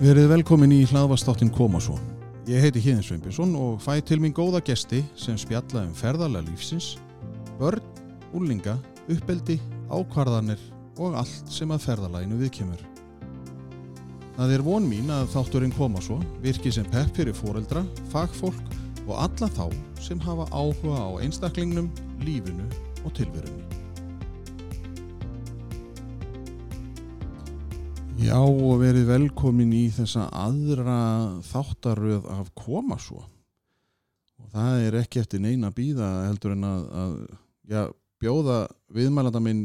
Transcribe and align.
Verið 0.00 0.30
velkomin 0.30 0.70
í 0.72 0.86
hlaðvastáttin 0.88 1.50
Koma 1.52 1.76
svo. 1.84 1.98
Ég 2.48 2.62
heiti 2.64 2.80
Híðin 2.80 3.02
Sveinbjörnsson 3.04 3.50
og 3.60 3.82
fæ 3.84 3.98
til 4.08 4.16
mín 4.22 4.32
góða 4.32 4.62
gesti 4.64 5.02
sem 5.12 5.36
spjalla 5.36 5.82
um 5.84 5.90
ferðarlega 5.92 6.46
lífsins, 6.46 6.94
börn, 7.58 7.84
úlinga, 8.32 8.78
uppeldi, 9.12 9.58
ákvarðanir 9.92 10.62
og 10.96 11.18
allt 11.20 11.52
sem 11.52 11.68
að 11.68 11.84
ferðarlæginu 11.84 12.40
viðkemur. 12.40 12.86
Það 14.38 14.54
er 14.56 14.64
von 14.70 14.88
mín 14.88 15.12
að 15.12 15.34
þátturinn 15.34 15.76
Koma 15.76 16.00
svo 16.00 16.16
virki 16.40 16.72
sem 16.72 16.88
pepp 16.88 17.12
fyrir 17.20 17.36
foreldra, 17.36 17.84
fagfólk 18.08 18.72
og 19.04 19.18
alla 19.20 19.50
þá 19.52 19.66
sem 20.00 20.24
hafa 20.24 20.48
áhuga 20.48 20.96
á 20.96 21.20
einstaklingnum, 21.20 21.92
lífinu 22.24 22.64
og 23.04 23.12
tilverunni. 23.20 23.79
Já 28.20 28.36
og 28.36 28.82
verið 28.82 29.06
velkomin 29.08 29.70
í 29.72 29.86
þessa 29.96 30.26
aðra 30.36 30.96
þáttaröð 31.46 32.26
af 32.28 32.50
koma 32.58 32.98
svo. 33.00 33.22
Og 34.36 34.50
það 34.52 34.84
er 34.84 34.96
ekki 35.00 35.22
eftir 35.22 35.40
neina 35.40 35.70
býða 35.72 36.08
heldur 36.26 36.52
en 36.52 36.66
að, 36.68 36.84
að 37.00 37.14
já, 37.72 37.80
bjóða 38.20 38.58
viðmælanda 38.92 39.40
minn 39.40 39.64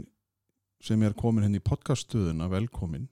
sem 0.83 1.03
er 1.03 1.17
komin 1.19 1.43
henni 1.43 1.59
í 1.59 1.65
podcaststuðuna 1.67 2.47
velkomin. 2.53 3.09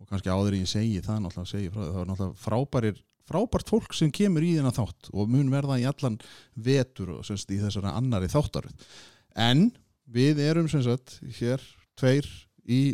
Og 0.00 0.08
kannski 0.08 0.32
áður 0.32 0.56
ég 0.62 0.72
segi 0.72 1.04
það 1.04 1.20
náttúrulega 1.26 1.52
segi 1.52 1.68
frá 1.68 1.82
það, 1.82 1.92
það 1.92 2.02
er 2.02 2.12
náttúrulega 2.14 2.42
frábærir 2.46 3.06
frábært 3.28 3.76
fólk 3.76 3.94
sem 3.96 4.10
kemur 4.14 4.44
í 4.44 4.56
þennan 4.56 4.76
þátt 4.80 5.12
og 5.12 5.30
mun 5.30 5.52
verða 5.52 5.80
í 5.82 5.88
allan 5.88 6.20
vetur 6.56 7.18
og 7.18 7.26
semst 7.28 7.52
í 7.52 7.60
þessara 7.60 7.92
annari 8.00 8.32
þáttaröð. 8.32 8.92
En 9.36 9.68
við 10.08 10.40
erum 10.48 10.72
sem 10.72 10.82
sagt 10.88 11.20
hér 11.36 11.60
tveir 12.00 12.28
í 12.64 12.84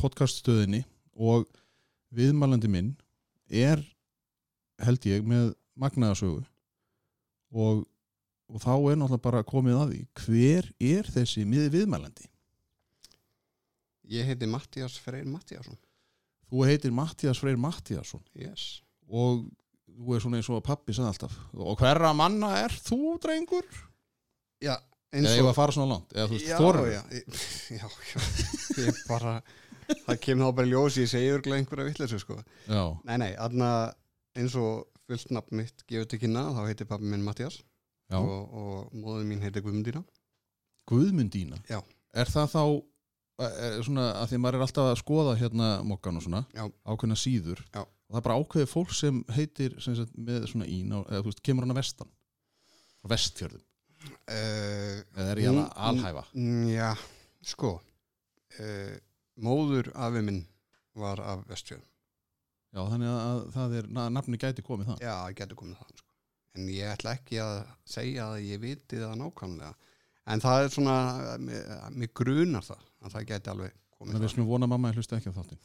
podcaststöðinni 0.00 0.84
og 1.14 1.48
viðmælandi 2.14 2.70
minn 2.70 2.92
er 3.50 3.82
held 4.82 5.06
ég 5.08 5.26
með 5.26 5.54
magnaðasögu 5.78 6.42
og, 7.54 7.82
og 8.50 8.62
þá 8.62 8.72
er 8.74 8.98
náttúrulega 8.98 9.24
bara 9.26 9.46
komið 9.46 9.80
að 9.80 9.92
því 9.94 10.04
hver 10.24 10.70
er 10.92 11.10
þessi 11.14 11.44
miði 11.48 11.72
viðmælandi? 11.74 12.30
Ég 14.12 14.26
heiti 14.28 14.48
Mattias 14.50 14.98
Freyr 15.00 15.26
Mattiasson 15.28 15.78
þú 16.50 16.64
heitir 16.68 16.94
Mattias 16.94 17.40
Freyr 17.40 17.60
Mattiasson 17.60 18.22
yes. 18.38 18.82
og 19.08 19.46
þú 19.94 20.16
er 20.16 20.24
svona 20.24 20.40
eins 20.40 20.50
og 20.50 20.58
að 20.58 20.66
pappi 20.68 20.94
sagði 20.94 21.12
alltaf. 21.12 21.36
Og 21.54 21.78
hverra 21.78 22.10
manna 22.16 22.54
er 22.62 22.74
þú 22.74 23.16
drengur? 23.22 23.66
Já, 24.62 24.74
eða 25.14 25.34
ég 25.36 25.46
var 25.46 25.52
að 25.52 25.58
fara 25.58 25.76
svona 25.76 25.94
langt 25.94 26.14
eða 26.16 26.26
veist, 26.32 26.48
já, 26.48 26.56
já, 26.90 27.02
já, 27.78 27.86
já. 28.10 28.24
Ég 28.80 29.00
bara 29.08 29.36
Það 30.06 30.18
kemur 30.24 30.48
þá 30.48 30.56
bara 30.60 30.70
ljós 30.70 30.98
Ég 31.00 31.10
segi 31.10 31.30
örgulega 31.34 31.62
einhverja 31.62 31.90
vitleysu 31.90 32.20
sko 32.22 32.38
já, 32.40 32.82
Nei, 33.08 33.16
nei, 33.22 33.30
aðna 33.40 33.70
eins 34.38 34.56
og 34.58 34.86
fullt 35.04 35.30
nafn 35.34 35.60
mitt 35.60 35.84
gefur 35.88 36.08
til 36.10 36.20
kynna 36.22 36.46
þá 36.56 36.62
heitir 36.68 36.88
pappi 36.88 37.08
minn 37.10 37.24
Mattias 37.24 37.60
já. 37.60 38.18
og, 38.18 38.54
og 38.54 38.94
móður 38.96 39.26
mín 39.28 39.42
heitir 39.44 39.64
Guðmundína 39.64 40.02
Guðmundína 40.90 41.60
Já. 41.68 41.80
er 42.16 42.30
það 42.30 42.50
þá 42.54 42.62
er, 43.44 43.78
svona 43.84 44.06
að 44.20 44.30
því 44.30 44.38
að 44.38 44.42
maður 44.44 44.58
er 44.58 44.64
alltaf 44.66 44.90
að 44.90 44.98
skoða 45.00 45.36
hérna 45.40 45.68
mokkan 45.86 46.20
og 46.20 46.26
svona 46.26 46.42
Já. 46.56 46.64
ákveðna 46.84 47.18
síður 47.20 47.62
Já. 47.68 47.84
og 47.84 48.16
það 48.16 48.20
er 48.20 48.26
bara 48.28 48.40
ákveðið 48.40 48.72
fólk 48.72 48.96
sem 48.96 49.22
heitir 49.36 49.78
sem 49.84 49.96
sagt, 49.98 50.12
með 50.16 50.48
svona 50.52 50.68
ín 50.70 50.92
á, 50.92 50.98
eða 51.04 51.22
þú 51.22 51.30
veist, 51.32 51.44
kemur 51.46 51.66
hann 51.66 51.74
að 51.76 51.80
vestan 51.80 52.12
frá 53.00 53.14
vestfjörðum 53.14 53.64
uh, 53.64 55.00
eða 55.16 55.28
er 55.30 55.42
ég 55.44 55.50
að 55.52 55.66
alhæfa 55.88 56.24
Já, 56.72 56.90
sko 57.54 57.74
uh, 57.78 58.94
Móður 59.42 59.90
afi 59.98 60.22
minn 60.22 60.42
var 60.94 61.20
af 61.24 61.44
Vestfjörn 61.50 61.82
já 62.74 62.82
þannig 62.90 63.08
að, 63.10 63.20
að 63.26 63.40
það 63.54 63.76
er, 63.78 63.88
na, 63.96 64.08
nafni 64.10 64.38
gæti 64.42 64.62
komið 64.66 64.92
það 64.92 65.02
Já, 65.06 65.14
getur 65.38 65.58
komið 65.58 65.78
það 65.78 65.94
sko. 65.98 66.08
En 66.54 66.68
ég 66.70 66.90
ætla 66.90 67.14
ekki 67.18 67.40
að 67.42 67.54
segja 67.86 68.28
að 68.30 68.44
ég 68.46 68.60
viti 68.62 68.98
það 69.02 69.16
nákvæmlega 69.22 69.72
En 70.24 70.40
það 70.40 70.64
er 70.64 70.70
svona, 70.72 70.98
mér, 71.44 72.12
grunar 72.16 72.64
það 72.64 72.84
að 73.04 73.16
það 73.16 73.26
geti 73.30 73.52
alveg 73.52 73.74
komið 73.94 74.16
að 74.16 74.24
við 74.24 74.32
skulum 74.32 74.48
vona 74.48 74.68
mamma 74.70 74.90
ég 74.90 74.98
hlusta 74.98 75.18
ekki 75.18 75.30
á 75.30 75.38
þáttin 75.38 75.60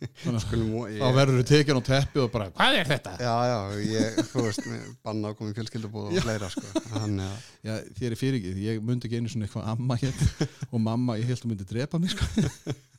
þá 1.00 1.06
verður 1.16 1.38
þú 1.38 1.44
tekin 1.48 1.80
á 1.80 1.82
teppi 1.86 2.20
og 2.24 2.28
bara 2.34 2.48
hvað 2.56 2.76
er 2.80 2.90
þetta? 2.90 3.14
Já, 3.22 3.34
já, 3.50 3.58
ég, 3.86 4.20
þú 4.32 4.44
veist, 4.46 4.68
banna 5.06 5.30
að 5.30 5.38
koma 5.38 5.52
í 5.52 5.56
fjölskyldubúð 5.56 6.10
og 6.10 6.26
fleira 6.26 6.50
sko. 6.52 6.66
Þannig 6.90 7.24
að, 7.24 7.48
Já, 7.64 7.72
þér 8.00 8.10
er 8.10 8.20
fyrir 8.20 8.38
ekki, 8.40 8.52
ég 8.66 8.84
myndi 8.84 9.08
ekki 9.08 9.20
einu 9.22 9.32
svona 9.32 9.48
eitthvað 9.48 9.70
amma 9.72 9.96
hér 10.02 10.22
og 10.72 10.84
mamma, 10.90 11.16
ég 11.20 11.30
held 11.30 11.46
að 11.46 11.52
myndi 11.54 11.68
drepa 11.70 12.02
mig 12.02 12.12
sko. 12.12 12.28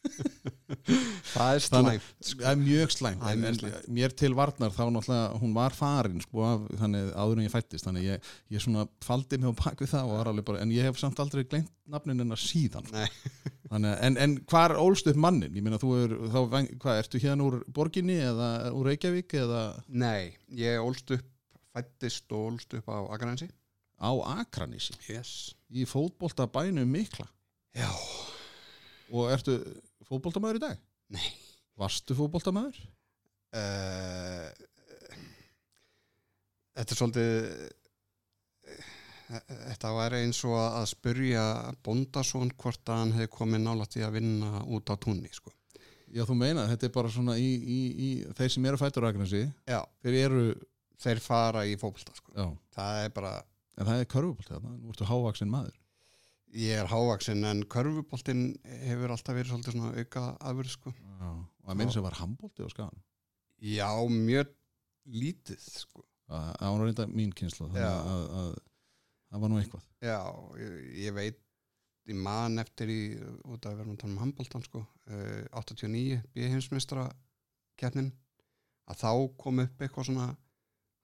það 1.31 1.55
er 1.55 1.63
slæmt 1.63 2.05
sko. 2.25 2.39
Það 2.41 2.51
er 2.51 2.59
mjög 2.61 2.93
slæmt, 2.95 3.25
er 3.25 3.35
en, 3.35 3.45
en 3.49 3.95
mér 3.95 4.15
til 4.17 4.31
varnar 4.37 4.73
þá 4.73 4.83
náttúrulega, 4.93 5.39
hún 5.41 5.53
var 5.55 5.75
farin 5.77 6.23
sko, 6.23 6.43
af, 6.47 6.65
þannig 6.81 7.11
áður 7.13 7.41
en 7.41 7.45
ég 7.45 7.53
fættist 7.53 7.87
þannig 7.87 8.07
ég, 8.07 8.29
ég 8.55 8.63
svona 8.63 8.87
faldi 9.05 9.39
mig 9.41 9.53
á 9.53 9.59
bak 9.61 9.83
við 9.83 9.93
það 9.93 10.09
og 10.09 10.17
var 10.17 10.31
alveg 10.31 10.47
bara, 10.47 10.63
en 10.63 10.73
ég 10.73 10.87
hef 10.87 10.99
samt 11.01 11.21
aldrei 11.23 11.43
gleymt 11.45 11.71
nafnin 11.91 12.23
hennar 12.23 12.39
síðan. 12.39 12.87
Þannig, 13.71 13.93
en, 14.07 14.17
en 14.19 14.37
hvar 14.51 14.75
ólst 14.79 15.07
upp 15.11 15.19
mannin? 15.19 15.53
Ég 15.55 15.63
meina 15.65 15.79
þú 15.81 15.93
er, 15.99 16.15
þá, 16.33 16.39
hvað, 16.81 17.01
ertu 17.03 17.21
hérna 17.23 17.47
úr 17.47 17.59
borginni 17.71 18.17
eða 18.19 18.49
úr 18.75 18.91
Reykjavík 18.91 19.37
eða? 19.43 19.61
Nei, 19.87 20.33
ég 20.59 20.81
ólst 20.83 21.13
upp 21.15 21.27
fættist 21.71 22.31
og 22.35 22.49
ólst 22.49 22.75
upp 22.79 22.89
á 22.91 22.99
Akranesi. 23.15 23.47
Á 24.01 24.11
Akranísi 24.41 24.97
Yes. 25.07 25.53
Í 25.71 25.85
fótbolta 25.87 26.47
bænum 26.51 26.89
mikla? 26.89 27.27
Já, 27.77 27.87
og 29.13 29.29
ertu 29.31 29.59
fótboltamæður 30.11 30.59
í 30.59 30.63
dag? 30.67 30.81
Nei. 31.15 31.29
Varstu 31.81 32.15
fótboltamæður? 32.19 32.81
uh, 33.57 34.49
Þetta 36.77 36.93
er 36.95 36.99
svolítið 36.99 37.31
eh, 38.71 38.91
Þetta 39.71 39.91
var 39.95 40.15
eins 40.17 40.39
og 40.47 40.55
að 40.59 40.85
spurja 40.91 41.43
Bondasson 41.85 42.51
hvort 42.59 42.91
að 42.91 43.01
hann 43.01 43.13
hefði 43.15 43.31
komið 43.35 43.63
nálægt 43.65 43.97
í 43.99 44.03
að 44.07 44.17
vinna 44.19 44.61
út 44.67 44.91
á 44.91 44.95
túnni 44.99 45.31
sko. 45.35 45.53
Já, 46.11 46.25
þú 46.27 46.35
meina, 46.35 46.65
þetta 46.67 46.89
er 46.89 46.93
bara 46.95 47.11
svona 47.11 47.37
í, 47.39 47.47
í, 47.55 47.79
í 47.95 48.09
þeir 48.35 48.51
sem 48.51 48.65
eru 48.67 48.79
fættur 48.81 49.07
Já, 49.07 49.79
þeir 50.03 50.17
eru, 50.25 50.41
þeir 50.99 51.21
fara 51.23 51.63
í 51.67 51.77
fótbolta 51.79 52.15
sko. 52.17 52.33
já, 52.35 52.47
Það 52.75 53.03
er 53.05 53.13
bara, 53.15 53.31
en 53.79 53.87
það 53.87 54.01
er 54.03 54.09
körfubolti 54.11 54.51
þarna, 54.51 54.73
nú 54.81 54.91
ertu 54.91 55.07
hávaksin 55.07 55.51
maður. 55.53 55.77
Ég 56.57 56.81
er 56.81 56.89
hávaksin 56.91 57.45
en 57.47 57.63
körfuboltin 57.71 58.43
hefur 58.85 59.13
alltaf 59.15 59.37
verið 59.37 59.53
svolítið 59.53 59.77
svona 59.77 59.91
auka 60.01 60.23
afurð 60.39 60.73
sko. 60.73 60.93
Og 61.21 61.69
að 61.71 61.79
meina 61.79 61.93
sem 61.93 62.05
var 62.05 62.17
handbolti 62.19 62.65
á 62.65 62.69
skagan. 62.71 63.03
Já, 63.61 63.91
mjög 64.09 64.51
lítið 65.11 65.61
sko. 65.61 66.03
Það 66.31 66.51
það 66.57 66.73
var 66.73 66.83
reynda 66.87 67.07
mín 67.11 67.31
kynsla, 67.35 67.69
að, 67.71 68.11
að, 68.11 68.25
að 68.41 68.51
það 69.31 69.43
var 69.43 69.51
nú 69.51 69.61
eitthvað. 69.61 69.87
Já, 70.01 70.19
ég, 70.61 70.75
ég 71.05 71.15
veit 71.17 71.41
ég 72.09 72.17
man 72.17 72.61
eftir 72.61 72.91
í 72.91 73.01
út 73.45 73.65
af 73.65 73.73
að 73.73 73.81
vera 73.81 73.93
að 73.93 73.99
tala 74.01 74.13
um 74.15 74.21
handbóltan 74.23 74.65
sko, 74.65 74.83
uh, 75.11 75.43
89 75.59 76.21
B-heimsmeistra 76.33 77.05
keppnin 77.79 78.11
að 78.89 79.03
þá 79.03 79.11
kom 79.39 79.61
upp 79.63 79.83
eitthvað 79.83 80.09
svona 80.09 80.31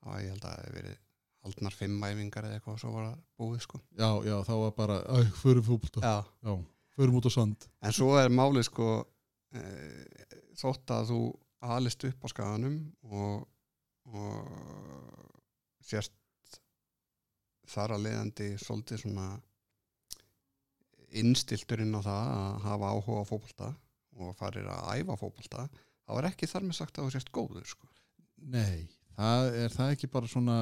að 0.07 0.23
ég 0.23 0.33
held 0.33 0.47
að 0.47 0.47
það 0.47 0.63
hefði 0.63 0.79
verið 0.79 1.03
haldnar 1.47 1.75
fimm 1.79 2.03
æfingar 2.07 2.45
eða 2.49 2.59
eitthvað 2.59 2.75
og 2.77 2.81
svo 2.83 2.93
var 2.93 3.07
það 3.09 3.19
búið 3.41 3.63
sko 3.65 3.81
Já, 3.97 4.09
já, 4.27 4.35
þá 4.47 4.53
var 4.61 4.73
bara, 4.77 4.97
æ, 5.07 5.17
förum 5.41 5.65
fótbolta, 5.67 6.03
Já. 6.03 6.17
já, 6.43 6.53
förum 6.97 7.17
út 7.21 7.29
á 7.29 7.31
sand. 7.33 7.67
en 7.81 7.95
svo 7.97 8.11
er 8.21 8.29
málið 8.33 8.67
sko 8.69 8.87
uh, 9.01 10.37
þótt 10.59 10.93
að 10.99 11.11
þú 11.13 11.19
alist 11.73 12.03
upp 12.05 12.25
á 12.25 12.27
skaganum 12.29 12.77
og, 13.09 13.47
og 14.13 15.83
sérst 15.87 16.13
þar 17.67 17.95
að 17.97 18.03
leiðandi 18.05 18.51
svolítið 18.61 19.01
svona 19.01 19.27
innstilturinn 21.17 21.95
á 21.97 22.01
það 22.03 22.31
að 22.35 22.61
hafa 22.67 22.91
áhuga 22.93 23.23
á 23.23 23.29
fótbolta 23.29 23.69
og 24.17 24.33
farir 24.37 24.67
að 24.71 25.01
æfa 25.01 25.15
fótbolta 25.19 25.65
þá 25.71 26.11
er 26.19 26.27
ekki 26.31 26.49
þar 26.51 26.65
með 26.67 26.77
sagt 26.79 26.97
að 26.99 27.07
þú 27.07 27.13
sért 27.15 27.31
góður 27.35 27.67
sko. 27.69 27.89
Nei, 28.53 28.87
það 29.17 29.47
er 29.63 29.73
það 29.73 29.93
ekki 29.95 30.09
bara 30.13 30.29
svona, 30.31 30.57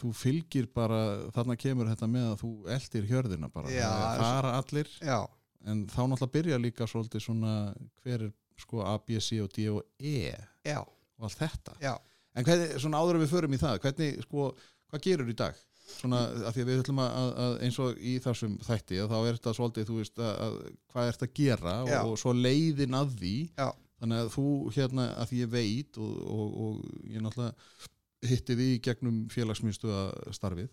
þú 0.00 0.12
fylgir 0.16 0.68
bara, 0.74 1.00
þarna 1.34 1.56
kemur 1.60 1.90
þetta 1.92 2.08
með 2.12 2.26
að 2.32 2.42
þú 2.42 2.50
eldir 2.76 3.08
hjörðina 3.10 3.52
bara. 3.52 3.72
Já, 3.72 3.86
það 3.88 4.08
er 4.10 4.24
fara 4.24 4.56
allir, 4.60 4.90
Já, 5.00 5.18
en 5.66 5.86
þá 5.90 6.00
náttúrulega 6.02 6.34
byrja 6.36 6.60
líka 6.62 6.88
svolítið 6.90 7.24
svona, 7.24 7.54
hver 8.02 8.28
er 8.28 8.34
sko 8.60 8.82
A, 8.84 8.96
B, 9.00 9.20
C 9.20 9.40
og 9.44 9.50
D 9.52 9.68
og 9.72 9.82
E 10.00 10.32
já, 10.64 10.80
og 10.80 11.28
allt 11.28 11.40
þetta. 11.40 11.78
já 11.82 11.94
En 12.36 12.44
hvernig, 12.44 12.74
svona 12.82 12.98
áður 13.00 13.16
en 13.16 13.22
við 13.24 13.30
förum 13.32 13.54
í 13.56 13.58
það, 13.60 13.78
hvernig, 13.80 14.18
sko, 14.26 14.50
hvað 14.92 15.04
gerur 15.06 15.30
í 15.32 15.36
dag? 15.36 15.60
Svona, 15.86 16.18
af 16.44 16.52
því 16.52 16.64
að 16.64 16.68
við 16.68 16.80
ætlum 16.82 16.98
að, 17.00 17.14
að, 17.16 17.28
að 17.44 17.54
eins 17.64 17.78
og 17.80 18.00
í 18.02 18.12
þessum 18.20 18.56
þætti, 18.66 18.98
að 19.00 19.12
þá 19.12 19.16
er 19.20 19.38
þetta 19.38 19.54
svolítið, 19.56 19.86
þú 19.88 19.96
veist, 20.02 20.20
að, 20.20 20.32
að 20.44 20.56
hvað 20.92 21.10
ert 21.12 21.24
að 21.24 21.32
gera 21.38 21.74
og, 21.86 21.92
og 22.10 22.18
svo 22.20 22.34
leiðin 22.36 22.98
að 22.98 23.14
því. 23.22 23.34
Já. 23.56 23.68
Þannig 24.00 24.22
að 24.22 24.30
þú, 24.34 24.46
hérna, 24.76 25.06
að 25.16 25.30
því 25.30 25.42
ég 25.42 25.52
veit 25.52 26.00
og, 26.02 26.16
og, 26.36 26.56
og 26.66 27.06
ég 27.08 27.24
náttúrulega 27.24 28.30
hitti 28.30 28.56
því 28.58 28.68
gegnum 28.84 29.20
félagsmyndstöða 29.32 30.34
starfið. 30.36 30.70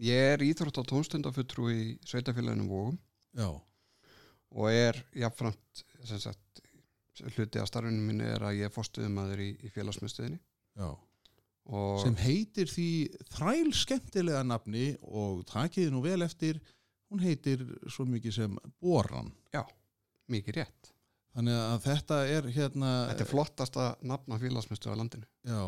Ég 0.00 0.32
er 0.34 0.44
íþrótt 0.44 0.80
á 0.80 0.82
tónstundafuttrú 0.88 1.68
í 1.72 1.82
sveitafélaginu 2.08 2.68
Vógum 2.70 2.98
Já. 3.36 3.50
og 4.50 4.70
er 4.72 5.02
sagt, 6.24 6.62
hluti 7.36 7.60
af 7.60 7.68
starfinu 7.68 8.02
mínu 8.08 8.26
er 8.26 8.44
að 8.44 8.60
ég 8.60 8.68
er 8.68 8.74
fórstuðumæður 8.74 9.42
í, 9.44 9.50
í 9.66 9.70
félagsmyndstöðinni 9.74 10.38
já. 10.38 10.90
og 11.76 12.02
sem 12.04 12.16
heitir 12.22 12.70
því 12.70 12.90
þræl 13.34 13.72
skemmtilega 13.76 14.42
nafni 14.46 14.94
og 15.02 15.44
takiði 15.50 15.92
nú 15.92 16.02
vel 16.04 16.20
eftir 16.26 16.60
hún 17.10 17.22
heitir 17.24 17.64
svo 17.90 18.06
mikið 18.08 18.36
sem 18.38 18.56
Boran 18.80 19.32
mikið 20.30 20.60
rétt 20.60 20.92
þannig 21.36 21.56
að 21.62 21.80
þetta 21.86 22.20
er 22.36 22.50
hérna 22.54 22.92
þetta 23.12 23.24
er 23.26 23.30
flottasta 23.30 23.88
nafn 24.12 24.36
af 24.36 24.44
félagsmyndstöð 24.44 24.94
á 24.94 25.00
landinu. 25.00 25.28
Já, 25.46 25.62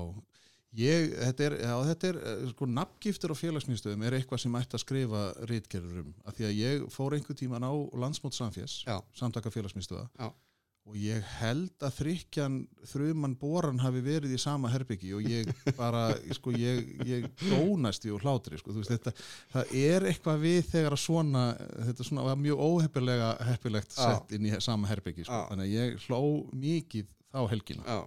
ég, 0.82 1.12
þetta 1.20 1.46
er, 1.48 1.56
já, 1.62 1.74
þetta 1.90 2.10
er 2.10 2.20
eh, 2.32 2.44
sko 2.52 2.68
nafngiftur 2.70 3.34
á 3.34 3.36
félagsmyndstöðum 3.42 4.06
er 4.08 4.18
eitthvað 4.18 4.44
sem 4.44 4.60
ætti 4.60 4.78
að 4.78 4.84
skrifa 4.84 5.24
rítgerður 5.50 6.04
um. 6.04 6.14
Af 6.26 6.38
því 6.38 6.48
að 6.48 6.56
ég 6.60 6.86
fór 6.94 7.18
einhver 7.18 7.38
tíman 7.38 7.66
á 7.66 7.72
landsmót 8.04 8.38
samfés, 8.38 8.80
samtaka 9.18 9.52
félagsmyndstöða 9.54 10.08
Já. 10.18 10.32
Og 10.82 10.96
ég 10.98 11.22
held 11.38 11.84
að 11.86 11.94
þrykjan 12.00 12.56
þruman 12.90 13.36
boran 13.38 13.78
hafi 13.82 14.02
verið 14.02 14.34
í 14.34 14.40
sama 14.42 14.70
herbyggi 14.72 15.12
og 15.14 15.28
ég 15.30 15.50
bara 15.78 16.08
sko 16.38 16.54
ég, 16.58 16.88
ég 17.06 17.28
dónast 17.44 18.06
í 18.08 18.10
og 18.12 18.24
hlátri 18.24 18.58
sko, 18.58 18.74
þú 18.74 18.82
veist 18.82 18.94
þetta 18.96 19.12
það 19.54 19.74
er 19.78 20.08
eitthvað 20.10 20.42
við 20.42 20.60
þegar 20.72 20.96
að 20.96 21.04
svona 21.04 21.44
þetta 21.88 22.08
svona 22.08 22.26
var 22.26 22.40
mjög 22.42 22.64
óheppilega 22.66 23.30
heppilegt 23.52 23.94
sett 23.94 24.34
inn 24.34 24.50
í 24.50 24.56
sama 24.64 24.90
herbyggi 24.90 25.28
sko, 25.28 25.38
Já. 25.38 25.48
þannig 25.52 25.68
að 25.68 25.76
ég 25.76 26.08
hló 26.08 26.22
mikið 26.64 27.14
þá 27.32 27.40
helgina. 27.52 28.02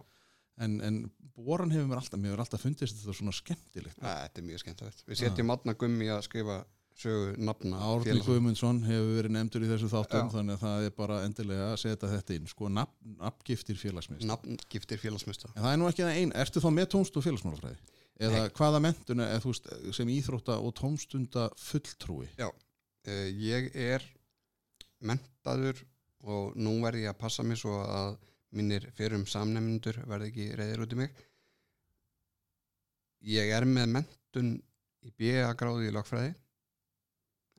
En, 0.62 0.78
en 0.86 1.00
boran 1.36 1.72
hefur 1.74 1.90
mér 1.90 2.00
alltaf, 2.00 2.20
mér 2.22 2.32
hefur 2.32 2.44
alltaf 2.46 2.64
fundist 2.64 3.00
þetta 3.00 3.16
svona 3.18 3.34
skemmtilegt. 3.36 3.98
Þetta 4.00 4.42
er 4.42 4.46
mjög 4.48 4.62
skemmtilegt. 4.64 5.04
Við 5.10 5.20
setjum 5.20 5.52
átna 5.56 5.76
gummi 5.80 6.08
að 6.14 6.22
skrifa 6.28 6.62
sögu 7.00 7.34
nafna 7.44 7.80
Árni 7.84 8.22
Guðmundsson 8.24 8.80
hefur 8.86 9.18
verið 9.18 9.34
nefndur 9.36 9.66
í 9.66 9.70
þessu 9.70 9.90
þáttum 9.92 10.30
Já. 10.30 10.34
þannig 10.36 10.56
að 10.56 10.62
það 10.64 10.86
er 10.88 10.94
bara 10.96 11.18
endilega 11.26 11.66
að 11.74 11.80
setja 11.82 12.12
þetta 12.12 12.38
inn. 12.38 12.46
Sko 12.52 12.70
nafn, 12.72 13.16
nafngiftir 13.20 13.80
félagsmist 13.80 14.28
nafngiftir 14.30 15.02
félagsmyndstöð 15.02 15.52
en 15.52 15.66
það 15.66 15.72
er 15.74 15.82
nú 15.82 15.90
ekki 15.90 16.06
það 16.06 16.20
einn, 16.22 16.36
ertu 16.46 16.64
þá 16.64 16.70
með 16.78 16.88
tónst 16.96 17.20
og 17.20 17.26
félagsmálafræði? 17.26 17.82
Eða 18.16 18.46
Nei. 18.46 18.54
hvaða 18.56 18.82
mentuna 18.86 19.28
þú 19.44 19.52
veist, 19.52 19.68
sem 19.98 20.12
íþrótta 20.14 20.56
og 20.64 20.72
tónstunda 20.80 21.50
fulltrúi 21.60 22.30
uh, 22.40 22.54
ég 23.28 23.68
er 23.76 24.06
mentaður 25.04 25.84
og 26.26 26.56
nú 26.56 26.78
verð 26.86 27.04
ég 27.04 27.12
að 27.12 27.20
passa 27.26 27.44
mig 27.44 27.60
svo 27.60 27.76
að 27.84 28.16
mínir 28.56 28.88
fyrrum 28.96 29.26
samnefnendur 29.28 30.00
verði 30.08 30.32
ekki 30.32 30.48
reyðir 30.56 30.86
út 30.86 30.96
í 30.96 31.00
mig. 31.02 31.20
Ég 33.26 33.52
er 33.52 33.66
með 33.68 33.92
mentun 33.98 34.52
í 35.06 35.12
BA 35.20 35.52
gráði 35.60 35.90
í 35.90 35.94
lögfræði 35.94 36.32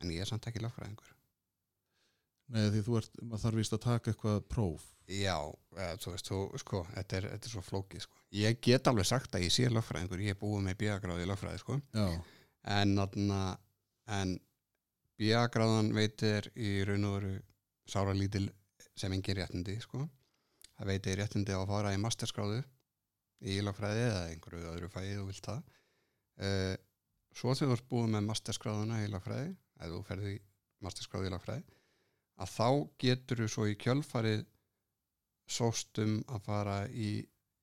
en 0.02 0.12
ég 0.14 0.25
er 0.25 0.31
samt 0.31 0.48
ekki 0.48 0.64
lögfræðingur 0.64 1.14
Nei, 2.46 2.69
því 2.70 2.81
þú 2.87 2.98
ert, 3.00 3.16
maður 3.26 3.43
þarf 3.43 3.58
víst 3.58 3.75
að 3.75 3.82
taka 3.82 4.12
eitthvað 4.12 4.37
próf 4.46 4.84
já, 5.10 5.34
eða, 5.75 5.96
þú 6.02 6.12
veist, 6.12 6.28
þú, 6.31 6.40
sko, 6.62 6.82
þetta 6.93 7.19
er, 7.19 7.28
þetta 7.32 7.48
er 7.48 7.52
svo 7.52 7.62
flókið 7.66 8.04
sko. 8.04 8.20
ég 8.38 8.60
get 8.62 8.90
alveg 8.90 9.08
sagt 9.08 9.34
að 9.34 9.46
ég 9.46 9.54
sé 9.54 9.66
lögfræðingur 9.70 10.22
ég 10.22 10.34
er 10.34 10.40
búið 10.40 10.62
með 10.66 10.78
BA 10.82 10.98
gráði 11.02 11.26
í 11.26 11.31
lögfræði 11.31 11.62
sko. 11.62 11.78
Já, 11.94 12.06
en, 12.76 12.94
en 14.19 14.37
BA 15.19 15.43
gráðan 15.54 15.93
veitir 15.96 16.50
í 16.54 16.72
raun 16.87 17.08
og 17.10 17.19
veru 17.19 17.34
sára 17.90 18.14
lítil 18.14 18.46
sem 18.99 19.12
engin 19.14 19.38
réttindi 19.40 19.78
sko. 19.82 20.06
það 20.76 20.90
veitir 20.92 21.20
réttindi 21.20 21.54
á 21.54 21.60
að 21.60 21.70
fara 21.70 21.94
í 21.94 22.00
masterskráðu 22.02 22.62
í 23.46 23.60
lögfræði 23.64 24.06
eða 24.06 24.25
einhverju 24.31 24.72
öðru 24.72 24.90
fæði 24.92 25.19
þú 25.19 25.28
vilt 25.28 25.50
það 25.50 25.62
uh, 26.46 26.75
svo 27.37 27.54
þú 27.58 27.72
ert 27.75 27.88
búið 27.90 28.12
með 28.14 28.28
masterskráðuna 28.31 29.02
í 29.04 29.10
lögfræði 29.12 29.54
eða 29.81 29.93
þú 29.94 30.02
ferði 30.08 30.34
í 30.37 30.40
masterskráðu 30.87 31.28
í 31.28 31.32
lögfræði 31.34 31.64
að 32.44 32.52
þá 32.52 32.69
getur 33.05 33.43
þú 33.43 33.49
svo 33.55 33.67
í 33.70 33.76
kjölfarið 33.81 34.43
sóst 35.56 36.00
um 36.02 36.19
að 36.34 36.43
fara 36.49 36.76
í 36.90 37.11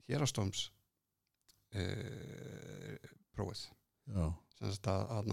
hérastóms 0.10 0.68
prófið. 3.34 3.62
Já, 4.14 4.26
sem 4.60 4.74
sagt 4.76 4.90
að, 4.92 5.04
að, 5.18 5.30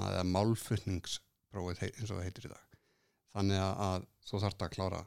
hei- 1.83 1.93
eins 1.99 2.11
og 2.11 2.17
það 2.19 2.27
heitir 2.29 2.47
í 2.49 2.53
dag. 2.53 2.77
Þannig 3.35 3.61
að, 3.63 3.75
að 3.87 4.07
þú 4.31 4.41
þarft 4.45 4.65
að 4.67 4.73
klára 4.77 5.01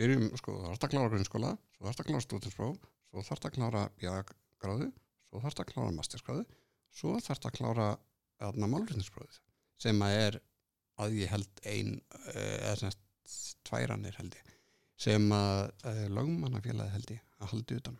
byrjum, 0.00 0.24
sko, 0.40 0.54
þú 0.58 0.66
þarft 0.72 0.86
að 0.88 0.92
klára 0.94 1.12
grunnskóla 1.12 1.50
svo 1.76 1.86
þarft 1.86 2.02
að 2.02 2.08
klára 2.10 2.24
stúdinspróf 2.24 2.80
svo 3.14 3.22
þarft 3.28 3.46
að 3.48 3.54
klára 3.58 3.82
bjagráðu 4.00 4.88
svo 5.28 5.42
þarft 5.44 5.62
að 5.62 5.68
klára 5.70 5.94
masterskráðu 5.94 6.44
svo 6.98 7.12
þarft 7.22 7.46
að 7.48 7.54
klára 7.60 7.86
aðna 8.48 8.68
málflutningsprófið 8.72 9.38
sem 9.84 10.02
að 10.06 10.16
er 10.24 10.40
að 11.02 11.18
ég 11.20 11.32
held 11.32 11.62
ein 11.66 11.96
eh, 12.34 12.58
eða 12.60 12.76
sem 12.80 12.92
sagt 12.94 13.02
tværanir 13.64 14.16
held 14.20 14.36
ég 14.38 14.52
sem 15.04 15.24
að 15.34 15.72
uh, 15.90 16.04
lögmannafélagi 16.14 16.94
held 16.94 17.12
ég 17.16 17.22
að 17.40 17.50
haldi 17.50 17.78
utan 17.80 17.96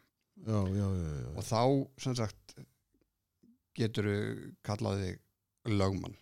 já, 0.46 0.60
já, 0.70 0.86
já, 0.86 1.08
já. 1.24 1.30
og 1.34 1.46
þá 1.48 1.62
sem 2.04 2.16
sagt 2.20 2.54
getur 3.74 4.08
kallaði 4.66 5.08
þig 5.08 5.74
lögmann 5.74 6.14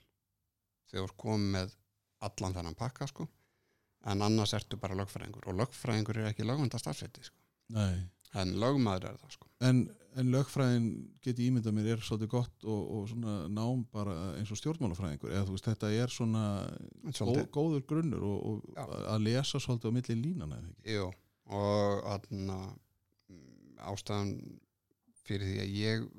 þegar 0.93 1.15
komið 1.21 1.55
með 1.57 1.77
allan 2.23 2.57
þennan 2.57 2.79
pakka 2.79 3.09
sko 3.11 3.27
en 4.11 4.25
annars 4.25 4.55
ertu 4.57 4.79
bara 4.81 4.97
lögfræðingur 4.99 5.51
og 5.51 5.59
lögfræðingur 5.61 6.21
er 6.23 6.31
ekki 6.33 6.47
lögvanda 6.47 6.81
starfsætti 6.81 7.27
sko. 7.27 7.39
Nei, 7.77 8.03
en 8.41 8.55
lögmaður 8.61 9.11
er 9.11 9.19
það 9.21 9.35
sko. 9.37 9.49
En, 9.69 9.83
en 10.19 10.31
lögfræðin 10.33 10.87
geti 11.25 11.49
ímyndað 11.49 11.77
mér 11.77 11.91
er 11.95 12.05
svolítið 12.05 12.31
gott 12.33 12.67
og, 12.67 12.81
og 12.97 13.11
svona 13.11 13.37
nám 13.53 13.85
bara 13.93 14.17
eins 14.39 14.53
og 14.53 14.61
stjórnmálafræðingur. 14.61 15.33
Eða 15.33 15.49
þú 15.49 15.57
veist, 15.57 15.69
þetta 15.69 15.93
er 15.97 16.15
svona 16.15 16.45
góð, 17.19 17.43
góður 17.55 17.85
grunnur 17.93 18.27
og, 18.29 18.41
og 18.49 18.81
að 19.13 19.29
lesa 19.29 19.61
svolítið 19.63 19.93
á 19.93 19.97
milli 19.99 20.19
línana 20.23 20.61
jú, 20.89 21.11
og 21.53 22.11
aðna, 22.15 22.59
ástæðan 23.93 24.35
fyrir 25.23 25.49
því 25.49 25.63
að 25.63 25.79
ég 25.79 26.11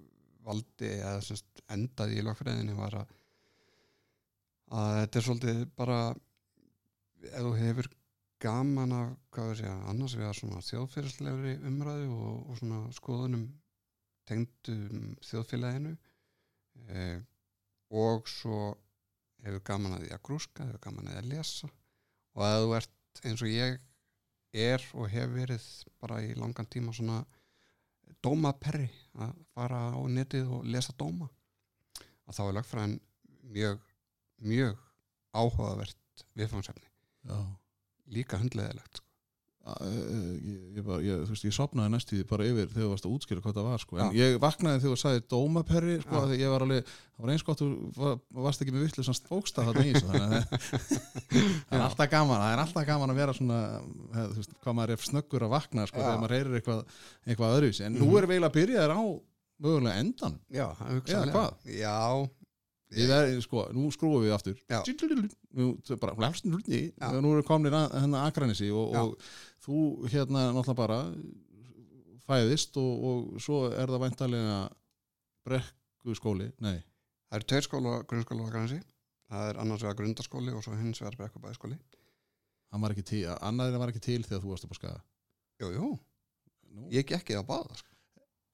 valdi 0.44 0.90
eða 0.98 1.20
semst 1.24 1.62
endaði 1.72 2.20
í 2.20 2.26
lögfræðinni 2.28 2.76
var 2.78 3.02
að 3.04 3.20
að 4.74 5.00
þetta 5.00 5.20
er 5.20 5.26
svolítið 5.28 5.60
bara 5.78 5.98
ef 7.24 7.44
þú 7.46 7.52
hefur 7.60 7.90
gaman 8.44 8.96
af 8.96 9.12
hvað 9.34 9.50
við 9.50 9.60
segja, 9.62 9.76
annars 9.92 10.16
við 10.20 10.28
að 10.30 10.40
svona 10.40 10.64
þjóðfélagslegri 10.68 11.54
umræðu 11.70 12.10
og, 12.14 12.40
og 12.50 12.60
svona 12.60 12.80
skoðunum 12.96 13.46
tengdum 14.30 15.14
þjóðfélaginu. 15.24 15.94
Eh, 16.90 17.22
og 17.94 18.28
svo 18.30 18.60
hefur 19.44 19.64
gaman 19.68 19.98
að 19.98 20.06
því 20.06 20.14
að 20.16 20.24
grúska, 20.28 20.68
hefur 20.68 20.84
gaman 20.88 21.10
að 21.10 21.16
því 21.16 21.22
að 21.22 21.32
lesa. 21.34 21.70
Og 22.34 22.46
að 22.48 22.60
þú 22.64 22.76
ert 22.80 23.24
eins 23.30 23.46
og 23.46 23.54
ég 23.54 23.80
er 24.54 24.86
og 24.94 25.10
hef 25.10 25.32
verið 25.34 25.70
bara 26.02 26.22
í 26.24 26.34
langan 26.38 26.70
tíma 26.70 26.94
svona 26.94 27.24
dómaperri 28.24 28.90
að 29.20 29.34
fara 29.54 29.82
á 29.94 30.00
netið 30.10 30.52
og 30.58 30.68
lesa 30.70 30.94
dóma 30.98 31.28
að 32.28 32.38
þá 32.38 32.44
er 32.46 32.56
lögfræðin 32.58 32.96
mjög 33.54 33.82
mjög 34.44 34.80
áhugavert 35.34 36.26
viðfangsefni. 36.38 36.88
Já. 37.28 37.63
Líka 38.12 38.38
hundleðilegt 38.42 38.98
sko. 39.00 39.08
Að, 39.64 39.84
eh, 39.88 40.24
Ég, 40.44 40.64
ég, 40.76 40.88
ég, 41.08 41.30
ég 41.48 41.54
sopnaði 41.56 41.94
næstíði 41.94 42.26
bara 42.28 42.44
yfir 42.44 42.68
þegar 42.68 42.84
þú 42.84 42.90
varst 42.92 43.06
að 43.08 43.14
útskýra 43.16 43.44
hvað 43.46 43.54
það 43.56 43.68
var 43.70 43.80
sko. 43.80 43.98
en 44.04 44.10
ég 44.18 44.34
vaknaði 44.44 44.82
þegar 44.84 44.92
þú 44.92 45.00
sagði 45.00 45.22
dómaperri 45.32 45.94
sko, 46.04 46.16
af 46.20 46.26
því 46.28 46.40
ég 46.42 46.52
var 46.52 46.66
alveg, 46.66 46.90
það 47.16 47.24
var 47.24 47.32
eins 47.32 47.46
gott 47.48 47.62
þú 47.64 47.68
var, 47.96 48.18
varst 48.44 48.62
ekki 48.66 48.74
með 48.76 48.84
vittlu 48.84 49.06
svona 49.08 49.30
bókstað 49.30 49.70
þarna 49.70 49.86
í 49.88 49.94
þessu 49.94 50.10
þannig 50.12 50.36
að 50.36 50.44
það 51.70 51.78
er 51.80 51.86
alltaf 51.88 52.12
gaman 52.12 52.44
það 52.44 52.52
er 52.58 52.64
alltaf 52.66 52.88
gaman 52.92 53.14
að 53.16 53.22
vera 53.24 53.38
svona 53.40 53.62
eh, 53.72 54.28
þú 54.34 54.38
veist, 54.42 54.54
hvað 54.68 54.78
maður 54.82 54.96
er 54.98 55.08
snöggur 55.08 55.48
að 55.48 55.54
vakna 55.56 55.88
sko, 55.88 55.96
Já. 55.96 56.04
þegar 56.10 56.22
maður 56.26 56.36
heyrir 56.38 56.60
eitthvað, 56.60 56.84
eitthvað 57.24 57.56
öðruvísi 57.56 57.86
en 57.88 57.96
nú 57.96 58.04
Mhm. 58.10 58.18
erum 58.20 58.30
við 58.30 58.36
eiginlega 58.36 58.52
að 58.52 58.60
byrja 58.60 58.84
þér 58.84 58.96
á 59.00 59.04
mögulega 59.64 60.00
endan 60.04 60.40
já, 60.52 60.68
já, 61.72 61.96
Verði, 62.94 63.42
sko, 63.46 63.66
nú 63.76 63.88
skrúum 63.96 64.24
við 64.24 64.36
aftur. 64.36 64.60
Nú, 65.54 65.68
það 65.82 65.96
er 65.96 66.02
bara, 66.04 66.16
Já. 67.00 67.08
nú 67.14 67.34
erum 67.34 67.42
við 67.42 67.48
komin 67.50 67.78
að 67.78 67.98
hennar 68.00 68.30
Akranissi 68.30 68.70
og, 68.72 68.96
og 69.00 69.28
þú 69.66 69.82
hérna 70.14 70.48
náttúrulega 70.54 70.80
bara 70.80 71.00
fæðist 72.28 72.80
og, 72.80 73.06
og 73.10 73.44
svo 73.44 73.66
er 73.72 73.92
það 73.92 74.06
væntalega 74.06 74.58
brekku 75.48 76.18
skóli, 76.20 76.50
nei. 76.64 76.78
Það 77.30 77.40
eru 77.40 77.50
tveir 77.52 77.68
skóla 77.68 77.94
grunnskóla 78.08 78.48
á 78.48 78.54
Gransi 78.54 78.80
það 79.34 79.50
er 79.50 79.60
annars 79.64 79.84
vegar 79.84 80.00
grundaskóli 80.00 80.54
og 80.54 80.64
svo 80.66 80.76
hins 80.78 81.02
vegar 81.02 81.18
brekkubæðskóli 81.20 81.78
hann 82.74 82.84
var 82.84 82.94
ekki 82.96 83.06
til, 83.06 83.24
annar 83.46 83.76
var 83.78 83.94
ekki 83.94 84.04
til 84.04 84.22
þegar 84.26 84.42
þú 84.44 84.52
varst 84.54 84.68
upp 84.68 84.74
á 84.74 84.78
skaga. 84.80 85.02
Jú, 85.62 85.68
jú, 85.76 85.90
nú, 86.74 86.88
ég 86.94 87.06
gekk 87.06 87.36
eða 87.36 87.46
báða 87.46 87.78
sko. 87.78 87.93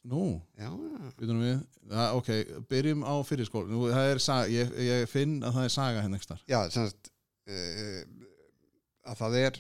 Nú? 0.08 0.24
Býtum 1.20 1.42
við, 1.44 1.64
það, 1.90 2.18
ok, 2.20 2.30
byrjum 2.72 3.02
á 3.04 3.14
fyrir 3.28 3.50
skóli 3.50 3.74
Nú, 3.74 3.88
það 3.92 4.12
er 4.14 4.22
saga, 4.24 4.52
ég, 4.54 4.76
ég 4.86 5.10
finn 5.12 5.40
að 5.44 5.58
það 5.58 5.68
er 5.68 5.74
saga 5.76 6.04
henni 6.06 6.20
ekki 6.20 6.38
já 6.50 6.60
semst 6.74 7.12
uh, 7.50 8.04
að 9.10 9.24
það 9.24 9.40
er 9.42 9.60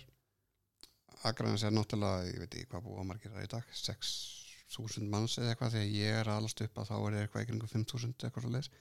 Akranes 1.27 1.65
er 1.67 1.73
náttúrulega, 1.75 2.29
ég 2.29 2.39
veit 2.39 2.53
ekki 2.53 2.69
hvað 2.71 2.85
búa 2.85 3.03
margir 3.03 3.33
það 3.33 3.43
í 3.43 3.49
dag, 3.51 3.73
6.000 3.75 5.09
manns 5.11 5.35
eða 5.35 5.51
eitthvað, 5.51 5.73
þegar 5.75 5.97
ég 5.97 6.19
er 6.21 6.31
aðalast 6.31 6.63
upp 6.63 6.79
að 6.79 6.93
þá 6.93 6.95
er 6.99 7.17
eitthvað 7.23 7.43
í 7.43 7.49
kringum 7.49 7.73
5.000 7.73 8.29
eitthvað 8.29 8.45
svo 8.45 8.53
leis 8.53 8.71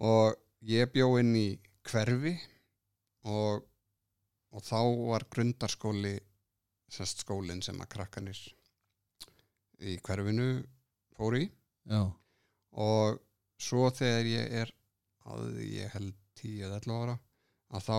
og 0.00 0.38
ég 0.72 0.88
bjó 0.94 1.10
inn 1.20 1.34
í 1.36 1.46
hverfi 1.90 2.32
og, 3.28 3.66
og 4.54 4.64
þá 4.64 4.80
var 5.10 5.28
grundarskóli 5.28 6.16
sérst 6.92 7.26
skólinn 7.26 7.62
sem 7.64 7.78
að 7.84 7.92
krakkanir 7.98 8.40
í 9.82 9.98
hverfinu 10.06 10.48
fóru 11.16 11.42
í. 11.44 11.48
Já, 11.90 12.02
og 12.72 13.20
svo 13.60 13.90
þegar 13.92 14.28
ég 14.30 14.56
er 14.62 14.72
að 15.28 15.60
ég 15.66 15.92
held 15.94 16.14
10 16.40 16.66
eða 16.66 16.80
11 16.80 17.02
ára 17.02 17.18
að 17.72 17.86
þá 17.86 17.96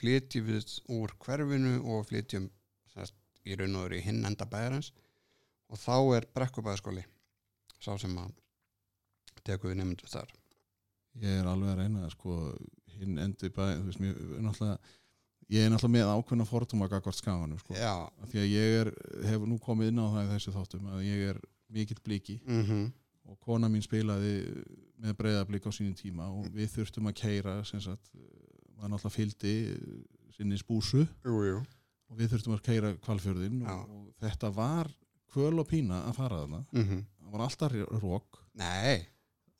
flytjum 0.00 0.48
við 0.48 0.74
úr 0.96 1.14
hverfinu 1.22 1.74
og 1.94 2.06
flytjum 2.08 2.48
sérst, 2.92 3.16
í 3.46 3.56
raun 3.58 3.78
og 3.80 3.94
í 3.96 4.02
hinn 4.04 4.24
enda 4.26 4.46
bæjarins. 4.48 4.92
Og 5.72 5.80
þá 5.80 5.96
er 6.18 6.28
brekkubæðaskóli 6.36 7.04
sá 7.82 7.94
sem 7.98 8.14
að 8.20 8.32
tekur 9.46 9.72
við 9.72 9.80
nefndu 9.80 10.10
þar. 10.10 10.30
Ég 11.22 11.40
er 11.40 11.48
alveg 11.48 11.72
að 11.72 11.80
reyna 11.80 12.10
sko, 12.12 12.36
hinn 12.98 13.18
endi 13.20 13.50
bæ 13.52 13.64
þú 13.72 13.86
veist, 13.88 14.02
mér, 14.02 14.20
náttúrulega 14.44 14.78
ég 15.50 15.64
er 15.66 15.72
náttúrulega 15.72 15.94
með 15.96 16.12
ákveðna 16.16 16.46
fordóma 16.48 16.88
gagvart 16.90 17.18
skaganum 17.18 17.60
sko. 17.60 17.74
Því 18.30 18.42
að 18.42 18.50
ég 18.52 18.76
er, 18.82 18.90
hef 19.28 19.46
nú 19.48 19.58
komið 19.62 19.92
inn 19.92 20.02
á 20.02 20.06
það 20.14 20.24
í 20.24 20.32
þessu 20.34 20.54
þáttum 20.56 20.90
að 20.92 21.04
ég 21.08 21.24
er 21.32 21.40
mikill 21.72 22.02
bliki. 22.04 22.40
Mm 22.46 22.90
og 23.22 23.38
kona 23.38 23.68
mín 23.70 23.84
spilaði 23.84 24.32
með 24.98 25.12
breyðablík 25.20 25.66
á 25.66 25.70
sínum 25.70 25.94
tíma 25.94 26.24
og 26.26 26.48
við 26.50 26.72
þurftum 26.72 27.06
að 27.06 27.20
keira 27.20 27.54
var 27.62 28.90
náttúrulega 28.90 29.14
fyldi 29.14 29.52
sinni 30.34 30.58
spúsu. 30.58 31.04
Jú, 31.22 31.36
jú. 31.46 31.60
Og 32.10 32.18
við 32.18 32.32
þurftum 32.34 32.56
að 32.56 32.64
keira 32.66 32.90
kvalfjörðin 33.04 33.62
og, 33.62 33.84
og 33.94 34.08
þetta 34.24 34.50
var 34.56 34.90
kvöl 35.32 35.54
og 35.62 35.68
pína 35.70 36.02
að 36.08 36.18
fara 36.18 36.42
þarna. 36.42 36.64
Mm 36.74 37.04
það 37.22 37.32
var 37.32 37.44
alltaf 37.46 37.74
rók 38.02 38.38
Nei. 38.60 39.06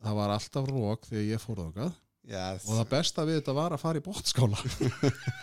Það 0.03 0.17
var 0.19 0.33
alltaf 0.35 0.67
rók 0.69 1.07
þegar 1.09 1.25
ég 1.25 1.41
fór 1.41 1.61
þákað 1.63 1.93
Já, 2.23 2.53
og 2.55 2.77
það 2.79 2.85
besta 2.93 3.25
við 3.27 3.41
þetta 3.41 3.53
var 3.57 3.73
að 3.75 3.81
fara 3.83 3.99
í 3.99 4.03
bótskála 4.05 4.59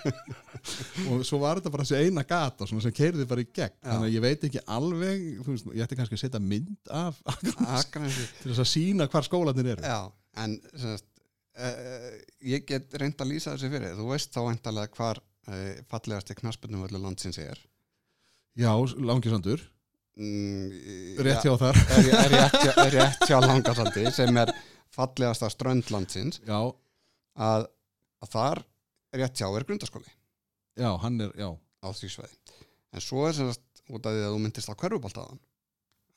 og 1.12 1.24
svo 1.28 1.40
var 1.42 1.60
þetta 1.60 1.72
bara 1.74 1.84
þessi 1.84 2.08
eina 2.08 2.24
gata 2.28 2.68
sem 2.70 2.80
keirði 2.96 3.26
bara 3.28 3.44
í 3.44 3.48
gegn. 3.50 3.74
Já. 3.76 3.90
þannig 3.90 4.08
að 4.08 4.14
ég 4.16 4.24
veit 4.24 4.46
ekki 4.48 4.62
alveg 4.76 5.26
veist, 5.48 5.68
ég 5.76 5.84
ætti 5.86 5.98
kannski 6.00 6.16
að 6.16 6.22
setja 6.24 6.42
mynd 6.44 6.94
af 7.02 7.20
Akranesi. 7.80 8.28
Til 8.42 8.52
þess 8.54 8.64
að 8.64 8.70
sína 8.72 9.10
hvar 9.12 9.28
skólanir 9.28 9.74
eru. 9.74 9.84
Já, 9.92 10.00
en 10.46 10.56
semast, 10.72 11.08
uh, 11.60 12.08
ég 12.54 12.64
get 12.70 12.96
reynd 13.02 13.20
að 13.26 13.32
lýsa 13.34 13.58
þessi 13.58 13.74
fyrir. 13.76 13.98
Þú 14.00 14.08
veist 14.14 14.32
þá 14.36 14.42
eintalega 14.54 14.96
hvar 14.96 15.20
uh, 15.20 15.74
fallegasti 15.92 16.40
knaspurnum 16.40 16.88
öllu 16.88 17.04
landsins 17.04 17.42
er. 17.44 17.60
Já, 18.60 18.72
langisandur, 19.04 19.62
mm, 20.16 21.20
rétt 21.28 21.44
já, 21.44 21.52
hjá 21.52 21.60
þar. 21.62 21.84
Er, 22.00 22.10
er, 22.24 22.34
rétt, 22.38 22.58
hjá- 22.64 22.80
er 22.88 22.96
rétt 22.98 23.28
hjá 23.30 23.38
langasandi 23.44 24.08
sem 24.16 24.40
er 24.42 24.56
fallegasta 24.96 25.50
strönd 25.54 25.92
landsins 25.94 26.42
já, 26.46 26.60
að, 27.40 27.68
að 28.24 28.34
þar 28.36 28.64
rétt 29.20 29.42
hjá 29.42 29.48
er 29.50 29.68
grundaskóli 29.68 30.10
já, 30.80 30.90
hann 31.04 31.20
er, 31.26 31.34
já. 31.38 31.50
Á 31.84 31.88
því 31.96 32.14
sveiði 32.16 32.58
en 32.94 33.06
svo 33.06 33.28
er 33.28 33.38
semast 33.38 33.84
út 33.90 34.06
af 34.06 34.16
því 34.16 34.26
að 34.26 34.34
þú 34.34 34.42
myndist 34.46 34.72
á 34.72 34.82
körfuboltaðan 34.82 35.44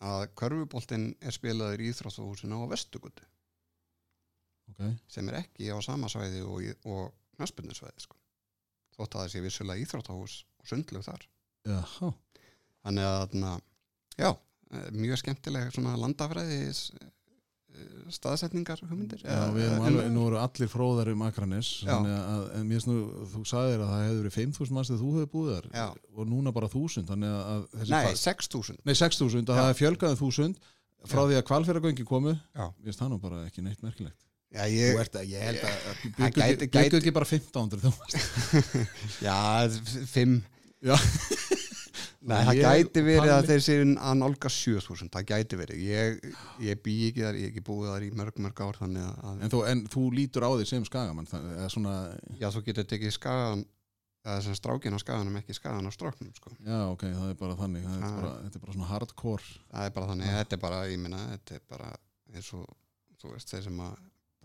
að 0.03 0.25
körfuboltin 0.39 1.13
er 1.23 1.35
spilaður 1.35 1.85
í 1.85 1.93
Íþróttahúsinu 1.93 2.59
á 2.59 2.67
Vestugutu 2.73 3.27
ok, 4.73 4.83
sem 5.11 5.29
er 5.31 5.43
ekki 5.43 5.71
á 5.71 5.79
sama 5.85 6.11
svæði 6.11 6.43
og, 6.47 6.65
og 6.89 7.13
knaspunninsvæði 7.37 8.05
sko. 8.05 8.19
þótt 8.97 9.17
að 9.17 9.25
það 9.25 9.33
sé 9.33 9.43
vissulega 9.47 9.83
íþróttahús 9.83 10.35
og 10.61 10.69
sundlug 10.69 11.05
þar. 11.07 11.27
Já, 11.67 11.81
þannig 12.85 13.07
að 13.09 13.37
já, 14.19 14.31
eh, 14.31 14.89
mjög 14.93 15.23
skemmtileg 15.23 15.73
svona 15.73 15.97
landafræði 16.01 16.61
staðsetningar 18.13 18.81
hugmyndir 18.85 19.23
já 19.25 19.37
við 19.55 19.65
erum 19.69 19.85
alveg, 19.89 20.09
nú 20.13 20.25
eru 20.29 20.39
allir 20.43 20.69
fróðar 20.69 21.09
um 21.13 21.23
Akranes 21.25 21.69
Já. 21.81 21.93
þannig 21.95 22.17
að, 22.19 22.43
en 22.59 22.67
mér 22.69 22.83
snú, 22.85 22.97
þú 23.33 23.43
sagðir 23.49 23.85
að 23.85 23.93
það 23.93 24.03
hefur 24.07 24.19
verið 24.23 24.37
5.000 24.37 24.77
manns 24.77 24.91
þegar 24.93 25.01
þú 25.03 25.13
hefur 25.17 25.31
búið 25.33 25.53
þar 25.55 25.69
Já. 25.79 25.87
og 26.17 26.29
núna 26.33 26.53
bara 26.53 26.69
1.000 26.69 27.07
þannig 27.09 27.33
að- 27.39 27.65
nei, 27.89 28.03
hvað- 28.05 28.21
6.000 28.23 28.77
Nei, 28.85 28.95
6.000, 28.95 29.47
að 29.49 29.57
Já. 29.57 29.63
það 29.63 29.71
er 29.73 29.81
fjölgaðið 29.81 30.21
1.000 30.27 30.61
frá 31.09 31.23
Já. 31.23 31.29
því 31.31 31.39
að 31.41 31.47
kvalfyrragöngi 31.53 32.05
komu 32.13 32.35
Já. 32.37 32.67
Mér 32.69 32.85
finnst 32.91 33.01
það 33.01 33.11
nú 33.15 33.21
bara 33.25 33.41
ekki 33.49 33.65
neitt 33.65 33.83
merkilegt 33.83 34.21
já, 34.53 34.63
Þú 34.69 34.77
ég, 34.77 35.01
ert 35.01 35.17
að, 35.17 35.25
ég 35.33 35.41
held 35.49 35.63
að 35.65 35.79
Það 35.89 36.03
byggu 36.05 36.69
gæti- 36.77 37.01
ekki, 37.01 37.13
bara 37.17 37.25
1500 37.25 37.81
þú 37.81 37.93
já, 39.27 39.39
5 40.13 40.43
Já. 40.83 40.97
Nei, 42.23 42.39
það 42.47 42.55
Ég- 42.55 42.65
gæti 42.87 43.03
verið 43.03 43.33
að 43.35 43.47
þeir 43.51 43.63
séu 43.67 43.85
að 43.99 44.15
nálga 44.21 44.49
7000, 44.55 45.09
það 45.11 45.25
gæti 45.33 45.57
verið 45.59 45.81
ég, 45.83 46.21
ég 46.63 46.83
bý 46.85 46.93
ekki 47.09 47.25
þar, 47.25 47.35
ég 47.35 47.43
hef 47.49 47.51
ekki 47.51 47.65
búið 47.67 47.89
þar 47.91 48.03
í 48.07 48.11
mörg 48.15 48.37
mörg 48.45 48.61
ár 48.63 48.79
þannig 48.79 49.03
að, 49.11 49.41
en, 49.43 49.51
þú, 49.51 49.63
en 49.73 49.83
þú 49.91 50.03
lítur 50.15 50.47
á 50.47 50.51
því 50.55 50.67
sem 50.71 50.85
skagamann 50.87 51.27
eða 51.33 51.69
svona, 51.75 51.95
já, 52.39 52.47
þú 52.55 52.63
getur 52.69 52.87
tekið 52.93 53.11
skagan 53.17 53.65
eða 54.23 54.43
sem 54.47 54.55
strákin 54.55 54.95
á 54.95 54.99
skaganum, 55.03 55.35
ekki 55.41 55.57
skagan 55.59 55.83
á 55.83 55.91
stráknum 55.91 56.31
sko. 56.39 56.55
já 56.63 56.79
ok, 56.93 57.03
það 57.11 57.33
er 57.33 57.35
bara 57.43 57.57
þannig 57.59 57.83
það 57.89 57.97
er 57.99 58.07
Já. 58.07 58.15
bara, 58.21 58.33
þetta 58.47 58.55
er 58.55 58.63
bara 58.63 58.73
svona 58.77 58.91
hardcore 58.93 59.43
það 59.73 59.83
er 59.89 59.91
bara 59.91 60.07
þannig, 60.13 60.27
Já. 60.31 60.37
þetta 60.39 60.53
er 60.55 60.63
bara, 60.63 60.79
ég 60.87 60.99
minna 61.03 61.19
þetta 61.35 61.55
er 61.59 61.63
bara 61.75 61.91
eins 62.37 62.53
og 62.55 62.67
þú 63.19 63.33
veist, 63.35 63.51
þeir 63.51 63.63
sem 63.67 63.81
að 63.83 63.97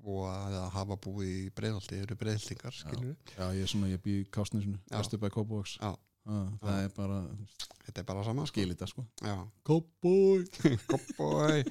búa 0.07 0.33
eða 0.49 0.65
hafa 0.73 0.97
búið 0.97 1.29
í 1.29 1.45
breiðaldi 1.53 2.01
eru 2.01 2.15
breiðaldingar, 2.17 2.73
skilur 2.73 3.13
Já, 3.37 3.45
ég 3.53 3.61
er 3.61 3.69
svona, 3.69 3.93
ég 3.93 4.01
Það 6.27 6.79
er 6.83 6.89
bara, 6.95 7.17
þetta 7.85 8.01
er 8.01 8.07
bara 8.07 8.23
sama, 8.27 8.45
sko. 8.47 8.53
skil 8.53 8.71
þetta 8.73 8.87
sko. 8.91 9.05
Kópavói 9.67 10.47
koppói 10.91 11.61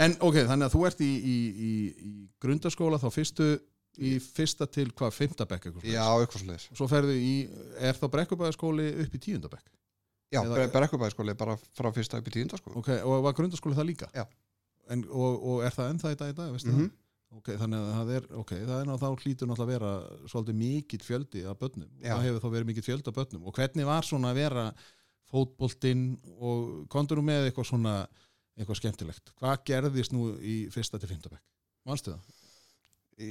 En 0.00 0.14
ok, 0.24 0.38
þannig 0.48 0.68
að 0.68 0.76
þú 0.76 0.84
ert 0.88 1.02
í, 1.04 1.10
í, 1.18 1.36
í, 1.68 1.72
í 2.08 2.12
grundaskóla 2.42 3.00
þá 3.02 3.08
fyrstu 3.14 3.48
í 3.98 4.14
fyrsta 4.22 4.68
til 4.70 4.86
hvað, 4.94 5.14
fymta 5.16 5.46
bekk 5.50 5.68
eitthvað 5.68 5.88
já, 5.90 6.04
eitthvað 6.06 6.44
sliðis 6.44 6.68
Svo 6.78 6.86
ferðu 6.90 7.16
í, 7.18 7.34
er 7.82 7.98
þá 7.98 8.06
brekkubæðaskóli 8.14 8.88
upp 9.04 9.16
í 9.18 9.22
tíundabekk? 9.26 9.72
já, 10.32 10.42
brekkubæðskóli 10.74 11.34
bara 11.40 11.56
frá 11.76 11.88
fyrsta 11.96 12.20
upp 12.20 12.28
í 12.28 12.34
tíunda, 12.34 12.58
sko. 12.60 12.74
Ok, 12.78 12.92
og 13.00 13.24
var 13.24 13.36
grundaskóli 13.36 13.76
það 13.78 13.88
líka? 13.90 14.08
Já. 14.14 14.26
En, 14.92 15.04
og, 15.08 15.44
og 15.50 15.62
er 15.66 15.74
það 15.74 15.92
ennþá 15.94 16.12
í 16.14 16.18
dag 16.20 16.32
í 16.32 16.36
dag, 16.36 16.50
veistu 16.54 16.72
mm 16.72 16.82
það? 16.82 16.96
Ok, 17.36 17.50
þannig 17.60 17.82
að 17.82 17.90
það 17.92 18.12
er, 18.16 18.28
ok, 18.40 18.52
það 18.56 18.78
er 18.78 18.86
náttúrulega 18.88 19.02
þá 19.02 19.24
hlýtur 19.26 19.50
náttúrulega 19.50 19.66
að 19.66 19.72
vera 19.74 20.30
svolítið 20.32 20.56
mikill 20.62 21.02
fjöldi 21.04 21.42
af 21.44 21.58
börnum. 21.60 21.90
Já. 22.00 22.14
Það 22.14 22.24
hefur 22.28 22.44
þá 22.44 22.48
verið 22.54 22.70
mikill 22.70 22.86
fjöldi 22.86 23.12
af 23.12 23.18
börnum. 23.18 23.44
Og 23.44 23.58
hvernig 23.58 23.88
var 23.88 24.08
svona 24.08 24.32
að 24.32 24.40
vera 24.40 24.64
fótboltinn 25.28 26.06
og 26.38 26.88
kontur 26.88 27.20
nú 27.20 27.26
með 27.28 27.50
eitthvað 27.50 27.68
svona, 27.68 27.94
eitthvað 28.56 28.80
skemmtilegt? 28.80 29.34
Hvað 29.42 29.60
gerðist 29.68 30.16
nú 30.16 30.30
í 30.40 30.56
fyrsta 30.72 31.00
til 31.02 31.12
fymtabæk? 31.12 31.44
Manstu 31.88 32.14
það? 32.16 32.32
í... 33.18 33.28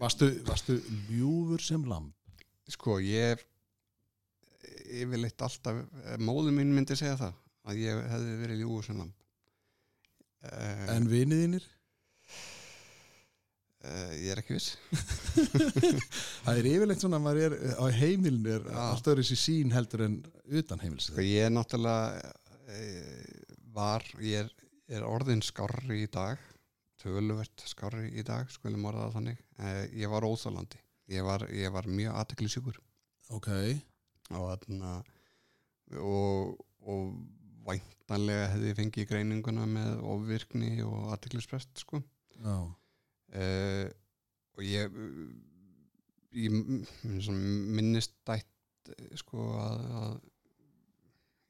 Varstu, 0.00 0.30
varstu 0.46 0.78
ljúfur 1.10 1.62
sem 1.64 1.84
lamb? 1.88 2.14
sko, 2.70 3.00
ég 3.02 3.34
er 3.34 3.40
yfirleitt 5.00 5.42
alltaf 5.42 5.80
móður 6.22 6.54
mín 6.54 6.70
myndi 6.74 6.94
segja 6.98 7.16
það 7.18 7.38
að 7.70 7.80
ég 7.82 8.04
hefði 8.12 8.36
verið 8.44 8.60
ljúgur 8.62 8.86
sem 8.86 9.00
lamb 9.00 9.24
uh, 10.46 10.84
En 10.94 11.08
viniðinir? 11.10 11.66
Uh, 13.84 14.12
ég 14.16 14.32
er 14.34 14.42
ekki 14.42 14.56
viss. 14.56 14.74
Það 16.44 16.60
er 16.60 16.70
yfirleitt 16.72 17.04
svona 17.04 17.20
að 17.20 17.26
maður 17.26 17.46
er 17.46 17.78
á 17.80 17.84
heimilin 18.00 18.50
er 18.56 18.68
Já. 18.68 18.80
alltaf 18.90 19.20
þessi 19.22 19.38
sín 19.40 19.74
heldur 19.74 20.06
en 20.08 20.20
utan 20.60 20.82
heimils. 20.84 21.10
sko, 21.10 21.24
ég 21.24 21.48
er 21.48 21.54
náttúrulega 21.54 22.20
uh, 22.20 23.56
var, 23.74 24.06
ég 24.24 24.44
er, 24.44 24.54
er 24.90 25.08
orðin 25.08 25.44
skárri 25.46 26.04
í 26.04 26.12
dag 26.12 26.40
töluvert 27.00 27.64
skárri 27.64 28.10
í 28.20 28.24
dag 28.26 28.50
skulum 28.52 28.84
orða 28.90 29.08
það 29.08 29.18
þannig. 29.18 29.42
Uh, 29.60 29.82
ég 30.02 30.12
var 30.12 30.26
óþálandi 30.28 30.80
ég 31.10 31.26
var, 31.26 31.46
ég 31.54 31.72
var 31.74 31.88
mjög 31.90 32.16
aðteklisjúkur 32.20 32.78
Ok, 33.30 33.48
og 34.34 34.48
og, 36.02 36.56
og 36.90 37.12
væntanlega 37.66 38.48
hefði 38.50 38.72
ég 38.72 38.78
fengið 38.78 39.08
greininguna 39.12 39.66
með 39.70 40.00
ofvirkni 40.14 40.70
og 40.82 41.12
aðteklisprest 41.14 41.84
sko. 41.84 42.00
Já, 42.40 42.56
uh, 43.34 43.86
og 44.56 44.66
ég 44.66 44.98
ég 46.30 46.54
minnist 47.74 48.14
dætt 48.28 48.92
eh, 48.94 49.14
sko 49.18 49.50
að, 49.58 49.80
að 50.00 50.18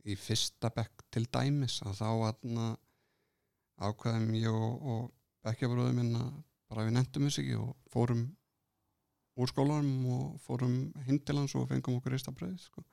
í 0.08 0.16
fyrsta 0.16 0.70
bekk 0.72 1.04
til 1.12 1.26
dæmis 1.28 1.80
að 1.84 1.98
þá 2.00 2.08
aðna 2.30 2.68
ákveðum 3.80 4.36
ég 4.38 4.52
og, 4.52 4.86
og 4.92 5.02
bekkjabróðum 5.44 6.00
minn 6.00 6.20
að 6.20 6.30
bara 6.70 6.86
við 6.86 6.96
nefndum 6.96 7.26
þess 7.28 7.42
ekki 7.42 7.58
og 7.60 7.74
fórum 7.92 8.24
úr 9.40 9.50
skólanum 9.50 10.06
og 10.14 10.40
fórum 10.44 10.78
hans 11.06 11.56
og 11.56 11.68
fengum 11.70 11.98
okkur 11.98 12.14
ristabröð 12.14 12.56
sko. 12.60 12.84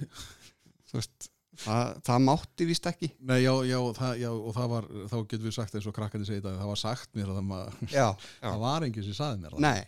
þú 0.88 0.98
veist 0.98 1.30
það, 1.58 1.94
það 2.06 2.22
mátti 2.26 2.66
víst 2.68 2.86
ekki. 2.90 3.10
Nei, 3.26 3.38
já, 3.42 3.52
já, 3.66 3.78
það, 3.96 4.12
já, 4.22 4.28
og 4.30 4.54
það 4.56 4.68
var, 4.74 4.88
þá 5.12 5.16
getum 5.22 5.48
við 5.48 5.56
sagt 5.56 5.78
eins 5.78 5.88
og 5.90 5.96
krakkandi 5.96 6.28
segið 6.28 6.46
það, 6.46 6.60
það 6.60 6.72
var 6.72 6.82
sagt 6.82 7.18
mér 7.18 7.32
að 7.32 7.40
það, 7.40 7.80
já, 7.98 8.06
það 8.44 8.62
var 8.64 8.86
enginn 8.86 9.08
sem 9.08 9.18
saði 9.18 9.42
mér. 9.44 9.58
Nei. 9.66 9.82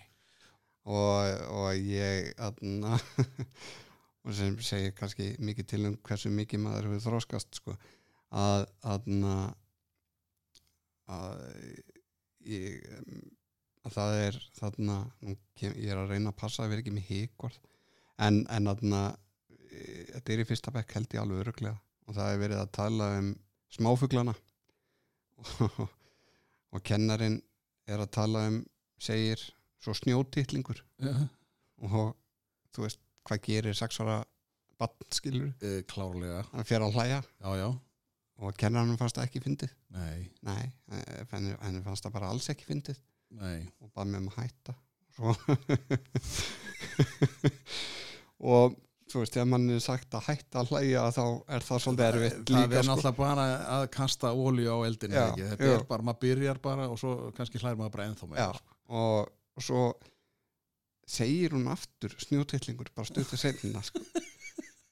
Og, 0.82 1.42
og 1.54 1.86
ég 1.86 2.32
aðna 2.42 2.98
og 4.26 4.34
sem 4.34 4.56
segir 4.62 4.94
kannski 4.98 5.32
mikið 5.42 5.68
til 5.70 5.82
um 5.90 5.98
hversu 6.06 6.32
mikið 6.34 6.64
maður 6.64 6.90
hefur 6.90 7.04
þróskast 7.06 7.60
sko, 7.60 7.76
að 8.34 8.66
aðna 8.94 9.36
að 11.12 11.42
ég 12.48 12.82
að 13.82 13.96
það 13.96 14.16
er 14.20 14.38
þarna 14.58 14.96
ég 15.62 15.90
er 15.90 15.98
að 15.98 16.14
reyna 16.14 16.30
að 16.30 16.38
passa 16.38 16.64
að 16.64 16.72
vera 16.72 16.84
ekki 16.84 16.94
með 16.94 17.08
híkvart 17.10 17.70
en, 18.22 18.42
en 18.46 18.70
aðna 18.70 19.02
þetta 19.72 20.28
er 20.34 20.42
í 20.42 20.46
fyrsta 20.48 20.70
bekk 20.74 20.90
held 20.98 21.10
ég 21.16 21.22
alveg 21.22 21.38
öruglega 21.44 21.76
og 22.06 22.12
það 22.16 22.28
er 22.32 22.38
verið 22.42 22.58
að 22.62 22.72
tala 22.76 23.04
um 23.20 23.28
smáfuglana. 23.72 24.34
Og, 25.62 25.88
og 26.72 26.80
kennarin 26.86 27.36
er 27.90 27.98
að 28.00 28.10
tala 28.14 28.38
um 28.46 28.56
segir 29.02 29.40
svo 29.82 29.92
snjótitlingur. 29.96 30.78
Já. 31.02 31.14
og 31.82 31.94
þú 32.72 32.78
veist 32.84 33.00
hvað 33.26 33.38
gerir 33.48 33.74
sex 33.76 33.98
ára 34.00 34.18
bann 34.78 35.14
skilur 35.14 35.50
Eh, 35.62 35.80
klárlega. 35.90 36.40
Hann 36.52 36.64
fer 36.68 36.80
að 36.84 36.94
hlæja. 36.96 37.20
Já, 37.42 37.50
já, 37.58 37.68
og 38.42 38.50
kennarinn 38.58 38.98
fannst 39.00 39.16
það 39.18 39.26
ekki 39.28 39.44
fyndið. 39.44 39.72
Nei, 39.94 40.18
nei, 40.46 40.64
eh, 40.94 41.24
henni, 41.32 41.52
henni 41.60 41.80
fannst 41.82 42.04
það 42.06 42.16
bara 42.16 42.30
alls 42.30 42.48
ekki 42.54 42.68
fyndið. 42.70 42.98
Nei. 43.42 43.60
Og 43.82 43.88
bað 43.94 44.06
mér 44.12 44.20
um 44.22 44.30
að 44.30 44.38
hætta. 44.42 44.72
Svo 45.12 45.28
og 48.52 48.66
þú 49.12 49.22
veist, 49.22 49.34
þegar 49.36 49.48
mann 49.52 49.66
er 49.74 49.82
sagt 49.84 50.14
að 50.16 50.26
hætta 50.30 50.62
að 50.62 50.70
hlæja 50.72 51.02
þá 51.16 51.22
er 51.56 51.66
það 51.66 51.82
svolítið 51.84 52.06
erfitt 52.08 52.38
það 52.38 52.54
líka 52.56 52.78
er 52.78 52.86
sko. 52.86 52.88
náttúrulega 52.92 53.18
bara 53.18 53.46
að 53.76 53.84
kasta 53.96 54.32
ólíu 54.32 54.72
á 54.72 54.78
eldinu 54.88 55.18
Já, 55.18 55.24
ekki? 55.28 55.48
þetta 55.52 55.68
já. 55.70 55.74
er 55.76 55.86
bara, 55.92 56.06
maður 56.08 56.22
byrjar 56.24 56.60
bara 56.64 56.88
og 56.92 56.98
svo 57.02 57.12
kannski 57.36 57.60
hlær 57.62 57.76
maður 57.80 57.94
bara 57.96 58.06
ennþá 58.10 58.30
með 58.32 58.60
og, 59.02 59.32
og 59.58 59.66
svo 59.68 59.82
segir 61.12 61.52
hún 61.56 61.68
aftur 61.72 62.14
snjótillingur 62.22 62.92
bara 62.96 63.08
stuttu 63.08 63.36
seinna 63.40 63.82
sko. 63.84 64.00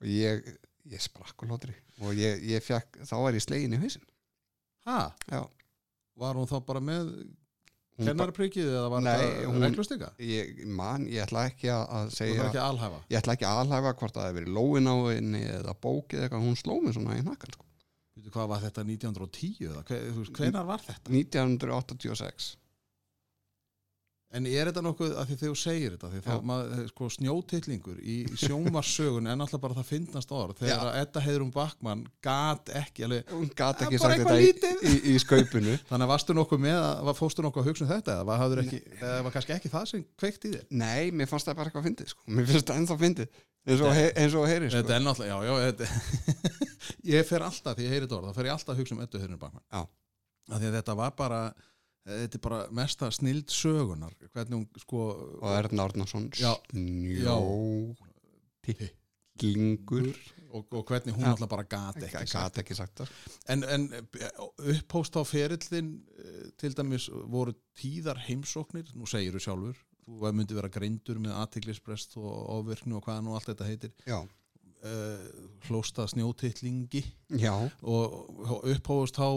og 0.01 0.09
ég, 0.11 0.45
ég 0.91 1.03
sprakk 1.05 1.45
og 1.47 1.53
lótri 1.55 1.75
og 2.01 2.17
ég, 2.19 2.43
ég 2.51 2.65
fekk, 2.65 3.03
þá 3.09 3.15
var 3.25 3.37
ég 3.37 3.45
slegin 3.45 3.77
í 3.77 3.81
hausin 3.81 4.05
ha, 4.89 5.11
já, 5.31 5.43
var 6.21 6.37
hún 6.41 6.49
þá 6.51 6.59
bara 6.67 6.81
með 6.85 7.13
kennarprikið 8.09 8.69
eða 8.71 8.89
var 8.95 9.03
Nei, 9.05 9.13
þetta 9.19 9.63
reglustika 9.65 10.11
ég 10.19 10.61
man, 10.81 11.07
ég 11.11 11.25
ætla 11.27 11.45
ekki 11.51 11.71
að 11.75 11.85
að 11.99 12.13
segja 12.17 12.37
er 12.41 12.49
ekki 12.51 12.61
að 12.63 12.69
alhæfa? 12.73 13.01
Ég 13.11 13.19
ætla 13.21 13.35
ekki 13.37 13.49
að 13.51 13.61
alhæfa 13.65 13.93
hvort 14.01 14.15
það 14.19 14.29
hefur 14.29 14.39
verið 14.41 14.55
lóin 14.59 14.91
á 14.91 14.97
henni 15.11 15.43
eða 15.57 15.75
bókið 15.87 16.23
eitthvað, 16.25 16.47
hún 16.47 16.57
sló 16.61 16.79
mig 16.85 16.95
svona 16.97 17.19
í 17.19 17.25
nakkan 17.27 17.55
sko. 17.57 17.67
Veitu, 18.17 18.31
hvað 18.35 18.49
var 18.55 18.61
þetta 18.67 18.85
1910 18.85 19.69
eða 19.71 19.85
hve- 19.89 20.03
þú 20.11 20.19
veist, 20.25 20.35
hvenær 20.41 20.67
var 20.69 20.83
þetta? 20.87 21.11
1986 21.11 22.51
en 24.31 24.47
er 24.47 24.69
þetta 24.71 24.83
nokkuð 24.87 25.15
að 25.19 25.31
því 25.31 25.37
þegar 25.41 25.51
þú 25.51 25.59
segir 25.61 25.95
þetta 25.97 26.11
því 26.13 26.21
þá 26.27 26.45
maður, 26.51 26.83
sko, 26.93 27.09
snjótillingur 27.17 27.99
í 27.99 28.17
sjómarsögun 28.39 29.27
er 29.31 29.39
náttúrulega 29.41 29.65
bara 29.65 29.77
það 29.81 29.89
fyndnast 29.91 30.35
orð. 30.39 30.57
Þegar 30.61 30.91
að 30.91 30.99
Edda 31.01 31.23
Heiðrum 31.25 31.53
Bakmann 31.55 32.07
gat 32.23 32.73
ekki 32.81 33.07
alveg 33.09 33.35
hún 33.35 33.51
gat 33.59 33.85
ekki 33.87 34.01
sagt 34.03 34.23
þetta 34.23 34.39
í, 34.39 34.53
í, 34.87 34.95
í 35.11 35.17
skaupinu. 35.23 35.77
Þannig 35.91 36.07
að 36.07 36.13
varstu 36.15 36.37
nokkuð 36.39 36.65
með 36.67 36.79
að 36.79 37.05
var- 37.11 37.19
fórstu 37.19 37.47
nokkuð 37.47 37.65
að 37.65 37.71
hugsa 37.73 37.87
um 37.87 37.93
þetta 37.93 38.17
eða 38.17 38.27
var, 38.31 38.65
ekki, 38.65 38.83
eða 39.01 39.21
var 39.27 39.37
kannski 39.37 39.57
ekki 39.59 39.73
það 39.75 39.87
sem 39.93 40.05
kveikt 40.23 40.47
í 40.47 40.55
þér? 40.55 40.67
Nei, 40.71 41.11
mér 41.11 41.31
fannst 41.31 41.51
það 41.51 41.61
bara 41.63 41.73
eitthvað 41.73 41.89
fyndið 41.91 42.13
sko. 42.15 42.27
mér 42.31 42.51
finnst 42.51 42.71
það 42.71 42.83
ennþá 42.85 43.01
fyndið 43.05 43.41
eins 43.67 43.83
og, 43.83 43.91
og 44.41 44.49
heyri 44.49 44.71
sko. 44.71 44.85
Er 44.89 45.03
já, 45.29 45.37
já 45.45 45.55
þetta, 45.67 45.89
Ég 47.13 47.27
fer 47.29 47.45
alltaf, 47.45 47.77
því 47.77 47.87
ég 47.87 47.93
heyri 47.95 48.07
þetta 48.07 48.19
orð 48.19 48.31
þá 48.31 48.39
fer 48.39 48.49
ég 48.49 48.55
alltaf 48.55 48.73
að 48.75 48.81
hugsa 48.81 48.97
um 48.97 49.03
Eddu 49.05 49.21
Heiðrum 49.21 49.41
Bakmann 49.41 49.65
Já. 49.67 49.83
Af 50.51 50.59
því 50.59 50.71
að 50.71 50.77
þetta 50.79 50.97
var 50.99 51.13
bara 51.19 51.41
þetta 52.07 52.39
er 52.39 52.45
bara 52.45 52.61
mesta 52.75 53.11
snild 53.15 53.53
sögunar 53.53 54.15
hvernig 54.33 54.57
hún 54.57 54.83
sko 54.83 55.07
og 55.41 55.51
Erna 55.55 55.87
Árnason 55.89 56.31
Já. 56.37 56.55
snjó 56.71 57.39
tillingur 58.65 60.11
og, 60.51 60.67
og 60.75 60.83
hvernig 60.89 61.15
hún 61.15 61.27
Já. 61.27 61.35
alltaf 61.35 61.51
bara 61.53 61.67
gat 61.69 62.01
ekki 62.07 62.25
gat 62.33 62.59
ekki 62.63 62.77
sagt 62.77 63.03
það. 63.03 63.13
En, 63.53 63.65
en 63.65 63.87
upphóst 64.73 65.17
á 65.17 65.23
ferillin 65.29 65.93
eh, 66.19 66.51
til 66.61 66.75
dæmis 66.77 67.09
voru 67.11 67.55
tíðar 67.79 68.21
heimsóknir, 68.27 68.91
nú 68.97 69.09
segir 69.09 69.37
þú 69.37 69.45
sjálfur 69.47 69.87
þú 70.11 70.35
myndi 70.35 70.57
vera 70.57 70.71
greindur 70.73 71.21
með 71.23 71.37
aðtiklisprest 71.45 72.17
og 72.21 72.37
ofvirknu 72.59 72.99
og 72.99 73.07
hvað 73.07 73.25
nú 73.25 73.35
allt 73.37 73.51
þetta 73.53 73.69
heitir. 73.69 73.93
Já, 74.09 74.19
uh, 74.25 75.27
hlósta 75.69 76.07
snjótillingi 76.11 77.05
já, 77.41 77.55
og 77.83 78.65
upphóst 78.65 79.21
á 79.21 79.31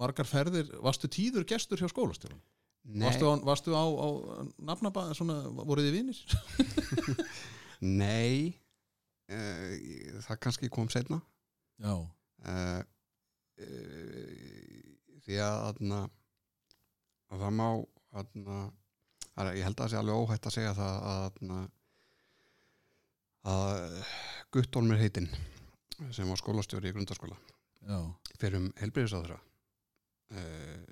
margar 0.00 0.28
ferðir, 0.28 0.70
varstu 0.82 1.10
tíður 1.12 1.46
gestur 1.48 1.80
hjá 1.80 1.90
skólastjórun? 1.92 2.40
nei, 2.88 3.04
Varstu 3.04 3.28
á, 3.28 3.34
varstu 3.44 3.74
á, 3.76 3.84
á 3.84 4.08
nafnaba, 4.64 5.10
svona, 5.16 5.42
voruð 5.52 5.90
þið 5.90 5.96
vinir? 5.98 6.20
nei. 8.02 8.56
Uh, 9.30 9.76
það 10.26 10.40
kannski 10.42 10.70
kom 10.72 10.88
setna 10.90 11.20
Já, 11.78 11.92
uh, 11.94 12.80
uh, 13.62 14.40
því 15.22 15.36
að 15.38 15.58
aðna, 15.68 16.00
að 17.30 17.44
það 17.44 17.54
má 17.60 17.68
aðna, 18.20 18.56
að 19.38 19.52
ég 19.54 19.68
held 19.68 19.76
að 19.76 19.84
það 19.84 19.92
sé 19.92 20.00
alveg 20.00 20.24
óhætt 20.24 20.48
að 20.50 20.56
segja 20.56 20.72
það 20.80 20.96
að 21.12 21.20
aðna, 21.28 21.60
að 23.54 24.02
Guttólmur 24.50 24.98
heitinn 25.00 25.30
sem 26.10 26.26
var 26.26 26.40
skólastjóri 26.40 26.90
í 26.90 26.96
grundaskóla 26.96 27.38
já, 27.86 28.00
fyrir 28.34 28.58
um 28.64 28.68
helbriðisáðra 28.80 29.38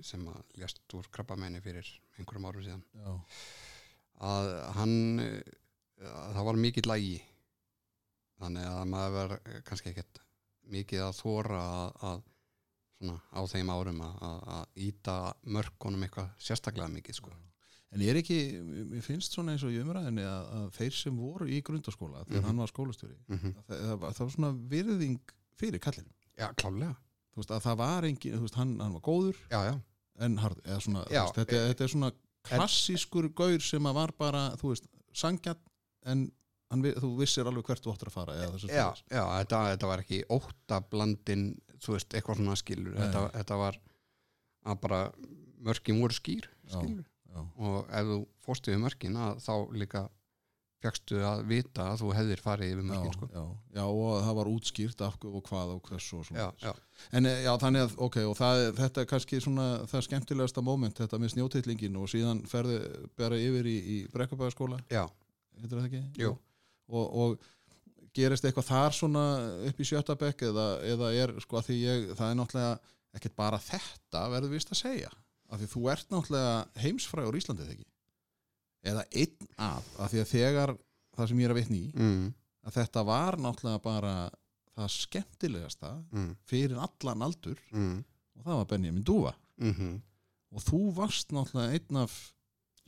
sem 0.03 0.25
að 0.29 0.43
lést 0.59 0.95
úr 0.99 1.09
krabbamenni 1.15 1.61
fyrir 1.65 1.87
einhverjum 2.19 2.47
árum 2.51 2.65
síðan 2.67 2.85
já, 2.99 3.13
að 4.29 4.49
hann 4.79 4.95
eh, 5.21 5.43
að 6.03 6.33
það 6.39 6.45
var 6.49 6.59
mikill 6.65 6.89
lægi 6.91 7.19
þannig 8.39 8.67
að 8.71 8.85
maður 8.93 9.15
var 9.19 9.37
eh, 9.45 9.61
kannski 9.67 9.93
ekkert 9.93 10.21
mikið 10.69 11.05
að 11.07 11.17
þóra 11.23 11.61
að, 11.65 11.93
að 12.11 12.23
svona 12.99 13.19
á 13.31 13.41
þeim 13.49 13.71
árum 13.73 14.01
að, 14.05 14.17
að, 14.57 14.65
íta 14.89 15.15
mörkunum 15.55 16.03
eitthvað 16.03 16.33
sérstaklega 16.43 16.91
mikið 16.93 17.15
sko. 17.21 17.31
En 17.95 18.03
ég 18.05 18.11
er 18.13 18.19
ekki, 18.21 18.37
mér 18.91 19.01
finnst 19.07 19.33
svona 19.33 19.55
eins 19.55 19.63
og 19.65 19.73
í 19.73 19.79
umræðinni 19.81 20.25
að, 20.29 20.49
að 20.59 20.67
þeir 20.77 20.97
sem 20.99 21.17
voru 21.17 21.47
í 21.49 21.63
grundaskóla 21.65 22.25
þegar 22.27 22.43
Mhm. 22.43 22.49
hann 22.51 22.59
var 22.61 22.69
skólastjóri 22.73 23.17
mm 23.29 23.39
-hmm. 23.39 23.55
það, 23.69 23.79
það, 23.87 24.03
það 24.19 24.25
var 24.27 24.33
svona 24.35 24.51
virðing 24.75 25.33
fyrir 25.57 25.81
kallinu 25.81 26.13
Já, 26.37 26.51
klálega 26.55 26.97
þú 27.39 27.45
veist 27.45 27.55
að 27.55 27.67
það 27.69 27.77
var 27.79 28.09
engin, 28.09 28.35
þú 28.35 28.47
veist 28.47 28.59
hann, 28.59 28.73
hann 28.83 28.97
var 28.97 29.05
góður. 29.07 29.37
Já, 29.53 29.61
já, 29.69 29.75
en 30.27 30.39
hard, 30.43 30.63
eða 30.67 30.81
svona, 30.83 31.05
Já, 31.07 31.21
veist, 31.23 31.39
þetta, 31.39 31.55
e- 31.61 31.69
þetta 31.71 31.87
er 31.87 31.93
svona 31.95 32.11
klassískur 32.49 33.29
gaur 33.39 33.63
sem 33.63 33.87
að 33.87 33.99
var 34.01 34.13
bara, 34.19 34.43
þú 34.59 34.73
veist, 34.73 34.89
sangjart 35.15 35.63
en 36.09 36.25
hann, 36.73 36.83
þú 36.99 37.13
vissir 37.21 37.47
alveg 37.49 37.71
hvert 37.71 37.85
þú 37.85 37.95
áttur 37.95 38.11
að 38.11 38.17
fara 38.17 38.37
eða 38.39 38.59
já, 38.67 38.87
já 39.07 39.23
þetta, 39.23 39.61
þetta 39.73 39.91
var 39.93 40.03
ekki 40.03 40.21
óttablandin 40.35 41.45
þú 41.79 41.95
veist, 41.95 42.11
eitthvað 42.15 42.41
svona 42.41 42.59
skilur. 42.59 42.99
Þetta, 42.99 43.25
þetta 43.37 43.61
var 43.63 43.79
að 44.69 44.81
bara 44.83 45.01
mörkin 45.69 46.03
voru 46.03 46.17
skýr 46.17 46.49
skilur. 46.67 47.07
já, 47.31 47.39
og 47.39 47.93
ef 48.01 48.11
þú 48.11 48.19
fórstu 48.45 48.73
yfir 48.73 48.83
mörkin 48.83 49.19
að 49.21 49.43
þá 49.45 49.53
líka 49.79 50.05
fegstu 50.83 51.19
að 51.27 51.41
vita 51.51 51.89
að 51.93 52.03
þú 52.03 52.11
hefðir 52.15 52.43
farið 52.43 52.73
yfir 52.73 52.85
já, 52.85 52.89
mörkin 52.89 53.15
sko. 53.17 53.29
já, 53.33 53.43
já, 53.75 53.83
og 53.85 54.21
það 54.23 54.39
var 54.39 54.51
útskýrt 54.53 55.05
af 55.07 55.17
og 55.27 55.39
hvað 55.49 55.73
og 55.75 55.91
hvers 55.91 56.09
og 56.15 56.25
svona 56.29 56.45
já, 56.45 56.49
já, 56.69 57.03
en 57.19 57.31
eh, 57.31 57.41
já, 57.43 57.51
þannig 57.65 57.87
að, 57.87 57.97
ok, 58.07 58.19
og 58.31 58.37
það, 58.39 58.63
þetta 58.79 59.03
er 59.03 59.11
kannski 59.13 59.41
svona 59.43 59.69
það 59.91 60.05
skemmtilegasta 60.07 60.65
moment, 60.65 61.03
þetta 61.03 61.19
með 61.19 61.35
snjótillingin 61.35 61.99
og 61.99 62.11
síðan 62.13 62.45
ferði 62.51 62.79
bara 63.19 63.41
yfir 63.43 63.71
í, 63.71 63.77
í 63.79 63.99
brekkabæðaskóla, 64.15 64.79
já, 64.93 65.03
heitir 65.59 65.81
það 65.81 65.89
ekki? 65.91 66.05
Jú. 66.23 66.35
og, 66.95 67.07
og 67.25 67.49
gerist 68.15 68.47
eitthvað 68.47 68.71
þar 68.71 68.97
svona 68.97 69.27
upp 69.69 69.83
í 69.83 69.87
sjötta 69.87 70.17
bekk 70.19 70.47
eða, 70.49 70.69
eða 70.87 71.13
er 71.15 71.35
sko 71.43 71.59
að 71.59 71.71
því 71.73 71.83
ég, 71.83 72.09
það 72.19 72.31
er 72.31 72.39
náttúrulega 72.39 72.95
ekkert 73.19 73.39
bara 73.39 73.61
þetta 73.63 74.25
verður 74.33 74.55
vist 74.55 74.73
að 74.73 74.83
segja 74.85 75.11
af 75.49 75.61
því 75.61 75.71
þú 75.73 75.87
ert 75.93 76.11
náttúrulega 76.13 76.83
heimsfrægur 76.83 77.37
í 77.37 77.43
Íslandið 77.43 77.73
ekki 77.75 77.89
eða 78.89 79.05
einn 79.23 79.49
af, 79.69 79.89
af 80.01 80.13
því 80.13 80.21
að 80.23 80.31
þegar 80.33 80.73
það 81.19 81.31
sem 81.33 81.41
ég 81.43 81.49
er 81.49 81.55
að 81.55 81.61
vitni 81.61 81.81
í 81.87 81.89
mm, 81.95 82.27
að 82.69 82.77
þetta 82.79 83.05
var 83.09 83.39
náttúrulega 83.43 83.83
bara 83.85 84.13
það 84.79 84.93
skemmtilegasta 84.95 85.93
mm, 86.13 86.31
fyrir 86.49 86.79
allan 86.85 87.25
aldur 87.27 87.61
mm, 87.75 87.97
og 88.39 88.45
það 88.47 88.61
var 88.63 88.69
Benjamin 88.75 89.07
Dúfa. 89.09 89.35
Mm 89.63 89.97
og 90.49 90.63
þú 90.65 90.79
varst 90.97 91.29
náttúrulega 91.37 91.77
einn 91.77 91.97
af 92.01 92.13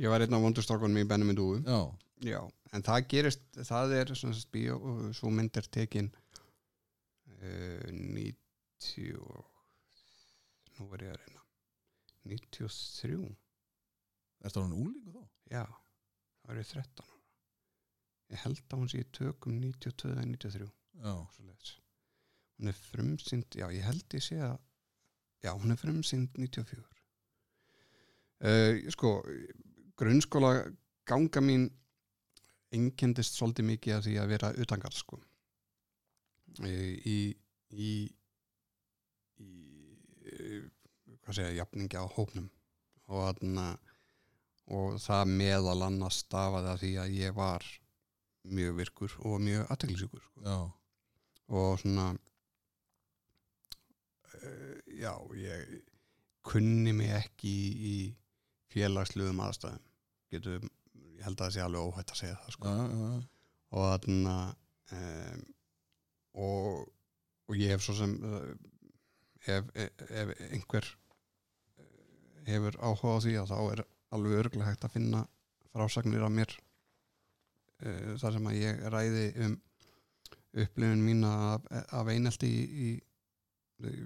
ég 0.00 0.08
var 0.08 0.22
einn 0.24 0.32
af 0.32 0.40
vondurstokkunum 0.40 0.96
í 1.02 1.08
Benjamin 1.10 1.36
Dúu 1.36 1.58
já, 1.60 1.80
já, 2.24 2.38
en 2.72 2.84
það 2.86 3.02
gerist 3.12 3.42
það 3.68 3.92
er 3.98 4.12
svona 4.16 4.38
bíó 4.54 4.78
svo 5.18 5.28
mynd 5.28 5.58
er 5.60 5.68
tekin 5.68 6.08
uh, 7.36 7.90
90 7.92 9.18
og- 9.20 9.44
nú 10.80 10.88
var 10.88 11.02
ég 11.04 11.12
að 11.12 11.20
reyna. 11.20 11.42
93 12.24 13.28
ertu 14.44 14.62
hann 14.64 14.72
úlingu 14.80 15.12
þá? 15.12 15.22
já, 15.52 15.64
það 16.46 16.60
ég 16.62 16.70
13 16.72 17.04
ára. 17.04 17.18
Ég 18.30 18.42
held 18.44 18.60
að 18.70 18.78
hún 18.80 18.90
sé 18.92 19.00
í 19.02 19.08
tökum 19.16 19.56
92 19.58 20.12
eða 20.12 20.24
93 20.26 20.68
Já, 21.00 21.14
svoleiðis. 21.34 21.70
hún 22.60 22.68
er 22.70 22.76
frumsynd 22.76 23.56
já 23.56 23.66
ég 23.72 23.86
held 23.86 24.14
ég 24.18 24.22
sé 24.22 24.36
að 24.44 24.58
já 25.42 25.50
hún 25.56 25.72
er 25.72 25.78
frumsynd 25.80 26.36
94 26.36 26.82
uh, 28.44 28.90
sko 28.92 29.12
grunnskóla 30.00 30.52
ganga 31.08 31.40
mín 31.44 31.66
einkendist 32.70 33.34
svolítið 33.38 33.66
mikið 33.72 33.96
af 33.96 34.04
því 34.06 34.14
að 34.22 34.30
vera 34.30 34.50
utangar 34.62 34.94
sko. 34.94 35.18
Uh, 36.60 36.94
í 37.06 37.16
í 37.74 37.90
í 39.40 39.50
uh, 40.30 40.62
hvað 41.24 41.34
segja, 41.40 41.56
jafningi 41.60 41.98
á 41.98 42.04
hópnum. 42.14 42.46
Og 43.10 43.24
þarna 43.26 43.64
og 44.70 44.98
það 45.02 45.32
meðal 45.40 45.80
annars 45.86 46.20
stafaði 46.24 46.72
að 46.72 46.82
því 46.84 46.92
að 47.02 47.14
ég 47.18 47.36
var 47.36 47.66
mjög 48.50 48.76
virkur 48.78 49.16
og 49.28 49.40
mjög 49.44 49.66
aðteglisjúkur 49.74 50.22
sko. 50.24 50.56
og 51.50 51.80
svona 51.82 52.06
uh, 54.40 54.76
já, 54.86 55.14
ég 55.36 55.76
kunni 56.46 56.94
mig 56.96 57.12
ekki 57.18 57.50
í, 57.50 57.70
í 57.92 57.96
félagsluðum 58.72 59.42
aðstæðum 59.44 59.84
getur, 60.30 60.64
ég 60.94 61.26
held 61.26 61.36
að 61.36 61.44
það 61.44 61.54
sé 61.56 61.64
alveg 61.66 61.90
óhætt 61.90 62.14
að 62.14 62.20
segja 62.22 62.40
það 62.40 62.56
sko. 62.56 62.72
já, 62.72 62.82
já, 62.94 63.20
og 63.70 63.86
þarna 63.90 64.36
um, 64.96 65.44
og, 66.40 66.88
og 67.50 67.58
ég 67.58 67.74
hef 67.74 67.84
svo 67.84 67.96
sem 67.98 68.16
uh, 68.24 68.50
ef, 69.46 69.70
ef, 69.74 70.04
ef 70.08 70.34
einhver 70.50 70.86
eh, 70.86 72.50
hefur 72.50 72.78
áhuga 72.80 73.16
á 73.16 73.22
því 73.24 73.36
að 73.40 73.52
þá 73.52 73.58
er 73.74 73.84
alveg 74.14 74.38
örgulega 74.44 74.70
hægt 74.70 74.84
að 74.84 74.94
finna 74.96 75.24
frásagnir 75.70 76.24
af 76.26 76.32
mér 76.34 76.54
uh, 77.84 78.16
þar 78.20 78.32
sem 78.36 78.48
að 78.50 78.58
ég 78.60 78.80
ræði 78.94 79.26
um 79.46 79.54
upplifun 80.64 81.04
mína 81.06 81.30
af, 81.54 81.68
af 81.94 82.08
einelti 82.10 82.48
í, 82.50 82.88
í, 82.90 83.96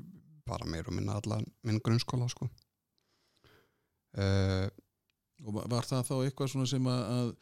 bara 0.44 0.66
meir 0.68 0.88
og 0.90 0.94
minna 0.98 1.16
allan 1.16 1.46
minn 1.64 1.80
grunnskóla 1.80 2.28
sko. 2.28 2.50
Uh, 4.14 4.68
og 5.44 5.56
va- 5.56 5.64
var 5.72 5.88
það 5.88 6.04
þá 6.10 6.14
eitthvað 6.26 6.50
svona 6.52 6.68
sem 6.70 6.86
að, 6.86 7.00
að 7.14 7.32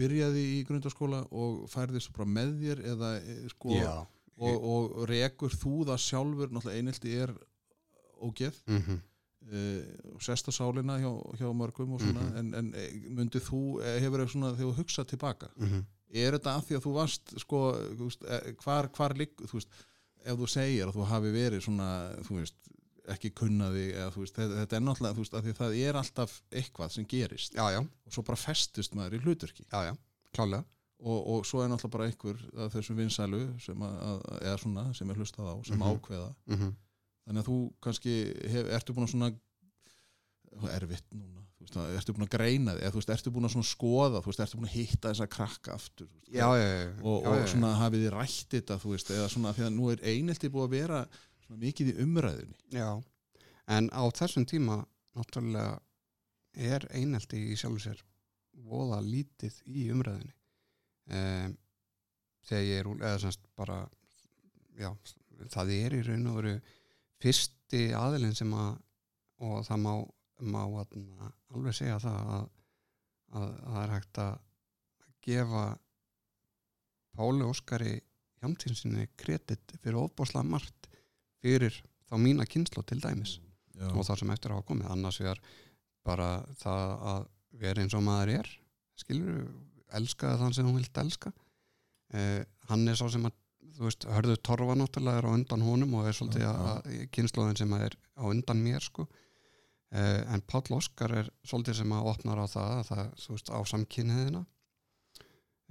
byrjaði 0.00 0.42
í 0.56 0.58
grundaskóla 0.68 1.22
og 1.30 1.62
færði 1.72 2.02
svo 2.02 2.16
bara 2.18 2.28
með 2.34 2.52
þér 2.62 2.82
eða 2.92 3.12
eh, 3.20 3.46
sko 3.52 3.76
já. 3.76 3.94
og, 4.42 4.66
og 4.74 4.98
rekur 5.08 5.54
þú 5.54 5.82
það 5.88 6.02
sjálfur? 6.04 6.52
Náttúrulega 6.52 6.82
einelti 6.82 7.14
er 7.24 7.32
ógeð. 8.22 8.58
Mm 8.66 8.82
-hmm. 8.82 9.00
Uh, 9.50 10.18
sesta 10.20 10.52
sálina 10.54 10.98
hjá, 11.02 11.10
hjá 11.38 11.48
mörgum 11.54 11.92
og 11.96 12.00
svona, 12.00 12.22
Mhm. 12.22 12.36
en, 12.38 12.54
en 12.54 12.74
eh, 12.74 12.92
myndið 13.10 13.42
þú 13.48 13.62
eh, 13.82 14.00
hefur 14.00 14.20
eitthvað 14.20 14.32
svona 14.36 14.52
þegar 14.56 14.72
þú 14.72 14.76
hugsað 14.80 15.08
tilbaka 15.12 15.48
mhm. 15.56 15.80
er 16.12 16.32
þetta 16.38 16.56
af 16.56 16.66
því 16.68 16.76
að 16.76 16.84
þú 16.86 16.92
varst 16.94 17.34
sko, 17.40 17.60
veist, 17.98 18.22
eh, 18.28 18.52
hvar, 18.64 18.88
hvar 18.88 19.14
ligg 19.16 19.34
þú 19.42 19.52
veist, 19.58 19.68
ef 20.24 20.38
þú 20.38 20.46
segir 20.48 20.86
að 20.86 20.94
þú 20.96 21.06
hafi 21.10 21.32
verið 21.34 21.60
svona, 21.66 21.88
þú 22.22 22.38
veist, 22.40 22.54
ekki 23.12 23.30
kunnaði 23.34 23.86
eða 23.98 24.12
veist, 24.14 24.36
þetta, 24.36 24.60
þetta 24.62 24.76
er 24.76 24.82
náttúrulega 24.86 25.14
þú 25.16 25.22
veist, 25.24 25.34
að 25.34 25.42
því 25.48 25.52
það 25.58 25.72
er 25.88 25.96
alltaf 25.98 26.36
eitthvað 26.52 26.92
sem 26.94 27.04
gerist 27.10 27.52
já, 27.58 27.64
já, 27.74 27.80
og 27.82 28.12
svo 28.14 28.22
bara 28.22 28.36
festist 28.38 28.94
maður 28.94 29.16
í 29.18 29.22
hluturki 29.24 29.64
já, 29.66 29.80
já, 29.90 29.96
klálega 30.32 30.64
og, 31.02 31.18
og 31.34 31.46
svo 31.48 31.64
er 31.64 31.68
náttúrulega 31.72 31.96
bara 31.96 32.06
einhver 32.06 32.70
þessum 32.70 32.96
vinsælu 33.02 33.40
sem 33.58 33.82
að, 33.82 34.22
að, 34.38 34.58
svona, 34.62 34.84
sem 34.94 35.10
er 35.10 35.16
hlustað 35.18 35.50
á, 35.50 35.54
sem 35.66 35.78
Mhm. 35.82 35.88
ákveða 35.98 36.28
mm 36.46 36.56
-hmm. 36.60 36.72
Þannig 37.26 37.42
að 37.42 37.48
þú 37.48 37.58
kannski 37.86 38.16
hef, 38.52 38.70
ertu 38.78 38.96
búin 38.96 39.08
að 39.08 39.14
svona 39.14 39.32
erfitt 40.76 41.08
núna 41.14 41.42
þú 41.62 41.64
veist, 41.64 41.98
ertu 42.00 42.14
búin 42.16 42.26
að 42.26 42.32
greina 42.34 42.74
þig 42.76 42.92
þú 42.92 43.00
veist, 43.00 43.12
ertu 43.14 43.32
búin 43.32 43.48
að 43.48 43.54
svona 43.54 43.68
skoða 43.68 44.22
þú 44.22 44.32
veist, 44.32 44.42
ertu 44.44 44.58
búin 44.58 44.70
að 44.70 44.76
hitta 44.76 45.12
þessa 45.12 45.28
krakka 45.30 45.76
aftur 45.76 46.08
veist, 46.08 46.28
já, 46.28 46.46
já, 46.58 46.66
já, 46.66 46.88
og, 47.02 47.28
og 47.30 47.44
svona 47.52 47.72
hafið 47.78 48.04
þið 48.04 48.14
rætt 48.16 48.56
þetta 48.56 48.78
þú 48.82 48.94
veist, 48.94 49.12
eða 49.14 49.28
svona 49.32 49.54
því 49.56 49.66
að 49.68 49.74
nú 49.76 49.90
er 49.92 50.04
einelti 50.12 50.50
búið 50.52 50.66
að 50.66 50.76
vera 50.76 51.00
mikið 51.52 51.90
í 51.92 51.96
umræðunni. 52.00 52.58
Já, 52.72 52.88
en 53.76 53.88
á 53.92 54.02
þessum 54.16 54.46
tíma 54.48 54.78
náttúrulega 55.16 55.80
er 56.52 56.86
einelti 56.92 57.40
í 57.52 57.56
sjálfu 57.60 57.82
sér 57.86 58.04
voða 58.68 59.00
lítið 59.04 59.58
í 59.68 59.88
umræðinni 59.92 60.34
um, 61.12 61.56
þegar 62.48 62.64
ég 62.66 62.80
er 62.80 62.90
úr, 62.90 63.02
eða 63.02 63.20
semst 63.22 63.44
bara 63.58 63.78
já, 64.78 64.90
það 65.52 65.74
er 65.76 65.96
í 65.98 66.02
raun 66.06 66.30
og 66.32 66.38
veru 66.40 66.54
fyrsti 67.22 67.84
aðilinn 67.96 68.36
sem 68.36 68.50
að 68.56 68.74
og 69.42 69.62
það 69.66 69.80
má, 69.82 69.92
má 70.54 70.60
alveg 70.62 71.74
segja 71.74 71.98
það 72.02 72.32
að, 72.36 72.44
að, 73.32 73.46
að 73.48 73.72
það 73.72 73.80
er 73.82 73.94
hægt 73.96 74.20
að 74.22 74.34
gefa 75.22 75.64
Páli 77.12 77.44
Óskari 77.44 77.96
Jamtinsinni 78.42 79.06
kredit 79.20 79.74
fyrir 79.82 80.00
ofbáslega 80.00 80.48
margt 80.48 80.88
fyrir 81.42 81.74
þá 82.08 82.16
mína 82.22 82.46
kynslu 82.48 82.82
til 82.86 83.00
dæmis. 83.02 83.36
Já, 83.76 83.88
og 83.92 84.06
það 84.06 84.22
sem 84.22 84.32
eftir 84.34 84.54
hafa 84.54 84.66
komið. 84.68 84.88
Annars 84.94 85.18
vegar 85.20 85.42
bara 86.06 86.30
það 86.60 86.94
að 87.12 87.28
vera 87.62 87.84
eins 87.84 87.96
og 87.96 88.04
maður 88.06 88.32
er 88.38 88.50
skilur, 88.98 89.44
elska 89.98 90.34
þann 90.40 90.56
sem 90.56 90.68
hún 90.68 90.78
vilt 90.80 91.02
elska. 91.02 91.32
Eh, 92.12 92.42
hann 92.70 92.88
er 92.88 92.98
sá 92.98 93.06
sem 93.12 93.24
að 93.28 93.36
þú 93.76 93.88
veist, 93.88 94.06
hörðu 94.10 94.36
torfa 94.44 94.76
náttúrulega 94.78 95.22
er 95.22 95.28
á 95.28 95.34
undan 95.36 95.66
honum 95.66 95.98
og 95.98 96.08
er 96.08 96.16
svolítið 96.16 96.44
já. 96.44 96.52
að 96.52 96.88
kynnslóðin 97.14 97.60
sem 97.62 97.74
er 97.78 97.96
á 98.18 98.24
undan 98.28 98.62
mér 98.62 98.84
sko 98.84 99.06
eh, 99.92 100.22
en 100.32 100.44
Páll 100.48 100.76
Óskar 100.76 101.14
er 101.22 101.30
svolítið 101.46 101.80
sem 101.80 101.94
að 101.96 102.08
opnar 102.12 102.42
á 102.42 102.46
það, 102.50 102.76
að 102.78 102.86
það 102.90 103.02
veist, 103.32 103.52
á 103.52 103.60
samkynniðina 103.72 104.44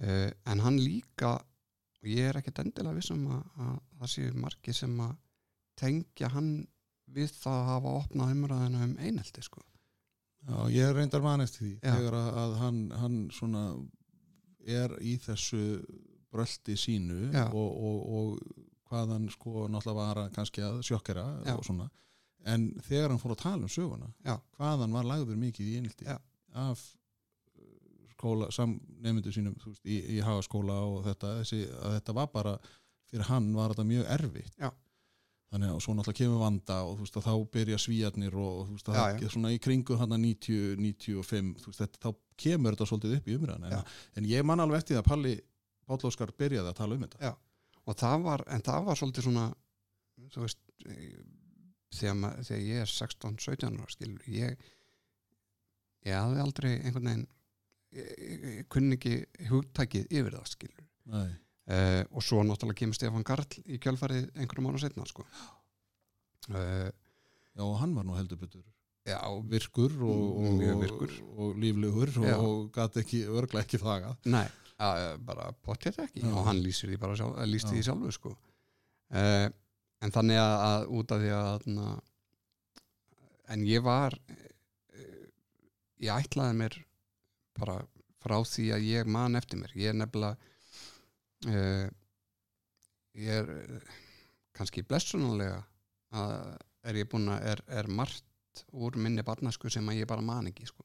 eh, 0.02 0.30
en 0.52 0.64
hann 0.66 0.80
líka 0.82 1.38
og 2.02 2.10
ég 2.10 2.32
er 2.32 2.42
ekkert 2.42 2.64
endilega 2.64 2.98
vissum 2.98 3.28
að, 3.30 3.42
að 3.62 3.74
það 4.00 4.14
séu 4.16 4.38
margir 4.42 4.78
sem 4.78 4.96
að 5.06 5.18
tengja 5.82 6.32
hann 6.34 6.54
við 7.12 7.34
það 7.36 7.58
að 7.58 7.68
hafa 7.70 7.96
opnað 8.02 8.36
umræðina 8.36 8.86
um 8.88 8.94
einelti 9.02 9.44
sko. 9.44 9.62
já, 10.48 10.56
ég 10.74 10.88
er 10.88 10.96
reyndar 10.98 11.24
man 11.24 11.44
eftir 11.44 11.66
því 11.66 11.74
þegar 11.84 12.18
að, 12.18 12.30
að 12.44 12.56
hann, 12.62 12.80
hann 12.98 13.18
svona 13.36 13.66
er 14.66 14.96
í 15.02 15.18
þessu 15.22 15.62
bröldi 16.32 16.78
sínu 16.80 17.32
og, 17.52 17.72
og, 17.72 17.98
og 18.18 18.70
hvað 18.92 19.16
hann 19.16 19.28
sko 19.32 19.68
náttúrulega 19.72 19.98
var 19.98 20.24
að 20.26 20.32
kannski 20.36 20.64
að 20.66 20.82
sjokkera 20.88 21.26
og 21.56 21.66
svona. 21.66 21.88
En 22.50 22.72
þegar 22.82 23.14
hann 23.14 23.22
fór 23.22 23.36
að 23.36 23.44
tala 23.44 23.68
um 23.68 23.72
söguna 23.72 24.10
Já. 24.26 24.36
hvað 24.58 24.86
hann 24.86 24.96
var 24.98 25.08
lagður 25.08 25.40
mikið 25.40 25.68
í 25.70 25.82
Já. 26.08 26.18
af 26.58 26.82
uh, 26.82 28.06
skóla, 28.16 28.50
samnefndu 28.52 29.34
sínum 29.34 29.58
veist, 29.62 29.84
í, 29.86 30.00
í 30.18 30.22
hagaskóla 30.26 30.80
og 30.90 31.04
þetta 31.06 31.36
þessi, 31.42 31.68
að 31.70 32.00
þetta 32.00 32.16
var 32.18 32.32
bara, 32.34 32.56
fyrir 33.12 33.30
hann 33.30 33.52
var 33.54 33.76
þetta 33.76 33.86
mjög 33.92 34.10
erfitt. 34.18 34.58
Já. 34.58 34.72
þannig 35.52 35.70
að 35.76 35.80
svo 35.84 35.94
náttúrulega 35.94 36.24
kemur 36.24 36.42
vanda 36.42 36.80
og 36.88 37.00
veist 37.04 37.22
að 37.22 37.28
þá 37.28 37.34
byrja 37.54 37.80
svíjarnir 37.86 38.36
og, 38.40 38.74
veist 38.74 38.90
að 38.90 38.98
Já, 38.98 39.06
það 39.20 39.32
svona 39.36 39.54
í 39.54 39.62
kringu 39.62 40.00
hann 40.02 40.18
90, 40.18 40.76
95 40.82 41.54
þú 41.62 41.72
veist 41.74 41.86
þetta, 41.86 42.02
þá 42.08 42.42
kemur 42.42 42.74
þetta 42.74 42.90
svolítið 42.90 43.18
upp 43.20 43.30
í 43.30 43.38
umræðan 43.38 43.70
en, 43.70 43.96
en 44.18 44.30
ég 44.32 44.48
man 44.48 44.66
alveg 44.66 44.82
eftir 44.82 44.98
því 44.98 45.04
að 45.04 45.10
Palli 45.12 45.38
Páll 45.88 46.08
Óskar 46.10 46.34
byrjaði 46.38 46.72
að 46.72 46.78
tala 46.78 46.98
um 46.98 47.06
þetta. 47.06 47.22
Já. 47.32 47.34
og 47.86 47.98
það 47.98 48.26
var, 48.28 48.44
en 48.54 48.66
það 48.66 48.88
var 48.90 49.00
svolítið 49.00 49.28
svona 49.28 49.46
þú 50.32 50.46
veist 50.46 50.60
eh, 50.86 51.22
þegar, 51.98 52.38
þegar 52.48 52.64
ég 52.68 52.84
er 52.86 52.92
16-17 52.92 53.80
ára 53.82 53.92
skilur, 53.92 54.26
ég 54.32 54.70
ég 56.08 56.18
hafði 56.18 56.44
aldrei 56.44 56.72
einhvern 56.80 57.10
veginn 57.10 57.28
ég, 57.98 58.12
ég, 58.18 58.44
ég 58.62 58.68
kunni 58.72 58.98
ekki 58.98 59.16
hugtækið 59.52 60.10
yfir 60.10 60.38
það 60.38 60.68
Nei. 61.12 61.30
uh, 61.74 62.04
og 62.14 62.24
svo 62.26 62.44
náttúrulega 62.46 62.82
kemur 62.84 62.98
Stefán 62.98 63.26
Garl 63.28 63.46
í 63.66 63.80
kjölfarið 63.82 64.30
einhverjum 64.38 64.70
ára 64.70 64.82
setna 64.84 65.08
sko. 65.10 65.26
uh, 66.54 66.90
Já, 67.52 67.64
og 67.66 67.76
hann 67.82 67.96
var 67.98 68.06
nú 68.08 68.16
heldur 68.16 68.40
betur 68.40 68.64
já, 69.04 69.18
virkur 69.50 69.92
og, 70.06 70.22
og, 70.40 70.62
og, 70.62 71.16
og 71.36 71.58
líflegur 71.60 72.14
og 72.38 72.70
gæti 72.76 73.02
ekki, 73.02 73.22
örglega 73.28 73.66
ekki 73.66 73.82
þaga 73.82 74.14
Nei, 74.30 74.46
uh, 74.82 75.16
bara 75.26 75.50
potið 75.66 76.00
ekki 76.06 76.24
Já. 76.24 76.32
og 76.34 76.48
hann 76.48 76.62
lýsir 76.64 76.92
því 76.92 77.00
bara 77.02 77.18
sjálf, 77.20 77.40
lýst 77.50 77.70
Já. 77.70 77.74
því 77.74 77.84
sjálfu 77.88 78.14
sko. 78.16 78.34
uh, 79.14 79.48
en 80.02 80.16
þannig 80.16 80.42
að, 80.42 80.56
að 80.68 80.86
út 80.98 81.14
af 81.16 81.22
því 81.22 81.34
að 81.38 81.68
na, 81.76 81.88
en 83.54 83.66
ég 83.68 83.86
var 83.86 84.18
uh, 84.18 85.26
ég 86.02 86.14
ætlaði 86.16 86.60
mér 86.64 86.78
bara 87.60 87.80
frá 88.22 88.38
því 88.46 88.68
að 88.76 88.88
ég 88.88 89.10
man 89.10 89.38
eftir 89.40 89.62
mér 89.62 89.76
ég 89.78 89.94
er 89.94 89.98
nefnilega 89.98 90.38
uh, 91.52 91.88
ég 93.22 93.42
er 93.42 93.88
kannski 94.56 94.86
blessunulega 94.88 95.62
að 96.12 96.58
er 96.90 96.98
ég 96.98 97.10
búin 97.10 97.30
að 97.30 97.50
er, 97.52 97.60
er 97.70 97.90
margt 97.92 98.64
úr 98.74 98.98
minni 99.00 99.24
barnasku 99.24 99.70
sem 99.72 99.88
að 99.90 100.02
ég 100.02 100.10
bara 100.10 100.24
man 100.26 100.50
ekki 100.50 100.66
sko. 100.68 100.84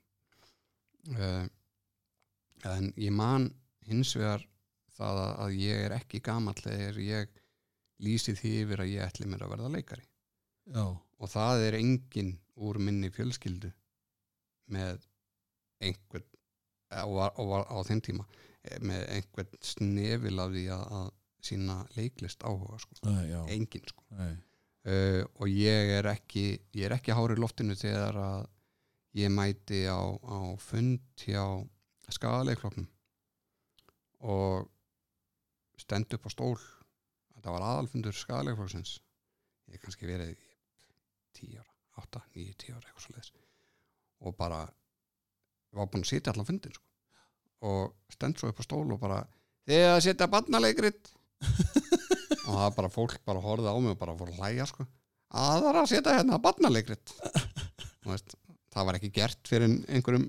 en 1.16 2.90
ég 3.00 3.14
man 3.14 3.48
hins 3.86 4.14
vegar 4.18 4.44
það 4.96 5.22
að, 5.24 5.56
ég 5.60 5.82
er 5.86 5.96
ekki 5.98 6.22
gamall 6.24 6.56
þegar 6.58 7.00
ég 7.02 7.42
lýsi 8.02 8.36
því 8.36 8.52
yfir 8.62 8.84
að 8.84 8.92
ég 8.92 9.04
ætli 9.06 9.28
mér 9.30 9.44
að 9.46 9.52
verða 9.54 9.72
leikari. 9.72 10.06
Já, 10.72 10.84
og 10.86 11.30
það 11.32 11.66
er 11.68 11.78
engin 11.78 12.32
úr 12.56 12.80
minni 12.82 13.10
fjölskyldu 13.14 13.70
með 14.72 15.04
einhvern 15.84 16.26
á 16.90 17.78
þeim 17.86 18.02
tíma 18.02 18.26
eh, 18.62 18.80
með 18.80 19.06
einhvern 19.14 19.62
snefil 19.62 20.42
af 20.42 20.52
því 20.54 20.66
að, 20.74 21.14
sína 21.46 21.76
leiklist 21.94 22.42
áhuga 22.42 22.78
sko. 22.82 22.96
já. 23.22 23.38
Engin 23.54 23.84
sko. 23.86 24.02
uh, 24.10 25.22
og 25.38 25.46
ég 25.46 25.92
er 25.98 26.08
ekki 26.10 26.58
ég 26.74 26.88
er 26.88 26.96
ekki 26.96 27.14
hári 27.14 27.36
loftinu 27.38 27.76
þegar 27.78 28.18
að 28.18 28.48
ég 29.20 29.30
mæti 29.30 29.84
á, 29.86 30.00
á 30.02 30.58
fund 30.58 31.04
hjá 31.22 31.44
skagaleikfloknum 32.10 32.88
og 34.24 34.68
stend 35.80 36.12
upp 36.16 36.28
á 36.28 36.30
stól. 36.32 36.56
Þetta 37.36 37.52
var 37.52 37.66
aðalfundur 37.66 38.16
skagaleikflokksins 38.16 38.96
ég 39.66 39.76
hef 39.76 39.82
kannski 39.84 40.08
verið 40.08 40.32
í 40.32 40.36
10 41.36 41.58
ára, 41.60 41.72
8, 42.02 42.22
9, 42.36 42.54
10 42.62 42.76
ára 42.76 42.86
eitthvað 42.86 43.04
svo 43.04 43.14
leiðis 43.16 43.32
og 44.26 44.36
bara 44.38 44.60
var 45.76 45.88
búin 45.92 46.06
að 46.06 46.10
sitja 46.12 46.32
allan 46.32 46.48
fundin 46.48 46.72
sko. 46.72 46.84
og 47.68 48.12
stend 48.12 48.38
svo 48.38 48.48
upp 48.52 48.62
á 48.62 48.64
stól 48.64 48.86
og 48.94 49.00
bara 49.02 49.18
þegar 49.68 49.96
að 49.96 50.04
setja 50.06 50.30
barnaleikrit. 50.30 51.12
Og 52.46 52.52
það 52.54 52.66
er 52.68 52.74
bara 52.76 52.92
fólk 52.94 53.18
bara 53.26 53.42
horfði 53.42 53.72
á 53.74 53.76
mig 53.82 53.92
og 53.92 53.98
bara 53.98 54.14
fór 54.16 54.30
að 54.30 54.40
hlæja 54.40 54.66
sko. 54.70 54.86
Að 55.34 55.56
það 55.58 55.68
er 55.68 55.78
að 55.80 55.88
setja 55.90 56.12
hérna 56.14 56.38
barnaleikrit. 56.44 57.14
Þú 58.04 58.12
veist, 58.12 58.36
það 58.72 58.86
var 58.86 58.98
ekki 59.00 59.10
gert 59.16 59.50
fyrir 59.50 59.72
einhverjum 59.90 60.28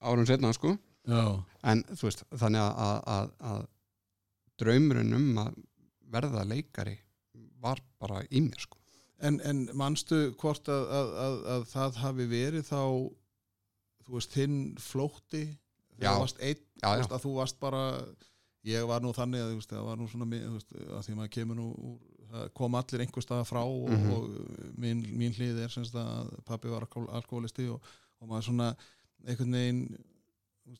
árum 0.00 0.26
setna 0.26 0.54
sko 0.56 0.72
já, 1.06 1.44
en 1.72 1.82
þú 1.92 2.02
veist, 2.08 2.24
þannig 2.40 2.60
að, 2.60 3.02
að, 3.14 3.30
að, 3.52 3.66
draumurinn 4.58 5.14
um 5.14 5.38
að 5.44 5.54
verða 6.10 6.44
leikari 6.48 6.96
var 7.62 7.80
bara 8.00 8.22
í 8.30 8.40
mér 8.40 8.60
sko 8.66 8.76
En, 9.18 9.40
en 9.42 9.64
manstu 9.74 10.28
hvort 10.38 10.68
að, 10.70 10.84
að, 10.94 11.08
að, 11.18 11.36
að 11.54 11.62
það 11.72 11.96
hafi 12.04 12.26
verið 12.30 12.66
þá 12.68 12.82
þú 14.06 14.12
veist, 14.14 14.34
þinn 14.36 14.58
flótti 14.78 15.40
Já. 15.98 16.12
þú 16.12 16.20
varst 16.22 16.38
einn, 16.38 16.60
Já, 16.78 16.86
já. 16.86 17.00
veist, 17.00 17.14
þú 17.24 17.32
varst 17.34 17.58
bara 17.58 17.80
ég 18.68 18.86
var 18.86 19.02
nú 19.02 19.10
þannig 19.16 19.42
að 19.42 19.56
veist, 19.56 19.72
það 19.74 19.88
var 19.88 19.98
nú 19.98 20.06
svona 20.12 20.28
veist, 20.30 20.70
að 20.78 21.02
því 21.08 21.16
maður 21.18 21.32
kemur 21.34 21.58
nú 21.58 21.66
kom 22.54 22.74
allir 22.78 23.02
einhver 23.02 23.24
stað 23.24 23.42
frá 23.48 23.62
og, 23.64 23.88
Mhm. 23.90 24.10
og 24.12 24.78
mín, 24.78 25.02
mín 25.18 25.34
hlið 25.34 25.62
er 25.64 25.72
semst 25.72 25.94
að 25.98 26.30
pappi 26.46 26.68
var 26.70 26.84
alkohol- 26.86 27.10
alkoholisti 27.18 27.66
og, 27.72 27.82
og 28.20 28.28
maður 28.30 28.46
svona 28.52 28.68
einhvern 29.26 29.52
veginn 29.58 29.82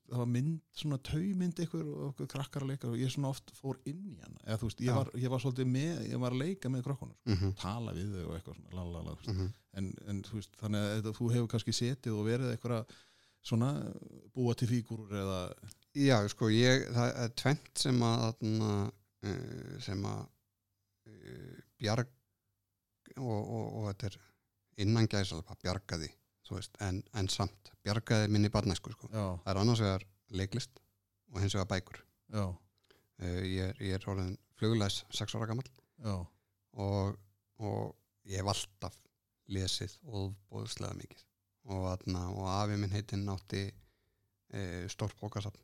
það 0.08 0.20
var 0.20 0.30
mynd, 0.34 0.60
svona 0.76 0.98
taumynd 1.08 1.60
einhver 1.62 1.88
og 1.88 2.04
okkur 2.10 2.30
krakkar 2.34 2.64
að 2.64 2.72
leika 2.72 2.90
og 2.90 3.00
ég 3.00 3.12
svona 3.12 3.32
oft 3.32 3.52
fór 3.56 3.80
inn 3.88 4.04
í 4.12 4.16
hana, 4.22 4.40
eða 4.44 4.60
þú 4.60 4.70
veist, 4.70 4.82
ég 4.84 4.98
var, 4.98 5.10
ég 5.24 5.32
var 5.32 5.42
svolítið 5.44 5.70
með, 5.72 6.00
ég 6.08 6.22
var 6.22 6.36
að 6.36 6.42
leika 6.44 6.72
með 6.72 6.84
krakkunum, 6.86 7.16
mm 7.24 7.36
-hmm. 7.36 7.54
tala 7.62 7.94
við 7.96 8.14
þau 8.14 8.24
og 8.26 8.36
eitthvað 8.36 8.56
svona, 8.58 8.74
lalala, 8.78 9.16
veist. 9.16 9.32
Mhm. 9.32 9.52
en, 9.78 9.92
en 10.08 10.22
þú 10.22 10.40
veist, 10.40 10.56
þannig 10.60 10.80
að 10.80 11.12
þú 11.18 11.32
hefur 11.34 11.48
kannski 11.54 11.72
setið 11.72 12.12
og 12.18 12.26
verið 12.26 12.52
eitthvað 12.52 12.96
svona 13.42 13.70
búa 14.34 14.54
til 14.54 14.68
fígúrur 14.68 15.12
eða 15.14 15.40
Já, 15.98 16.28
sko, 16.28 16.50
ég, 16.52 16.84
það 16.94 17.12
er 17.24 17.30
tvent 17.34 17.80
sem 17.80 18.02
að 18.02 18.42
uh, 18.44 19.78
sem 19.82 20.04
að 20.06 20.20
uh, 21.08 21.56
bjarg 21.80 22.10
og, 23.16 23.40
og, 23.40 23.64
og 23.78 23.86
þetta 23.88 24.06
er 24.10 24.18
innan 24.84 25.08
gæsalpa, 25.10 25.56
bjargaði 25.62 26.10
veist, 26.56 26.76
en, 26.84 27.02
en 27.18 27.28
samt, 27.32 27.72
bjargaði 27.84 28.30
minni 28.32 28.50
barnæsku, 28.52 28.92
sko. 28.94 29.10
Það 29.12 29.52
er 29.52 29.60
annars 29.62 29.82
vegar 29.84 30.06
leiklist 30.40 30.82
og 31.32 31.40
hins 31.42 31.56
vegar 31.56 31.70
bækur. 31.74 32.02
Uh, 32.32 32.52
ég, 33.18 33.70
er, 33.70 33.80
ég 33.82 33.96
er 33.96 34.08
orðin 34.10 34.36
fluglæs 34.58 35.02
sex 35.14 35.34
ára 35.34 35.48
gammal 35.48 35.66
og, 36.04 37.16
og 37.58 37.96
ég 38.28 38.42
hef 38.42 38.50
alltaf 38.52 38.98
lesið 39.52 39.94
og 40.12 40.34
bóðslega 40.52 40.96
mikið 40.98 41.24
og, 41.68 41.84
þarna, 41.88 42.24
og 42.34 42.48
afi 42.52 42.78
minn 42.80 42.92
heitinn 42.92 43.28
átti 43.32 43.64
e, 43.68 44.62
stórt 44.92 45.16
bókasafn 45.20 45.60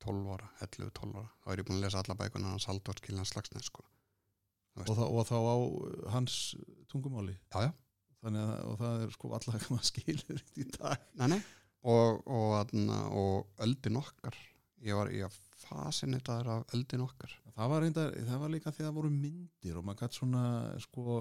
12 0.00 0.30
ára, 0.34 0.48
11-12 0.64 1.18
ára 1.20 1.28
þá 1.42 1.50
er 1.52 1.62
ég 1.62 1.68
búin 1.68 1.78
að 1.78 1.84
lesa 1.86 2.02
alla 2.02 2.16
bækuna 2.18 2.54
hans 2.54 2.66
Halldór 2.70 3.02
Kiljan 3.04 3.28
Slagsnes 3.28 3.68
sko. 3.68 3.84
Og, 4.86 4.96
þá, 4.98 5.04
og 5.06 5.26
þá 5.28 5.36
á 5.38 5.56
hans 6.16 6.36
tungumáli. 6.90 7.36
Já, 7.52 7.68
já, 7.68 7.72
þannig 8.24 8.46
að 8.46 8.62
og 8.68 8.78
það 8.80 9.04
er 9.04 9.14
sko 9.16 9.32
allar 9.38 9.58
að 9.58 9.68
maður 9.74 9.88
skilur 9.90 10.44
í 10.56 10.66
dag. 10.76 11.04
Nei, 11.20 11.26
nei. 11.34 11.40
Og, 11.90 12.26
og, 12.28 12.74
og 13.16 13.62
öldin 13.64 14.00
okkar. 14.00 14.36
Ég 14.84 14.96
var 14.96 15.12
í 15.12 15.20
að 15.24 15.36
fasin 15.60 16.16
þetta 16.16 16.40
af 16.56 16.74
öldin 16.76 17.04
okkar. 17.04 17.32
Það 17.54 17.70
var, 17.72 17.84
reyndar, 17.84 18.18
það 18.24 18.42
var 18.42 18.52
líka 18.52 18.72
því 18.72 18.82
að 18.82 18.88
það 18.88 18.98
voru 18.98 19.12
myndir 19.12 19.78
og 19.78 19.86
maður 19.86 20.04
gætt 20.04 20.16
svona 20.16 20.42
sko, 20.80 21.16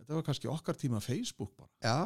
þetta 0.00 0.16
var 0.16 0.24
kannski 0.26 0.50
okkar 0.50 0.78
tíma 0.78 1.02
Facebook 1.04 1.52
bara, 1.58 1.70
já, 1.84 1.98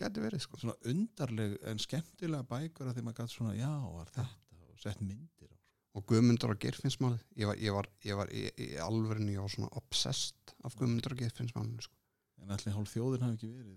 gæti 0.00 0.24
verið 0.24 0.44
sko. 0.44 0.60
Svona 0.60 0.76
undarleg 0.92 1.56
en 1.70 1.80
skemmtilega 1.80 2.48
bækur 2.50 2.90
að 2.90 2.98
því 2.98 3.06
maður 3.06 3.22
gætt 3.22 3.36
svona 3.36 3.54
já, 3.56 3.70
var 3.70 4.10
þetta 4.12 4.26
og 4.74 4.82
sett 4.82 5.00
myndir 5.00 5.53
og 5.94 6.04
Guðmundur 6.10 6.54
og 6.54 6.58
Geirfinnsmálið 6.64 7.22
ég 7.38 7.46
var, 7.50 7.58
ég 7.62 7.74
var, 7.76 7.88
ég 8.04 8.18
var 8.18 8.32
í, 8.34 8.44
í 8.58 8.68
alvörinu 8.82 9.34
ég 9.36 9.44
var 9.44 9.52
svona 9.54 9.70
obsessed 9.78 10.54
af 10.66 10.74
Guðmundur 10.78 11.14
og 11.14 11.20
Geirfinnsmálið 11.22 11.84
sko. 11.86 11.94
en 12.42 12.54
allir 12.56 12.74
hálf 12.76 12.94
þjóðin 12.94 13.26
hafi 13.26 13.38
ekki 13.38 13.52
verið 13.52 13.76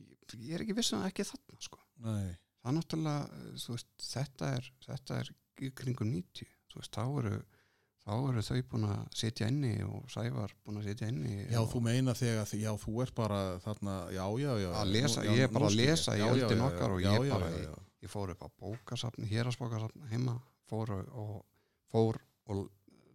ég, 0.00 0.34
ég 0.48 0.54
er 0.58 0.64
ekki 0.66 0.76
viss 0.76 0.92
að 0.96 1.06
ekki 1.10 1.26
þarna 1.30 1.62
sko. 1.64 1.80
það 2.60 2.70
er 2.72 2.76
náttúrulega 2.76 3.40
eh, 3.40 3.64
veist, 3.72 3.88
þetta, 4.10 4.52
er, 4.58 4.68
þetta 4.86 5.22
er 5.22 5.32
kringum 5.80 6.12
90 6.12 6.52
þú 6.70 6.82
veist, 6.82 6.94
þá 6.96 7.02
eru 7.22 7.40
þá 8.00 8.12
eru 8.30 8.42
þau 8.44 8.60
búin 8.70 8.86
að 8.88 9.00
sitja 9.20 9.48
inni 9.52 9.72
og 9.84 10.06
Sævar 10.12 10.52
búin 10.64 10.78
að 10.80 10.86
sitja 10.90 11.08
inni 11.12 11.34
Já, 11.52 11.60
þú 11.68 11.82
meina 11.84 12.14
þegar, 12.16 12.52
já, 12.56 12.70
þú 12.80 12.94
ert 13.04 13.14
bara 13.18 13.40
þarna, 13.64 13.96
já, 14.16 14.24
já, 14.40 14.52
já. 14.62 14.70
Lesa- 14.88 15.24
Nú- 15.26 15.34
ég 15.36 15.44
er 15.44 15.52
bara 15.52 15.68
að 15.68 15.76
lesa 15.80 16.16
í 16.16 16.22
öldin 16.24 16.64
okkar 16.64 16.94
og 16.96 17.02
ég 17.04 17.28
bara- 17.30 17.50
ég 18.00 18.08
fór 18.08 18.32
upp 18.32 18.40
á 18.44 18.48
bókasafn 18.56 19.28
hérasbókasafn 19.28 20.08
heima 20.12 20.38
fór 20.70 20.94
og, 21.00 21.40
fór 21.90 22.20
og 22.50 22.68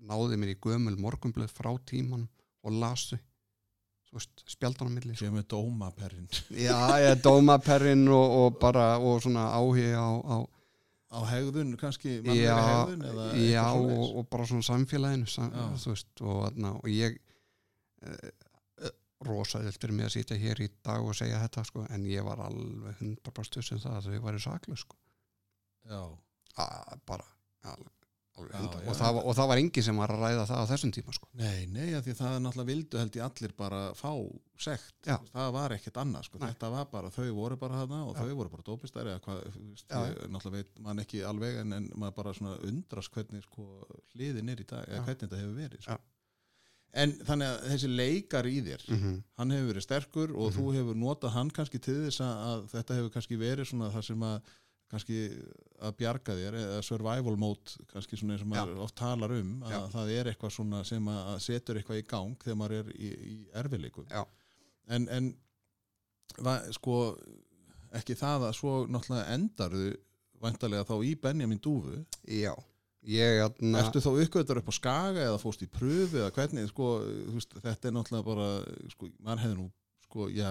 náði 0.06 0.40
mér 0.40 0.54
í 0.54 0.60
gömul 0.62 0.98
morgunblöð 1.02 1.54
frá 1.56 1.72
tíman 1.88 2.28
og 2.66 2.78
lasu 2.82 3.18
þú 4.10 4.20
veist, 4.20 4.44
spjaldan 4.56 4.92
á 4.92 4.96
milli 4.96 5.16
sko. 5.16 5.26
Sem 5.26 5.40
er 5.40 5.48
dómaperrin. 5.52 6.28
Já, 6.56 6.78
ég 7.04 7.22
dómaperrin 7.24 8.06
og, 8.08 8.36
og 8.40 8.60
bara 8.62 8.96
og 9.00 9.22
svona 9.26 9.50
áhuga 9.56 10.00
á, 10.00 10.12
á 10.24 10.38
Á 11.16 11.22
hegðun, 11.30 11.76
kannski, 11.80 12.18
já, 12.26 12.56
hegðun, 12.60 13.04
já 13.40 13.64
og, 13.72 14.18
og 14.20 14.26
bara 14.28 14.48
svona 14.50 14.66
samfélaginu 14.66 15.30
sam, 15.32 15.54
veist, 15.78 16.10
og, 16.20 16.42
þarna, 16.42 16.74
og 16.82 16.90
ég 16.92 17.16
uh, 18.04 18.90
rosaðilt 19.24 19.80
fyrir 19.80 19.96
mig 19.96 20.10
að 20.10 20.16
sitja 20.18 20.40
hér 20.42 20.64
í 20.66 20.68
dag 20.84 21.06
og 21.06 21.16
segja 21.16 21.40
þetta 21.46 21.64
sko, 21.70 21.86
en 21.94 22.10
ég 22.10 22.26
var 22.26 22.42
alveg 22.44 23.00
100% 23.00 23.48
stuð 23.48 23.68
sem 23.70 23.80
það 23.86 23.96
að 24.00 24.10
þau 24.10 24.26
væri 24.26 24.44
saklu 24.44 24.80
sko. 24.82 25.00
Já, 25.88 26.02
að, 26.66 27.00
bara 27.08 27.24
alveg, 27.24 27.30
alveg 27.30 27.35
Já, 27.66 27.76
100 28.36 28.82
já. 28.84 28.90
og, 28.92 28.96
það, 29.00 29.18
og 29.24 29.36
það 29.38 29.48
var 29.48 29.60
enginn 29.62 29.84
sem 29.86 30.00
var 30.02 30.12
að 30.12 30.24
ræða 30.26 30.46
það 30.50 30.60
á 30.60 30.72
þessum 30.74 30.92
tíma 30.92 31.14
sko. 31.16 31.28
nei, 31.40 31.66
nei, 31.72 31.86
því 32.04 32.16
það 32.20 32.34
er 32.36 32.42
náttúrulega 32.44 32.68
vildu 32.72 33.00
held 33.00 33.16
ég 33.16 33.24
allir 33.24 33.54
bara 33.56 33.80
fá 33.96 34.10
sekt. 34.60 34.96
Já. 35.08 35.16
Það 35.32 35.52
var 35.56 35.76
ekkert 35.78 36.00
annað, 36.04 36.26
sko. 36.28 36.42
Þetta 36.44 36.72
var 36.74 36.90
bara, 36.92 37.12
þau 37.16 37.30
voru 37.38 37.58
bara 37.62 37.80
þarna 37.82 38.02
og 38.10 38.16
Já. 38.16 38.20
þau 38.26 38.36
voru 38.42 38.50
bara 38.50 38.66
dópistæri 38.68 39.14
náttúrulega 39.16 40.52
veit 40.58 40.80
mann 40.84 41.00
ekki 41.04 41.24
alveg 41.28 41.62
en, 41.64 41.74
en 41.80 41.88
maður 41.96 42.18
bara 42.20 42.34
svona 42.36 42.58
undrast 42.68 43.14
hvernig, 43.16 43.44
sko, 43.48 43.70
hliðin 44.16 44.52
er 44.52 44.62
í 44.62 44.68
dag, 44.68 44.84
eða 44.90 45.06
hvernig 45.08 45.24
þetta 45.24 45.42
hefur 45.42 45.56
verið, 45.62 45.82
sko. 45.88 45.98
En 46.96 47.12
þannig 47.28 47.50
að 47.52 47.66
þessi 47.74 47.88
leikar 47.92 48.48
í 48.48 48.60
þér, 48.64 48.84
mm 48.88 49.00
-hmm. 49.00 49.16
hann 49.40 49.52
hefur 49.52 49.72
verið 49.74 49.84
sterkur 49.84 50.32
og 50.36 50.52
Mhm. 50.52 50.56
þú 50.60 50.76
hefur 50.78 50.96
notað 50.96 51.34
hann 51.36 51.50
kannski 51.52 51.80
til 51.80 51.98
þess 52.06 52.22
að 52.24 52.70
þetta 52.72 52.96
hefur 53.00 53.10
kannski 53.12 53.38
verið 53.40 53.68
svona 53.68 53.90
það 53.92 54.04
sem 54.12 54.20
að 54.24 54.42
kannski 54.92 55.20
að 55.86 55.96
bjarga 56.00 56.36
þér 56.38 56.58
eða 56.60 56.82
survival 56.86 57.36
mode 57.42 57.88
kannski 57.92 58.20
svona 58.20 58.36
eins 58.36 58.46
og 58.46 58.52
maður 58.52 58.84
oft 58.86 58.96
talar 59.00 59.34
um 59.36 59.56
að 59.66 59.74
Já. 59.74 59.80
það 59.96 60.12
er 60.16 60.30
eitthvað 60.32 60.54
svona 60.56 60.84
sem 60.88 61.10
að 61.12 61.40
setur 61.46 61.80
eitthvað 61.80 62.02
í 62.02 62.06
gang 62.12 62.38
þegar 62.44 62.60
maður 62.62 62.78
er 62.84 62.92
í, 62.94 63.10
í 63.10 63.36
erfileikum 63.62 64.08
Já. 64.12 64.22
en, 64.94 65.10
en 65.12 65.32
va, 66.46 66.60
sko 66.76 67.00
ekki 67.96 68.18
það 68.20 68.50
að 68.50 68.56
svo 68.60 68.76
náttúrulega 68.92 69.36
endarðu 69.36 69.90
væntalega 70.44 70.88
þá 70.88 70.96
í 71.08 71.12
Benjamin 71.22 71.62
Dúfu 71.64 71.98
já, 72.30 72.54
ég 73.08 73.42
atna, 73.46 73.82
Ertu 73.82 74.02
þá 74.04 74.12
uppgötar 74.14 74.62
upp 74.62 74.72
á 74.72 74.74
skaga 74.76 75.26
eða 75.30 75.42
fórst 75.42 75.64
í 75.66 75.70
pröfu 75.72 76.22
eða 76.22 76.32
hvernig, 76.36 76.70
sko, 76.72 76.92
veist, 77.34 77.56
þetta 77.64 77.90
er 77.90 77.96
náttúrulega 77.96 78.28
bara, 78.28 78.50
sko, 78.94 79.10
mann 79.26 79.42
hefði 79.42 79.60
nú, 79.62 79.68
sko, 80.08 80.30
já, 80.34 80.50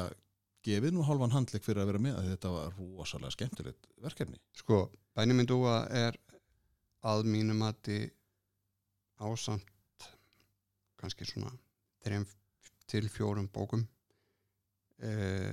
gefið 0.65 0.95
nú 0.97 1.05
hálfan 1.07 1.35
handleik 1.35 1.65
fyrir 1.65 1.83
að 1.83 1.91
vera 1.93 2.03
með 2.07 2.19
að 2.19 2.29
þetta 2.33 2.53
var 2.55 2.77
rosalega 2.79 3.35
skemmtilegt 3.35 3.89
verkefni. 4.05 4.41
sko, 4.57 4.87
Benjamin 5.15 5.49
Dúa 5.49 5.85
er 5.91 6.17
að 7.05 7.27
mínu 7.29 7.57
mati 7.59 7.99
ásamt 9.21 10.09
kannski 11.01 11.27
svona 11.29 11.53
þreim 12.05 12.25
til 12.89 13.09
fjórum 13.13 13.49
bókum 13.53 13.85
eh, 15.05 15.53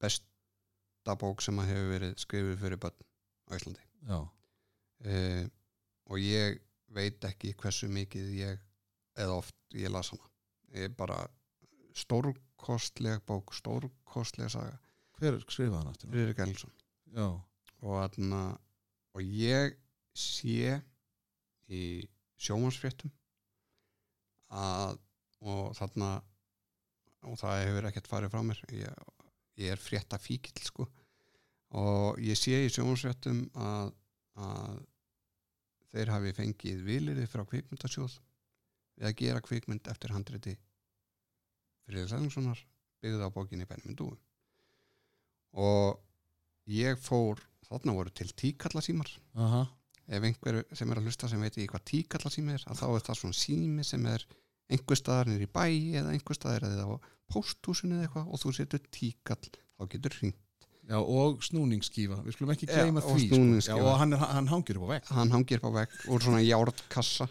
besta 0.00 1.16
bók 1.18 1.42
sem 1.44 1.58
að 1.60 1.72
hefur 1.72 1.90
verið 1.94 2.16
skrifið 2.20 2.60
fyrir 2.60 2.82
börn 2.82 3.06
á 3.48 3.50
Íslandi. 3.56 3.86
Eh, 5.04 5.44
og 6.10 6.20
ég 6.20 6.60
veit 6.92 7.24
ekki 7.24 7.54
hversu 7.56 7.88
mikið 7.88 8.32
ég 8.36 8.64
eða 9.16 9.38
oft 9.40 9.56
ég 9.76 9.92
las 9.92 10.12
hana. 10.12 10.26
Ég 10.76 10.94
bara 10.96 11.22
stórkostleg 11.98 13.22
bók, 13.28 13.52
stórkostleg 13.56 14.50
saga. 14.52 14.78
Hver 15.18 15.38
skrifaði 15.44 15.76
hann 15.76 15.92
aftur? 15.92 16.16
Elson 16.46 16.72
Já, 17.10 17.26
og, 17.26 17.94
þarna, 17.96 18.42
og 19.16 19.22
ég 19.26 19.76
sé 20.16 20.80
í 21.70 21.84
sjómansfréttum 22.40 23.12
að 24.50 24.98
og 25.40 25.72
þarna 25.76 26.10
og 27.28 27.36
það 27.40 27.62
hefur 27.64 27.88
ekkert 27.88 28.08
farið 28.10 28.32
frá 28.32 28.42
mér. 28.44 28.62
Ég, 28.76 29.04
ég 29.60 29.74
er 29.74 29.80
frétta 29.80 30.18
fíkil 30.20 30.60
sko. 30.64 30.86
Og 31.80 32.20
ég 32.24 32.38
sé 32.38 32.58
í 32.64 32.72
sjómansfréttum 32.72 33.44
að, 33.60 33.92
að 34.40 34.80
þeir 35.92 36.12
hafi 36.14 36.34
fengið 36.36 36.82
vilirði 36.86 37.28
frá 37.30 37.44
kvikmyndasjóð 37.48 38.18
við 39.00 39.08
að 39.08 39.16
gera 39.22 39.44
kvikmynd 39.44 39.88
eftir 39.90 40.14
handriti 40.14 40.56
Friðrik 41.90 42.10
Sælingssonar 42.12 42.60
byggði 43.02 43.26
á 43.26 43.34
bókinni 43.34 43.66
Benjamin 43.66 43.98
Dúi 43.98 44.16
og 45.58 45.98
ég 46.70 46.98
fór, 47.02 47.40
þarna 47.66 47.96
voru 47.96 48.12
til 48.14 48.30
tíkallasímar 48.38 49.10
Aha. 49.34 49.64
ef 50.06 50.26
einhver 50.28 50.60
sem 50.76 50.90
er 50.92 51.00
að 51.00 51.08
hlusta 51.08 51.30
sem 51.30 51.42
veit 51.42 51.56
ekki 51.56 51.72
hvað 51.72 51.88
tíkallasími 51.90 52.54
er 52.54 52.66
að 52.70 52.78
þá 52.82 52.86
er 52.92 53.06
það 53.08 53.18
svona 53.22 53.40
sími 53.40 53.86
sem 53.86 54.06
er 54.06 54.26
einhver 54.70 55.00
staðar 55.00 55.32
í 55.34 55.50
bæ 55.50 55.64
eða 55.98 56.14
einhver 56.14 56.38
staðar 56.38 56.68
eða 56.70 56.86
á 56.86 56.96
pósthúsinu 57.30 57.98
eða 57.98 58.06
eitthvað 58.06 58.30
og 58.30 58.42
þú 58.44 58.54
setur 58.60 58.86
tíkall 58.94 59.50
þá 59.50 59.90
getur 59.90 60.16
hring 60.20 60.38
Já, 60.90 60.98
og 60.98 61.42
snúningsskífa, 61.46 62.16
við 62.26 62.34
skulum 62.34 62.50
ekki 62.50 62.66
gleyma 62.66 62.98
og 63.04 63.12
því 63.14 63.26
sko. 63.28 63.36
snúningsskífa. 63.36 63.76
Já, 63.78 63.86
og 63.86 63.98
hann, 64.00 64.14
er, 64.16 64.22
hann 64.26 64.48
hangir 64.50 64.80
upp 64.80 64.86
á 64.86 64.90
vegg 64.90 65.10
hann 65.14 65.30
hangir 65.34 65.60
upp 65.60 65.68
á 65.70 65.72
vegg 65.76 65.92
úr 66.10 66.24
svona 66.24 66.40
járnkassa 66.42 67.28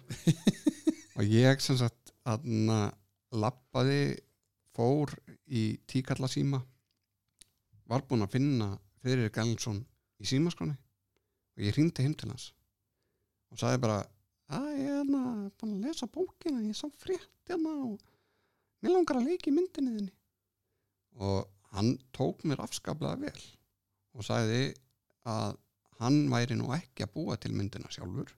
og 1.19 1.23
ég 1.27 1.63
sem 1.63 1.79
sagt 1.79 2.13
aðna 2.23 2.77
lappaði 3.35 4.15
fór 4.79 5.11
í 5.51 5.63
tíkallasíma 5.91 6.61
var 7.89 8.05
búinn 8.07 8.23
að 8.23 8.35
finna 8.37 8.69
Friðrik 9.03 9.35
Gallinsson 9.35 9.81
í 10.19 10.27
símaskroni 10.29 10.75
og 10.75 11.65
ég 11.65 11.75
hringdi 11.75 12.05
heim 12.05 12.15
til 12.15 12.29
hans 12.31 12.53
og 13.51 13.59
sagði 13.59 13.81
bara 13.83 13.99
að 14.55 14.67
ég 14.77 14.87
er 14.87 14.99
hérna 15.01 15.23
búinn 15.59 15.75
að 15.75 15.87
lesa 15.87 16.07
bókina 16.09 16.63
ég 16.63 16.77
sá 16.77 16.87
frétt 17.01 17.49
hérna 17.49 17.73
og 17.89 17.97
mér 18.79 18.95
langar 18.95 19.19
að 19.19 19.29
leiki 19.29 19.51
myndinni 19.53 19.95
þinni. 19.97 20.13
Og 21.19 21.49
hann 21.73 21.97
tók 22.15 22.45
mér 22.47 22.63
afskaplega 22.63 23.19
vel 23.19 23.41
og 24.15 24.25
sagði 24.25 24.61
að 25.27 25.57
hann 25.99 26.21
væri 26.31 26.55
nú 26.57 26.71
ekki 26.75 27.05
að 27.05 27.13
búa 27.17 27.35
til 27.41 27.51
myndina 27.57 27.91
sjálfur 27.91 28.31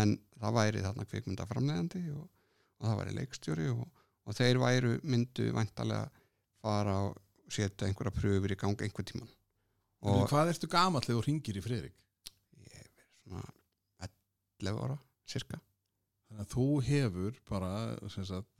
en 0.00 0.16
það 0.40 0.56
væri 0.58 0.84
þarna 0.84 1.06
kvikmyndaframlegandi 1.08 2.02
og, 2.16 2.26
og 2.80 2.88
það 2.88 2.98
væri 3.02 3.16
leikstjóri 3.20 3.68
og, 3.72 3.86
og 4.28 4.36
þeir 4.36 4.60
væru 4.62 4.92
myndu 5.08 5.48
vantarlega 5.56 6.10
fara 6.62 6.98
og 7.08 7.16
setja 7.48 7.88
einhverja 7.88 8.12
pröfur 8.12 8.52
í 8.52 8.58
gang 8.60 8.84
einhver 8.84 9.06
tíman 9.08 9.30
Og 10.06 10.14
og 10.14 10.28
hvað 10.30 10.52
ertu 10.52 10.68
gamall 10.70 11.02
þegar 11.02 11.18
þú 11.18 11.26
ringir 11.26 11.56
í 11.58 11.62
Friðrik? 11.64 11.96
ég 12.68 12.84
verið 12.84 13.16
svona 13.24 13.48
11 14.60 14.84
ára 14.84 14.98
cirka 15.28 15.58
Þannig 16.28 16.44
að 16.44 16.52
þú 16.52 16.66
hefur 16.84 17.36
bara 17.48 17.70
sagt, 18.12 18.50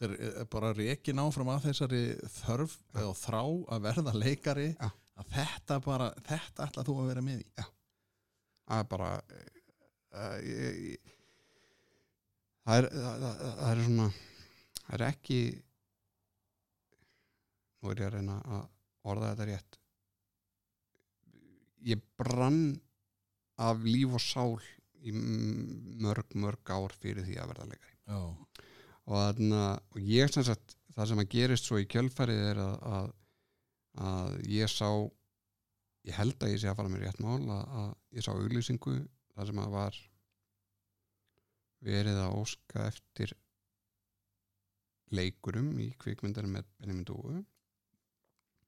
er 0.00 0.14
er 0.16 0.46
bara 0.48 0.72
reikin 0.72 1.20
áfram 1.20 1.50
að 1.52 1.66
þessari 1.68 2.02
þörf 2.38 2.78
eða 2.94 3.12
þrá 3.20 3.42
að 3.74 3.82
verða 3.84 4.14
leikari 4.16 4.68
Já. 4.72 4.88
að 5.20 5.34
þetta 5.34 5.78
bara, 5.84 6.06
þetta 6.28 6.68
ætla 6.68 6.86
þú 6.86 6.96
að 7.02 7.10
vera 7.10 7.24
með 7.26 7.42
í. 7.42 7.66
Það 8.68 8.80
er 8.80 8.88
bara 8.94 9.10
uh, 9.18 10.38
ég, 10.44 10.80
ég, 10.86 11.12
það, 12.64 12.78
er, 12.78 12.88
það, 12.96 13.20
það, 13.26 13.44
það 13.44 13.68
er 13.74 13.84
svona 13.88 14.08
það 14.88 14.96
er 14.96 15.04
ekki 15.08 15.40
nú 17.78 17.92
er 17.92 18.02
ég 18.02 18.08
að 18.08 18.16
reyna 18.16 18.38
að 18.56 18.64
orða 19.08 19.30
þetta 19.32 19.48
rétt. 19.50 19.78
Ég 21.88 22.02
brann 22.18 22.62
af 23.68 23.84
líf 23.86 24.16
og 24.18 24.22
sál 24.22 24.56
í 25.06 25.14
mörg 25.14 26.34
mörg 26.34 26.72
ár 26.74 26.94
fyrir 26.98 27.26
því 27.26 27.38
að 27.38 27.52
verða 27.52 27.68
leikari. 27.70 27.94
Já, 28.08 28.18
og, 28.18 29.14
þarna, 29.14 29.62
og 29.94 30.10
ég 30.10 30.32
sem 30.32 30.46
sagt 30.46 30.74
það 30.96 31.10
sem 31.12 31.22
að 31.22 31.30
gerist 31.34 31.68
svo 31.68 31.78
í 31.78 31.86
kjölfarið 31.90 32.42
er 32.48 32.60
að, 32.64 32.74
að, 32.96 33.08
að 34.08 34.36
ég 34.50 34.72
sá 34.72 34.88
ég 36.08 36.16
held 36.16 36.42
að 36.42 36.54
ég 36.54 36.62
sé 36.62 36.70
að 36.70 36.78
fara 36.80 36.92
mér 36.92 37.04
rétt 37.06 37.22
mál 37.22 37.42
að, 37.42 37.64
að 37.82 37.90
ég 38.18 38.26
sá 38.26 38.32
auglýsingu 38.32 38.96
þar 39.34 39.50
sem 39.50 39.60
að 39.62 39.74
var 39.76 39.98
verið 41.86 42.18
að 42.24 42.38
óska 42.40 42.86
eftir 42.88 43.34
leikurum 45.14 45.72
í 45.80 45.90
kvikmyndarum 46.00 46.58
með 46.58 46.68
Benjamin 46.78 47.08
Dúu. 47.08 47.40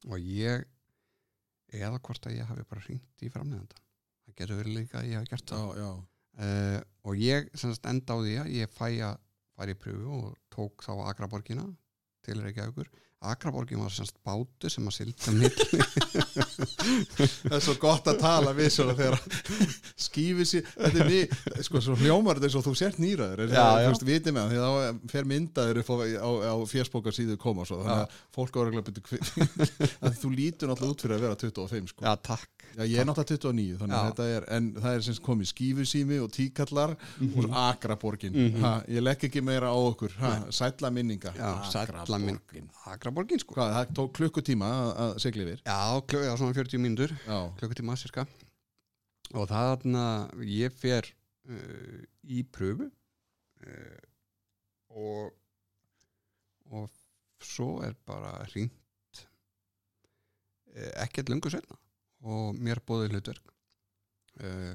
Og 0.08 0.18
ég 0.24 0.64
eða 1.76 2.00
hvort 2.00 2.26
að 2.26 2.38
ég 2.38 2.48
hafi 2.48 2.66
bara 2.66 2.82
hringt 2.86 3.22
í 3.22 3.28
framleganda 3.30 3.78
það 4.30 4.38
getur 4.38 4.60
verið 4.60 4.78
líka 4.78 5.00
að 5.00 5.10
ég 5.10 5.20
hafi 5.20 5.30
gert 5.30 5.50
það. 5.50 5.60
Já, 5.60 5.82
já. 5.82 5.90
Uh, 6.40 6.78
og 7.04 7.20
ég 7.20 7.50
sem 7.58 7.74
sagt 7.74 7.88
enda 7.90 8.16
á 8.16 8.18
því 8.22 8.34
að 8.40 8.50
ég 8.54 8.72
fæ 8.72 8.86
að 9.10 9.16
fara 9.58 9.74
í 9.74 9.78
pröfu 9.82 10.16
og 10.16 10.36
tók 10.54 10.84
þá 10.86 10.92
Akraborgina 11.10 11.66
til 12.24 12.38
Reykjavíkur 12.40 12.90
Akraborgin 13.20 13.82
var 13.82 13.90
sem 13.92 14.06
sagt 14.08 14.16
bátu 14.24 14.70
sem 14.72 14.86
að 14.88 14.94
silda 14.96 15.32
milli. 15.36 15.80
Það 17.50 17.52
er 17.58 17.60
svo 17.64 17.74
gott 17.82 18.06
að 18.08 18.20
tala 18.22 18.52
við 18.56 18.70
svona 18.72 18.94
þegar 18.96 19.18
skýfi 20.00 20.46
sér 20.48 20.70
þetta 20.70 21.02
er 21.04 21.10
ný, 21.10 21.18
sko, 21.66 21.82
svo 21.84 21.96
hljómar 22.00 22.38
þetta 22.40 22.48
eins 22.48 22.56
og 22.60 22.64
þú 22.64 22.72
sért 22.80 23.00
nýraður 23.02 23.42
er, 23.44 23.52
Já, 23.52 23.60
það, 23.60 23.80
já. 23.80 23.84
þú 23.84 23.92
veist, 23.92 24.06
vitið 24.08 24.36
með 24.36 24.46
það, 24.46 24.54
því 24.54 24.60
þá 24.64 25.10
fer 25.12 25.28
myndaður 25.34 25.80
upp 25.82 25.90
á, 25.92 25.96
á, 26.00 26.30
á 26.48 26.54
fjersbókar 26.70 27.16
síðu 27.16 27.36
koma 27.42 27.66
svo, 27.68 27.82
þannig 27.84 28.06
að 28.06 28.16
fólk 28.38 28.56
ára 28.56 28.80
að 28.80 28.88
byrja 28.88 29.20
að 30.00 30.18
þú 30.22 30.32
lítur 30.38 30.72
náttúrulega 30.72 30.94
út 30.96 31.04
fyrir 31.04 31.16
að 31.18 31.24
vera 31.26 31.38
25 31.44 31.92
sko. 31.92 32.06
Já, 32.08 32.12
takk. 32.30 32.48
Já, 32.70 32.82
ég 32.86 32.96
er 33.02 33.08
náttúrulega 33.08 33.36
29, 33.36 33.76
þannig 33.82 33.98
að 34.00 34.08
þetta 34.10 34.26
er 34.38 34.48
en 34.56 34.68
það 34.78 34.96
er 34.96 35.04
sem 35.06 35.16
sagt 35.18 35.26
komið 35.26 35.50
skífusími 35.52 36.20
og 36.24 36.32
tíkallar 36.34 36.96
Mhm. 37.20 37.32
og 37.44 37.56
akraborgin. 37.66 38.32
Mhm. 38.32 38.60
ha, 38.64 38.72
ég 38.88 39.02
legg 39.04 39.24
ekki 39.28 39.42
meira 39.44 39.68
á 39.74 39.76
okkur. 39.76 40.14
Ha, 40.22 40.32
sætla 40.54 40.90
minninga 40.94 41.32
Akraborgin 43.10 43.42
sko. 43.42 43.56
Hvað, 43.56 43.72
það 43.74 43.96
tók 43.98 44.12
klukkutíma 44.20 44.66
að, 44.70 44.90
að 45.02 45.12
segla 45.24 45.42
yfir? 45.46 45.62
Já, 45.66 45.80
klö, 46.06 46.22
já 46.28 46.32
svona 46.38 46.54
40 46.54 46.82
mínútur. 46.84 47.14
Klukkutíma 47.58 47.96
cirka 47.98 48.26
og 49.30 49.46
þarna 49.50 50.04
ég 50.46 50.74
fer 50.74 51.06
uh, 51.50 51.98
í 52.26 52.42
pröfu 52.50 52.86
uh, 52.86 54.00
og 54.90 55.36
og 56.70 56.90
svo 57.42 57.80
er 57.86 57.94
bara 58.06 58.32
hringt 58.50 59.22
uh, 60.74 60.92
ekkert 61.04 61.30
lungu 61.30 61.50
setna 61.50 61.78
og 62.26 62.58
mér 62.58 62.82
bóði 62.86 63.10
hlutverk 63.10 63.54
uh, 64.42 64.74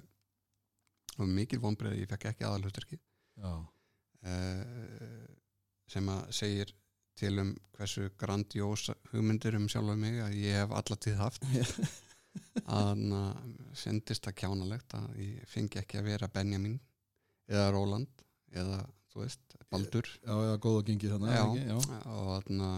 og 1.19 1.31
mikil 1.31 1.61
vonbreið 1.63 2.01
ég 2.03 2.11
fekk 2.11 2.31
ekki 2.31 2.47
aðal 2.47 2.65
hlutverki 2.67 2.99
já, 2.99 3.51
uh, 4.31 5.29
sem 5.91 6.15
að 6.15 6.31
segir 6.35 6.75
til 7.19 7.39
um 7.41 7.53
hversu 7.77 8.09
grandiós 8.19 8.89
hugmyndir 9.11 9.57
um 9.59 9.69
sjálfa 9.71 9.95
mig 9.99 10.19
að 10.23 10.35
ég 10.39 10.59
hef 10.61 10.75
alla 10.75 10.99
tíð 11.05 11.21
haft 11.21 11.47
að 12.65 13.05
sendist 13.77 14.27
það 14.27 14.37
kjánalegt 14.41 14.97
að 14.97 15.07
ég 15.23 15.47
fengi 15.51 15.81
ekki 15.81 15.99
að 15.99 16.11
vera 16.11 16.31
Benjamin 16.31 16.77
eða 17.51 17.71
Róland 17.75 18.25
eða 18.55 18.83
þú 19.15 19.23
veist, 19.23 19.57
Baldur 19.71 20.07
já, 20.19 20.33
já, 20.33 20.53
góð 20.59 20.79
og 20.81 20.87
gengið 20.89 21.15
þannig 21.15 21.35
Já. 21.35 21.43
já. 21.71 21.99
og 22.11 22.29
þarna 22.35 22.69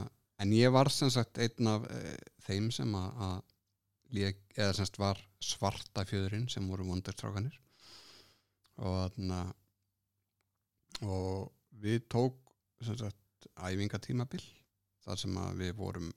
en 0.44 0.54
ég 0.54 0.74
var 0.74 0.92
sem 0.94 1.10
sagt 1.14 1.40
einn 1.42 1.70
af 1.72 1.88
e, 1.90 2.16
þeim 2.46 2.68
sem 2.74 2.98
að, 2.98 3.24
að 3.28 4.20
eða 4.22 4.74
sem 4.78 4.86
sagt 4.86 5.00
var 5.02 5.22
svarta 5.44 6.06
fjöðurinn 6.08 6.48
sem 6.52 6.68
voru 6.70 6.86
vondurstrákanir 6.88 7.58
og 8.78 9.00
þarna 9.00 9.42
og 11.06 11.50
við 11.82 12.06
tók 12.14 12.38
sem 12.86 12.98
sagt 13.00 13.17
æfingatímabil 13.56 14.44
þar 15.06 15.22
sem 15.22 15.38
að 15.42 15.64
við 15.64 15.74
vorum 15.78 16.12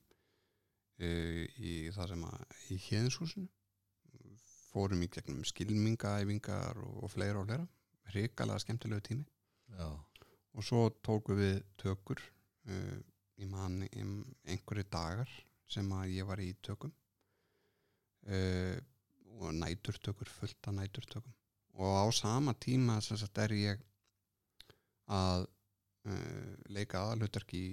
e, 0.99 1.11
í 1.57 1.73
það 1.95 2.15
sem 2.15 2.25
að 2.29 2.45
í 2.75 2.79
hérnshúsinu 2.89 3.49
fórum 4.71 5.03
í 5.03 5.11
gegnum 5.11 5.43
skilmingaæfingar 5.47 6.79
og, 6.85 7.05
og 7.05 7.13
fleira 7.13 7.43
og 7.43 7.49
fleira. 7.49 7.67
Hrikalega 8.11 8.63
skemmtilegu 8.63 9.07
tími. 9.07 9.27
Já. 9.71 9.91
og 10.51 10.65
svo 10.67 10.89
tóku 11.07 11.37
við 11.39 11.61
tökur 11.79 12.19
uh, 12.19 12.97
í 13.39 13.47
mann 13.47 13.85
einhverju 13.87 14.87
dagar 14.91 15.31
sem 15.71 15.87
að 15.95 16.17
ég 16.17 16.27
var 16.27 16.43
í 16.43 16.49
tökum. 16.67 16.91
Uh, 18.27 18.77
og 19.41 19.55
næturtökur 19.57 20.29
fullt 20.29 20.67
af 20.69 20.75
næturtökum. 20.75 21.33
Og 21.79 21.95
á 22.03 22.07
sama 22.13 22.53
tíma 22.59 22.99
sem 23.01 23.17
sagt 23.17 23.39
er 23.39 23.55
ég 23.55 23.87
að 25.07 25.47
uh, 26.09 26.53
leika 26.73 27.05
aðalutverk 27.05 27.55
í, 27.59 27.65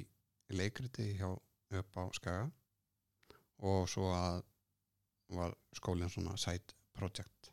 leikriti 0.55 1.11
hjá 1.19 1.29
upp 1.77 1.99
á 1.99 2.03
Skaga 2.15 2.47
og 3.67 3.87
svo 3.91 4.11
að 4.15 4.43
var 5.35 5.55
skólinn 5.75 6.11
svona 6.11 6.37
side 6.39 6.75
project 6.95 7.49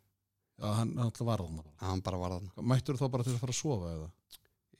já, 0.61 0.69
hann 0.79 0.93
alltaf 1.03 1.27
var 1.27 1.43
þarna 1.43 1.65
bara 1.65 1.75
að 1.81 1.89
hann 1.91 2.05
bara 2.07 2.21
var 2.21 2.37
þarna 2.37 2.67
Mættur 2.71 3.01
þá 3.01 3.09
bara 3.11 3.27
til 3.27 3.35
að 3.35 3.43
fara 3.43 3.55
að 3.57 3.59
sofa 3.59 3.95
eða? 3.97 4.11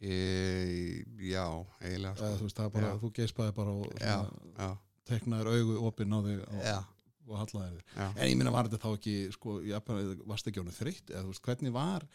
e, 0.05 1.05
já, 1.19 1.47
eiginlega 1.81 2.17
sko. 2.19 2.33
þú 2.39 2.49
veist, 2.49 2.59
það 2.59 2.67
er 2.67 2.75
bara, 2.75 2.91
Já. 2.91 2.99
þú 3.03 3.11
geispaði 3.19 3.55
bara 3.57 3.75
og 3.79 4.83
teknaðir 5.09 5.51
augu 5.53 5.79
opinn 5.89 6.17
á 6.17 6.19
þig 6.25 6.43
og, 6.45 6.93
og 7.29 7.41
hallaði 7.43 7.79
þig. 7.79 7.97
En 8.05 8.29
ég 8.29 8.37
minna, 8.41 8.53
var 8.55 8.69
þetta 8.69 8.83
þá 8.85 8.91
ekki, 8.99 9.17
sko, 9.35 9.57
ég 9.65 9.91
varst 10.29 10.51
ekki 10.51 10.63
ánum 10.63 10.77
þreytt, 10.77 11.13
eða 11.13 11.25
þú 11.25 11.33
veist, 11.33 11.45
hvernig 11.49 11.75
var 11.75 12.07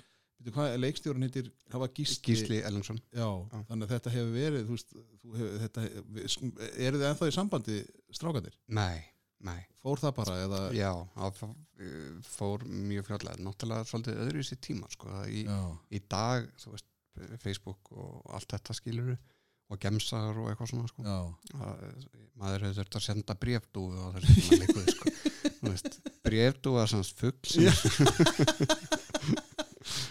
leikstjórun 0.80 1.26
heitir, 1.28 1.50
Gísli, 1.96 2.22
Gísli 2.24 2.60
Já. 2.64 3.28
þannig 3.68 3.86
að 3.86 3.94
þetta 3.94 4.14
hefur 4.14 4.36
verið, 4.36 4.68
veist, 4.70 4.94
þú 5.22 5.34
hefur, 5.36 5.56
þetta, 5.66 5.86
eru 6.88 7.02
þið 7.02 7.08
ennþá 7.10 7.30
í 7.30 7.36
sambandi 7.36 7.80
strákandir? 8.16 8.56
nei, 8.68 9.02
nei, 9.44 9.60
Fór 9.84 10.00
það 10.00 10.16
bara, 10.20 10.38
eða? 10.46 10.62
já 10.76 10.92
það 11.16 11.42
eh, 11.80 12.22
fór 12.28 12.64
mjög 12.68 13.10
fljóðlega 13.10 13.44
náttúrulega 13.46 13.90
svolítið 13.92 14.22
öðru 14.26 14.44
í 14.44 14.48
sér 14.48 14.62
tíma 14.64 14.92
sko. 14.96 15.12
í, 15.28 15.44
í 15.96 16.02
dag, 16.08 16.48
þú 16.60 16.76
veist 16.76 16.88
Facebook 17.44 17.92
og 17.92 18.24
allt 18.32 18.56
þetta 18.56 18.78
skiluru 18.78 19.18
og 19.70 19.78
gemsar 19.84 20.38
og 20.40 20.48
eitthvað 20.50 20.72
svona 20.72 20.90
sko. 20.90 21.04
að, 21.06 22.08
maður 22.40 22.64
hefur 22.66 22.80
þurft 22.80 22.98
að 22.98 23.06
senda 23.06 23.36
brefdúfu 23.38 24.00
á 24.02 24.08
þessu 24.16 24.38
tíma 24.40 24.62
leikuði 24.64 24.96
sko. 24.96 25.14
Þú 25.60 25.74
veist, 25.74 26.00
brefdúa 26.24 26.86
sans 26.88 27.12
fugg 27.20 27.50
sem 27.52 27.68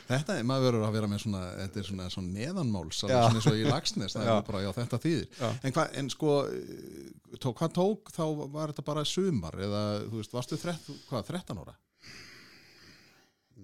Þetta 0.08 0.38
er, 0.38 0.46
maður 0.48 0.64
verður 0.68 0.84
að 0.86 0.94
vera 0.96 1.08
með 1.10 1.20
svona 1.24 1.42
þetta 1.58 1.80
er 1.80 1.88
svona, 1.88 2.06
svona 2.12 2.32
neðanmáls 2.32 3.00
svona 3.02 3.18
eins 3.28 3.48
og 3.50 3.58
í 3.58 3.66
lagsnes, 3.66 4.14
það 4.16 4.30
er 4.32 4.46
bara, 4.46 4.62
já 4.64 4.70
þetta 4.78 5.00
þýðir. 5.02 5.42
En, 5.58 5.74
hva, 5.76 5.84
en 6.00 6.08
sko 6.14 6.36
tó, 7.36 7.52
hvað 7.52 7.74
tók, 7.76 8.12
þá 8.14 8.22
var 8.54 8.72
þetta 8.72 8.86
bara 8.86 9.04
sumar 9.08 9.58
eða, 9.66 9.82
þú 10.06 10.22
veist, 10.22 10.36
varstu 10.38 10.60
þrett, 10.60 10.88
hvað, 11.10 11.28
13 11.34 11.60
ára? 11.64 11.76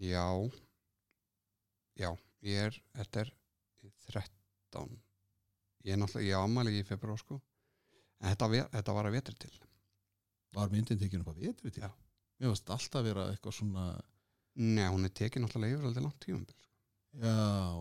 Já. 0.05 0.29
Já, 1.95 2.11
ég 2.45 2.69
er 2.69 2.79
þetta 2.99 3.25
er 3.25 3.35
13 4.11 4.95
ég 5.85 5.95
er 5.95 6.01
náttúrulega, 6.01 6.29
ég 6.29 6.41
á 6.41 6.45
ammæli 6.45 6.81
í 6.81 6.87
februar 6.87 7.21
sko. 7.21 7.39
En 8.23 8.33
þetta, 8.33 8.69
þetta 8.73 8.97
var 8.97 9.09
að 9.09 9.17
vetri 9.19 9.37
til. 9.45 9.53
Var 10.55 10.73
myndin 10.73 11.01
tekin 11.01 11.25
upp 11.25 11.33
að 11.35 11.47
vetri 11.49 11.73
til? 11.75 11.85
Já. 11.85 11.91
Mér 12.41 12.53
varst 12.53 12.71
alltaf 12.73 13.05
vera 13.05 13.29
eitthvað 13.31 13.57
svona 13.59 13.85
Nei, 14.55 14.87
hún 14.87 15.07
er 15.07 15.11
tekin 15.11 15.43
náttúrulega 15.45 15.79
yfir 15.79 15.89
aldrei 15.89 16.05
langt 16.05 16.21
tímumbil 16.23 16.55
já, 17.15 17.35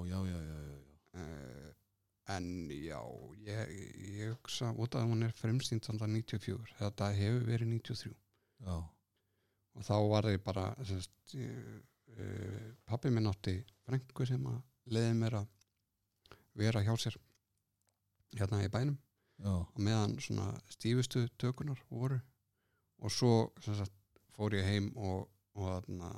já, 0.10 0.18
já, 0.26 0.40
já, 0.42 0.60
já, 0.64 0.78
já. 1.14 1.22
uh, 1.22 1.74
en 2.36 2.72
já 2.72 3.00
ég, 3.46 3.72
ég 4.18 4.34
hugsa 4.34 4.72
út 4.72 4.96
að 4.96 5.08
hún 5.10 5.26
er 5.28 5.34
fremsýnd 5.38 5.86
samt 5.86 6.02
að 6.02 6.14
94 6.16 6.76
þetta 6.80 7.10
hefur 7.18 7.48
verið 7.50 7.74
93 7.74 8.14
já. 8.64 8.76
og 9.74 9.88
þá 9.88 9.96
var 10.14 10.30
ég 10.32 10.44
bara 10.46 10.68
uh, 10.80 11.00
uh, 11.38 12.68
pappi 12.86 13.12
minn 13.14 13.30
átti 13.30 13.58
frængu 13.86 14.28
sem 14.30 14.46
að 14.48 14.62
leiði 14.94 15.16
mér 15.20 15.40
að 15.42 15.50
vera 16.58 16.84
hjá 16.86 16.94
sér 16.98 17.18
hérna 18.38 18.64
í 18.64 18.70
bænum 18.72 18.98
já. 19.42 19.54
og 19.54 19.80
meðan 19.80 20.18
svona 20.22 20.52
stífustu 20.70 21.26
tökunar 21.38 21.82
voru 21.90 22.20
og 23.04 23.12
svo 23.12 23.52
sagt, 23.60 23.94
fór 24.36 24.56
ég 24.56 24.68
heim 24.68 24.92
og, 24.96 25.28
og, 25.58 25.66
þarna, 25.68 26.12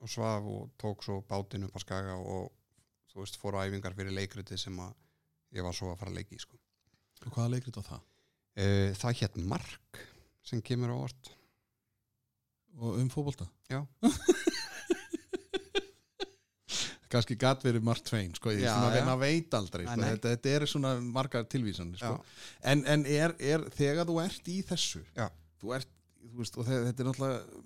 og 0.00 0.10
svaf 0.12 0.44
og 0.46 0.68
tók 0.80 1.02
svo 1.04 1.20
bátinn 1.28 1.64
upp 1.66 1.76
á 1.76 1.80
skaga 1.82 2.14
og 2.20 2.52
þú 3.12 3.22
veist 3.24 3.38
fór 3.40 3.58
á 3.58 3.66
æfingar 3.66 3.96
fyrir 3.98 4.14
leikriti 4.14 4.58
sem 4.60 4.76
að 4.84 4.92
ég 5.58 5.64
var 5.66 5.74
svo 5.74 5.90
að 5.92 5.98
fara 6.02 6.12
að 6.12 6.20
leiki 6.20 6.38
sko. 6.38 6.58
Og 7.26 7.32
hvaða 7.34 7.50
leikrit 7.56 7.78
á 7.80 7.82
það? 7.82 8.00
uh, 8.58 8.90
það 9.00 9.18
hétt 9.22 9.36
Mark 9.50 10.02
sem 10.46 10.62
kemur 10.62 10.92
á 10.94 10.96
orð 11.08 11.34
Og 12.78 12.94
um 13.00 13.08
fótbolta? 13.10 13.48
Já. 13.66 13.80
Kannski 17.08 17.38
gatt 17.40 17.62
verið 17.64 17.80
Mark 17.88 18.02
Twain, 18.04 18.34
sko, 18.36 18.52
ég 18.52 18.68
maður 18.68 19.22
veit 19.22 19.54
aldrei, 19.56 19.86
sko, 19.86 19.96
nei. 19.96 20.10
þetta, 20.12 20.32
þetta 20.34 20.50
er 20.58 20.64
svona 20.68 20.90
margar 21.00 21.46
tilvísan, 21.48 21.94
sko. 21.96 22.10
En, 22.68 22.82
en 22.92 23.06
er, 23.08 23.32
er, 23.40 23.64
þegar 23.78 24.04
þú 24.10 24.18
ert 24.26 24.50
í 24.52 24.58
þessu, 24.68 25.00
þú 25.62 25.72
ert, 25.78 25.88
þú 26.20 26.42
veist, 26.42 26.58
og 26.60 26.68
þe- 26.68 26.82
þetta 26.90 27.02
er 27.04 27.08
náttúrulega, 27.08 27.62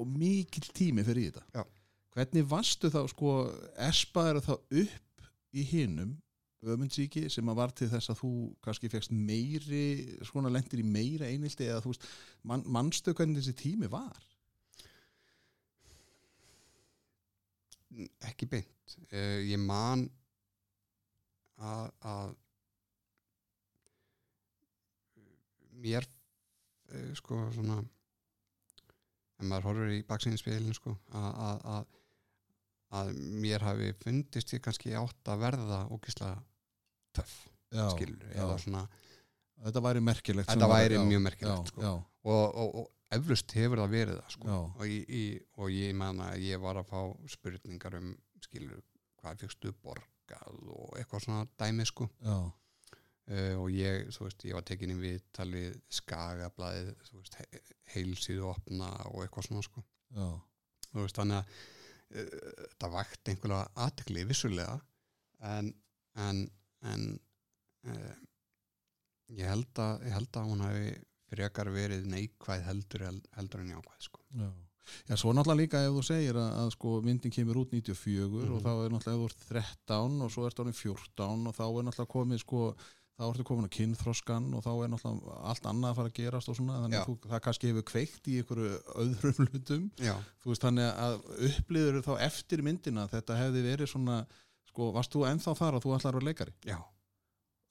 og 0.00 0.08
mikill 0.16 0.70
tími 0.80 1.04
fyrir 1.04 1.26
í 1.26 1.28
þetta. 1.28 1.44
Já. 1.60 1.66
Hvernig 2.16 2.46
varstu 2.48 2.88
þá, 2.92 3.02
sko, 3.12 3.32
espaður 3.86 4.40
þá 4.44 4.54
upp 4.56 5.26
í 5.56 5.64
hinum, 5.68 6.14
ömundsíki, 6.66 7.26
sem 7.30 7.46
að 7.52 7.58
var 7.60 7.74
til 7.76 7.90
þess 7.92 8.10
að 8.10 8.22
þú 8.22 8.30
kannski 8.64 8.88
fegst 8.90 9.12
meiri, 9.12 10.16
svona 10.26 10.50
lendir 10.50 10.80
í 10.80 10.86
meira 10.88 11.28
einildi, 11.28 11.68
eða 11.68 11.82
þú 11.84 11.92
veist, 11.92 12.08
man, 12.48 12.64
manstu 12.66 13.12
hvernig 13.14 13.42
þessi 13.44 13.54
tími 13.60 13.92
var? 13.92 14.16
ekki 18.28 18.48
beint 18.50 18.96
uh, 19.12 19.40
ég 19.46 19.60
man 19.62 20.04
að, 21.56 21.92
að 22.04 22.34
mér 25.84 26.08
uh, 26.92 27.12
sko 27.16 27.40
svona 27.56 27.78
ef 29.36 29.44
maður 29.44 29.68
horfir 29.70 29.94
í 29.98 30.04
baksinspilin 30.08 30.76
sko 30.76 30.96
að, 31.12 31.88
að, 32.96 33.12
mér 33.44 33.64
hafi 33.66 33.92
fundist 34.02 34.54
ég 34.56 34.62
kannski 34.64 34.94
átt 34.98 35.32
að 35.32 35.42
verða 35.44 35.82
ógislega 35.92 36.38
töff 37.16 37.36
skilur 37.96 38.30
eða 38.34 38.56
svona 38.62 38.86
Þetta 39.64 39.82
væri 39.86 40.02
merkilegt. 40.04 40.50
Þetta 40.50 40.68
væri 40.68 40.98
já, 40.98 41.02
mjög 41.08 41.22
merkilegt, 41.24 41.62
já, 41.62 41.70
sko. 41.72 41.80
Já, 41.80 41.92
og, 42.28 42.58
og, 42.60 42.74
og 42.82 43.16
eflust 43.16 43.54
hefur 43.56 43.80
það 43.80 43.94
verið 43.94 44.18
það 44.18 44.34
sko. 44.34 44.58
Og, 44.66 44.84
ég, 44.90 45.46
og 45.56 45.72
ég 45.72 45.96
manna 45.96 46.28
að 46.34 46.44
ég 46.44 46.60
var 46.62 46.80
að 46.80 46.90
fá 46.90 47.00
spurningar 47.32 47.96
um 48.00 48.12
skilur 48.44 48.82
hvað 49.22 49.42
fyrstu 49.44 49.72
borgað 49.82 50.60
og 50.74 50.98
eitthvað 51.00 51.24
svona 51.24 51.46
dæmi 51.58 51.86
sko. 51.88 52.08
Uh, 53.26 53.54
og 53.58 53.70
ég, 53.74 54.10
þú 54.14 54.26
veist, 54.28 54.44
ég 54.46 54.54
var 54.54 54.66
tekin 54.68 54.92
í 54.92 54.98
viðtalið 55.00 55.80
skagablaðið, 55.96 56.92
veist 57.16 57.40
he 57.40 57.62
heilsíðu 57.96 58.44
opna 58.52 58.92
og 59.08 59.24
eitthvað 59.24 59.48
svona 59.48 59.64
sko. 59.66 59.82
Þú 60.92 61.00
veist, 61.00 61.16
þannig 61.16 61.40
að 61.40 61.56
uh, 62.14 62.68
það 62.80 62.94
vakti 62.98 63.30
einhverja 63.34 63.62
aðtekli 63.86 64.24
vissulega 64.28 64.78
en 65.40 65.72
en, 66.16 66.44
en 66.82 67.02
uh, 67.86 68.14
ég 69.36 69.48
held 69.50 69.82
að 69.82 70.06
ég 70.06 70.14
held 70.16 70.38
að 70.40 70.46
hún 70.52 70.62
hafi 70.64 70.86
frekar 71.26 71.68
verið 71.74 72.06
neikvæð 72.06 72.62
heldur, 72.68 73.02
heldur 73.36 73.60
en 73.64 73.72
jákvæð 73.74 74.06
sko. 74.06 74.20
já. 74.38 74.46
Já, 75.08 75.16
svo 75.18 75.32
náttúrulega 75.34 75.58
líka 75.58 75.78
ef 75.82 75.96
þú 75.96 76.02
segir 76.06 76.36
að, 76.38 76.50
að 76.62 76.68
sko, 76.76 76.90
myndin 77.02 77.32
kemur 77.34 77.58
út 77.64 77.72
94 77.74 78.22
og 78.22 78.36
Mhm. 78.46 78.60
þá 78.62 78.70
er 78.84 78.92
náttúrulega 78.94 79.16
ef 79.16 79.18
þú 79.18 79.26
ert 79.26 79.48
13 79.88 80.20
og 80.22 80.30
svo 80.30 80.44
ert 80.46 80.60
ánum 80.62 80.76
14 80.78 81.48
og 81.50 81.56
þá 81.56 81.64
er 81.66 81.82
náttúrulega 81.88 82.12
komið 82.14 82.38
sko, 82.44 82.60
þá 83.16 83.22
ertu 83.30 83.44
komin 83.48 83.64
að 83.68 83.72
kynþroskan 83.78 84.48
og 84.56 84.64
þá 84.64 84.70
er 84.74 84.90
náttúrulega 84.92 85.36
allt 85.50 85.68
annað 85.70 85.92
að 85.92 85.98
fara 86.00 86.10
að 86.10 86.16
gerast 86.18 86.50
og 86.52 86.56
svona, 86.58 86.80
þannig 86.82 86.98
að 86.98 87.06
þú, 87.08 87.14
það 87.30 87.40
kannski 87.46 87.70
hefur 87.70 87.86
kveikt 87.90 88.28
í 88.28 88.34
einhverju 88.42 88.72
öðrum 89.04 89.38
hlutum. 89.52 89.86
Veist 90.44 90.66
þannig 90.66 90.90
að 91.06 91.16
upplýður 91.48 92.02
þá 92.04 92.12
eftir 92.26 92.64
myndina 92.66 93.06
þetta 93.12 93.38
hefði 93.40 93.62
verið 93.64 93.90
svona 93.94 94.18
sko, 94.68 94.90
varst 94.96 95.16
þú 95.16 95.24
ennþá 95.30 95.56
þar 95.62 95.78
að 95.78 95.86
þú 95.86 95.96
ætlar 95.96 96.12
að 96.12 96.20
vera 96.20 96.28
leikari? 96.28 96.54
Já, 96.68 96.76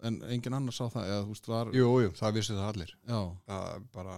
en 0.10 0.20
engin 0.34 0.58
annar 0.58 0.76
sá 0.76 0.88
það, 0.90 1.12
eða 1.14 1.30
veist 1.30 1.52
var 1.52 1.72
jú, 1.78 1.92
jú, 2.08 2.16
það 2.18 2.36
vissu 2.40 2.58
það 2.58 2.72
allir. 2.72 2.96
Það 3.06 3.88
bara 3.94 4.18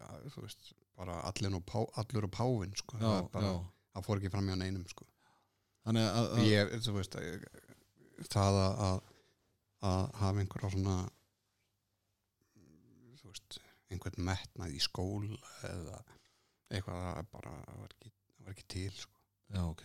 ja, 0.00 0.10
veist, 0.40 0.72
bara 0.96 1.20
allir 1.28 1.60
og, 1.60 1.64
pá, 1.68 1.78
allur 2.00 2.28
og 2.30 2.34
páfin 2.34 2.72
sko. 2.80 2.96
já, 2.96 3.04
það, 3.06 3.30
bara, 3.36 3.52
það 3.92 4.08
fór 4.08 4.20
ekki 4.22 4.32
fram 4.32 4.48
hjá 4.48 4.56
neinum 4.60 4.88
sko. 4.88 5.04
þannig 5.84 6.08
að, 6.08 6.32
að 6.32 6.48
ég, 6.48 6.74
veist 6.96 7.16
að, 7.20 7.46
það 8.32 8.60
að, 8.64 9.06
að 9.80 10.00
að 10.00 10.14
hafa 10.20 10.40
einhverja 10.44 10.70
svona 10.74 10.96
þú 13.20 13.30
veist 13.32 13.58
einhvern 13.90 14.24
metnað 14.30 14.74
í 14.76 14.80
skóla 14.82 15.38
eða 15.68 15.98
eitthvað 16.70 17.06
er 17.20 17.26
bara 17.32 17.54
það 17.66 17.80
var 17.84 17.94
var 18.40 18.54
ekki 18.54 18.66
til 18.72 18.92
sko. 18.96 19.16
Já, 19.52 19.62
ok. 19.66 19.82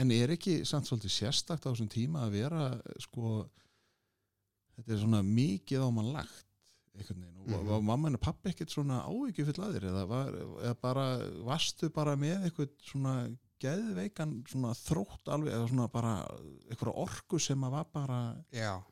En 0.00 0.10
er 0.14 0.32
ekki 0.34 0.58
samt 0.68 0.86
svolítið 0.88 1.12
sérstakt 1.14 1.64
á 1.66 1.70
þessum 1.72 1.88
tíma 1.92 2.24
að 2.26 2.34
vera 2.36 2.64
sko 3.02 3.30
þetta 4.74 4.92
er 4.96 5.00
svona 5.04 5.22
mikið 5.26 5.86
á 5.86 5.88
mann 5.94 6.10
lagt 6.14 6.50
einhvern 6.94 7.22
veginn 7.24 7.40
og 7.40 7.48
Mhm. 7.48 7.68
var 7.68 7.80
mamma 7.82 8.10
og 8.14 8.20
pappi 8.20 8.50
ekkert 8.50 8.70
svona 8.70 9.00
áhyggjum 9.06 9.46
fyrir 9.48 9.64
aðrir 9.66 9.88
eða, 9.90 10.04
var, 10.08 10.28
eða 10.62 10.74
bara, 10.80 11.04
varstu 11.44 11.90
bara 11.92 12.14
með 12.16 12.46
eitthvað 12.48 12.70
svona 12.82 13.14
geðveikan 13.60 14.34
svona 14.48 14.74
þrótt 14.74 15.28
alveg 15.34 15.52
eða 15.54 15.68
svona 15.68 15.88
bara 15.92 16.12
eitthvað 16.70 16.94
orku 17.04 17.38
sem 17.40 17.60
að 17.64 17.70
var 17.70 17.84
bara 17.92 18.20
já, 18.52 18.82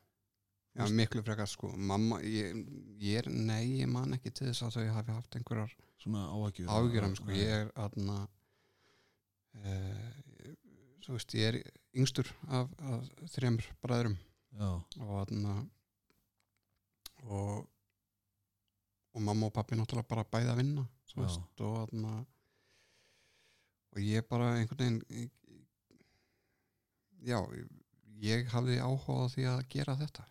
já 0.73 0.87
miklu 0.89 1.21
frekar 1.25 1.49
sko. 1.49 1.69
Mamma, 1.77 2.19
ég, 2.25 2.63
ég 3.01 3.21
er, 3.21 3.29
nei, 3.29 3.79
ég 3.83 3.89
man 3.91 4.15
ekki 4.17 4.31
til 4.33 4.49
þess 4.49 4.65
að 4.67 4.77
þau 4.77 4.95
hafi 4.97 5.17
haft 5.17 5.37
einhverjar 5.37 5.75
svona 6.01 6.23
áhyggjur 6.33 6.71
ágjur 6.73 7.07
um 7.07 7.15
sko, 7.19 7.35
ég 7.37 7.53
er 7.59 7.69
aðna 7.79 8.17
uh, 9.61 10.09
þú 11.05 11.17
veist, 11.17 11.35
ég 11.37 11.51
er 11.51 11.59
yngstur 11.99 12.31
af, 12.49 12.71
af 12.81 13.11
þremur 13.35 13.69
bræðurum 13.85 14.17
Já, 14.53 14.69
og 15.01 15.13
aðna 15.23 15.53
og 17.23 17.69
og 19.13 19.21
mamma 19.21 19.45
og 19.45 19.53
pappi 19.53 19.77
náttúrulega 19.77 20.09
bara 20.09 20.25
bæði 20.25 20.49
að 20.49 20.59
vinna 20.63 20.83
Já. 21.13 21.15
veist, 21.21 21.61
og 21.61 21.75
aðna 21.83 22.13
og 23.93 24.01
ég 24.01 24.25
bara 24.25 24.55
einhvern 24.57 24.99
veginn 25.05 25.29
já 27.21 27.37
ég 27.53 27.69
hafði 28.53 28.79
áhuga 28.79 29.19
á 29.19 29.33
því 29.33 29.45
að 29.51 29.61
gera 29.73 29.95
þetta 29.99 30.27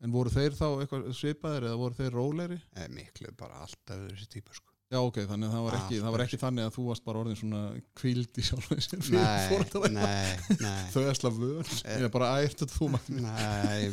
En 0.00 0.12
voru 0.14 0.32
þeir 0.32 0.54
þá 0.56 0.66
eitthvað 0.80 1.08
svipaðir 1.12 1.68
eða 1.68 1.78
voru 1.80 1.96
þeir 1.98 2.14
rólegri? 2.16 2.56
Eh, 2.80 2.86
miklu 2.92 3.32
bara 3.36 3.58
alltaf 3.66 3.98
þessi 4.06 4.28
típu 4.32 4.54
sko. 4.56 4.70
Já, 4.90 4.98
ok, 4.98 5.20
þannig 5.28 5.46
að 5.46 5.52
það 5.54 5.64
var 5.66 5.74
ekki, 5.76 5.98
það 6.02 6.14
var 6.14 6.22
ekki 6.24 6.38
þannig 6.40 6.64
að 6.66 6.72
þú 6.74 6.84
varst 6.88 7.04
bara 7.06 7.20
orðin 7.20 7.36
svona 7.38 7.60
kvíld 8.00 8.40
í 8.40 8.42
sjálf 8.42 8.70
sér 8.82 9.04
fyrir 9.06 9.20
nei, 9.20 9.44
foreldra. 9.52 9.90
nei, 9.94 10.56
nei 10.64 10.88
Þau 10.94 11.02
er 11.04 11.18
slá 11.20 11.28
völ, 11.36 11.66
ég 11.76 12.06
er 12.08 12.14
bara 12.16 12.30
ært 12.40 12.64
að 12.64 12.72
þú 12.74 12.88
maður. 12.96 13.20
Nei, 13.22 13.84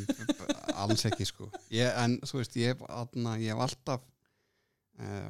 alls 0.73 1.05
ekki 1.11 1.27
sko 1.29 1.51
ég, 1.75 1.91
En 2.01 2.17
þú 2.25 2.39
veist, 2.39 2.57
ég 2.57 2.73
hef, 2.73 2.81
ég 3.43 3.61
alltaf 3.67 4.07
uh, 5.03 5.29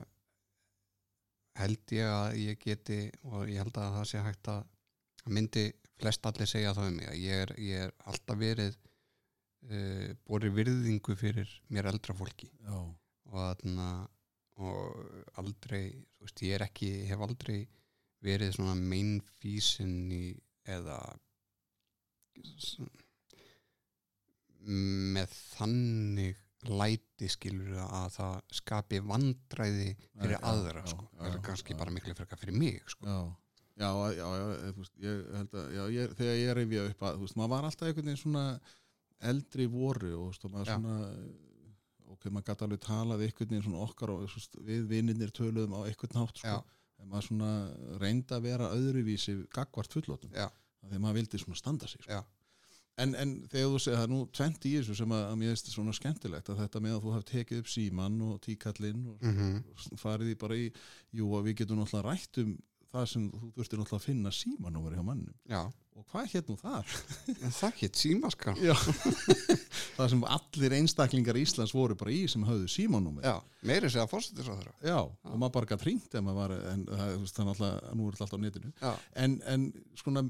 held 1.59 1.95
ég 1.97 2.13
að 2.13 2.39
ég 2.45 2.63
geti 2.63 3.01
og 3.27 3.51
ég 3.51 3.59
held 3.65 3.81
að 3.81 3.97
það 3.97 4.09
sé 4.13 4.23
hægt 4.23 4.53
að 4.53 4.63
myndi 5.35 5.67
flest 6.01 6.29
allir 6.29 6.49
segja 6.49 6.75
það 6.77 6.91
um 6.91 6.99
mig 6.99 7.09
að 7.11 7.21
ég 7.23 7.43
er, 7.45 7.53
ég 7.61 7.87
er 7.87 7.95
alltaf 8.09 8.39
verið 8.39 8.75
uh, 8.77 10.11
borið 10.27 10.57
virðingu 10.59 11.17
fyrir 11.19 11.53
mér 11.73 11.89
eldra 11.93 12.15
fólki 12.17 12.49
Já, 12.51 12.77
og, 12.77 13.39
aðna, 13.43 13.89
og 14.61 15.39
aldrei 15.41 15.83
þú 15.91 16.27
veist, 16.27 16.43
ég 16.45 16.57
er 16.57 16.67
ekki, 16.67 16.91
hef 17.09 17.23
aldrei 17.25 17.61
verið 18.25 18.55
svona 18.57 18.75
mainfísin 18.77 20.11
í 20.13 20.25
eða 20.67 20.99
með 24.67 25.33
þannig 25.55 26.43
læti 26.67 27.29
skilur 27.31 27.77
að 27.85 28.07
það 28.17 28.37
skapi 28.59 28.99
vandræði 29.05 29.91
fyrir 30.17 30.33
Já, 30.35 30.39
aðra 30.49 30.83
sko. 30.89 31.05
það 31.13 31.29
er 31.29 31.43
kannski 31.45 31.77
bara 31.79 31.93
miklu 31.93 32.15
frekar 32.17 32.41
fyrir 32.41 32.57
mig 32.57 32.81
sko. 32.91 33.05
Já, 33.77 33.89
já, 34.17 34.27
já, 34.37 34.71
veist, 34.77 34.95
ég 35.03 35.25
held 35.37 35.57
að 35.61 35.73
já, 35.75 35.83
ég, 35.93 36.13
þegar 36.19 36.39
ég 36.39 36.55
reyfja 36.57 36.85
upp 36.91 37.03
að, 37.07 37.17
þú 37.17 37.27
veist, 37.27 37.37
maður 37.39 37.53
var 37.53 37.67
alltaf 37.69 37.89
einhvern 37.89 38.09
veginn 38.09 38.21
svona 38.23 38.45
eldri 39.31 39.67
voru 39.73 40.13
og 40.17 40.31
veist, 40.31 40.47
og 40.47 40.53
maður 40.53 40.71
Já. 40.71 40.77
svona 40.77 40.95
ok, 42.13 42.29
maður 42.31 42.47
gæti 42.47 42.65
alveg 42.67 42.81
talað 42.85 43.25
einhvern 43.25 43.51
veginn 43.53 43.67
svona 43.67 43.83
okkar 43.85 44.13
og 44.13 44.23
veist, 44.25 44.57
við 44.65 44.87
vinnirnir 44.91 45.33
töluðum 45.35 45.77
á 45.77 45.81
einhvern 45.85 46.17
nátt, 46.17 46.41
sko, 46.41 46.55
en 47.01 47.11
maður 47.11 47.29
svona 47.29 47.51
reynda 48.01 48.39
að 48.39 48.49
vera 48.49 48.71
öðruvísi 48.73 49.37
gagvart 49.53 49.93
fullótum, 49.93 50.33
Já. 50.33 50.49
þegar 50.87 51.03
maður 51.05 51.21
vildi 51.21 51.43
svona 51.43 51.61
standa 51.61 51.89
sig, 51.89 52.01
sko. 52.01 52.17
Já. 52.17 52.23
En, 52.97 53.11
en 53.13 53.33
þegar 53.45 53.67
þú 53.69 53.79
segir 53.83 53.99
það 53.99 54.07
nú 54.09 54.19
20 54.33 54.63
í 54.65 54.71
þessu 54.79 54.95
sem 54.97 55.11
að, 55.13 55.23
að 55.27 55.35
mér 55.37 55.51
finnst 55.51 55.67
svona 55.69 55.93
skemmtilegt 55.93 56.47
að 56.49 56.61
þetta 56.63 56.79
með 56.81 56.95
að 56.95 57.03
þú 57.03 57.11
hafði 57.13 57.27
tekið 57.29 57.59
upp 57.61 57.67
síman 57.69 58.15
og 58.25 58.39
tíkallinn 58.41 59.03
og 59.11 59.27
mm 59.27 59.99
farið 60.01 60.31
í 60.31 60.37
bara 60.41 60.57
í 60.57 60.63
jú 61.13 61.27
og 61.37 61.45
við 61.45 61.59
getum 61.59 61.77
náttúrulega 61.77 62.07
rætt 62.07 62.39
um 62.41 62.55
það 63.01 63.09
sem 63.13 63.27
þú 63.33 63.49
þurftir 63.57 63.81
náttúrulega 63.81 63.99
að 64.01 64.07
finna 64.07 64.31
símanúmer 64.35 64.95
hjá 64.97 65.03
mannum 65.07 65.35
já, 65.51 65.61
og 65.97 66.05
hvað 66.11 66.27
hétt 66.33 66.49
nú 66.51 66.55
þar? 66.61 66.95
en 67.37 67.55
það 67.57 67.77
hétt 67.81 68.01
símaskar 68.01 68.59
Já. 68.61 68.73
það 69.97 70.09
sem 70.13 70.23
allir 70.37 70.75
einstaklingar 70.77 71.39
Íslands 71.41 71.73
voru 71.75 71.97
bara 71.99 72.13
í 72.13 72.23
sem 72.31 72.43
höfðu 72.47 72.67
símanúmer 72.71 73.25
já, 73.27 73.35
meiri 73.65 73.89
segja 73.93 74.07
fórsetis 74.11 74.49
á 74.49 74.53
þeirra 74.57 74.75
Já, 74.91 74.97
og 75.03 75.37
maður 75.41 75.55
bara 75.59 75.71
ef 76.19 76.25
maður 76.27 76.41
var, 76.43 76.55
en 76.73 76.83
það, 76.91 77.13
er 77.43 77.49
náttúrulega, 77.51 77.93
nú 77.97 78.07
er 78.11 78.17
þetta 78.17 78.27
alltaf 78.27 78.37
á 78.37 78.45
netinu. 78.45 78.73
Já, 78.81 78.91
en, 79.25 79.37
en 79.55 79.67
svona, 80.03 80.23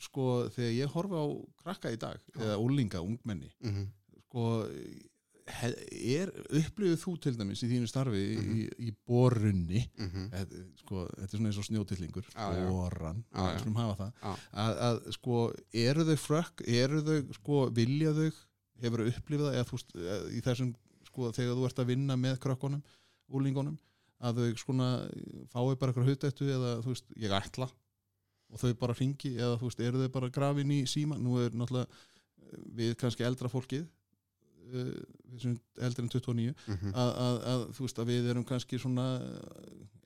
sko, 0.00 0.26
þegar 0.54 0.74
ég 0.78 0.94
horfi 0.94 1.18
á 1.20 1.26
krakka 1.64 1.92
í 1.94 1.98
dag, 2.00 2.22
eða 2.38 2.58
úlinga, 2.62 3.02
ungmenni 3.04 3.50
mm 3.60 3.72
sko 4.30 4.42
he- 4.70 5.08
er, 5.50 6.30
upplifið 6.60 6.98
þú 7.02 7.14
til 7.24 7.32
dæmis 7.38 7.62
í 7.64 7.68
þínu 7.70 7.88
starfi 7.90 8.22
Mhm. 8.36 8.52
í, 8.56 8.66
í 8.88 8.94
borunni 9.06 9.82
-hmm. 9.96 10.28
þetta, 10.34 10.62
sko, 10.82 11.06
þetta 11.16 11.28
er 11.28 11.36
svona 11.38 11.50
eins 11.50 11.58
og 11.58 11.64
snjótillingur 11.68 12.26
já. 12.34 12.68
boran, 12.70 13.24
já. 13.34 13.46
við 13.54 13.60
skulum 13.60 13.76
hafa 13.82 13.96
það 14.00 14.12
Já. 14.22 14.36
að, 14.64 14.78
að 14.88 15.12
sko, 15.12 15.52
eru 15.72 16.04
þau 16.04 16.16
frökk 16.16 16.64
eru 16.68 17.02
þau, 17.02 17.32
sko, 17.34 17.70
vilja 17.70 18.12
þau 18.12 18.30
hefur 18.80 18.98
þau 19.04 19.12
upplifið 19.12 19.46
það 19.46 19.54
eða, 19.60 19.70
veist, 19.70 19.94
í 20.32 20.40
þessum, 20.40 20.74
sko, 21.06 21.30
þegar 21.32 21.54
þú 21.56 21.64
ert 21.66 21.78
að 21.78 21.86
vinna 21.86 22.16
með 22.16 22.38
krökkunum, 22.38 22.82
úlingunum 23.30 23.78
að 24.20 24.34
þau 24.36 24.56
svona 24.56 24.88
fái 25.52 25.76
bara 25.76 25.92
eitthvað 25.92 26.08
hutættu 26.10 26.44
eða 26.50 26.82
þú 26.84 26.88
veist, 26.94 27.04
ég 27.16 27.30
ætla 27.32 27.70
og 28.50 28.58
þau 28.58 28.74
bara 28.74 28.94
ringi 28.98 29.36
eða 29.36 29.58
þú 29.58 29.68
veist, 29.68 29.80
eru 29.80 29.98
þau 30.02 30.08
bara 30.12 30.28
grafin 30.28 30.70
í 30.70 30.82
síma 30.86 31.16
nú 31.18 31.38
er 31.38 31.50
náttúrulega 31.50 31.86
við 32.74 32.96
kannski 32.98 33.22
eldra 33.24 33.48
fólkið 33.48 33.86
uh, 34.70 34.92
við 35.32 35.42
sem 35.44 35.56
eldri 35.86 36.02
en 36.04 36.08
29 36.14 36.54
Mhm. 36.68 36.92
að, 36.94 37.10
að, 37.26 37.36
að 37.52 37.64
þú 37.76 37.86
veist 37.86 37.98
að 38.02 38.10
við 38.12 38.30
erum 38.32 38.44
kannski 38.48 38.78
svona 38.78 39.06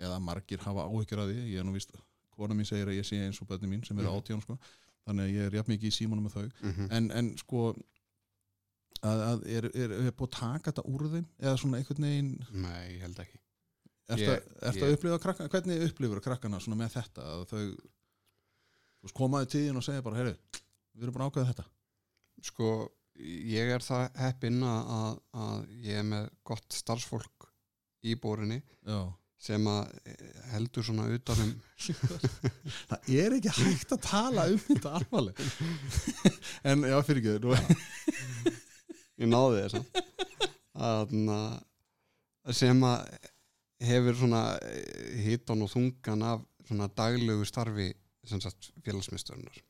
eða 0.01 0.19
margir 0.21 0.59
hafa 0.65 0.87
áhyggjur 0.89 1.23
að 1.25 1.33
því 1.35 1.45
ég 1.55 1.59
er 1.61 1.65
nú 1.69 1.73
víst, 1.77 1.93
kona 2.35 2.55
mín 2.55 2.67
segir 2.67 2.89
að 2.91 2.99
ég 2.99 3.07
sé 3.07 3.21
eins 3.25 3.41
og 3.43 3.49
bönni 3.49 3.69
mín 3.71 3.85
sem 3.87 3.99
eru 3.99 4.09
Mhm. 4.11 4.19
átján 4.21 4.43
sko 4.43 4.59
þannig 5.07 5.25
að 5.29 5.35
ég 5.35 5.47
er 5.47 5.57
jafn 5.61 5.73
mikið 5.75 5.91
í 5.91 5.97
símanum 5.99 6.25
með 6.27 6.35
þau 6.37 6.51
Mhm. 6.73 6.89
en, 6.91 7.11
en 7.11 7.37
sko 7.39 7.75
að, 9.05 9.21
að 9.31 9.47
er, 9.47 9.65
er, 9.75 9.91
er 10.07 10.13
búið 10.17 10.29
að 10.31 10.37
taka 10.41 10.71
þetta 10.73 10.85
úr 10.89 11.03
þeim 11.13 11.27
eða 11.41 11.57
svona 11.61 11.77
einhvern 11.79 12.07
veginn 12.09 12.47
nei, 12.53 12.95
ég 12.97 13.01
held 13.05 13.19
ekki 13.21 13.39
ertu 14.09 14.25
Ég- 14.25 14.49
að, 14.63 14.93
upplifa 14.97 15.19
krakka, 15.21 15.49
hvernig 15.49 15.83
upplifur 15.91 16.21
krakkana 16.21 16.61
svona 16.61 16.77
með 16.83 16.97
þetta 16.99 17.23
að 17.23 17.45
þau 17.53 19.13
komaði 19.15 19.51
tíðin 19.53 19.77
og 19.81 19.85
segja 19.85 20.03
bara 20.05 20.17
heyri, 20.23 20.35
við 20.97 21.03
erum 21.05 21.15
búin 21.15 21.25
að 21.27 21.31
ákveða 21.33 21.49
þetta 21.53 21.65
sko, 22.49 22.69
ég 23.19 23.75
er 23.77 23.85
það 23.85 24.09
heppinn 24.19 24.63
að, 24.67 25.19
að, 25.39 25.67
ég 25.85 26.01
er 26.01 26.07
með 26.09 26.31
gott 26.47 26.75
starfsfólk 26.75 27.49
í 28.05 28.17
bórinni 28.21 28.59
já. 28.85 29.01
sem 29.41 29.67
að 29.71 29.93
eh, 30.11 30.25
heldur 30.53 30.87
svona 30.87 31.07
utanum 31.15 31.53
það 32.91 33.13
er 33.15 33.37
ekki 33.39 33.55
hægt 33.61 33.95
að 33.97 34.03
tala 34.09 34.49
um 34.51 34.61
þetta 34.67 34.97
alvarleg 35.01 35.37
en 36.73 36.89
já, 36.91 36.97
fyrir 37.07 37.23
ekki 37.23 37.37
nú, 37.45 37.51
ég 39.23 39.31
náði 39.31 39.63
þess 39.63 39.77
sem 42.59 42.79
að 42.85 42.99
hefur 43.85 44.15
svona 44.19 44.43
hitan 45.25 45.63
og 45.65 45.71
þungan 45.73 46.23
af 46.35 46.43
svona 46.65 46.89
daglegu 46.97 47.45
starfi 47.49 47.93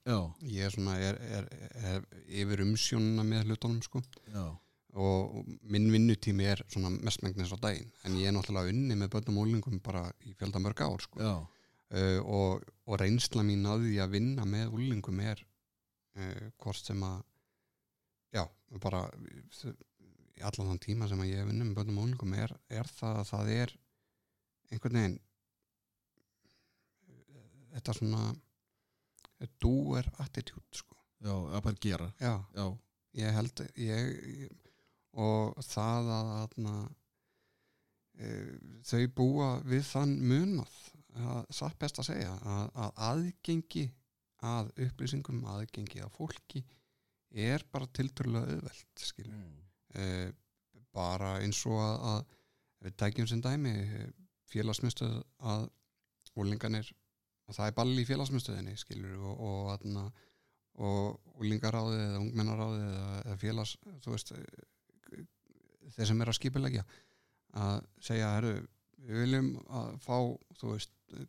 já, 0.07 0.19
ég 0.47 0.67
er 0.67 0.75
svona 0.75 0.95
er, 1.03 1.19
er, 1.39 1.49
er 1.91 2.05
yfir 2.43 2.63
umsjónuna 2.67 3.25
með 3.27 3.51
hlutunum 3.51 3.83
sko. 3.85 4.03
Og 4.95 5.41
minn 5.75 5.89
vinnutími 5.91 6.47
er 6.47 6.63
svona 6.71 6.93
mestmengnis 6.95 7.51
á 7.51 7.59
daginn. 7.59 7.91
En 8.07 8.15
ég 8.21 8.31
er 8.31 8.37
náttúrulega 8.37 8.71
unni 8.71 8.95
með 8.99 9.11
börnum 9.17 9.41
og 9.41 9.49
úlingum 9.49 9.81
bara 9.83 10.05
í 10.23 10.37
fjölda 10.39 10.63
mörg 10.63 10.85
ár 10.87 11.03
sko. 11.03 11.19
Uh, 11.95 12.21
og, 12.23 12.63
og 12.89 12.99
reynsla 13.03 13.43
mín 13.47 13.67
að 13.71 13.89
því 13.89 13.99
að 14.03 14.15
vinna 14.17 14.47
með 14.49 14.73
úlingum 14.79 15.19
er 15.23 15.43
uh, 15.43 16.47
hvort 16.63 16.81
sem 16.81 17.03
að 17.07 17.19
já, 18.35 18.45
bara 18.83 19.03
allan 20.43 20.73
þann 20.73 20.83
tíma 20.83 21.09
sem 21.11 21.21
að 21.23 21.31
ég 21.31 21.47
vinna 21.51 21.67
með 21.67 21.77
börnum 21.79 22.01
og 22.01 22.09
úlingum 22.09 22.35
er, 22.39 22.55
er 22.73 22.89
það 22.97 23.21
að 23.21 23.29
það 23.31 23.53
er 23.55 23.75
einhvern 24.73 24.99
veginn 24.99 25.21
þetta 27.75 27.97
svona 27.99 28.25
doer 29.61 30.09
attitude 30.23 30.79
sko. 30.79 30.97
Já, 31.25 31.33
að 31.33 31.63
bara 31.65 31.81
gera. 31.81 32.11
Já, 32.21 32.35
já, 32.55 32.67
ég 33.21 33.39
held 33.39 33.63
ég, 33.81 34.53
og 35.25 35.59
það 35.65 36.11
að 36.15 36.31
aðna, 36.37 36.75
e, 38.19 38.31
þau 38.85 39.03
búa 39.17 39.51
við 39.65 39.85
þann 39.89 40.15
munað 40.21 40.79
að 41.15 41.45
satt 41.55 41.79
best 41.81 42.01
að 42.03 42.09
segja 42.11 42.33
að, 42.43 42.65
að 42.85 43.03
aðgengi 43.09 43.85
að 44.45 44.73
upplýsingum, 44.87 45.45
aðgengi 45.55 46.03
að 46.05 46.17
fólki 46.17 46.65
er 47.31 47.65
bara 47.73 47.91
tilturlega 47.95 48.57
auðvelt 48.57 49.07
skilur. 49.07 49.39
Mm. 49.39 49.61
e, 49.95 50.09
bara 50.95 51.39
eins 51.43 51.63
og 51.67 51.81
að, 51.83 51.95
að 52.11 52.35
við 52.85 52.99
tækjum 53.01 53.31
sem 53.31 53.41
dæmi 53.43 53.73
félagsmyndstöð 54.53 55.17
að 55.43 55.65
úlinganir 56.39 56.91
það 57.53 57.67
er 57.69 57.75
ball 57.77 57.99
í 58.01 58.05
félagsmyndstöðinni 58.09 58.77
skilur 58.81 59.17
og, 59.21 59.41
og, 59.45 59.73
aðna, 59.75 60.05
og 60.81 61.41
úlingaráðið 61.43 62.05
eða 62.07 62.23
ungmennaráðið 62.23 62.87
eða, 62.87 63.19
eða 63.25 63.37
félags 63.43 63.75
veist 64.07 64.33
þeir 65.95 66.09
sem 66.11 66.23
er 66.25 66.33
að 66.33 66.39
skipilegja 66.39 66.87
að 67.55 67.85
segja 68.03 68.31
herru, 68.39 68.55
við 69.05 69.21
viljum 69.27 69.51
að 69.69 69.93
fá 70.03 70.17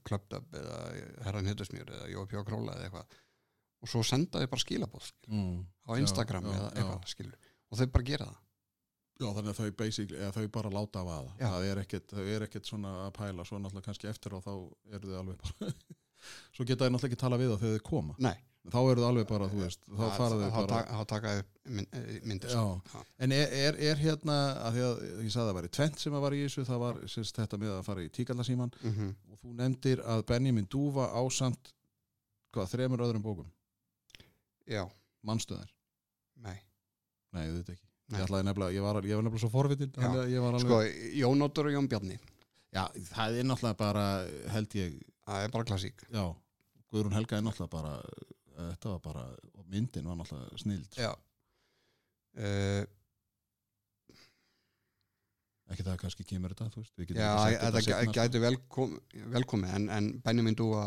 klöpdöp 0.08 0.56
eða 0.58 0.80
herran 1.28 1.52
hittusmjör 1.52 1.92
eða 2.00 2.08
jópjó 2.14 2.46
króla 2.48 2.78
eða 2.80 2.88
eitthvað 2.88 3.20
og 3.86 3.92
svo 3.92 4.02
senda 4.08 4.40
þau 4.42 4.50
bara 4.56 4.64
skilabóð 4.64 5.12
Mm. 5.28 5.66
á 5.86 5.92
Instagram 6.00 6.48
já, 6.48 6.56
eða 6.56 6.72
eitthvað 6.72 7.08
skilur 7.12 7.38
og 7.70 7.78
þau 7.78 7.88
bara 7.92 8.10
gera 8.10 8.26
það 8.32 8.42
Já, 9.16 9.30
þannig 9.32 9.52
að 9.54 9.60
þau 9.62 9.76
basically, 9.80 10.18
eða 10.20 10.32
þau 10.36 10.48
bara 10.52 10.70
láta 10.76 11.00
af 11.00 11.08
aða. 11.08 11.36
Það 11.40 11.66
er 11.70 11.80
er 12.36 12.44
ekkert 12.44 12.68
svona 12.68 12.90
að 13.06 13.14
pæla, 13.16 13.46
svo 13.48 13.60
náttúrulega 13.64 13.86
kannski 13.86 14.10
eftir 14.12 14.34
og 14.36 14.42
þá 14.44 14.52
eru 14.98 15.08
þau 15.08 15.20
alveg 15.22 15.38
bara, 15.40 15.70
svo 16.56 16.66
geta 16.66 16.86
þau 16.86 16.92
náttúrulega 16.96 17.12
ekki 17.14 17.22
tala 17.22 17.38
við 17.38 17.54
þá 17.54 17.58
þegar 17.64 17.80
þau 17.80 17.90
koma. 17.90 18.16
Nei, 18.20 18.36
Þá 18.66 18.80
eru 18.92 19.02
þau 19.04 19.08
alveg 19.12 19.28
bara, 19.30 19.46
þú 19.48 19.60
veist, 19.62 19.80
þá 19.86 20.06
fara 20.18 20.36
þau 20.42 20.66
bara. 20.66 20.78
þá 20.90 21.06
taka 21.08 21.34
mynd- 21.70 21.88
eh, 21.94 22.20
myndir. 22.26 22.50
Já. 22.50 23.02
En 23.20 23.32
er, 23.32 23.48
er, 23.54 23.76
er 23.78 23.96
hérna, 24.02 24.38
að 24.66 24.74
því 24.74 24.82
að 24.88 25.04
ég 25.22 25.32
sagði 25.36 25.44
að 25.44 25.50
það 25.52 25.58
væri 25.60 25.70
tvent 25.78 26.00
sem 26.00 26.14
að 26.18 26.22
var 26.26 26.32
í 26.34 26.40
þessu, 26.48 26.66
það 26.66 26.80
var 26.82 26.96
sérst, 27.14 27.36
þetta 27.38 27.60
með 27.62 27.74
að 27.76 27.84
fara 27.86 28.02
í 28.02 28.10
tíkallasíman 28.10 28.72
Mhm. 28.82 29.16
og 29.32 29.38
þú 29.44 29.54
nefndir 29.60 30.02
að 30.02 30.26
Benjamin 30.26 30.66
Dúfa 30.66 31.06
ásamt, 31.14 31.74
hvað, 32.54 32.72
þremur 32.74 33.06
öðrum 33.06 33.22
bókum, 33.22 33.52
Já, 34.68 34.90
mannstöðar. 35.26 35.70
nei 36.42 36.58
Nei, 37.36 37.48
þetta 37.52 37.74
ekki. 37.76 37.86
Nei. 38.10 38.20
Ég 38.22 38.26
ætlaði 38.30 38.46
nefnilega, 38.48 38.74
ég 38.74 38.82
var, 38.82 39.02
ég 39.04 39.16
var 39.16 39.24
nefnilega 39.26 39.44
svo 39.46 39.50
forvitin, 39.52 39.92
Já. 39.92 40.02
þannig 40.02 40.22
að 40.24 40.30
ég 40.32 40.42
var 40.42 40.54
alveg. 40.54 40.66
Sko, 40.66 41.20
Jónóttur 41.22 41.66
og 41.70 41.74
Jón 41.76 41.88
Bjarni 41.90 42.18
Já, 42.74 42.88
það 43.14 43.38
er 43.40 43.44
náttúrulega 43.44 43.78
bara, 43.78 44.06
held 44.52 44.70
ég, 44.74 45.02
Það 45.26 45.44
er 45.44 45.54
bara 45.56 45.66
klassík. 45.66 46.04
Já, 46.14 46.26
Guðrún 46.94 47.16
Helga 47.18 47.40
er 47.40 47.46
náttúrulega 47.46 47.74
bara 47.74 47.94
þetta 48.56 48.92
var 48.94 49.02
bara, 49.04 49.24
og 49.56 49.66
myndin 49.72 50.08
var 50.08 50.20
náttúrulega 50.20 50.60
snild 50.62 51.00
Já. 51.00 51.12
Uh, 52.36 52.84
ekki 55.72 55.86
það 55.86 55.94
að 55.96 56.02
kannski 56.04 56.26
kemur 56.30 56.54
þetta, 56.54 56.70
þú 56.74 56.84
veist 56.84 56.98
við 57.00 57.10
getum 57.10 57.22
Já, 57.22 57.30
ekki 57.34 57.56
sett 57.56 57.64
þetta 57.66 57.84
seinna, 57.86 58.02
sko. 58.06 58.16
gæti 58.20 58.42
velkom, 58.44 58.98
velkomi 59.36 59.72
en, 59.78 59.88
en 59.98 60.10
Benjamin 60.26 60.58
Dúa 60.60 60.86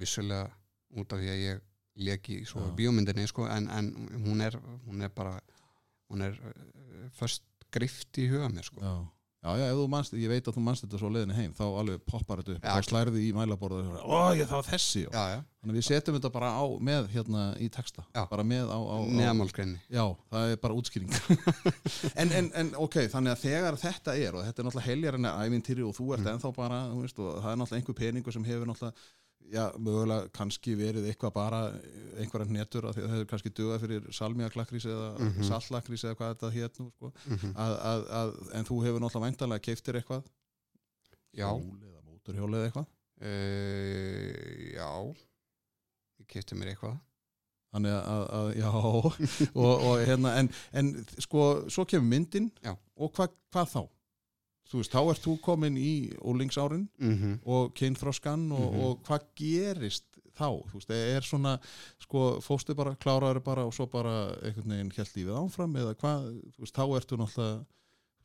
vissulega 0.00 0.46
út 0.94 1.14
af 1.14 1.22
því 1.22 1.32
að 1.32 1.42
ég 1.42 1.64
leki 2.04 2.40
svo 2.48 2.68
í 2.68 2.74
bíómyndinni 2.78 3.26
sko, 3.30 3.48
en, 3.50 3.68
en 3.70 3.90
hún 4.26 4.42
er 4.42 4.56
hún 4.86 5.02
er 5.06 5.12
bara 5.14 5.36
hún 6.10 6.24
er 6.26 6.38
uh, 6.38 7.10
först 7.18 7.44
grift 7.74 8.18
í 8.22 8.28
huga 8.30 8.48
mér 8.52 8.66
sko. 8.68 8.80
Já, 8.82 8.94
Já, 9.44 9.50
já, 9.60 9.86
manst, 9.92 10.14
ég 10.16 10.30
veit 10.32 10.46
að 10.48 10.54
þú 10.56 10.62
manst 10.64 10.84
þetta 10.86 10.98
svo 11.02 11.08
á 11.12 11.14
leiðinni 11.14 11.34
heim 11.36 11.50
þá 11.52 11.64
alveg 11.68 12.04
poppar 12.08 12.40
þetta 12.40 12.54
upp, 12.54 12.62
þá 12.64 12.86
slærði 12.88 13.24
í 13.26 13.32
mælaborðu 13.36 13.82
og 14.00 14.38
það 14.40 14.54
var 14.54 14.68
þessi 14.70 15.02
já. 15.04 15.10
já, 15.12 15.42
þannig 15.60 15.74
að 15.74 15.78
við 15.78 15.84
setjum 15.90 16.16
þetta 16.16 16.30
bara 16.32 16.52
á 16.56 16.64
með 16.88 17.10
hérna 17.12 17.42
í 17.60 17.68
texta, 17.74 18.06
Já. 18.16 18.22
bara 18.30 18.46
með 18.48 18.72
á, 18.72 18.78
á, 18.80 18.96
á 18.96 18.98
Já, 19.92 20.04
það 20.32 20.54
er 20.54 20.62
bara 20.64 20.78
útskýring 20.80 21.12
en, 22.24 22.32
en, 22.40 22.48
en 22.62 22.72
ok, 22.86 22.96
þannig 23.12 23.34
að 23.34 23.44
þegar 23.44 23.78
þetta 23.84 24.16
er 24.16 24.38
og 24.40 24.46
þetta 24.48 24.62
er 24.64 24.68
náttúrulega 24.70 24.88
heljar 24.88 25.18
en 25.20 25.28
ævintýri 25.44 25.84
og 25.84 25.92
þú 25.98 26.08
ert 26.16 26.24
Mm. 26.24 26.38
ennþá 26.38 26.50
bara, 26.56 26.76
þú 26.88 27.02
veist, 27.04 27.18
og 27.20 27.36
það 27.44 27.50
er 27.52 27.58
náttúrulega 27.60 27.82
einhver 27.82 27.96
peningur 28.00 28.32
sem 28.32 28.44
hefur 28.48 28.68
náttúrulega 28.70 28.96
já, 29.52 29.64
mögulega 29.78 30.28
kannski 30.32 30.74
verið 30.78 31.08
eitthvað 31.10 31.32
bara 31.36 31.58
einhverja 32.18 32.46
hnetur 32.48 32.86
að 32.88 32.96
það 32.98 33.10
hefur 33.14 33.28
kannski 33.32 33.50
dugað 33.58 33.82
fyrir 33.84 34.06
salmiaklakrís 34.16 34.86
eða 34.88 35.08
mm 35.18 35.32
Mhm. 35.34 35.44
sallakrís 35.50 36.04
eða 36.04 36.16
hvað 36.20 36.34
þetta 36.34 36.52
hét 36.56 36.78
nú 36.80 36.90
sko. 36.94 37.12
mm 37.28 37.52
að, 37.56 37.74
að, 37.92 38.04
að, 38.20 38.32
en 38.58 38.64
þú 38.70 38.78
hefur 38.86 39.00
náttúrulega 39.04 39.26
væntalega 39.28 39.64
keiftir 39.68 39.98
eitthvað 40.00 40.22
já, 41.34 41.48
hjól 41.48 41.80
eða 41.90 42.02
móturhjól 42.08 42.54
eða 42.54 42.68
eitthvað 42.70 42.86
uh, 43.24 44.74
já 44.74 44.90
ég 46.20 46.26
kefti 46.30 46.56
mér 46.58 46.72
eitthvað 46.74 46.96
þannig 47.74 47.90
að, 47.90 48.48
já 48.54 48.70
og, 49.64 49.84
og 49.90 49.96
hérna, 50.06 50.36
en, 50.38 50.48
en 50.78 50.92
sko 51.18 51.46
svo 51.68 51.84
kemur 51.90 52.06
myndin 52.06 52.50
Já. 52.62 52.76
og 52.96 53.10
hva, 53.16 53.26
hvað 53.50 53.66
þá? 53.72 53.80
Þú 54.70 54.80
veist, 54.80 54.92
þá 54.92 55.00
ert 55.10 55.22
þú 55.22 55.40
komin 55.44 55.76
í 55.76 56.12
úlingsárin 56.24 56.88
mm 56.98 57.14
-hmm. 57.18 57.38
og 57.46 57.74
kynþroskan 57.74 58.52
og, 58.52 58.72
Mhm. 58.72 58.80
og 58.80 59.02
hvað 59.04 59.20
gerist 59.36 60.04
þá? 60.34 60.48
Þú 60.70 60.72
veist, 60.74 60.90
er 60.90 61.20
svona 61.22 61.58
sko, 62.00 62.40
fóstu 62.40 62.74
bara, 62.74 62.94
kláraður 62.96 63.42
bara 63.44 63.64
og 63.66 63.72
svo 63.74 63.86
bara 63.86 64.34
einhvern 64.42 64.68
veginn 64.70 64.90
hjælt 64.90 65.14
lífið 65.14 65.36
áfram 65.36 65.76
eða 65.76 65.94
hvað, 65.94 66.40
þú 66.56 66.58
veist, 66.60 66.74
þá 66.74 66.96
ertu 66.96 67.16
náttúrulega 67.16 67.64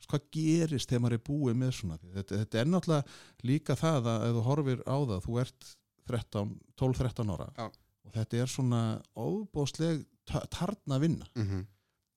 veist, 0.00 0.08
hvað 0.10 0.22
gerist 0.32 0.88
þegar 0.88 1.00
maður 1.00 1.12
er 1.12 1.18
búið 1.28 1.54
með 1.56 1.70
svona 1.72 1.98
þetta, 2.14 2.36
þetta 2.44 2.58
er 2.60 2.64
náttúrulega 2.66 3.04
líka 3.44 3.74
það 3.76 4.02
að 4.04 4.22
ef 4.28 4.34
þú 4.36 4.42
horfir 4.42 4.82
á 4.86 4.96
það, 5.06 5.20
þú 5.26 5.40
ert 5.40 5.76
13, 6.08 6.60
12-13 6.76 7.30
ára 7.30 7.52
Já. 7.56 7.70
og 8.04 8.12
þetta 8.12 8.36
er 8.42 8.46
svona 8.46 9.02
óbóðsleg 9.16 10.04
tarna 10.50 10.98
vinna 10.98 11.26
Mm 11.36 11.46
-hmm. 11.46 11.66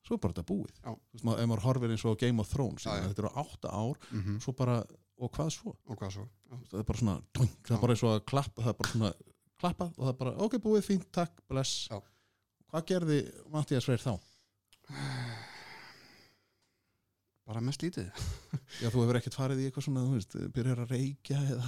Svo 0.04 0.16
er 0.18 0.22
bara 0.24 0.34
þetta 0.34 0.46
búið 0.50 0.72
veist, 0.84 1.24
maður, 1.24 1.40
ef 1.44 1.48
maður 1.52 1.64
horfir 1.68 1.94
eins 1.96 2.06
og 2.06 2.18
Game 2.20 2.40
of 2.44 2.50
Thrones 2.52 2.84
Já, 2.86 2.92
þetta 3.08 3.24
eru 3.24 3.32
átta 3.44 3.70
ár, 3.72 3.98
Mhm. 4.12 4.40
svo 4.44 4.54
bara 4.58 4.84
og 5.20 5.32
hvað 5.32 5.50
svo? 5.56 5.76
og 5.88 5.98
hvað 6.00 6.12
svo 6.18 6.26
það 6.72 6.80
er 6.80 6.84
bara 6.84 7.00
svona 7.00 7.22
dung, 7.34 7.50
það 7.64 7.76
er 7.78 7.82
bara 7.82 7.94
eins 7.94 8.04
og 8.04 8.12
að 8.22 8.26
klappa 8.26 8.62
það 8.64 8.70
er 8.74 8.80
bara 8.82 8.92
svona 8.92 9.14
klappað 9.64 9.94
og 9.98 10.04
það 10.04 10.10
er 10.14 10.20
bara 10.24 10.36
ok, 10.44 10.58
búið, 10.60 10.84
fínt, 10.90 11.12
takk, 11.12 11.32
bless 11.48 11.88
Já. 11.90 12.02
hvað 12.74 12.86
gerði 12.92 13.20
Mattias 13.54 13.86
Freyr 13.86 14.02
þá? 14.04 14.20
bara 17.64 17.70
mest 17.72 17.84
lítið. 17.86 18.08
Já, 18.84 18.88
þú 18.92 19.04
hefur 19.04 19.18
ekkert 19.20 19.36
farið 19.38 19.62
í 19.64 19.68
eitthvað 19.70 19.86
svona, 19.88 20.04
þú 20.08 20.18
veist, 20.18 20.36
byrjar 20.56 20.82
að 20.84 20.92
reykja 20.94 21.40
eða, 21.54 21.68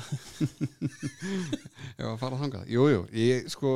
já, 1.99 2.05
að 2.09 2.17
fara 2.21 2.39
þangað, 2.39 2.65
jú, 2.71 2.85
jú, 2.91 3.01
ég 3.19 3.47
sko 3.53 3.71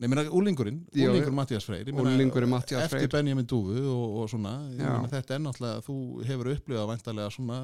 nei, 0.00 0.06
minna, 0.08 0.24
úlingurinn 0.36 0.80
Já, 0.94 1.08
úlingur 1.10 1.34
Mattias 1.36 1.66
Freyr, 1.68 1.84
ég 1.88 1.96
meina, 1.96 2.12
Unglingurinn 2.14 2.52
Matthías 2.52 2.86
eftir 2.86 3.04
Freyr. 3.04 3.12
Benjamin 3.16 3.48
Dúfu 3.50 3.80
og, 3.90 4.16
og 4.22 4.30
svona, 4.32 4.54
Já. 4.78 4.86
meina, 4.94 5.10
þetta 5.12 5.36
er 5.36 5.42
náttúrulega 5.44 5.84
þú 5.86 5.96
hefur 6.30 6.52
upplifað 6.54 6.90
væntalega 6.92 7.34
svona 7.34 7.58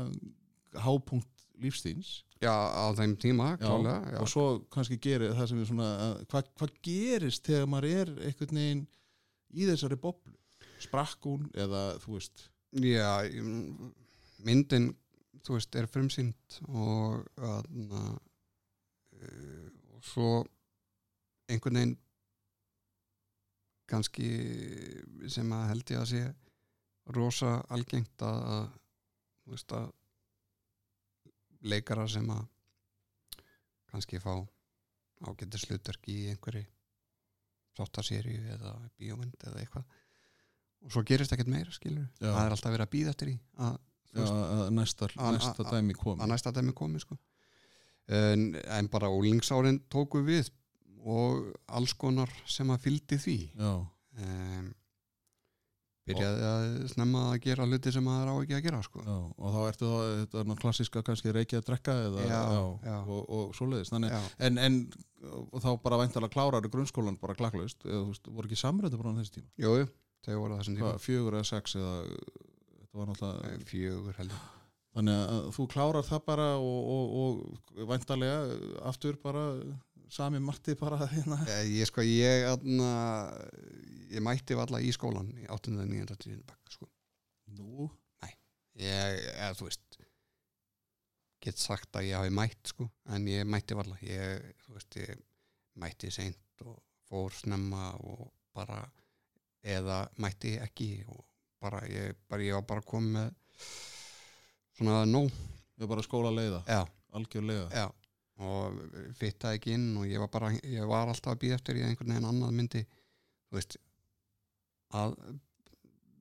hápunkt 0.86 1.46
lífstíns. 1.62 2.10
Já, 2.42 2.52
á 2.52 2.84
þeim 2.98 3.14
tíma, 3.20 3.52
klálega 3.62 4.12
já, 4.12 4.18
og 4.20 4.28
svo 4.28 4.46
kannski 4.74 4.98
gerir 5.00 5.32
það 5.38 5.46
sem 5.52 5.62
við 5.62 5.70
svona 5.70 5.86
að- 6.08 6.18
hvað 6.34 6.50
hva 6.60 6.68
gerist 6.84 7.46
þegar 7.48 7.70
maður 7.72 7.94
er 8.02 8.10
einhvern 8.28 8.58
veginn 8.60 8.82
í 9.56 9.70
þessari 9.70 9.96
boblu? 10.02 10.34
Sprakk 10.84 11.24
hún 11.24 11.46
eða 11.56 11.86
þú 12.02 12.18
veist 12.18 12.50
Já, 12.74 13.22
myndin 14.44 14.90
þú 15.46 15.56
veist, 15.56 15.76
er 15.78 15.86
frumsýnd 15.86 16.58
og 16.66 17.22
aðna, 17.38 18.02
uh, 19.14 19.68
og 19.94 20.02
svo 20.04 20.30
einhvern 21.46 21.78
veginn 21.78 21.94
kannski 23.86 24.30
sem 25.30 25.52
að 25.54 25.68
held 25.70 25.92
ég 25.94 26.02
að 26.02 26.10
sé 26.10 26.22
rosa 27.14 27.52
algengt 27.70 28.22
að, 28.26 28.72
þú 29.44 29.54
veist 29.54 29.74
að 29.78 29.86
leikara 31.66 32.08
sem 32.10 32.26
að 32.34 32.42
kannski 33.92 34.18
fá 34.22 34.34
ágættir 35.26 35.62
slutverk 35.62 36.10
í 36.10 36.18
einhverju 36.32 36.66
þáttaseríu 37.78 38.42
eða 38.56 38.74
bíómynd 38.98 39.38
eða 39.46 39.62
eitthvað 39.62 39.86
og 40.86 40.94
svo 40.94 41.02
gerist 41.06 41.32
ekkert 41.34 41.50
meira 41.52 41.74
skilur 41.74 42.06
Já. 42.22 42.30
það 42.30 42.42
er 42.46 42.54
alltaf 42.56 42.72
verið 42.76 42.86
að 42.86 42.92
býða 42.94 43.12
eftir 43.14 43.30
því 43.32 43.36
að, 43.66 43.78
já, 44.14 44.26
að 44.30 44.70
næsta, 44.78 45.10
Að- 45.16 45.34
næsta 45.36 45.64
að- 45.66 45.72
dæmi 45.74 45.98
kom 45.98 46.20
að 46.22 46.32
næsta 46.32 46.52
dæmi 46.56 46.72
komi 46.78 47.02
sko. 47.02 47.18
en, 48.08 48.46
en 48.78 48.88
bara 48.88 49.10
úlingsárin 49.10 49.80
tóku 49.90 50.22
við 50.24 50.50
og 51.06 51.52
alls 51.68 51.92
konar 51.94 52.30
sem 52.46 52.70
að 52.70 52.82
fylgdi 52.86 53.18
því 53.22 53.36
já, 53.58 53.72
um, 54.22 54.70
byrjaði 56.06 56.42
að 56.46 56.66
snemma 56.92 57.20
að 57.32 57.40
gera 57.42 57.64
hluti 57.66 57.90
sem 57.94 58.04
maður 58.06 58.28
á 58.30 58.34
ekki 58.44 58.54
að 58.54 58.62
gera 58.68 58.80
sko. 58.86 59.00
já, 59.02 59.14
og 59.42 59.54
þá 59.56 59.60
ertu 59.72 59.88
þá 59.90 59.98
þetta 60.20 60.42
er 60.44 60.60
klassiska 60.62 61.02
kannski 61.06 61.32
reykja 61.34 61.58
að 61.62 61.66
drekka 61.66 61.96
eða. 62.06 62.26
Og, 63.02 63.24
og 63.26 63.54
svoleiðis 63.58 63.90
en, 63.96 64.58
en 64.62 64.76
þá 65.58 65.70
bara 65.82 65.98
væntalega 65.98 66.30
klárar 66.36 66.68
grunnskólan 66.70 67.18
bara 67.18 67.34
klakklaust 67.34 67.82
voru 67.86 68.46
ekki 68.46 68.58
samræðu 68.60 69.00
bara 69.02 69.14
á 69.14 69.18
þessi 69.18 69.34
tíma 69.40 69.50
Jú, 69.58 69.72
jú, 69.82 69.88
þau 70.24 70.36
voru 70.40 70.56
þessum 70.60 70.76
tíma 70.78 70.92
fjögur 71.02 71.36
eða 71.38 71.48
sex 71.52 71.76
eða 71.78 71.94
þetta 72.06 73.00
var 73.00 73.10
náttúrulega 73.10 73.50
Eh, 73.52 73.64
fjögur 73.68 74.16
heldur 74.20 74.44
Þannig 74.96 75.18
að 75.36 75.48
þú 75.52 75.64
klárar 75.74 76.06
það 76.08 76.22
bara 76.24 76.44
og, 76.56 76.86
og, 76.96 77.18
og 77.20 77.88
væntalega 77.90 78.38
aftur 78.88 79.18
bara 79.20 79.42
sami 80.08 80.38
Matti 80.40 80.72
bara 80.80 81.04
hérna. 81.12 81.36
Eh, 81.52 81.66
Ég 81.82 81.90
sko, 81.90 82.00
ég 82.06 82.46
aðna, 82.48 82.86
ég 84.14 84.24
mætti 84.24 84.56
alla 84.56 84.80
í 84.80 84.92
skólan 84.96 85.28
í 85.36 85.44
8. 85.52 85.74
og 85.76 85.90
9. 85.90 86.16
tíðin 86.22 86.40
bekk 86.48 86.72
sko. 86.78 86.88
Nú, 87.58 87.90
ég, 88.80 89.20
eða 89.34 89.52
þú 89.58 89.68
veist 89.68 89.98
get 91.44 91.60
sagt 91.60 91.92
að 92.00 92.08
ég 92.08 92.16
hafi 92.22 92.32
mætt 92.34 92.72
sko, 92.72 92.88
en 93.12 93.28
ég 93.28 93.44
mætti 93.46 93.76
varla 93.76 93.98
ég, 94.02 94.48
ég 94.96 95.12
mætti 95.76 96.08
seint 96.10 96.64
og 96.64 96.80
fór 97.10 97.36
snemma 97.36 97.90
og 98.00 98.30
bara 98.56 98.80
eða 99.66 100.00
mætti 100.22 100.56
ekki 100.62 100.90
og 101.10 101.24
bara 101.62 101.82
ég, 101.90 102.16
bara, 102.30 102.44
ég 102.44 102.56
var 102.58 102.66
bara 102.68 102.84
komið 102.86 103.16
með 103.16 103.70
svona 104.76 105.04
nóg. 105.08 105.30
Við 105.76 105.84
erum 105.84 105.92
bara 105.92 106.04
skóla 106.04 106.32
leiða, 106.32 106.60
já, 106.68 106.82
algjörlega. 107.16 107.68
já. 107.72 107.86
Og 108.46 108.76
fittaði 109.16 109.56
ekki 109.58 109.74
inn 109.76 109.88
og 109.96 110.04
ég 110.08 110.20
var 110.20 110.28
bara 110.32 110.52
ég 110.60 110.88
var 110.88 111.08
alltaf 111.08 111.32
að 111.32 111.42
býða 111.44 111.56
eftir 111.56 111.78
í 111.80 111.84
einhvern 111.86 112.12
veginn 112.12 112.28
annað 112.28 112.56
myndi 112.58 112.82
þú 112.84 113.56
veist 113.56 113.76
að 114.96 115.14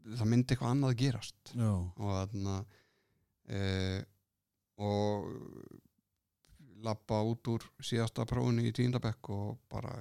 það 0.06 0.30
myndi 0.32 0.56
eitthvað 0.56 0.72
annað 0.72 0.93
að 0.93 1.02
gerast. 1.02 1.52
Já, 1.52 1.72
og 1.76 2.14
þarna 2.16 2.56
e, 3.52 3.60
og 4.80 5.28
lappa 6.86 7.20
út 7.26 7.52
úr 7.52 7.66
síðasta 7.84 8.26
prófunu 8.30 8.64
í 8.64 8.74
tíndabekk 8.76 9.32
og 9.34 9.60
bara 9.72 9.93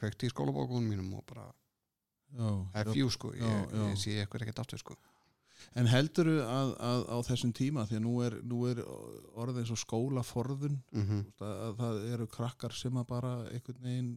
kveikti 0.00 0.28
í 0.28 0.32
skólabókunum 0.32 0.88
mínum 0.90 1.12
og 1.18 1.24
bara 1.28 1.46
já. 2.36 2.50
FU 2.90 3.10
sko, 3.10 3.32
ég, 3.34 3.74
ég 3.74 3.96
sé 4.00 4.18
eitthvað 4.20 4.46
ekkert 4.46 4.62
aftur 4.64 4.82
sko 4.82 4.98
En 5.78 5.86
helduru 5.86 6.40
að, 6.42 6.72
að 6.82 7.04
á 7.14 7.16
þessum 7.28 7.52
tíma, 7.54 7.84
því 7.86 7.98
að 7.98 8.02
nú 8.06 8.14
er, 8.24 8.36
nú 8.46 8.60
er 8.70 8.80
orðið 9.38 9.62
eins 9.62 9.72
og 9.74 9.80
skólaforðun, 9.84 10.80
mm 10.90 11.04
-hmm. 11.06 11.20
að, 11.38 11.52
að 11.66 11.76
það 11.82 12.00
eru 12.14 12.26
krakkar 12.36 12.74
sem 12.74 12.96
að 12.96 13.06
bara 13.12 13.32
einhvern 13.50 13.84
veginn 13.84 14.10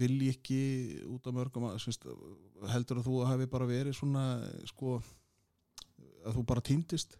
vilji 0.00 0.30
ekki 0.32 0.60
út 1.12 1.26
af 1.26 1.36
mörgum 1.36 1.66
að, 1.68 1.82
semst, 1.84 2.06
heldur 2.72 3.02
að 3.02 3.10
þú 3.10 3.18
hafi 3.28 3.46
bara 3.46 3.68
verið 3.68 3.98
svona, 3.98 4.24
sko, 4.70 5.02
að 6.24 6.38
þú 6.38 6.46
bara 6.48 6.64
týndist? 6.64 7.18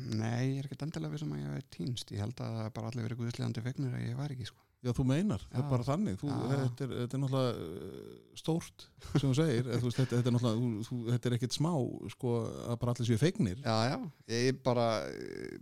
Nei, 0.00 0.56
ég 0.56 0.58
er 0.62 0.64
ekkert 0.64 0.86
endilega 0.86 1.12
við 1.12 1.20
sem 1.20 1.32
að 1.32 1.40
ég 1.42 1.54
hef 1.58 1.70
týnst 1.76 2.10
ég 2.14 2.22
held 2.24 2.40
að 2.40 2.54
það 2.56 2.64
er 2.64 2.72
bara 2.72 2.88
allir 2.88 3.04
verið 3.04 3.18
guðslegandi 3.20 3.62
fegnir 3.66 3.96
að 3.98 4.06
ég 4.06 4.16
var 4.16 4.32
ekki 4.32 4.48
sko 4.48 4.69
Já, 4.80 4.94
þú 4.96 5.04
meinar, 5.04 5.42
það 5.50 5.60
er 5.60 5.66
bara 5.68 5.84
þannig. 5.84 6.14
Þú, 6.22 6.28
þetta, 6.50 6.84
er, 6.86 6.92
þetta 7.02 7.16
er 7.16 7.20
náttúrulega 7.20 7.64
uh, 7.64 8.12
stórt 8.40 8.84
sem 9.10 9.26
þú 9.26 9.32
segir, 9.36 9.66
veist, 9.68 9.98
þetta, 9.98 10.14
þetta 10.14 10.30
er 10.30 10.36
náttúrulega 10.36 10.86
þú, 10.88 11.00
þetta 11.10 11.28
er 11.30 11.36
ekkit 11.36 11.56
smá, 11.58 11.70
sko, 12.14 12.32
að 12.64 12.78
bara 12.80 12.94
allir 12.94 13.10
séu 13.10 13.20
feignir 13.20 13.60
Já, 13.60 13.74
já, 13.90 13.98
ég 14.32 14.62
bara 14.64 14.86
eh, 15.10 15.58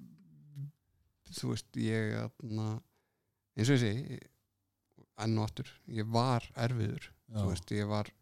þú 1.34 1.50
veist, 1.50 1.80
ég 1.82 2.14
atna, 2.20 2.68
eins 3.58 3.72
og 3.74 3.82
segi 3.82 4.20
enn 5.18 5.34
og 5.40 5.48
aftur, 5.48 5.72
ég 5.90 6.06
var 6.14 6.46
erfiður. 6.54 7.10
Já. 7.26 7.40
þú 7.40 7.48
veist, 7.50 7.74
ég 7.74 7.90
var 7.90 8.12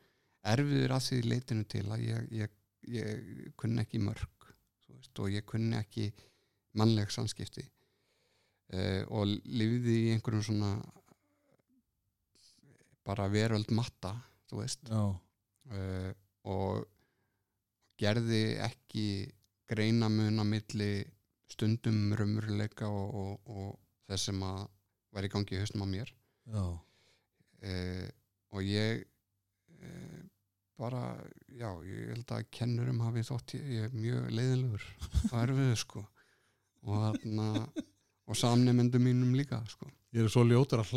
erfiður 0.49 0.97
að 0.97 1.07
því 1.11 1.20
leitinu 1.28 1.66
til 1.76 1.84
að 1.92 2.07
ég, 2.07 2.32
ég, 2.40 2.57
ég 2.97 3.53
kunni 3.61 3.84
ekki 3.84 4.01
mörg 4.01 4.49
veist, 4.94 5.12
og 5.20 5.28
ég 5.34 5.44
kunni 5.49 5.76
ekki 5.78 6.09
mannleg 6.76 7.12
samskipti 7.12 7.64
uh, 8.74 9.02
og 9.14 9.34
lifði 9.46 9.96
í 10.06 10.12
einhverjum 10.14 10.44
svona 10.48 10.72
bara 13.06 13.28
veröld 13.30 13.70
matta 13.74 14.14
þú 14.50 14.62
veist. 14.62 14.86
Uh, 15.70 16.12
og 16.46 16.86
gerði 17.98 18.58
ekki 18.62 19.06
greinamun 19.70 20.42
á 20.42 20.44
milli 20.46 20.90
stundum 21.50 22.12
raunveruleika 22.18 22.88
og, 22.90 23.14
og, 23.14 23.50
og 23.50 23.68
þess 24.10 24.30
sem 24.30 24.42
að 24.46 24.62
væri 25.16 25.30
í 25.30 25.32
gangi 25.32 25.56
í 25.56 25.60
haustum 25.62 25.86
á 25.86 25.88
mér. 25.90 26.12
Uh, 27.66 28.06
og 28.54 28.66
ég 28.66 29.02
uh, 29.80 30.22
bara, 30.78 31.02
já, 31.48 31.70
ég 31.88 32.12
held 32.12 32.34
að 32.36 32.48
kennurum 32.52 33.00
hafi 33.06 33.24
þótt 33.26 33.56
ég, 33.56 33.66
ég 33.72 33.88
er 33.88 33.96
mjög 33.96 34.30
leiðilegur 34.36 34.86
og 35.32 35.36
erfiðu 35.40 35.78
sko. 35.82 36.04
Og 36.86 37.00
þarna 37.02 37.48
og 38.27 38.35
samnemendum 38.39 39.03
mínum 39.07 39.37
líka 39.39 39.61
sko. 39.70 39.87
Ég 40.16 40.24
er 40.24 40.31
svo 40.33 40.47
ljótur 40.49 40.81
að 40.81 40.89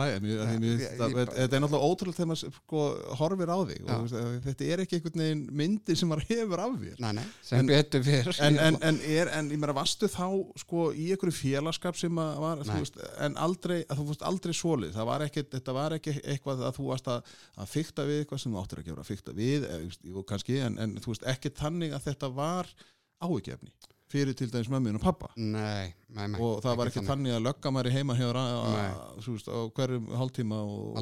bara- 1.17 1.33
þetta 1.35 1.55
er 1.57 1.61
náttúrulega 1.63 1.87
ótrúlega 1.91 2.15
þegar 2.15 2.27
maður 2.29 2.53
sko, 2.55 2.83
horfir 3.19 3.49
á 3.51 3.57
þig 3.67 3.81
og, 3.83 4.05
að 4.15 4.29
þetta 4.45 4.67
er 4.71 4.81
ekki 4.85 4.95
einhvern 4.99 5.23
veginn 5.23 5.41
myndi 5.59 5.95
sem 5.99 6.07
maður 6.09 6.27
hefur 6.29 6.61
af 6.63 6.77
þér. 6.79 7.01
Nei, 7.03 7.11
nei, 7.17 7.25
sem 7.49 7.59
En- 7.59 7.67
betur 7.73 8.05
fyrir 8.07 8.39
en, 8.47 8.59
en, 8.63 8.77
en, 8.89 9.01
er, 9.03 9.31
en 9.35 9.51
ég 9.51 9.59
meira 9.59 9.75
vastu 9.75 10.07
þá 10.13 10.23
sko 10.63 10.85
í 10.95 11.09
einhverju 11.11 11.35
félagskap 11.35 11.99
sem 11.99 12.21
að 12.23 12.39
var, 12.45 12.63
veist, 12.69 13.01
en 13.27 13.35
aldrei 13.43 13.77
þú 13.91 14.07
veist 14.13 14.25
aldrei 14.31 14.55
svolið, 14.55 14.95
það 14.95 15.09
var 15.11 15.27
ekki 15.27 15.45
þetta 15.57 15.75
var 15.81 15.97
ekki 15.99 16.15
eitthvað 16.23 16.63
að 16.69 16.79
þú 16.79 16.87
varst 16.93 17.11
að, 17.17 17.35
að 17.59 17.71
fykta 17.75 18.07
við 18.07 18.23
eitthvað 18.23 18.43
sem 18.45 18.55
þú 18.55 18.63
áttir 18.63 18.79
að 18.85 18.89
gera 18.93 19.03
að 19.03 19.11
fykta 19.11 19.35
við 19.35 19.69
jú, 20.13 20.23
kannski, 20.31 20.61
en, 20.63 20.79
en 20.79 20.95
þú 21.03 21.11
veist 21.11 21.27
ekki 21.35 21.51
tannig 21.59 21.91
að 21.97 22.07
þetta 22.07 22.31
var 22.39 22.71
áhyggjefni 23.19 23.73
fyrir 24.09 24.37
til 24.37 24.49
dæmis 24.51 24.71
mömmin 24.71 24.97
og 24.99 25.03
pappa 25.03 25.29
Nei, 25.37 25.91
nei, 26.09 26.25
nei 26.27 26.39
og 26.41 26.63
það 26.65 26.79
var 26.81 26.91
ekki 26.91 27.05
þannig. 27.07 27.35
að 27.37 27.45
lögga 27.45 27.73
maður 27.75 27.95
heima 27.97 28.17
veist, 28.17 29.49
á 29.51 29.59
hverjum 29.77 30.09
hálftíma 30.19 30.61
og, 30.65 31.01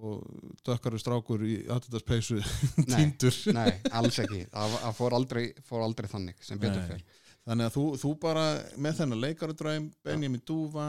og, 0.00 0.26
dökkaru 0.66 1.00
strákur 1.02 1.46
í 1.46 1.56
Adidas 1.70 2.06
peysu 2.06 2.40
týndur 2.80 3.40
nei, 3.58 3.72
alls 3.98 4.20
ekki. 4.22 4.44
Það 4.52 4.92
fór 5.00 5.18
aldrei, 5.18 5.48
fór 5.66 5.86
aldrei 5.86 6.10
þannig 6.12 6.38
sem 6.44 6.60
betur 6.60 6.86
fyrir 6.86 7.18
Þannig 7.50 7.66
að 7.66 7.72
þú, 7.74 7.82
þú 7.98 8.10
bara 8.20 8.42
með 8.84 8.98
þennan 8.98 9.20
leikaradræm, 9.24 9.86
Benjamin 10.04 10.42
Dúfa, 10.46 10.84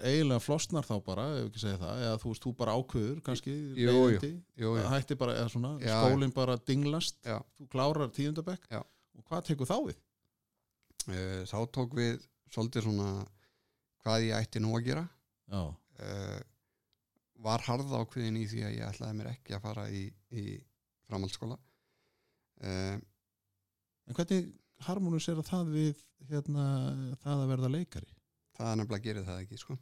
eiginlega 0.00 0.40
flosnar 0.42 0.86
þá 0.88 0.94
bara, 1.06 1.26
ef 1.36 1.50
ekki 1.50 1.60
segja 1.60 1.80
það, 1.82 2.00
eða 2.06 2.20
þú 2.22 2.30
veist, 2.32 2.46
þú 2.46 2.52
bara 2.56 2.76
ákveður, 2.80 3.18
kannski, 3.26 3.56
Jú, 3.76 3.90
leiðindi, 3.92 4.30
Jú, 4.56 4.72
jú, 4.80 4.86
hætti 4.94 5.18
bara, 5.20 5.34
eða 5.42 5.52
svona, 5.52 5.72
Já, 5.84 5.92
skólinn 6.00 6.32
bara 6.34 6.56
dinglast, 6.66 7.20
já. 7.20 7.36
þú 7.60 7.68
klárar 7.76 8.14
tíundabekk, 8.16 8.64
og 8.80 9.26
hvað 9.28 9.44
tekur 9.50 9.68
þá 9.68 9.76
við? 9.90 10.00
Uh, 11.08 11.42
Þá 11.48 11.58
tók 11.74 11.96
við 11.98 12.20
svolítið 12.50 12.86
svona 12.88 13.08
hvað 14.04 14.26
ég 14.28 14.36
ætti 14.38 14.62
nú 14.62 14.74
að 14.76 14.86
gera 14.90 15.06
uh, 15.72 16.40
var 17.40 17.64
harða 17.64 18.02
ákveðin 18.04 18.40
í 18.40 18.46
því 18.50 18.64
að 18.66 18.74
ég 18.76 18.88
ætlaði 18.88 19.18
mér 19.18 19.30
ekki 19.32 19.56
að 19.56 19.64
fara 19.64 19.86
í, 19.90 20.06
í 20.36 20.44
framhaldsskóla 21.08 21.56
uh, 21.56 22.96
en 23.00 24.16
hvernig 24.18 24.50
harmonisera 24.86 25.44
það 25.44 25.70
við, 25.74 26.02
hérna, 26.30 26.64
það 27.22 27.44
að 27.44 27.50
verða 27.54 27.70
leikari? 27.76 28.10
það 28.60 28.70
er 28.72 28.78
nefnilega 28.80 29.04
gerði 29.06 29.24
það 29.28 29.40
ekki 29.44 29.58
sko. 29.60 29.76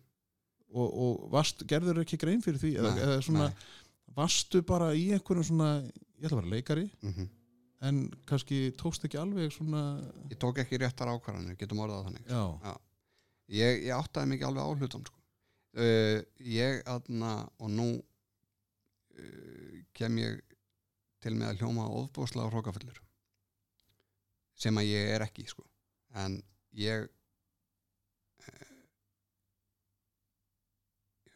Og, 0.68 0.88
og 1.02 1.28
varst, 1.32 1.64
gerður 1.70 2.02
ekki 2.02 2.18
grein 2.20 2.42
fyrir 2.44 2.60
því, 2.60 2.72
eða, 2.78 2.90
Nei, 2.94 3.02
eða 3.06 3.20
svona, 3.24 3.46
nei. 3.48 4.12
varstu 4.18 4.60
bara 4.68 4.90
í 4.94 5.06
einhverjum 5.16 5.46
svona, 5.48 5.70
ég 6.18 6.28
ætla 6.28 6.36
að 6.36 6.42
vera 6.42 6.52
leikari, 6.54 6.84
mm 7.00 7.28
en 7.86 8.00
kannski 8.26 8.72
tókst 8.78 9.04
ekki 9.06 9.18
alveg 9.20 9.52
svona, 9.54 9.82
ég 10.30 10.38
tók 10.42 10.58
ekki 10.62 10.80
réttar 10.82 11.10
ákvarðanir, 11.12 11.58
getum 11.60 11.82
orðað 11.84 12.08
þannig 12.08 12.32
já, 12.32 12.74
ég, 13.54 13.84
ég 13.86 13.92
áttaði 13.94 14.32
mikið 14.32 14.48
alveg 14.48 14.66
á 14.66 14.70
hlutum 14.80 15.04
sko. 15.06 15.18
uh, 15.78 16.18
ég 16.42 16.82
aðna 16.90 17.34
og 17.58 17.70
nú 17.70 17.88
uh, 17.98 19.76
kem 19.94 20.18
ég 20.24 20.42
til 21.22 21.34
með 21.36 21.52
að 21.52 21.62
hljóma 21.62 21.86
ofbúslega 22.00 22.50
hrókafullur 22.50 22.98
sem 24.58 24.74
að 24.78 24.90
ég 24.90 25.14
er 25.14 25.26
ekki 25.26 25.46
sko. 25.46 25.62
en 26.18 26.40
ég 26.74 27.06
uh, 27.06 28.76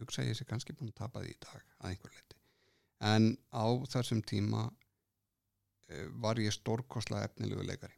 hugsa 0.02 0.26
ég 0.26 0.34
sé 0.38 0.48
kannski 0.48 0.74
búin 0.74 0.90
að 0.90 1.04
tapa 1.04 1.22
því 1.22 1.36
í 1.36 1.42
dag 1.46 1.62
að 1.78 1.94
einhver 1.94 2.16
leiti 2.18 2.40
en 3.02 3.34
á 3.54 3.66
þessum 3.94 4.22
tíma 4.26 4.70
var 6.24 6.40
ég 6.42 6.54
stórkostlega 6.54 7.28
efnilegu 7.30 7.64
leikari 7.66 7.96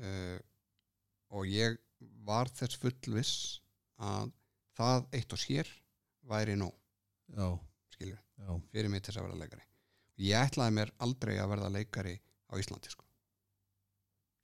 uh, 0.00 0.38
og 1.34 1.46
ég 1.50 1.78
var 2.26 2.50
þess 2.52 2.78
fullviss 2.82 3.34
að 4.04 4.32
það 4.78 5.06
eitt 5.18 5.32
og 5.36 5.40
sér 5.40 5.68
væri 6.28 6.56
nóg, 6.58 6.72
já, 7.36 7.46
skilur, 7.94 8.20
já, 8.40 8.50
fyrir 8.72 8.90
mig 8.92 9.02
til 9.04 9.12
þess 9.12 9.20
að 9.20 9.26
verða 9.28 9.40
leikari. 9.44 9.64
Ég 10.24 10.46
ætlaði 10.48 10.74
mér 10.78 10.90
aldrei 11.04 11.34
að 11.42 11.50
verða 11.52 11.70
leikari 11.74 12.14
á 12.48 12.54
Íslandi, 12.60 12.90
sko. 12.92 13.04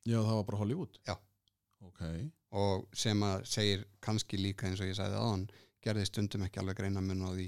já, 0.05 0.19
það 0.19 0.35
var 0.41 0.45
bara 0.51 0.61
Hollywood? 0.63 0.99
Já. 1.09 1.17
Ok, 1.87 2.03
Og 2.53 2.89
sem 2.99 3.21
að 3.23 3.45
segir 3.47 3.85
kannski 4.03 4.37
líka 4.41 4.67
eins 4.67 4.81
og 4.83 4.89
ég 4.91 4.97
sagði 4.99 5.17
aðan, 5.21 5.45
gerði 5.85 6.07
stundum 6.09 6.43
ekki 6.47 6.61
alveg 6.61 6.77
greina 6.81 7.01
mun 7.01 7.23
á 7.25 7.31
því 7.33 7.47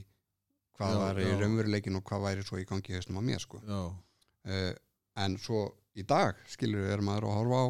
hvað 0.78 0.92
Já, 0.94 0.98
var 1.02 1.20
í 1.20 1.26
raunveruleikin 1.42 1.98
og 1.98 2.04
hvað 2.08 2.22
væri 2.28 2.44
svo 2.46 2.60
í 2.62 2.66
gangi 2.70 2.94
haustum 2.96 3.18
á 3.18 3.22
mér, 3.26 3.42
sko. 3.42 3.60
já, 3.66 3.80
Uh, 4.48 4.72
en 5.22 5.36
svo 5.38 5.66
í 5.98 6.04
dag, 6.08 6.38
skilur, 6.50 6.88
er 6.90 7.02
maður 7.04 7.28
að 7.28 7.36
horfa 7.40 7.62
á 7.62 7.68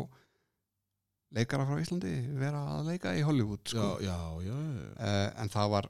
leikara 1.33 1.67
frá 1.67 1.81
Íslandi 1.83 2.13
vera 2.39 2.63
að 2.77 2.91
leika 2.93 3.15
í 3.17 3.25
Hollywood, 3.27 3.65
sko. 3.67 3.97
já, 4.05 4.17
já, 4.45 4.53
já. 4.53 4.57
uh, 4.97 5.29
en 5.43 5.53
það 5.53 5.71
var 5.77 5.89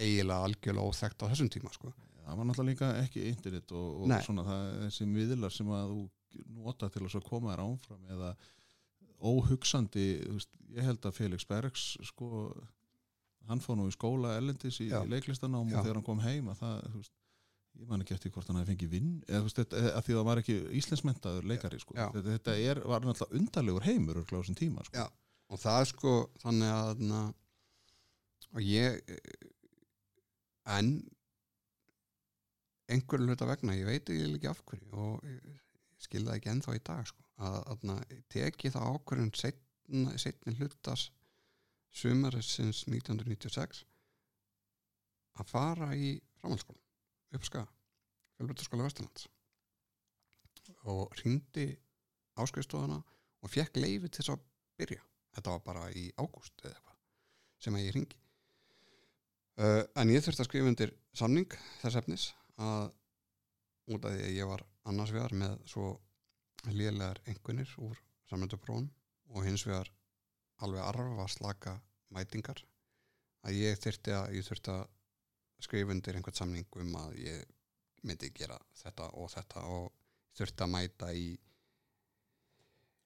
eiginlega 0.00 0.46
algjörlega 0.48 0.86
óþekkt 0.88 1.24
á 1.24 1.30
þessum 1.30 1.50
tíma 1.52 1.72
sko. 1.74 1.92
það 2.24 2.38
var 2.38 2.48
náttúrulega 2.48 2.70
líka 2.70 2.90
ekki 3.04 3.26
internet 3.28 3.74
og, 3.76 4.04
og 4.04 4.14
svona 4.24 4.46
það, 4.46 4.66
þessi 4.86 5.06
miðlar 5.10 5.54
sem 5.54 5.70
að 5.76 5.92
þú 5.92 6.02
nota 6.60 6.88
til 6.92 7.04
að 7.06 7.22
koma 7.26 7.52
þér 7.52 7.64
ánfram 7.64 8.12
eða 8.14 8.34
óhugsandi 9.20 10.06
veist, 10.30 10.52
ég 10.72 10.86
held 10.86 11.04
að 11.04 11.16
Felix 11.16 11.46
Bergs 11.48 11.86
sko, 12.08 12.50
hann 13.50 13.62
fór 13.64 13.76
nú 13.80 13.88
í 13.90 13.94
skóla 13.94 14.36
ellendis 14.38 14.80
í 14.84 14.88
leiklistanám 15.10 15.68
og 15.68 15.80
þegar 15.82 15.98
hann 15.98 16.06
kom 16.06 16.22
heim 16.24 16.48
að 16.52 16.62
það, 16.62 16.76
veist, 16.96 17.14
ég 17.80 17.88
man 17.88 18.02
ekki 18.04 18.14
eftir 18.16 18.32
hvort 18.34 18.48
hann 18.50 18.58
hefði 18.60 18.74
fengið 18.74 18.92
vinn 18.94 19.12
eða 19.26 19.40
þú 19.40 19.46
veist, 19.46 19.60
þetta, 19.60 19.82
að 19.90 20.02
því 20.06 20.16
það 20.16 20.26
var 20.28 20.40
ekki 20.42 20.56
íslensmentaður 20.80 21.46
leikari 21.50 21.80
sko. 21.80 21.96
Já. 21.96 22.06
þetta, 22.16 22.34
þetta 22.34 22.56
er, 22.70 22.80
var 22.92 23.06
náttúrulega 23.06 23.40
undarlegur 23.40 23.86
heimur 23.86 24.20
á 24.20 24.22
þessum 24.32 24.58
tíma 24.58 24.84
sko. 24.86 25.00
Já. 25.00 25.06
og 25.50 25.62
það 25.62 25.84
er 25.84 25.88
sko 25.92 26.14
þannig 26.42 26.74
að 26.74 27.02
na, 27.10 27.22
og 28.50 28.66
ég 28.66 29.00
eh, 29.14 29.48
en 30.76 30.92
einhverju 32.90 33.30
hluta 33.30 33.48
vegna 33.48 33.78
ég 33.78 33.88
veit 33.88 34.12
ekki 34.12 34.50
af 34.50 34.62
hverju 34.66 34.90
og 35.06 35.30
ég 35.30 35.56
skil 36.00 36.24
það 36.26 36.36
ekki 36.36 36.52
ennþá 36.52 36.76
í 36.76 36.84
dag 36.90 37.08
sko, 37.08 37.24
að, 37.40 37.58
að 37.72 37.88
na, 37.88 37.96
teki 38.32 38.74
það 38.74 38.92
ákvörðun 38.96 39.32
setni, 39.38 40.18
setni 40.20 40.56
hlutas 40.58 41.08
sumarisins 41.90 42.84
1996 42.90 43.84
að 45.40 45.48
fara 45.48 45.90
í 45.96 46.14
framhaldsskóla 46.42 46.89
uppskaga, 47.36 47.66
fjölbrytaskóla 48.38 48.86
Vesturlands. 48.86 49.28
Og 50.88 51.12
hringdi 51.18 51.68
áskrifstofuna 52.40 53.00
og 53.40 53.52
fekk 53.52 53.80
leifi 53.80 54.08
til 54.08 54.22
þess 54.22 54.34
að 54.34 54.46
byrja. 54.80 55.04
Þetta 55.36 55.54
var 55.54 55.62
bara 55.66 55.90
í 55.94 56.08
ágúst 56.18 56.64
eða 56.64 56.74
eitthvað 56.74 56.98
sem 57.60 57.76
að 57.76 57.86
ég 57.86 57.96
ringi 57.96 58.18
uh, 59.60 59.82
en 60.00 60.12
ég 60.12 60.24
þurfti 60.24 60.44
að 60.44 60.48
skrifa 60.48 60.70
undir 60.72 60.94
samning 61.16 61.56
þess 61.82 62.00
efnis 62.00 62.26
að 62.60 62.90
út 63.90 64.06
af 64.06 64.14
því 64.14 64.24
að 64.28 64.36
ég 64.36 64.50
var 64.50 64.64
annars 64.90 65.12
vegar 65.14 65.34
með 65.36 65.56
svo 65.68 65.90
lélegar 66.70 67.20
einhvernir 67.28 67.70
úr 67.82 67.98
samnönduprófum 68.30 68.88
og 69.34 69.46
hins 69.46 69.64
vegar 69.66 69.90
alveg 70.64 70.84
arfa 70.84 71.26
slaka 71.32 71.76
mætingar 72.14 72.60
að 73.46 73.60
ég 73.60 73.80
þurfti 73.80 74.14
að 74.16 74.36
ég 74.36 74.46
þurfti 74.46 74.74
að 74.74 74.88
skrifa 75.66 75.94
undir 75.94 76.16
einhvern 76.18 76.36
samning 76.40 76.66
um 76.82 76.94
að 77.04 77.16
ég 77.24 77.44
myndi 78.08 78.30
gera 78.36 78.56
þetta 78.80 79.10
og 79.20 79.30
þetta 79.34 79.64
og 79.68 79.90
þurfti 80.38 80.64
að 80.66 80.72
mæta 80.76 81.10
í 81.12 81.26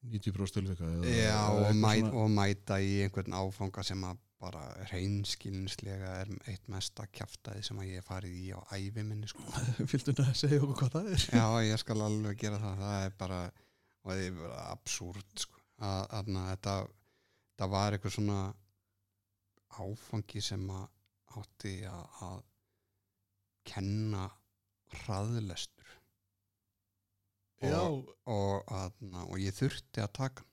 90% 0.04 0.58
tilvika 0.58 0.84
Já, 1.08 1.38
og, 1.48 1.62
eitthvað 1.64 1.80
mæ, 1.80 1.92
svona- 1.98 2.14
og 2.20 2.30
mæta 2.30 2.76
í 2.84 2.92
einhvern 3.06 3.36
áfanga 3.40 3.84
sem 3.86 4.04
að 4.04 4.18
bara 4.44 4.62
reynskilnslega 4.90 6.08
er 6.20 6.30
eitt 6.52 6.66
mesta 6.68 7.06
kjaftaði 7.08 7.62
sem 7.64 7.78
að 7.80 7.92
ég 7.94 8.04
farið 8.04 8.34
í 8.36 8.50
á 8.52 8.60
ævi 8.76 9.04
minni 9.06 9.28
sko. 9.30 9.40
Viltu 9.92 10.12
að 10.20 10.34
segja 10.36 10.58
okkur 10.60 10.76
hvað 10.82 10.92
það 10.98 11.06
er? 11.14 11.24
Já, 11.38 11.46
ég 11.64 11.80
skal 11.80 11.96
alveg 12.04 12.42
gera 12.42 12.58
það 12.60 12.82
það 12.82 13.06
er 13.06 13.14
bara, 13.22 13.38
er 14.12 14.36
bara 14.42 14.66
absúrt 14.74 15.46
sko. 15.46 15.62
að 15.80 16.28
þetta 16.52 16.74
það 17.58 17.72
var 17.72 17.96
eitthvað 17.96 18.16
svona 18.18 18.38
áfangi 19.80 20.42
sem 20.44 20.68
að 20.70 20.84
átti 21.40 21.76
að, 21.88 22.04
að 22.28 22.40
kenna 23.68 24.28
hraðlestur 25.00 25.92
Já, 27.64 27.80
og, 27.80 28.66
að, 28.68 28.98
og 29.24 29.38
ég 29.40 29.54
þurfti 29.56 30.02
að 30.04 30.12
taka 30.18 30.44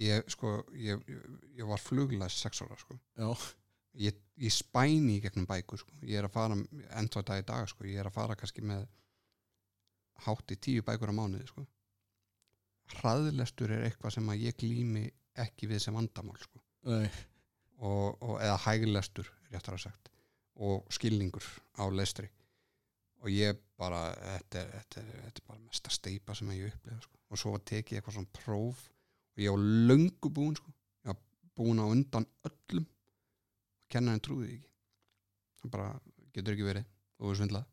ég 0.00 0.30
sko 0.32 0.56
ég, 0.78 1.02
ég, 1.54 1.66
var 1.68 1.80
fluglæs 1.82 2.38
sex 2.40 2.62
ára 2.64 2.76
sko. 2.78 2.96
já, 3.18 3.28
ég, 4.06 4.16
ég 4.40 4.54
spæni 4.54 5.18
í 5.18 5.22
gegnum 5.22 5.46
bækur 5.46 5.82
sko. 5.82 5.94
ég 6.02 6.18
er 6.18 6.28
að 6.28 6.34
fara 6.34 6.58
ennþá 6.98 7.20
þetta 7.20 7.38
í 7.38 7.46
dag 7.50 7.68
sko. 7.70 7.86
ég 7.86 8.00
er 8.00 8.10
að 8.10 8.16
fara 8.16 8.38
kannski 8.38 8.64
með 8.64 8.86
hátt 10.26 10.54
í 10.54 10.58
tíu 10.66 10.86
bækur 10.86 11.14
á 11.14 11.18
mánuði 11.18 11.46
sko. 11.50 11.66
hraðlestur 12.98 13.76
er 13.76 13.86
eitthvað 13.88 14.18
sem 14.18 14.32
að 14.32 14.48
ég 14.48 14.58
glými 14.58 15.06
ekki 15.44 15.70
við 15.70 15.86
sem 15.86 15.94
vandamál 15.96 16.36
sko. 16.42 16.60
Og, 17.84 18.22
og, 18.22 18.36
eða 18.38 18.58
hæglestur 18.68 19.30
réttar 19.54 19.78
að 19.78 19.86
sagt 19.86 20.10
og 20.54 20.86
skilningur 20.92 21.44
á 21.78 21.84
lestri. 21.90 22.28
Og 23.24 23.32
ég 23.32 23.58
bara 23.80 24.12
þetta 24.14 24.60
er, 24.60 24.72
þetta 24.78 25.00
er, 25.00 25.12
þetta 25.24 25.42
er 25.42 25.48
bara 25.48 25.62
mesta 25.64 25.92
steipa 25.92 26.36
sem 26.36 26.50
ég 26.54 26.70
upplega 26.70 27.00
sko. 27.02 27.18
og 27.30 27.40
svo 27.40 27.54
tekið 27.58 27.96
ég 27.96 28.00
eitthvað 28.00 28.16
svona 28.18 28.36
próf 28.36 28.82
og 29.34 29.42
ég 29.42 29.54
var 29.54 29.64
löngu 29.90 30.30
búinn 30.30 30.58
sko. 30.58 30.74
ég 31.02 31.10
var 31.10 31.20
búinn 31.56 31.82
á 31.82 31.86
undan 31.88 32.26
öllum. 32.46 32.86
Og 33.80 33.88
kennarinn 33.90 34.22
trúði 34.22 34.50
ekki. 34.54 34.70
Hann 35.62 35.72
bara 35.72 35.88
getur 36.34 36.54
ekki 36.54 36.68
verið. 36.68 36.90
Og 37.18 37.30
við 37.30 37.40
svindlað. 37.40 37.66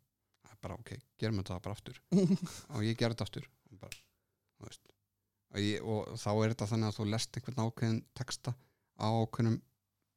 Það 0.45 0.55
er 0.55 0.61
bara 0.63 0.79
ok, 0.79 0.91
gerum 1.19 1.37
við 1.37 1.43
þetta 1.43 1.65
bara 1.67 1.77
aftur. 1.77 2.01
Og 2.77 2.85
ég 2.85 2.97
gerði 2.97 3.17
þetta 3.17 3.27
aftur. 3.27 3.47
Og, 3.71 3.77
bara, 3.81 4.01
og, 4.61 5.59
ég, 5.59 5.81
og 5.83 6.15
þá 6.21 6.31
er 6.31 6.53
þetta 6.53 6.69
þannig 6.71 6.89
að 6.89 6.97
þú 6.97 7.07
lest 7.09 7.37
einhvern 7.37 7.63
ákveðin 7.65 8.01
texta 8.17 8.53
á 9.01 9.07
ákveðnum 9.09 9.57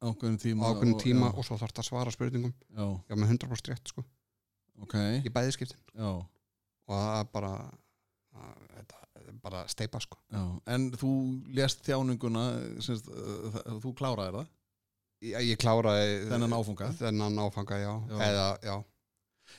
ákveðin 0.03 0.37
tíma 0.41 0.69
ákveðnum 0.71 0.99
tíma 1.01 1.29
já, 1.31 1.35
og 1.39 1.45
svo 1.47 1.57
þarf 1.61 1.73
það 1.75 1.83
að 1.83 1.89
svara 1.89 2.11
spurningum. 2.15 2.53
Já, 2.75 2.85
já 3.09 3.15
með 3.15 3.31
100% 3.37 3.71
rétt 3.71 3.91
sko. 3.93 4.03
Ok. 4.83 4.95
Í 5.23 5.31
bæði 5.31 5.53
skiptin. 5.55 5.79
Já, 5.95 6.09
og 6.11 6.91
það 6.95 7.19
er 7.21 7.29
bara 7.31 7.51
að, 8.35 8.65
þetta 8.75 8.99
er 9.21 9.37
bara 9.45 9.61
steipa 9.71 10.01
sko. 10.03 10.17
Já. 10.33 10.43
En 10.75 10.89
þú 10.99 11.11
lést 11.55 11.85
þjáninguna 11.87 12.43
semst, 12.83 13.07
uh, 13.07 13.47
það- 13.55 13.79
þú 13.85 13.93
kláraðir 14.01 14.39
það? 14.41 14.51
Ég, 15.25 15.39
ég 15.53 15.57
kláraði 15.57 16.27
þennan 16.29 16.53
áfunga 16.59 16.89
þennan 16.99 17.39
áfanga 17.39 17.77
já, 17.79 17.93
Já. 18.11 18.19
eða 18.27 18.49
já. 18.67 18.75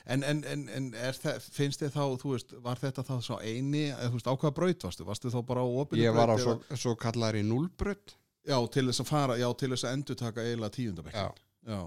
En, 0.05 0.23
en, 0.23 0.43
en, 0.43 0.67
en 0.69 0.87
er 0.99 1.15
það, 1.15 1.41
finnst 1.55 1.81
þið 1.81 1.91
þá, 1.95 2.03
þú 2.21 2.31
veist, 2.35 2.53
var 2.61 2.75
þetta 2.79 3.03
þá 3.07 3.13
svo 3.23 3.37
eini, 3.41 3.85
eða 3.89 4.09
þú 4.11 4.17
veist, 4.19 4.27
á 4.29 4.33
hvaða 4.37 4.53
braut 4.59 4.83
varstu? 4.83 5.05
Varstu 5.07 5.31
þá 5.33 5.37
bara 5.47 5.63
á 5.63 5.67
opinu 5.67 6.03
ég 6.03 6.13
var 6.15 6.27
á 6.29 6.35
braut 6.35 6.43
svo, 6.43 6.55
eða- 6.69 6.77
svo 6.83 6.93
kallar 6.95 7.33
í 7.39 7.43
núlbrödd 7.47 8.13
Já, 8.47 8.57
til 8.71 8.85
þess 8.87 9.03
að 9.03 9.09
fara, 9.11 9.35
já, 9.41 9.47
til 9.59 9.69
þess 9.73 9.85
að 9.87 9.95
endur 9.97 10.17
taka 10.21 10.45
eiginlega 10.45 10.75
tíundabekk. 10.77 11.15
já 11.17 11.27
Já, 11.67 11.81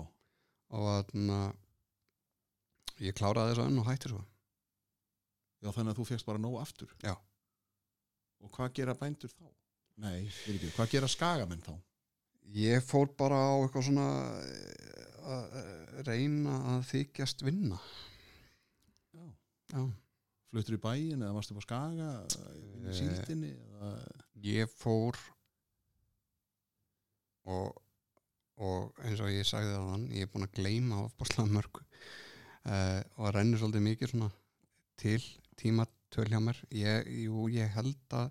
og 0.77 0.89
þannig 1.11 1.37
að 1.39 3.07
ég 3.07 3.17
kláraði 3.17 3.55
þess 3.55 3.63
að 3.63 3.71
enn 3.71 3.81
og 3.81 3.87
hætti 3.89 4.11
svo 4.13 4.21
já, 5.61 5.71
þannig 5.73 5.93
að 5.95 5.99
þú 6.01 6.05
fegst 6.11 6.27
bara 6.29 6.41
nóg 6.41 6.59
aftur. 6.61 6.93
Já. 7.05 7.15
Og 8.41 8.53
hvað 8.57 8.75
gera 8.77 8.95
bændur 8.97 9.33
þá? 9.33 9.47
Nei, 10.01 10.29
við 10.47 10.55
ekki, 10.59 10.71
hvað 10.77 10.93
gera 10.97 11.09
skagamenn 11.13 11.65
þá? 11.65 11.73
ég 12.51 12.83
fór 12.83 13.07
bara 13.15 13.37
á 13.37 13.53
eitthvað 13.63 13.85
svona 13.87 14.05
eh, 14.43 15.27
að 15.31 15.59
eh, 15.61 15.99
reyna 16.09 16.55
að 16.73 16.87
þykjast 16.89 17.45
vinna 17.47 17.77
Já. 19.15 19.27
já 19.77 19.83
Fluttur 20.51 20.75
í 20.75 20.81
bæin 20.83 21.21
eða 21.23 21.35
varstu 21.37 21.55
på 21.55 21.63
skaga, 21.63 22.09
í 22.59 22.65
Eh, 22.89 22.97
síldinni? 22.97 23.53
Eða... 23.55 23.91
ég 24.43 24.73
fór 24.81 25.15
og, 27.51 27.81
og 28.61 29.03
eins 29.07 29.23
og 29.23 29.33
ég 29.33 29.49
sagði 29.49 29.75
það 29.75 29.89
hann 29.95 30.07
ég 30.17 30.27
er 30.27 30.33
búin 30.33 30.47
að 30.47 30.57
gleyma 30.59 31.03
ofbáslega 31.07 31.55
mörgu. 31.57 31.85
Uh, 32.61 33.01
og 33.17 33.25
það 33.25 33.35
rennur 33.37 33.63
svolítið 33.63 33.87
mikið 33.87 34.13
svona 34.13 34.31
til 35.01 35.21
tímatöl 35.61 36.29
hjá 36.29 36.41
mér. 36.45 36.63
Ég, 36.77 37.11
jú, 37.25 37.49
ég 37.53 37.73
held 37.77 38.17
að 38.17 38.31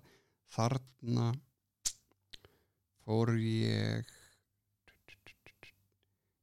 þarna 0.54 1.30
fór 3.04 3.34
ég 3.38 4.16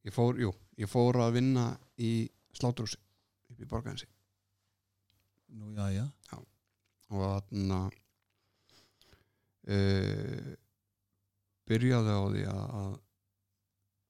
ég 0.08 0.16
fór, 0.16 0.40
jú 0.40 0.52
ég 0.80 0.90
fór 0.90 1.20
að 1.24 1.38
vinna 1.40 1.66
í 2.00 2.28
sláturhúsi 2.56 3.00
upp 3.52 3.60
í 3.62 3.70
borgarinsi 3.70 4.08
Nú, 5.58 5.72
já, 5.72 5.88
já. 5.96 6.06
og 7.08 7.22
þarna 7.24 7.80
uh, 9.72 10.50
byrjaði 11.68 12.16
á 12.16 12.22
því 12.34 12.44
að, 12.54 12.98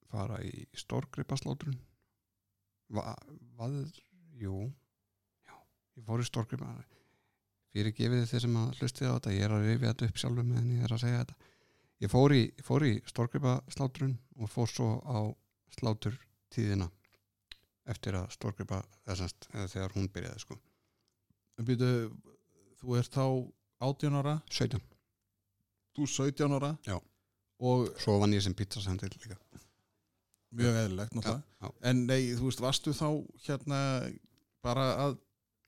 fara 0.07 0.37
í 0.47 0.63
stórgripaslátrun 0.77 1.75
Va, 2.95 3.11
hvað, 3.57 3.73
jú. 4.39 4.61
Já, 5.43 5.55
ég 5.99 6.05
fór 6.07 6.21
í 6.23 6.27
stórgripa. 6.27 6.69
Fyrir 7.75 7.91
gefið 7.97 8.23
þeir 8.29 8.43
sem 8.45 8.55
að 8.61 8.79
hlustið 8.79 9.11
á 9.11 9.15
þetta 9.17 9.33
ég 9.35 9.43
er 9.43 9.55
að 9.57 9.65
rifja 9.67 9.91
þetta 9.91 10.07
upp 10.07 10.21
sjálfur 10.21 10.47
meðan 10.47 10.69
ég 10.71 10.85
er 10.87 10.93
að 10.95 11.01
segja 11.03 11.23
þetta. 11.23 11.51
Ég 12.05 12.13
fór 12.13 12.35
í, 12.37 12.43
í 12.47 12.93
stórgripaslátrun 13.11 14.15
og 14.37 14.53
fór 14.53 14.71
svo 14.71 14.87
á 15.03 15.19
sláturtíðina 15.75 16.87
eftir 17.91 18.17
að 18.19 18.31
stórgripa 18.35 18.81
þessast, 19.07 19.49
þegar 19.51 19.95
hún 19.97 20.07
byrjaði 20.15 20.43
sko. 20.43 20.57
Býtu, 21.67 21.91
þú 22.79 22.97
ert 22.99 23.19
þá 23.19 23.25
18 23.83 24.19
ára, 24.21 24.39
17 24.47 24.79
þú 25.97 26.07
17 26.13 26.57
ára. 26.59 26.75
Já. 26.85 26.97
Og 27.59 27.87
Svo 28.01 28.19
vann 28.21 28.35
ég 28.35 28.43
sem 28.45 28.53
pizzasendir 28.57 29.13
líka 29.17 29.37
mjög 30.57 30.77
eðlilegt, 30.79 31.13
náttúrulega. 31.17 31.43
já. 31.61 31.71
En 31.89 32.03
nei, 32.07 32.21
þú 32.37 32.47
veist, 32.47 32.61
varstu 32.63 32.93
þá 32.95 33.07
hérna 33.47 33.79
bara 34.63 34.85
að 35.07 35.17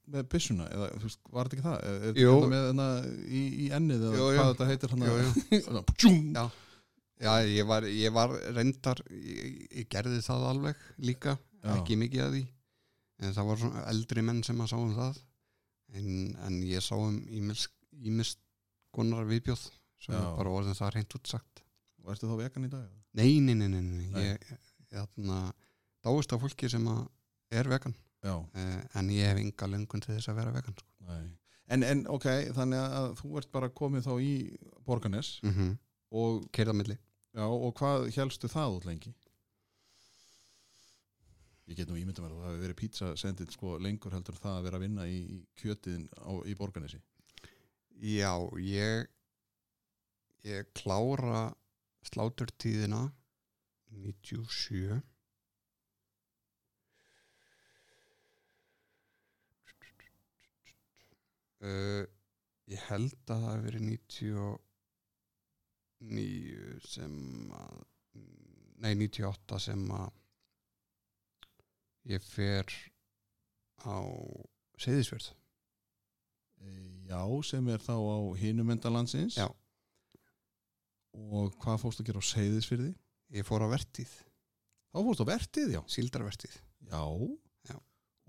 með 0.09 0.23
byssuna, 0.31 0.65
eða 0.73 0.87
þú 0.95 1.03
veist, 1.05 1.19
var 1.29 1.49
þetta 1.49 1.57
ekki 1.57 1.65
það? 1.65 1.81
Er, 1.89 1.99
þetta 2.15 2.47
með 2.53 2.63
hérna 2.63 2.87
í, 3.27 3.41
í 3.65 3.67
ennið 3.77 4.05
eða 4.07 4.19
jú. 4.21 4.29
hvað 4.39 4.51
þetta 4.53 4.67
heitir 4.69 4.93
hérna? 4.93 5.09
Jú, 5.11 5.43
Svona, 5.67 5.83
ptjúm. 5.91 6.17
Já. 6.33 6.45
Já, 7.19 7.31
ég 7.51 7.67
var, 7.67 7.85
ég 7.91 8.13
var 8.15 8.33
reyndar 8.55 9.01
ég, 9.11 9.57
ég 9.81 9.89
gerði 9.91 10.21
það 10.23 10.45
alveg 10.53 10.83
líka 11.03 11.35
Já. 11.35 11.73
ekki 11.75 11.97
mikið 11.99 12.23
að 12.23 12.35
því 12.37 12.43
en 13.19 13.35
það 13.35 13.49
var 13.49 13.59
svona 13.59 13.81
eldri 13.91 14.23
menn 14.23 14.39
sem 14.47 14.61
að 14.63 14.69
sá 14.71 14.77
um 14.79 14.93
það 14.95 15.17
en, 15.99 16.13
en 16.47 16.61
ég 16.63 16.85
sá 16.85 16.93
um 16.95 17.17
ímist 17.27 18.39
konar 18.95 19.27
viðbjóð 19.27 19.65
sem 19.99 20.15
bara 20.15 20.53
orðin 20.55 20.77
það 20.79 20.93
reynd 20.95 21.17
útsagt 21.19 21.63
Varstu 22.05 22.29
þá 22.29 22.35
vegan 22.39 22.67
í 22.67 22.71
dag? 22.71 22.87
Nei, 23.17 23.39
nei, 23.43 23.55
nei, 23.57 23.67
nei, 23.71 23.81
nei. 23.81 24.07
Ég, 24.23 24.53
ég 24.89 24.93
þarna, 24.93 25.39
dáist 26.05 26.33
af 26.33 26.41
fólki 26.43 26.69
sem 26.71 26.85
er 27.51 27.69
vegan 27.69 27.95
eh, 28.27 28.79
en 28.99 29.11
ég 29.13 29.29
hef 29.31 29.41
enga 29.41 29.69
löngun 29.69 30.03
til 30.03 30.15
þess 30.15 30.31
að 30.31 30.41
vera 30.41 30.55
vegan 30.55 30.77
sko. 30.77 30.87
En, 31.69 31.85
en 31.85 32.03
ok, 32.09 32.27
þannig 32.57 32.81
að 32.81 33.09
þú 33.21 33.31
ert 33.41 33.51
bara 33.53 33.71
komið 33.81 34.07
þá 34.07 34.13
í 34.25 34.33
Borganes 34.85 35.35
mm 35.43 35.53
-hmm. 35.53 35.75
og, 36.17 36.47
Keirðamilli 36.51 36.97
já, 36.97 37.45
og 37.45 37.73
hvað 37.77 38.09
helstu 38.15 38.49
það 38.49 38.77
út 38.79 38.85
lengi? 38.89 39.13
Ég 41.69 41.77
get 41.77 41.89
nú 41.89 41.99
ímynda 41.99 42.23
mér 42.23 42.33
að 42.33 42.39
það 42.39 42.49
hafi 42.49 42.61
verið 42.63 42.79
pizza 42.79 43.15
sendið 43.15 43.51
sko 43.53 43.77
lengur 43.77 44.11
heldur 44.11 44.35
það 44.35 44.57
að 44.57 44.63
vera 44.63 44.77
að 44.77 44.81
vinna 44.87 45.05
í, 45.05 45.19
í 45.37 45.39
kjötiðin 45.61 46.07
á, 46.17 46.31
í 46.49 46.55
Borganesi. 46.57 46.97
Já, 48.01 48.33
ég 48.57 49.05
ég 50.47 50.69
klára 50.73 51.49
sláturtíðina 52.07 53.01
97 53.89 55.01
uh, 61.59 62.05
ég 62.69 62.79
held 62.89 63.13
að 63.15 63.19
það 63.27 63.41
hafi 63.47 63.61
verið 63.65 63.83
99 63.89 64.57
sem 66.87 67.15
að 67.59 67.77
nei 68.79 68.93
98 68.95 69.59
sem 69.67 69.83
að 69.91 70.09
ég 72.13 72.21
fer 72.23 72.65
á 73.83 73.99
Seyðisverð 74.79 75.35
Já, 77.09 77.23
sem 77.43 77.67
er 77.73 77.81
þá 77.81 77.95
á 77.95 78.17
hinumendalandsins. 78.37 79.37
Já. 79.39 79.47
Og 81.17 81.53
hvað 81.61 81.79
fórstu 81.81 82.03
að 82.03 82.11
gera 82.11 82.21
á 82.21 82.29
Seyðisfyrði? 82.29 82.91
ég 83.39 83.45
fór 83.45 83.61
á 83.65 83.69
vertíð, 83.69 84.09
Þá 84.89 84.97
fórstu 85.05 85.25
á 85.25 85.29
vertið, 85.29 85.73
já. 85.77 85.81
síldarvertíð 85.93 86.55
Já. 86.89 87.01
Já. 87.69 87.75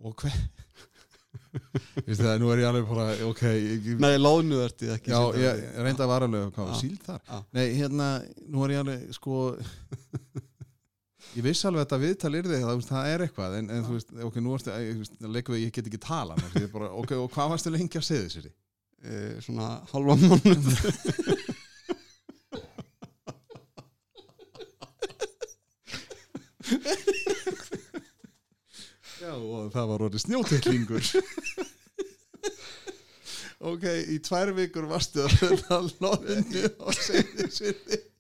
Og 0.04 0.14
hver... 0.20 0.34
Vistu 2.06 2.24
það, 2.24 2.36
nú 2.42 2.50
er 2.52 2.60
ég 2.64 2.68
alveg 2.68 2.88
bara, 2.90 3.04
ok, 3.28 3.42
ég, 3.54 3.88
Nei, 4.02 4.16
loðnuvertíð 4.18 4.92
ekki 4.96 5.12
já, 5.12 5.20
ég 5.38 5.60
reynda 5.82 6.04
að 6.04 6.10
varalega 6.10 6.50
hvað 6.56 6.68
var 6.72 6.78
síld 6.80 7.04
þar. 7.06 7.20
Já. 7.28 7.38
Nei, 7.56 7.64
hérna, 7.78 8.08
nú 8.50 8.64
er 8.66 8.74
ég 8.74 8.82
alveg, 8.82 9.04
sko, 9.14 9.36
ég 11.36 11.46
vissi 11.46 11.68
alveg 11.70 11.84
að 11.84 11.86
þetta 11.86 12.00
viðtal 12.04 12.32
er 12.40 12.50
þig, 12.50 12.66
það, 12.66 12.82
það 12.90 13.12
er 13.14 13.24
eitthvað, 13.26 13.56
en, 13.60 13.70
en 13.76 13.86
þú 13.86 13.96
veist, 13.96 14.12
ok, 14.28 14.40
nú 14.42 14.56
veist, 14.56 15.14
leikum 15.38 15.56
við, 15.56 15.64
ég 15.68 15.74
get 15.78 15.90
ekki 15.92 16.02
tala, 16.02 16.38
bara, 16.74 16.90
ok, 16.98 17.16
og 17.22 17.30
hvað 17.36 17.54
varstu 17.54 17.74
lengi 17.76 18.02
að 18.02 18.08
segja 18.10 18.26
þessi? 18.26 18.52
Eh, 19.00 19.38
svona 19.46 19.70
halva 19.94 20.18
mánuð 20.20 20.74
Já, 29.20 29.34
og 29.36 29.68
það 29.74 29.90
var 29.90 30.04
orðið 30.06 30.22
snjótillingur. 30.24 31.08
ok, 33.70 33.84
í 34.14 34.16
tvær 34.24 34.52
vikur 34.56 34.88
varstu 34.90 35.26
að 35.26 35.34
verða 35.42 35.80
loðinu 36.00 36.64
og 36.80 36.96
segja 36.96 37.26
þessi. 37.42 37.74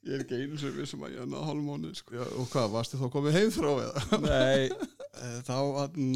ég 0.04 0.12
er 0.16 0.24
ekki 0.24 0.40
einu 0.42 0.60
sem 0.60 0.74
við 0.76 0.90
sem 0.90 1.06
að 1.06 1.14
ég 1.16 1.24
er 1.24 1.30
náða 1.30 1.46
halva 1.48 1.64
mánuð 1.70 1.96
sko. 2.02 2.18
Já, 2.18 2.24
og 2.36 2.50
hvað, 2.52 2.72
varstu 2.74 3.00
þá 3.00 3.06
komið 3.16 3.38
heim 3.38 3.54
frá 3.54 3.70
eða? 3.72 4.20
Nei, 4.26 4.62
eh, 5.24 5.38
þá 5.48 5.56
hann 5.78 6.10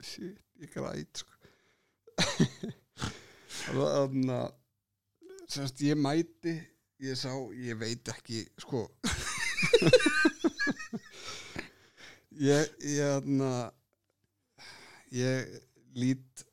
shit, 0.00 0.40
ég 0.62 0.72
græt 0.72 1.24
sko. 1.24 1.32
þannig 3.60 4.34
að 4.38 4.50
semst 5.50 5.80
ég 5.84 5.98
mæti 5.98 6.54
ég 7.02 7.16
sá, 7.18 7.32
ég 7.56 7.78
veit 7.80 8.08
ekki 8.12 8.44
sko 8.60 8.84
ég 12.40 12.86
ég 12.86 13.10
þarna 13.16 13.50
ég 15.14 15.58
lít 15.98 16.46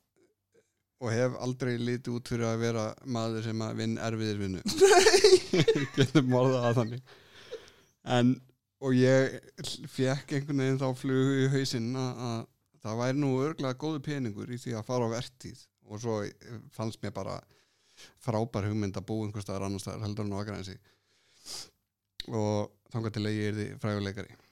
og 0.98 1.12
hef 1.14 1.36
aldrei 1.38 1.76
lítið 1.78 2.18
út 2.18 2.30
fyrir 2.32 2.48
að 2.48 2.62
vera 2.64 2.84
maður 3.06 3.44
sem 3.46 3.60
að 3.62 3.80
vinn 3.82 3.98
erfiðir 4.02 4.40
vinnu. 4.42 4.62
Getum 5.96 6.34
orðað 6.34 6.68
að 6.68 6.78
þannig. 6.80 7.12
En 8.18 8.32
og 8.84 8.94
ég 8.94 9.38
fekk 9.90 10.34
einhvern 10.36 10.62
veginn 10.62 10.80
þá 10.80 10.88
flugu 10.98 11.44
í 11.44 11.50
hausinn 11.54 11.94
að, 11.98 12.24
að 12.28 12.42
það 12.84 13.00
væri 13.02 13.18
nú 13.18 13.30
örglega 13.42 13.80
góðu 13.82 14.02
peningur 14.06 14.52
í 14.54 14.58
því 14.62 14.74
að 14.78 14.86
fara 14.90 15.08
á 15.10 15.14
vertíð. 15.14 15.62
Og 15.88 16.02
svo 16.02 16.18
fannst 16.74 17.00
mér 17.02 17.14
bara 17.16 17.38
frábær 18.22 18.68
hugmynd 18.68 18.98
að 18.98 19.06
búa 19.08 19.26
einhver 19.26 19.42
staðar 19.42 19.66
annar 19.66 19.82
staðar 19.82 20.04
heldur 20.06 20.28
en 20.28 20.36
á 20.36 20.40
Akranesi. 20.42 20.76
Og 22.28 22.68
þangar 22.92 23.14
til 23.14 23.24
að 23.24 23.38
ég 23.38 23.50
er 23.50 23.56
því 23.58 23.68
fræguleikari. 23.82 24.34
Eh, 24.34 24.47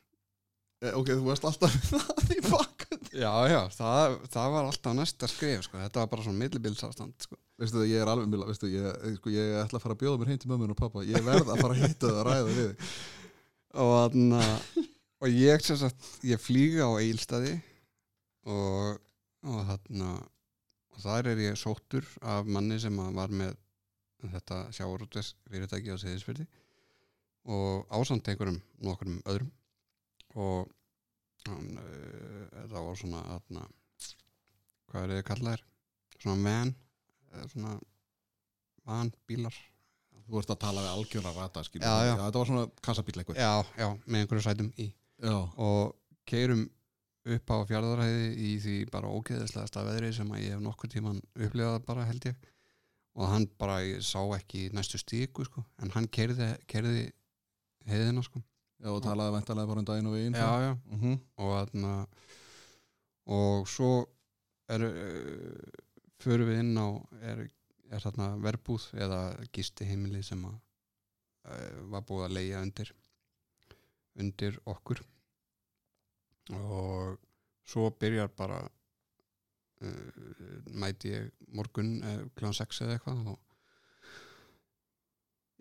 Ok, 0.85 1.09
þú 1.09 1.23
varst 1.25 1.45
alltaf 1.49 1.73
það 1.89 2.33
í 2.35 2.41
bakkan 2.45 3.07
já, 3.17 3.31
já, 3.49 3.61
það, 3.73 4.17
það 4.29 4.51
var 4.53 4.67
alltaf 4.69 4.97
næsta 4.99 5.29
skrif 5.31 5.63
sko. 5.65 5.79
þetta 5.81 6.03
var 6.03 6.11
bara 6.13 6.27
svona 6.27 6.41
millibilsástand 6.43 7.25
sko. 7.25 7.39
Veistu 7.57 7.81
það, 7.81 7.89
ég 7.95 8.03
er 8.05 8.11
alveg 8.13 8.29
milla, 8.29 8.49
veistu, 8.51 8.69
ég, 8.69 9.07
sko, 9.17 9.33
ég 9.33 9.55
ætla 9.63 9.81
að 9.81 9.87
fara 9.87 9.97
að 9.97 10.03
bjóða 10.03 10.21
mér 10.21 10.33
heim 10.35 10.43
til 10.43 10.51
mömmun 10.53 10.75
og 10.75 10.81
pappa 10.83 11.07
Ég 11.09 11.25
verð 11.25 11.49
að 11.49 11.63
fara 11.65 11.79
að 11.79 11.83
hitta 11.87 12.11
það 12.11 12.21
að 12.21 12.29
ræða 12.29 12.59
við 12.59 12.93
og 13.77 13.93
þarna 13.95 14.43
og 15.25 15.41
ég 15.41 15.65
sem 15.65 15.81
sagt, 15.81 16.13
ég 16.29 16.45
flýga 16.45 16.89
á 16.89 16.93
Eilstaði 17.01 17.57
og, 18.45 19.01
og 19.49 19.61
þarna 19.73 20.13
og 20.93 21.03
þar 21.05 21.33
er 21.33 21.45
ég 21.47 21.61
sóttur 21.61 22.05
af 22.21 22.49
manni 22.49 22.77
sem 22.81 23.01
að 23.01 23.17
var 23.17 23.33
með 23.33 23.57
þetta 24.27 24.63
sjáurútves 24.77 25.35
fyrirtæki 25.49 25.93
á 25.93 25.97
Seyðisfyrði 26.01 26.47
og 27.53 27.87
ásamt 27.97 28.29
einhverjum 28.29 28.61
nokkurum 28.85 29.23
öðrum 29.25 29.53
og 30.37 30.73
hann, 31.47 31.71
uh, 31.81 32.67
það 32.67 32.83
var 32.89 33.01
svona 33.01 33.23
þarna, 33.29 33.65
hvað 34.91 35.07
er 35.07 35.15
þið 35.15 35.25
kallaðir 35.31 35.65
svona 36.17 36.37
van 36.43 36.75
svona 37.53 37.79
van 38.87 39.11
bílar 39.29 39.57
Þú 40.27 40.35
vorst 40.35 40.51
að 40.51 40.59
tala 40.59 40.83
við 40.83 40.91
algjöra 40.91 41.33
rata 41.37 41.63
skilur. 41.63 41.85
Já, 41.87 42.07
já. 42.09 42.15
Þetta 42.19 42.41
var 42.41 42.49
svona 42.49 42.63
kassabíl 42.83 43.21
eitthvað. 43.21 43.37
Já, 43.39 43.51
já, 43.79 43.87
með 44.11 44.25
einhverju 44.25 44.43
sætum 44.43 44.71
í. 44.83 44.87
Já, 45.23 45.37
og 45.63 45.93
keirum 46.27 46.65
upp 47.37 47.53
á 47.55 47.57
fjárðarhæði 47.69 48.25
í 48.35 48.49
því 48.65 48.75
bara 48.91 49.13
ógeðislegasta 49.15 49.85
veðri 49.87 50.11
sem 50.17 50.33
að 50.35 50.43
ég 50.43 50.57
hef 50.57 50.65
nokkur 50.65 50.91
tíman 50.91 51.21
upplifað 51.31 51.79
bara 51.87 52.09
held 52.09 52.27
ég. 52.27 52.51
Og 53.15 53.31
hann 53.31 53.47
bara, 53.55 53.79
sá 54.03 54.19
ekki 54.35 54.67
næstu 54.75 54.99
stíku 54.99 55.47
sko, 55.47 55.63
en 55.79 55.95
hann 55.95 56.11
keirði 56.11 57.07
heiðina 57.87 58.27
sko 58.27 58.43
já 58.83 58.91
og 58.93 59.03
talaði 59.05 59.37
væntalega 59.37 59.71
bara 59.71 59.83
um 59.83 59.89
daginn 59.89 60.11
og 60.11 60.17
veginn 60.17 60.35
já, 60.37 60.51
já. 60.67 60.73
uh 60.73 61.03
-huh. 61.03 61.19
og 61.37 61.51
þarna 61.57 62.07
og 63.27 63.69
svo 63.69 64.07
er 64.69 64.83
uh, 64.83 65.71
förum 66.19 66.49
við 66.49 66.61
inn 66.61 66.79
á 66.79 66.89
er, 67.23 67.49
er 67.91 68.01
þarna 68.01 68.37
verbúð 68.43 68.89
eða 68.95 69.21
gisti 69.53 69.85
heimili 69.85 70.23
sem 70.23 70.45
að 70.45 70.55
uh, 70.55 71.91
var 71.93 72.03
búið 72.03 72.25
að 72.25 72.37
leia 72.39 72.63
undir 72.63 72.93
undir 74.17 74.59
okkur 74.65 75.03
og 76.57 77.19
svo 77.67 77.91
byrjar 77.91 78.29
bara 78.37 78.61
uh, 79.83 80.11
mæti 80.71 81.13
ég 81.15 81.33
morgun 81.49 82.03
uh, 82.03 82.23
kl. 82.35 82.53
6 82.53 82.81
eða 82.85 82.97
eitthvað 82.97 83.27
og 83.33 83.41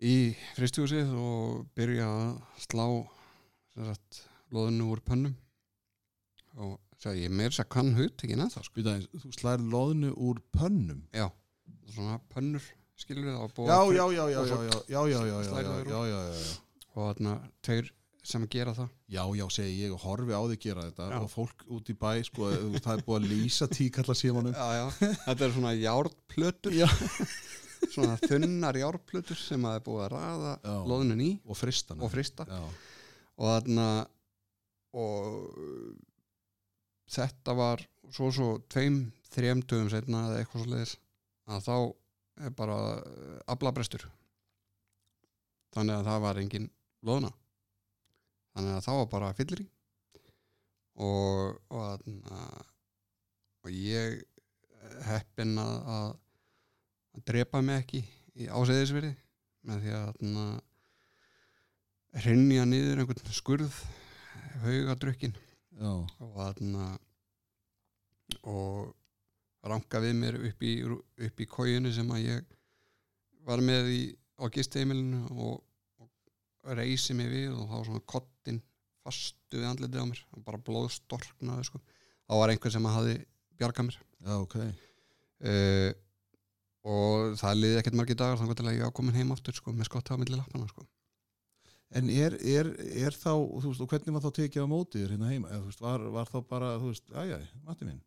í 0.04 0.16
fristjúsið 0.56 1.12
og 1.16 1.66
byrja 1.76 2.06
að 2.06 2.64
slá 2.66 2.86
sagt, 3.76 4.22
loðinu 4.52 4.90
úr 4.92 5.02
pönnum 5.04 5.36
og 6.56 6.78
sagði 7.00 7.26
ég 7.26 7.34
meir 7.36 7.52
þess 7.52 7.64
að 7.64 7.72
kann 7.74 7.92
hugtekin 7.96 8.44
að 8.44 8.54
það 8.56 8.68
sko. 8.68 8.84
Þú 9.24 9.32
slærið 9.36 9.72
loðnu 9.74 10.12
úr 10.28 10.40
pönnum 10.56 11.02
já, 11.12 11.26
svona 11.92 12.18
pönnur 12.32 12.64
skilur 12.96 13.28
við 13.28 13.36
á 13.36 13.44
bóða 13.52 13.68
Já, 13.68 13.80
já, 13.92 14.04
já, 14.16 14.24
já, 14.32 14.38
og 14.40 14.48
já, 14.48 14.54
svo 14.54 14.62
já, 14.64 14.78
já, 14.88 15.02
já, 15.12 15.20
já, 15.20 15.36
já, 15.36 15.50
slærðu 15.50 15.74
já, 15.74 15.76
þér 15.76 15.92
já, 15.92 16.00
já, 16.08 16.20
já, 16.24 16.40
já. 16.40 16.56
og 16.96 17.02
þarna 17.10 17.34
tveir 17.68 17.92
sem 18.26 18.46
gera 18.50 18.72
það 18.74 18.88
Já, 19.12 19.22
já, 19.38 19.44
segi 19.54 19.74
ég 19.84 19.92
og 19.94 20.00
horfi 20.02 20.34
á 20.34 20.42
því 20.42 20.56
gera 20.64 20.86
þetta 20.88 21.10
Já. 21.12 21.18
og 21.20 21.28
fólk 21.30 21.66
út 21.76 21.92
í 21.92 21.94
bæ, 22.00 22.08
sko, 22.26 22.48
það 22.80 22.92
er 22.96 23.04
búið 23.06 23.20
að 23.20 23.28
lýsa 23.30 23.68
tíkalla 23.70 24.16
símanum 24.18 24.56
já, 24.56 24.66
já. 24.80 25.12
þetta 25.28 25.46
er 25.46 25.54
svona 25.54 25.76
járplötur 25.78 26.74
Já. 26.74 26.88
svona 27.92 28.16
þunnar 28.22 28.78
járplötur 28.80 29.38
sem 29.38 29.64
að 29.68 29.78
er 29.78 29.86
búið 29.86 30.04
að 30.06 30.12
raða 30.16 30.52
Já. 30.60 30.74
loðinin 30.90 31.24
í 31.24 31.30
og 31.44 31.58
fristana 31.58 32.06
og 32.06 32.12
frista 32.12 32.46
og 32.46 33.44
þarna 33.44 33.88
og 34.96 35.26
þetta 37.16 37.54
var 37.56 37.84
svo 38.12 38.30
svo 38.34 38.48
tveim, 38.70 39.00
þrem 39.32 39.62
dögum 39.66 39.90
setna 39.92 40.26
eða 40.28 40.42
eitthvað 40.42 40.64
svo 40.64 40.72
leiðis 40.72 40.96
að 41.46 41.66
þá 41.66 41.76
er 42.46 42.52
bara 42.56 42.76
uh, 42.98 43.38
aflabrestur. 43.52 44.04
Þannig 45.76 45.98
að 46.00 46.08
það 46.10 46.22
var 46.24 46.40
engin 46.40 46.68
loðna. 47.06 47.30
Þannig 48.56 48.76
að 48.76 48.86
það 48.86 49.00
var 49.00 49.10
bara 49.12 49.34
fyllir 49.36 49.62
í 49.62 49.68
og 50.96 51.58
og, 51.68 51.82
þarna, 51.82 52.38
og 53.66 53.74
ég 53.74 54.22
heppin 55.04 55.58
að, 55.60 55.74
að, 55.92 56.06
að 57.16 57.24
drepa 57.30 57.62
mig 57.64 57.80
ekki 57.82 58.02
í 58.36 58.48
ásæðisverði 58.52 59.12
með 59.66 59.84
því 59.84 59.94
að 59.96 60.20
hrinja 62.22 62.64
niður 62.68 63.02
einhvern 63.02 63.34
skurð 63.34 63.80
haugadrukkin 64.62 65.34
já, 65.76 65.90
og 65.92 66.36
þarna 66.36 66.86
og 68.46 68.94
ranka 69.66 70.00
við 70.02 70.14
mér 70.20 70.38
upp 70.48 70.62
í, 70.64 70.76
upp 70.86 71.42
í 71.42 71.48
kójunni 71.50 71.92
sem 71.94 72.10
að 72.14 72.24
ég 72.24 72.54
var 73.46 73.62
með 73.64 73.90
í, 73.92 74.00
á 74.40 74.44
gisteimilinu 74.52 75.24
og, 75.34 75.60
og 76.02 76.78
reysi 76.78 77.16
mig 77.16 77.30
við 77.32 77.52
og 77.54 77.68
þá 77.70 77.76
svona 77.88 78.06
kottin 78.08 78.62
fastu 79.06 79.60
við 79.60 79.68
andlitið 79.70 80.02
á 80.02 80.06
mér 80.08 80.24
og 80.34 80.46
bara 80.46 80.62
blóðstorknaði 80.66 81.68
sko. 81.68 81.82
þá 82.26 82.34
var 82.40 82.52
einhver 82.52 82.74
sem 82.74 82.88
að 82.88 82.96
hafi 82.98 83.16
bjargað 83.60 83.88
mér. 83.88 84.00
Já, 84.26 84.34
ok. 84.40 84.56
Uh, 85.46 85.90
og 86.86 87.34
það 87.40 87.58
liði 87.60 87.80
ekkert 87.80 87.98
margir 87.98 88.18
dagar 88.20 88.38
þannig 88.38 88.62
að 88.62 88.76
ég 88.78 88.86
var 88.86 88.94
komin 88.94 89.16
heim 89.16 89.32
aftur 89.34 89.56
sko, 89.56 89.74
með 89.74 89.88
skotta 89.88 90.14
á 90.14 90.20
milli 90.20 90.38
lappana 90.38 90.68
sko. 90.70 90.86
En 91.96 92.10
er, 92.10 92.34
er, 92.42 92.68
er 92.98 93.14
þá, 93.14 93.32
þú 93.34 93.70
veist, 93.70 93.82
og 93.82 93.90
hvernig 93.90 94.14
var 94.16 94.24
þá 94.24 94.38
tekið 94.40 94.66
á 94.66 94.72
mótið 94.72 95.06
hérna 95.06 95.30
heima? 95.30 95.50
Eða, 95.50 95.62
þú 95.62 95.70
veist, 95.70 95.82
var, 95.84 96.06
var 96.16 96.30
þá 96.30 96.38
bara, 96.50 96.70
þú 96.82 96.90
veist, 96.90 97.12
æjæ, 97.14 97.38
mati 97.66 97.86
minn? 97.86 98.00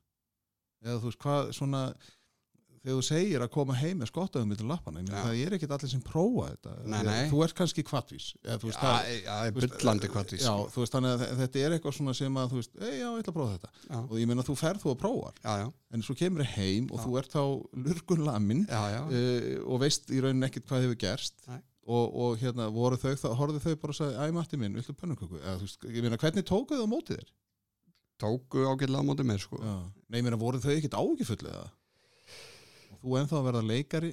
Eða 0.84 0.98
þú 1.00 1.12
veist, 1.12 1.22
hvað 1.24 1.52
svona, 1.56 1.84
þegar 2.84 2.96
þú 2.98 3.04
segir 3.08 3.44
að 3.46 3.50
koma 3.54 3.76
heim 3.80 4.00
með 4.02 4.10
skottaðum 4.12 4.50
millir 4.54 4.68
lappana, 4.70 5.02
Já. 5.04 5.22
það 5.26 5.40
er 5.46 5.56
ekkert 5.58 5.74
allir 5.76 5.92
sem 5.92 6.02
prófa 6.06 6.46
þetta. 6.52 6.74
Nei, 6.94 7.00
nei. 7.08 7.30
Þú 7.32 7.42
ert 7.46 7.56
kannski 7.60 7.84
kvattvís. 7.88 8.28
Eða, 8.44 8.58
veist, 8.70 8.80
það, 8.80 9.00
Já, 9.10 9.20
já, 9.26 9.38
þú 9.50 9.60
veist, 9.60 9.74
bullandi 9.80 10.12
kvartís 10.14 10.46
Já, 10.46 10.54
þú 10.74 10.84
veist, 10.84 10.94
þannig 10.96 11.14
að 11.16 11.24
þe- 11.24 11.40
þetta 11.42 11.64
er 11.66 11.76
eitthvað 11.78 11.96
svona 12.00 12.16
sem 12.20 12.40
að, 12.44 12.50
þú 12.54 12.60
veist, 12.62 12.74
ei, 12.80 12.94
já, 13.00 13.08
ég 13.10 13.24
ætla 13.24 13.34
að 13.34 13.38
prófa 13.40 13.56
þetta. 13.58 13.72
já, 13.90 13.98
Og 14.10 14.16
ég 14.22 14.30
meina, 14.32 14.46
þú 14.50 14.56
ferð 14.64 14.84
þú 14.86 14.94
að 14.94 15.00
já, 15.64 15.66
en 15.98 16.06
svo 16.08 16.16
kemur 16.20 16.46
þér 16.46 16.54
heim 16.60 16.88
og 16.94 17.00
þú 17.04 17.18
ert 17.20 17.34
þá 17.34 17.44
lurgun 17.90 18.26
lamin 18.28 18.64
uh, 18.70 19.74
og 19.74 19.80
veist 19.84 20.10
í 20.14 20.22
rauninni 20.24 20.48
ekkert 20.50 20.68
hvað 20.70 20.86
hefur 20.88 21.00
gerst 21.04 21.44
og, 21.90 22.06
og 22.14 22.38
hérna 22.38 22.70
voru 22.72 22.98
þau, 23.02 23.16
þá, 23.18 23.28
horfðu 23.36 23.60
þau 23.66 23.76
bara 23.82 23.94
og 23.96 23.98
sagði, 23.98 24.16
æ, 24.22 24.32
Matti 24.36 24.58
minn, 24.62 24.76
viltu 24.78 24.94
pönnuköku? 24.94 25.40
Eða, 25.42 25.56
þú 25.58 25.66
veist, 25.68 25.88
ég 25.90 26.04
meina, 26.06 26.20
hvernig 26.22 26.46
þér? 27.18 27.30
tóku 28.20 28.66
þú 33.04 33.18
ennþá 33.22 33.38
að 33.40 33.46
verða 33.50 33.62
leikari 33.70 34.10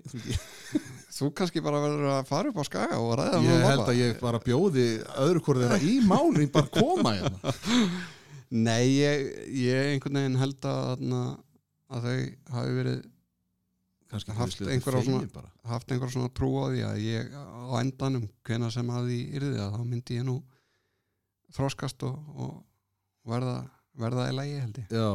þú, 1.17 1.31
kannski 1.39 1.63
bara 1.65 1.81
verður 1.83 2.11
að 2.17 2.29
fara 2.29 2.53
upp 2.53 2.61
á 2.61 2.65
skaga 2.69 2.99
og 3.03 3.15
ræða 3.21 3.41
ég 3.47 3.65
held 3.71 3.85
að 3.89 4.01
ég 4.03 4.21
bara 4.23 4.41
bjóði 4.45 4.87
öðru 5.25 5.43
hvort 5.47 5.63
þeirra 5.65 5.81
í 5.83 5.97
máli 6.07 6.47
bara 6.55 6.71
koma 6.77 7.17
hérna. 7.19 7.57
Nei, 8.67 8.85
ég, 9.01 9.23
ég 9.59 9.89
einhvern 9.97 10.21
veginn 10.21 10.39
held 10.39 10.67
að, 10.71 11.01
að 11.91 12.05
þau 12.07 12.19
hafi 12.55 12.75
verið 12.77 13.01
kannski 14.07 14.37
Haft 14.39 14.61
einhverja 14.71 15.03
svona- 15.09 15.31
bara. 15.35 15.49
haft 15.67 15.91
einhver 15.91 16.13
svona 16.15 16.31
trú 16.31 16.53
á 16.63 16.71
því 16.71 16.85
að 16.87 17.01
ég 17.03 17.33
á 17.35 17.75
endanum 17.81 18.29
hvena 18.47 18.69
sem 18.71 18.93
að 18.95 19.09
því 19.11 19.17
yrði 19.41 19.57
að 19.65 19.73
þá 19.75 19.81
myndi 19.91 20.21
ég 20.21 20.29
nú 20.29 20.37
þroskast 21.57 22.05
og, 22.07 22.15
og 22.39 22.53
verða, 23.27 23.57
verða 24.01 24.27
í 24.31 24.35
lægi 24.37 24.59
held 24.61 24.79
ég. 24.83 24.93
Já, 24.93 25.09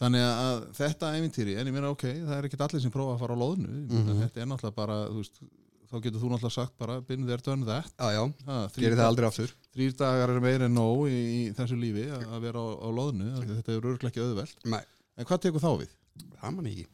þannig 0.00 0.24
að 0.26 0.58
þetta 0.78 1.12
ævintýri, 1.18 1.54
en 1.60 1.70
ég 1.70 1.74
meina 1.76 1.90
ok, 1.94 2.04
það 2.26 2.34
er 2.38 2.48
ekkert 2.48 2.64
allir 2.66 2.82
sem 2.84 2.92
prófa 2.94 3.14
að 3.14 3.22
fara 3.22 3.36
á 3.38 3.42
loðnu, 3.42 3.68
mm 3.68 4.02
Mhm. 4.02 4.20
þetta 4.24 4.42
er 4.42 4.48
náttúrulega 4.50 4.74
bara, 4.78 4.96
þú 5.08 5.22
veist, 5.22 5.40
þá 5.88 5.96
getur 6.04 6.20
þú 6.20 6.30
náttúrulega 6.32 6.52
sagt 6.58 6.74
bara, 6.78 7.00
been 7.00 7.26
there, 7.26 7.40
done 7.44 7.64
that, 7.64 7.92
já, 7.96 8.10
já, 8.44 8.68
gerir 8.76 8.96
það 8.98 9.08
aldrei 9.12 9.28
aftur. 9.28 9.52
þrýr 9.76 9.96
dagar 9.96 10.30
er 10.34 10.40
meira 10.40 10.64
en 10.68 10.74
nóg 10.74 11.06
í, 11.08 11.20
í 11.38 11.40
þessu 11.56 11.78
lífi 11.80 12.08
að 12.10 12.26
að 12.34 12.40
vera 12.48 12.58
á, 12.60 12.66
á 12.82 12.88
loðnu, 12.98 13.30
þetta 13.54 13.72
er 13.72 13.88
örglega 13.92 14.10
ekki 14.12 14.24
auðvelt, 14.26 14.64
nei, 14.66 14.82
en 15.16 15.24
hvað 15.24 15.40
tekur 15.46 15.60
þá 15.64 15.70
við? 15.84 15.94
það 16.42 16.54
man 16.58 16.66
ekki. 16.66 16.86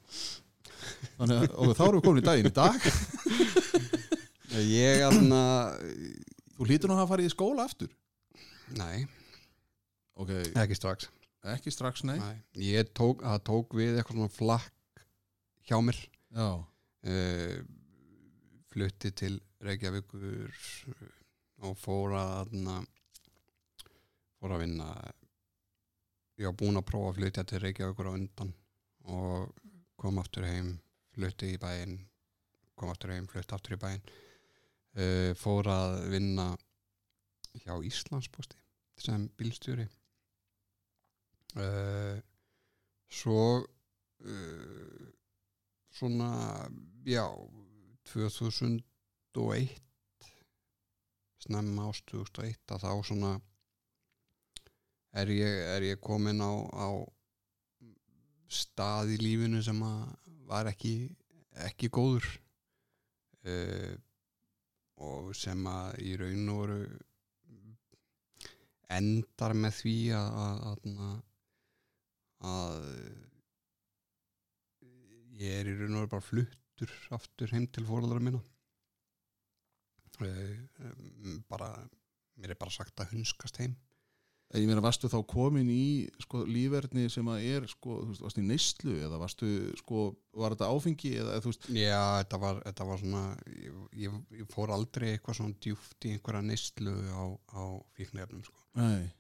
Þannig 1.19 1.37
að 1.41 1.55
og 1.57 1.77
þá 1.79 1.83
erum 1.89 2.01
við 2.01 2.05
komin 2.05 2.23
í 2.23 2.27
daginn 2.29 2.51
í 2.51 2.55
dag. 2.55 2.81
Ég 4.55 5.01
aðna 5.03 5.41
Þú 6.55 6.67
hlýtur 6.69 6.91
nú 6.93 6.95
að 7.01 7.09
farið 7.11 7.27
í 7.27 7.33
skóla 7.33 7.65
aftur. 7.67 7.89
Nei, 8.79 9.07
Ok, 10.15 10.29
ekki 10.55 10.77
strax 10.79 11.09
ekki 11.53 11.73
strax 11.75 12.05
nei. 12.09 12.19
Nei. 12.21 12.37
Ég 12.65 12.93
tók, 12.97 13.25
tók 13.47 13.77
við 13.77 13.99
eitthvað 13.99 14.21
svona 14.21 14.35
flakk 14.35 15.03
hjá 15.69 15.79
mér. 15.85 15.99
Já, 16.35 16.49
uh, 17.11 17.59
flutti 18.73 19.13
til 19.15 19.37
Reykjavíkur 19.65 20.63
og 21.65 21.77
fór 21.81 22.17
að 22.19 22.57
fór 24.41 24.57
að 24.57 24.65
vinna. 24.65 24.89
Ég 26.41 26.51
var 26.51 26.57
búinn 26.59 26.81
að 26.81 26.89
prófa 26.91 27.13
að 27.13 27.21
flytja 27.21 27.47
til 27.49 27.63
Reykjavíkur 27.63 28.11
á 28.11 28.17
undan 28.17 28.51
og 29.05 29.53
kom 30.01 30.19
aftur 30.19 30.49
heim 30.49 30.75
flutti 31.15 31.53
í 31.55 31.61
bæinn 31.63 32.01
kom 32.75 32.91
aftur 32.91 33.15
heim, 33.15 33.27
flutti 33.31 33.55
aftur 33.55 33.77
í 33.77 33.81
bæinn. 33.81 34.15
Uh, 34.95 35.31
fór 35.39 35.67
að 35.71 35.97
vinna 36.13 36.53
hjá 37.65 37.75
Íslandsposti 37.87 38.59
sem 39.01 39.27
bílstjóri 39.39 39.89
uh, 41.61 42.17
svo 43.11 43.45
uh, 43.63 45.07
svona 45.95 46.31
já 47.07 47.27
2001 48.13 48.83
snemma 51.45 51.89
ást 51.91 52.07
2001 52.11 52.75
að 52.75 52.87
þá 52.87 52.93
svona 53.05 53.33
er 55.15 55.31
ég, 55.31 55.59
er 55.77 55.83
ég 55.93 56.01
komin 56.03 56.41
á, 56.43 56.53
á 56.75 56.89
stað 58.51 59.15
í 59.15 59.21
lífinu 59.21 59.63
sem 59.63 59.81
að 59.85 60.01
var 60.49 60.69
ekki 60.71 60.95
ekki 61.65 61.91
góður. 61.93 62.27
Uh, 63.45 63.95
og 65.05 65.35
sem 65.37 65.67
að 65.69 65.99
í 66.07 66.15
raun 66.17 66.51
og 66.53 66.61
veru 66.63 66.81
endar 68.95 69.55
með 69.59 69.79
því 69.81 69.97
að 70.17 70.29
að, 70.45 70.61
að, 70.71 71.17
að 72.45 72.85
ég 75.41 75.61
er 75.61 75.71
í 75.71 75.79
raun 75.79 75.97
og 75.97 76.05
veru 76.05 76.13
bara 76.15 76.29
fluttur 76.29 76.93
aftur 77.17 77.55
heim 77.55 77.67
til 77.73 77.87
fóraldara 77.89 78.23
minna. 78.23 78.43
Um, 80.23 81.41
bara 81.51 81.73
mér 82.39 82.55
er 82.55 82.59
bara 82.61 82.71
sagt 82.75 83.01
að 83.03 83.17
hunskast 83.17 83.59
heim. 83.63 83.75
En 84.55 84.63
ég 84.63 84.69
meina, 84.69 84.83
varstu 84.85 85.09
þá 85.11 85.17
komin 85.27 85.67
í 85.73 86.07
sko, 86.23 86.45
lífverðni 86.47 87.09
sem 87.11 87.27
að 87.33 87.47
er 87.49 87.65
sko, 87.67 87.97
veist, 88.07 88.23
varstu 88.23 88.43
í 88.43 88.47
neyslu 88.47 88.93
eða 89.03 89.19
varstu, 89.19 89.49
sko, 89.81 90.03
var 90.39 90.55
þetta 90.55 90.69
áfengi 90.71 91.11
eða, 91.19 91.41
þú 91.43 91.51
veist, 91.51 91.67
Já, 91.75 92.03
þetta 92.21 92.39
var, 92.45 92.61
þetta 92.69 92.87
var 92.91 93.01
svona 93.01 93.23
ég, 93.51 93.81
ég, 94.05 94.21
ég 94.39 94.53
fór 94.53 94.71
aldrei 94.77 95.09
eitthvað 95.15 95.41
svona 95.41 95.59
djúft 95.65 96.07
í 96.07 96.13
einhverja 96.15 96.45
neyslu 96.47 96.95
á, 97.11 97.25
á 97.51 97.63
fíknefnum 97.99 98.45
sko. 98.47 98.61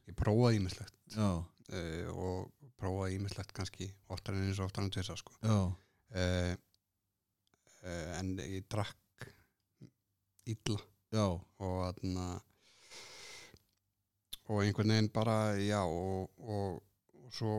Ég 0.06 0.18
prófaði 0.20 0.60
ímislegt 0.60 0.94
uh, 1.18 2.12
og 2.14 2.63
prófaði 2.80 3.18
ímislegt 3.18 3.54
kannski 3.56 3.88
oftar 4.12 4.36
en 4.36 4.48
eins 4.48 4.60
og 4.60 4.68
oftar 4.68 4.84
en 4.84 4.92
tvisa 4.94 5.16
sko. 5.18 5.36
uh, 6.14 6.54
uh, 7.84 8.10
en 8.18 8.34
ég 8.42 8.66
drakk 8.70 9.28
illa 10.50 10.80
já, 11.14 11.24
og 11.24 11.76
þarna 11.86 12.26
og 14.44 14.60
einhvern 14.60 14.92
veginn 14.92 15.12
bara 15.14 15.36
já 15.56 15.80
og, 15.86 16.28
og, 16.38 16.82
og 17.22 17.32
svo 17.32 17.54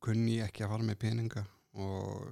kunni 0.00 0.38
ég 0.38 0.48
ekki 0.48 0.64
að 0.64 0.72
fara 0.72 0.86
með 0.88 1.00
peninga 1.02 1.44
og 1.78 2.30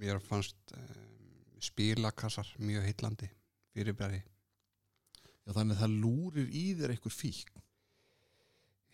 mér 0.00 0.22
fannst 0.22 0.72
um, 0.76 1.58
spilakassar 1.60 2.48
mjög 2.62 2.86
heillandi 2.88 3.28
fyrirbæri 3.74 4.22
já, 4.22 5.52
þannig 5.52 5.76
að 5.76 5.82
það 5.82 6.00
lúrir 6.04 6.48
í 6.48 6.66
þér 6.78 6.94
einhver 6.94 7.14
fík. 7.14 7.52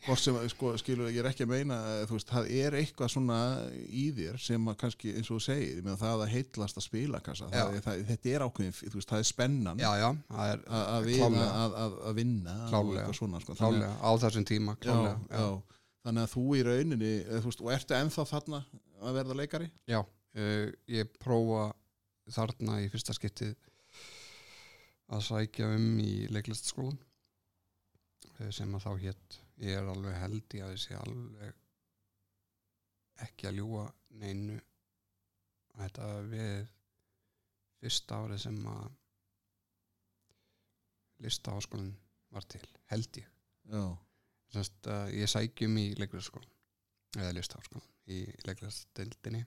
Hvort 0.02 0.18
sem, 0.18 0.34
sko, 0.50 0.72
skilur, 0.80 1.10
ég 1.14 1.20
er 1.22 1.28
ekki 1.30 1.44
að 1.46 1.50
meina, 1.52 1.76
eh, 1.92 2.00
þú 2.10 2.16
veist, 2.16 2.30
það 2.32 2.48
er 2.58 2.74
eitthvað 2.80 3.10
svona 3.12 3.36
í 3.86 4.08
þér 4.16 4.38
sem 4.42 4.64
að 4.72 4.78
kannski, 4.80 5.12
eins 5.14 5.28
og 5.30 5.36
þú 5.36 5.44
segir, 5.44 5.82
með 5.86 6.00
það 6.00 6.22
að 6.24 6.32
heitlast 6.32 6.80
að 6.80 6.86
spila 6.88 7.20
kassa, 7.22 7.46
það, 7.52 7.76
það, 7.84 8.00
þetta 8.08 8.32
er 8.32 8.44
ákveðin, 8.48 8.74
þú 8.80 8.96
veist, 8.98 9.10
það 9.12 9.22
er 9.22 9.28
spennan 9.28 9.82
já 9.82 9.90
já, 10.00 10.08
það 10.32 10.54
er 10.54 10.64
að- 10.66 11.10
Klárlega. 11.12 11.68
að, 11.92 12.14
vinna 12.18 12.56
eitthvað 12.66 13.14
svona, 13.20 13.42
sko. 13.44 13.54
Klálega 13.60 13.92
á 14.02 14.10
þessum 14.24 14.48
tíma 14.50 14.74
klálega, 14.82 15.14
já, 15.30 15.38
já. 15.38 15.62
þannig 16.08 16.26
að 16.26 16.32
þú 16.34 16.44
í 16.58 16.64
rauninni 16.66 17.12
eða, 17.22 17.38
þú 17.44 17.52
veist, 17.52 17.62
og 17.62 17.72
ertu 17.76 17.98
ennþá 18.00 18.26
þarna 18.32 18.64
að 19.02 19.14
verða 19.20 19.38
leikari 19.38 19.70
já. 19.86 20.00
Uh, 20.32 20.72
ég 20.88 21.10
prófa 21.20 21.68
þarna 22.32 22.80
í 22.82 22.88
fyrsta 22.90 23.12
skiptið 23.14 23.54
að 25.12 25.22
sækja 25.28 25.66
um 25.76 25.88
í 26.00 26.26
leiklistaskólan 26.32 26.98
uh, 28.40 28.50
sem 28.50 28.72
að 28.74 28.86
þá 28.86 28.92
hétt 29.06 29.38
ég 29.62 29.78
er 29.78 29.88
alveg 29.92 30.16
held 30.18 30.56
í 30.56 30.62
að 30.62 30.74
þessi 30.74 30.96
alveg 30.98 31.58
ekki 33.26 33.48
að 33.48 33.58
ljúga 33.60 33.84
neinu. 34.22 34.58
Þetta 35.78 36.08
við 36.28 36.56
fyrsta 37.80 38.18
árið 38.22 38.42
sem 38.44 38.58
að 38.68 38.88
listaháskólinn 41.22 41.94
var 42.34 42.46
til, 42.50 42.64
held 42.90 43.20
ég. 43.20 43.28
Sest, 44.52 44.78
uh, 44.90 45.06
ég 45.14 45.30
sækjum 45.30 45.78
í 45.80 45.86
leiklistaskólan 45.96 46.50
eða 47.16 47.34
listaháskólan 47.38 47.88
í 48.12 48.18
leiklistadeildinni 48.44 49.42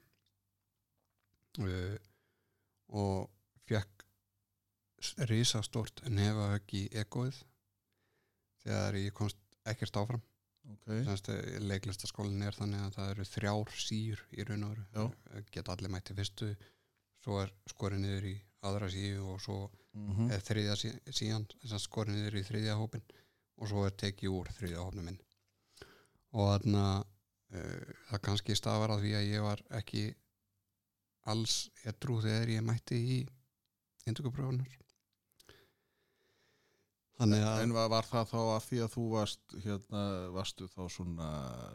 uh, 1.62 1.96
og 2.96 3.28
fekk 3.68 4.06
risastort 5.30 6.02
nefahögg 6.08 6.74
í 6.78 6.84
egoið 7.02 7.38
þegar 8.64 8.98
ég 8.98 9.14
komst 9.14 9.45
ekkert 9.72 9.96
áfram. 10.02 10.22
Ok. 10.66 10.88
Sest, 11.06 11.28
leiklistaskólinn 11.62 12.42
er 12.42 12.56
þannig 12.56 12.80
að 12.82 12.96
það 12.96 13.10
eru 13.14 13.26
þrjár 13.30 13.74
síur 13.78 14.22
í 14.34 14.46
raun 14.48 14.64
og 14.66 14.72
veru. 14.74 14.86
Geta 15.54 15.74
allir 15.76 15.92
mætti 15.94 16.16
fyrstu 16.18 16.48
svo 17.22 17.40
er 17.42 17.52
skorið 17.70 18.02
niður 18.02 18.26
í 18.30 18.34
aðra 18.66 18.88
síu 18.90 19.22
og 19.32 19.40
svo 19.42 19.58
mm 19.96 20.30
er 20.34 20.42
þriðja 20.44 20.74
sí- 20.76 21.12
síðan 21.18 21.46
sem 21.64 21.78
skorið 21.80 22.18
niður 22.18 22.34
í 22.40 22.42
þriðja 22.44 22.74
hópin 22.76 23.02
og 23.56 23.68
svo 23.70 23.84
er 23.86 23.94
tekið 23.96 24.34
úr 24.36 24.50
þriðja 24.58 24.82
hópnum 24.84 25.06
minn 25.08 25.20
og 26.36 26.50
þarna 26.50 26.82
uh, 27.00 27.94
það 28.10 28.20
kannski 28.26 28.56
stafar 28.58 28.92
að 28.92 29.06
því 29.06 29.12
að 29.16 29.28
ég 29.30 29.46
var 29.46 29.62
ekki 29.78 30.02
alls 31.32 31.56
edru 31.88 32.18
þegar 32.22 32.52
ég 32.56 32.66
mætti 32.66 32.98
í 33.16 33.16
induguprófunar 34.06 34.68
þannig 34.68 34.85
að 37.16 37.62
en 37.62 37.74
var, 37.74 38.04
það 38.04 38.30
þá 38.30 38.38
að 38.42 38.64
því 38.66 38.78
að 38.84 38.90
þú 38.92 39.04
varst 39.12 39.54
hérna, 39.64 40.00
varstu 40.34 40.66
þá 40.68 40.80
svona 40.92 41.28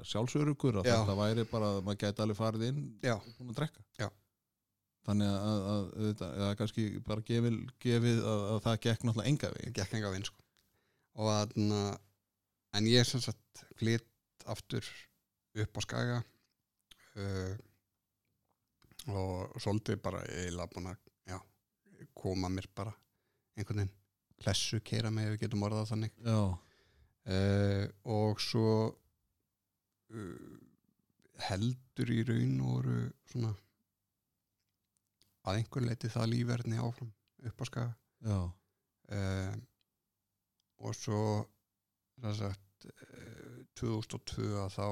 sjálfsörugur 0.06 0.82
að 0.82 0.90
Já. 0.90 0.96
þetta 1.00 1.16
væri 1.18 1.46
bara 1.50 1.72
að 1.72 1.80
maður 1.88 2.02
gæti 2.04 2.24
alveg 2.26 2.38
farið 2.38 2.66
inn 2.68 2.82
já, 3.02 3.16
og 3.16 3.32
búin 3.40 3.54
að 3.54 3.62
drekka 3.62 3.86
Já. 3.98 4.08
þannig 5.08 5.32
að, 5.32 5.48
að, 5.48 5.64
að, 5.72 6.12
að, 6.12 6.44
að 6.48 6.54
kannski 6.62 6.86
bara 7.08 7.26
gefið, 7.32 7.58
gefið 7.82 8.22
að, 8.22 8.46
að 8.52 8.62
það 8.68 8.80
gekk 8.86 9.08
náttúrulega 9.08 9.32
enga 9.34 9.50
ég 9.50 9.58
veginn 9.58 9.78
gekk 9.80 9.98
enga 9.98 10.14
vinn 10.14 10.30
sko. 10.30 10.46
og 11.18 11.32
þarna 11.32 11.82
en 12.78 12.92
ég 12.92 13.10
sem 13.10 13.24
sagt 13.24 13.66
flytt 13.82 14.48
aftur 14.52 14.94
upp 15.62 15.78
á 15.78 15.82
skaga 15.88 16.20
uh, 17.18 17.56
og 19.10 19.58
svolítið 19.58 20.04
bara 20.06 20.22
eiginlega 20.30 20.70
búin 20.76 20.94
að 20.94 21.08
koma 22.18 22.50
mér 22.50 22.68
bara 22.76 22.94
einhvern 23.58 23.82
veginn 23.84 24.01
klessu 24.42 24.82
keira 24.86 25.12
mig 25.14 25.28
ef 25.28 25.36
við 25.36 25.44
getum 25.46 25.66
orðað 25.68 25.92
þannig. 25.94 26.18
Uh, 27.22 27.86
og 28.10 28.42
svo 28.42 28.70
uh, 28.90 30.54
heldur 31.46 32.10
í 32.14 32.22
raun 32.26 32.56
og 32.66 32.72
voru 32.80 32.96
svona 33.30 33.52
að 35.46 35.60
einhver 35.60 35.86
leiti 35.86 36.10
það 36.10 36.32
lífverðni 36.34 36.82
áfram 36.82 37.12
upp 37.50 37.62
á 37.62 37.66
skaga. 37.70 37.94
Uh, 39.12 39.56
og 40.82 40.98
svo 40.98 41.22
sagt 42.38 42.90
uh, 42.90 43.62
2002 43.78 44.52
að 44.62 44.78
þá 44.78 44.88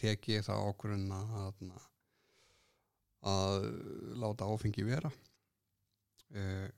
tek 0.00 0.28
ég 0.30 0.44
það 0.46 0.68
ákvörðun 0.70 1.10
að, 1.12 1.32
að, 1.42 1.80
að 3.32 3.66
láta 4.22 4.46
áfengi 4.48 4.84
vera 4.86 5.10
uh, 6.36 6.68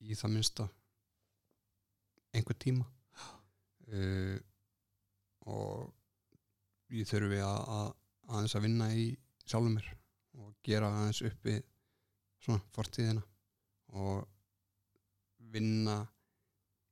í 0.00 0.16
það 0.16 0.34
minnsta 0.36 0.68
einhver 2.36 2.58
tíma. 2.60 2.86
Uh, 3.90 4.38
og 5.50 6.94
ég 6.94 7.08
þurfi 7.08 7.40
að, 7.42 7.60
að 7.74 7.88
aðeins 8.30 8.54
að 8.54 8.64
vinna 8.66 8.88
í 8.94 9.06
sjálfum 9.44 9.74
mér 9.74 9.88
og 10.38 10.52
gera 10.66 10.90
aðeins 10.94 11.22
upp 11.26 11.46
við 11.48 11.62
svona 12.40 12.62
fortíðina 12.74 13.22
og 13.98 14.28
vinna 15.50 15.96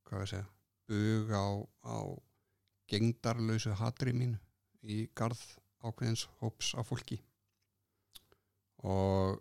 hvað 0.09 0.25
ég 0.25 0.31
segja 0.33 0.49
bug 0.89 1.33
á, 1.37 1.47
á 1.85 1.99
gengdarlausu 2.89 3.75
hatri 3.79 4.15
mínu 4.17 4.39
í 4.89 5.05
garð 5.19 5.41
ákveðins 5.85 6.27
hóps 6.41 6.73
af 6.79 6.89
fólki. 6.89 7.21
Og 8.83 9.39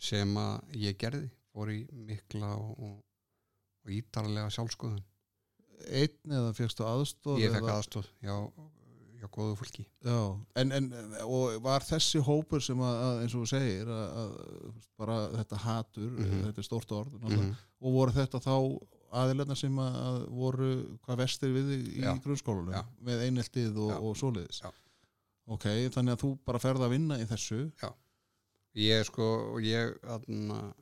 sem 0.00 0.32
að 0.40 0.78
ég 0.80 0.98
gerði 0.98 1.28
fór 1.56 1.72
í 1.74 1.80
mikla 2.06 2.52
og, 2.60 2.72
og, 2.78 2.96
og 3.86 3.92
ítarlega 3.96 4.52
sjálfskoðun 4.52 5.02
einn 5.92 6.32
eða 6.38 6.54
fegstu 6.56 6.84
aðstóð 6.88 7.42
ég 7.42 7.52
fekk 7.56 7.68
aðstóð 7.74 8.06
hjá, 8.24 8.36
hjá 9.20 9.26
góðu 9.34 9.56
fólki 9.60 9.84
já, 10.04 10.16
en, 10.62 10.72
en 10.72 10.86
og 11.26 11.58
var 11.64 11.84
þessi 11.84 12.20
hópur 12.24 12.62
sem 12.64 12.80
að, 12.80 13.22
eins 13.24 13.34
og 13.36 13.44
þú 13.44 13.50
segir 13.50 13.90
að, 13.92 14.06
að 14.22 14.36
bara 15.00 15.16
þetta 15.36 15.60
hatur, 15.66 16.10
Mhm. 16.16 16.42
þetta 16.48 16.62
er 16.64 16.68
stórt 16.70 16.94
orð 16.96 17.18
mm 17.20 17.34
mm 17.40 17.54
og 17.86 17.92
voru 17.92 18.12
þetta 18.16 18.38
þá 18.40 18.54
aðilegna 19.20 19.54
sem 19.56 19.76
að, 19.78 20.16
voru 20.32 20.68
hvað 21.04 21.18
vestir 21.20 21.50
við 21.52 21.68
í 21.76 22.00
Já. 22.00 22.14
grunnskólanum 22.24 22.72
Já. 22.72 22.80
með 23.04 23.20
eineltið 23.26 23.76
og, 23.84 23.90
Já. 23.92 23.98
og 24.00 24.16
svoleiðis 24.16 24.62
Já. 24.64 24.70
ok, 25.54 25.66
þannig 25.94 26.16
að 26.16 26.22
þú 26.24 26.30
bara 26.48 26.58
ferð 26.64 26.86
að 26.86 26.94
vinna 26.96 27.18
í 27.20 27.26
þessu 27.28 27.60
ég 28.80 29.04
sko 29.08 29.28
ég 29.62 29.92
aðna, 30.16 30.72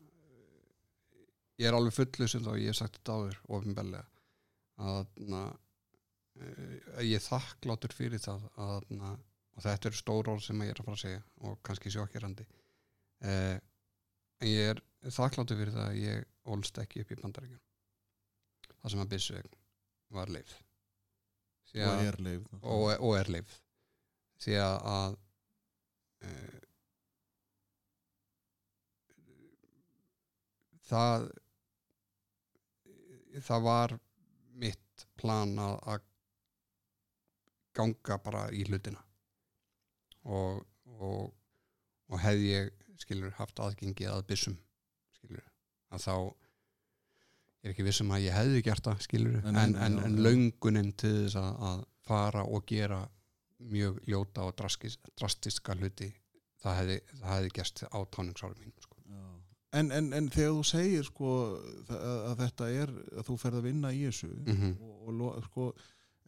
ég 1.62 1.68
er 1.68 1.76
alveg 1.76 1.94
fullu 1.94 2.26
sem 2.30 2.42
þá 2.44 2.52
ég 2.58 2.70
hef 2.72 2.78
sagt 2.80 2.96
þetta 2.98 3.14
áður 3.18 3.36
ofinbellega 3.58 4.06
að 4.84 5.06
ég 7.06 7.14
er 7.20 7.22
þakklátur 7.22 7.92
fyrir 7.94 8.18
það 8.22 8.42
að, 8.58 8.88
og 9.54 9.62
þetta 9.62 9.88
eru 9.90 9.98
stór 10.00 10.30
orð 10.32 10.42
sem 10.48 10.62
ég 10.66 10.72
er 10.74 10.80
að 10.82 10.88
fara 10.88 10.98
að 10.98 11.04
segja 11.04 11.20
og 11.46 11.60
kannski 11.66 11.92
sjokkirandi 11.94 12.46
eh, 13.22 13.58
en 14.42 14.50
ég 14.50 14.72
er 14.74 14.82
þakklátur 15.14 15.60
fyrir 15.60 15.76
það 15.76 15.86
að 15.92 16.00
ég 16.02 16.24
ólst 16.54 16.80
ekki 16.82 17.04
upp 17.04 17.12
í 17.14 17.20
bandaríkjum 17.22 17.62
það 18.74 18.90
sem 18.96 19.04
að 19.04 19.12
byssu 19.14 19.42
var 20.18 20.28
leif 20.34 20.56
og 21.86 21.94
að- 21.94 22.08
er 22.10 22.18
leif 22.26 22.50
og, 22.62 22.82
og 22.98 23.14
er 23.20 23.30
leif 23.36 23.54
því 24.44 24.58
að, 24.60 24.76
að 24.90 25.14
e, 26.26 26.32
það 30.90 31.28
það 33.42 33.64
var 33.66 33.96
mitt 34.60 35.06
plan 35.18 35.56
að, 35.58 36.02
ganga 37.74 38.18
bara 38.22 38.44
í 38.54 38.62
hlutina 38.68 39.00
og, 40.30 40.60
og, 40.94 41.32
og 42.06 42.20
hefði 42.22 42.52
ég 42.52 42.68
skilur 43.02 43.34
haft 43.40 43.58
aðgengi 43.58 44.06
að 44.06 44.22
byssum 44.28 44.54
skilur 45.16 45.42
að 45.90 46.04
þá 46.04 46.14
er 47.64 47.72
ekki 47.72 47.86
vissum 47.88 48.12
að 48.14 48.28
ég 48.28 48.36
hefði 48.36 48.62
gert 48.68 48.86
það 48.86 49.02
skilur 49.08 49.40
en, 49.40 49.58
en, 49.58 49.74
en 49.82 49.98
já. 49.98 50.22
löngunin 50.28 50.92
til 50.94 51.14
þess 51.24 51.40
að, 51.40 51.50
að 51.70 51.84
fara 52.06 52.44
og 52.46 52.66
gera 52.68 53.00
mjög 53.64 54.00
ljóta 54.06 54.46
og 54.46 54.54
drastiska 54.58 55.74
hluti 55.80 56.12
það 56.62 56.78
hefði, 56.80 56.98
það 57.20 57.30
hefði 57.34 57.54
gæst 57.58 57.84
á 57.88 57.98
táningsárum 58.14 58.60
mín 58.60 58.74
sko. 58.82 58.93
En, 59.74 59.90
en, 59.90 60.12
en 60.14 60.28
þegar 60.30 60.52
þú 60.54 60.64
segir 60.68 61.04
sko 61.08 61.30
að, 61.88 62.04
að 62.30 62.36
þetta 62.44 62.66
er 62.82 62.90
að 63.18 63.24
þú 63.28 63.36
ferð 63.42 63.58
að 63.58 63.66
vinna 63.70 63.90
í 63.92 64.04
þessu 64.06 64.28
Mhm. 64.46 64.76
og, 64.80 64.94
og 65.08 65.14
lo- 65.18 65.40
sko, 65.48 65.74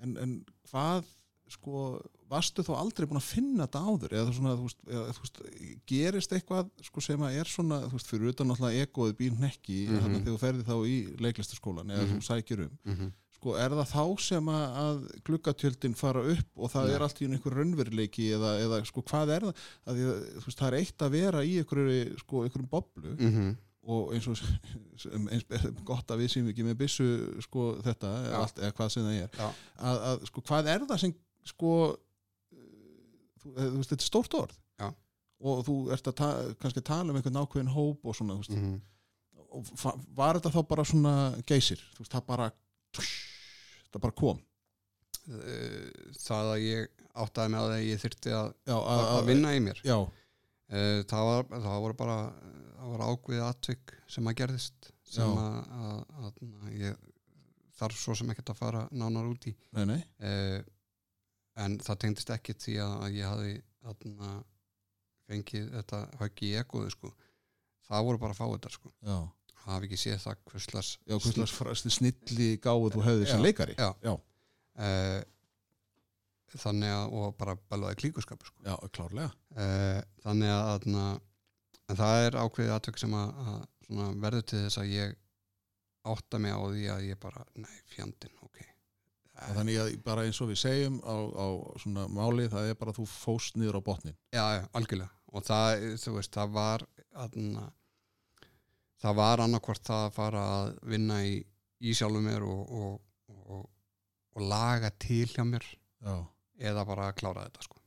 en, 0.03 0.17
en 0.23 0.33
hvað 0.71 1.05
sko, 1.49 1.83
varstu 2.29 2.65
þá 2.67 2.73
aldrei 2.75 3.07
búin 3.07 3.21
að 3.21 3.29
finna 3.31 3.67
þetta 3.69 3.83
áður 3.87 4.15
eða 4.19 4.33
svona, 4.35 4.55
veist, 4.59 4.81
eða, 4.91 5.13
þú 5.15 5.21
veist 5.23 5.39
gerist 5.87 6.33
eitthvað 6.35 6.71
sko, 6.89 7.01
sem 7.07 7.21
að 7.23 7.37
er 7.39 7.45
svona 7.53 7.79
veist, 7.93 8.09
fyrir 8.11 8.33
utan 8.33 8.51
alltaf 8.51 8.75
egoið 8.75 9.15
býr 9.21 9.37
nekki 9.39 9.77
mm 9.87 9.95
Mhm. 9.95 10.17
þegar 10.17 10.33
þú 10.33 10.39
ferði 10.43 10.65
þá 10.67 10.77
í 10.91 10.97
leiklistaskólan 11.23 11.91
eða 11.95 12.03
Mhm. 12.09 12.17
þú 12.19 12.27
sækir 12.27 12.65
um 12.67 12.71
mm 12.85 12.95
-hmm. 12.97 13.13
Sko, 13.37 13.53
er 13.61 13.75
það 13.77 13.91
þá 13.93 14.05
sem 14.27 14.49
að, 14.53 15.03
gluggatjöldin 15.29 15.95
fara 15.99 16.23
upp 16.33 16.57
og 16.65 16.73
það 16.73 16.87
Nei. 16.89 16.95
er 16.97 17.05
allt 17.07 17.21
í 17.23 17.29
einhver 17.29 17.57
raunveruleiki 17.61 18.27
eða, 18.37 18.55
eða 18.65 18.81
sko, 18.89 19.03
hvað 19.13 19.33
er 19.37 19.47
það 19.47 19.63
að, 19.93 20.01
veist, 20.47 20.59
það 20.59 20.67
er 20.73 20.79
eitt 20.81 21.05
að 21.07 21.15
vera 21.19 21.45
í 21.45 21.55
sko, 22.19 22.43
einhverjum 22.47 22.71
boblu 22.73 23.15
Mhm. 23.21 23.57
og 23.87 24.15
eins 24.17 24.27
og 24.27 24.41
eins 25.31 25.45
gott 25.87 26.09
að 26.11 26.25
við 26.25 26.33
séum 26.33 26.49
ekki 26.51 26.65
með 26.67 26.79
byssu 26.81 27.07
sko, 27.45 27.77
þetta 27.87 28.09
Já. 28.27 28.33
allt, 28.41 28.57
eða 28.59 28.73
hvað 28.81 28.91
sem 28.97 29.05
það 29.07 29.21
er 29.23 29.31
Já. 29.39 29.51
að, 29.79 30.01
að 30.11 30.27
sko, 30.33 30.41
hvað 30.49 30.67
er 30.75 30.87
það 30.91 30.99
sem 31.05 31.15
sko 31.47 31.73
þú, 33.43 33.53
eh, 33.57 33.69
þú 33.71 33.77
veist, 33.79 33.91
þetta 33.93 34.03
er 34.03 34.11
stórt 34.11 34.35
orð 34.41 34.57
og 35.47 35.59
þú 35.67 35.75
ert 35.93 36.07
að 36.09 36.15
ta 36.17 36.29
kannski 36.63 36.81
að 36.81 36.87
tala 36.89 37.13
um 37.13 37.17
einhvern 37.21 37.37
ákveðin 37.43 37.69
hóp 37.75 38.07
og 38.09 38.15
svona, 38.17 38.39
veist, 38.41 38.55
Mhm. 38.57 38.81
og 39.53 39.65
var 40.17 40.35
þetta 40.41 40.51
þá 40.55 40.63
bara 40.69 40.83
svona 40.85 41.13
geysir, 41.47 41.77
þú 41.95 42.01
veist, 42.01 42.13
það 42.17 42.27
bara 42.27 42.47
það 43.01 44.03
bara 44.07 44.17
kom. 44.23 44.41
Eh, 45.27 46.13
það 46.23 46.53
að 46.53 46.63
ég 46.67 47.05
áttaði 47.17 47.53
með 47.55 47.67
að 47.73 47.85
ég 47.89 48.01
þyrfti 48.05 48.35
að, 48.37 48.53
já, 48.69 48.77
að, 48.77 49.03
að 49.17 49.27
vinna 49.33 49.55
í 49.57 49.65
mér. 49.67 49.83
Já, 49.87 49.99
Eh, 50.67 51.05
það 51.07 51.25
var, 51.29 51.45
það 51.63 51.83
voru 51.85 51.95
bara 51.95 52.15
það 52.77 52.89
var 52.91 53.03
ákveðið 53.07 53.43
atvik 53.47 53.93
sem 54.11 54.27
að 54.27 54.35
gerðist 54.41 54.89
sem 55.07 55.37
að, 55.39 55.59
að, 55.79 56.01
að, 56.27 56.41
að 56.67 56.73
ég 56.81 56.97
þarf 57.79 58.01
svo 58.01 58.17
sem 58.19 58.33
ekkert 58.33 58.51
að 58.51 58.59
fara 58.59 58.81
nánar 58.91 59.29
út 59.31 59.47
í. 59.47 59.53
Nei, 59.79 59.85
nei. 59.93 60.01
Eh, 60.27 60.59
en 61.63 61.79
það 61.87 62.01
tengdist 62.03 62.33
ekki 62.35 62.57
því 62.59 62.75
að, 62.83 62.97
að 63.07 63.15
ég 63.21 63.31
hafi 63.31 63.55
fengið 65.31 65.71
þetta 65.77 66.01
höggi 66.21 66.51
í 66.51 66.59
egoðu 66.61 66.91
sko. 66.95 67.13
það 67.87 68.05
voru 68.09 68.19
bara 68.27 68.35
fáiðar 68.35 68.75
sko. 68.75 68.91
Hafi 69.67 69.89
ekki 69.89 70.01
séð 70.01 70.19
það 70.25 70.43
hvurslags 70.51 70.91
já, 71.07 71.17
frasti 71.53 71.93
snilli 71.95 72.51
gáðu 72.63 72.93
þú 72.97 73.07
hefði 73.07 73.31
sem 73.31 73.45
leikari. 73.45 73.77
já. 73.79 73.89
já, 74.05 74.15
eh, 74.87 75.23
þannig 76.57 76.93
að 76.95 77.17
og 77.19 77.37
bara 77.41 77.57
belvaði 77.71 78.01
klíkuskap 78.03 78.45
sko. 78.47 78.57
já, 78.65 78.75
klárlega. 78.95 79.31
Eh, 79.57 80.03
þannig 80.25 80.53
að 80.55 80.91
en 81.87 81.99
það 82.01 82.25
er 82.25 82.39
ákveðið 82.41 82.75
aðtök 82.77 83.01
sem 83.03 83.15
að, 83.15 83.43
að 83.95 84.21
verður 84.23 84.47
til 84.51 84.63
þess 84.65 84.81
að 84.83 84.93
ég 84.95 85.17
átta 86.07 86.41
mig 86.43 86.55
á 86.55 86.61
því 86.63 86.89
að 86.95 87.05
ég 87.11 87.21
bara 87.23 87.45
nei, 87.59 87.77
fjandinn, 87.91 88.35
ok. 88.47 88.63
Og 89.37 89.59
þannig 89.59 89.79
að 89.83 89.91
bara 90.07 90.25
eins 90.25 90.39
og 90.41 90.49
við 90.49 90.61
segjum 90.63 90.97
á, 91.05 91.15
á 91.15 91.47
svona 91.83 92.07
máli, 92.09 92.47
það 92.53 92.71
er 92.71 92.79
bara 92.81 92.95
að 92.95 93.01
þú 93.03 93.07
fóst 93.11 93.59
niður 93.61 93.81
á 93.83 93.87
botnin. 93.89 94.17
Já, 94.33 94.45
já, 94.57 94.63
algjörlega. 94.79 95.11
Og 95.37 95.45
það, 95.45 95.85
þú 96.01 96.15
veist, 96.17 96.33
það 96.33 96.55
var 96.55 96.87
aðna, 97.27 97.67
það 99.07 99.19
var 99.21 99.43
annarkvort 99.45 99.87
það 99.87 100.05
að 100.05 100.15
fara 100.17 100.45
að 100.59 100.71
vinna 100.93 101.23
í, 101.23 101.35
í 101.87 101.95
sjálfum 101.97 102.27
mér 102.27 102.47
og, 102.47 102.63
og, 102.81 103.35
og, 103.57 103.65
og 104.35 104.47
laga 104.51 104.91
til 105.03 105.27
hjá 105.31 105.45
mér 105.47 105.67
já, 105.67 106.15
eða 106.71 106.87
bara 106.89 107.11
að 107.11 107.19
klára 107.21 107.47
þetta 107.47 107.67
sko. 107.67 107.83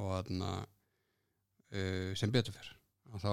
og 0.00 0.12
aðna, 0.16 0.52
uh, 1.74 2.12
sem 2.16 2.32
betur 2.32 2.56
fyrr 2.56 2.70
og 3.10 3.24
þá 3.24 3.32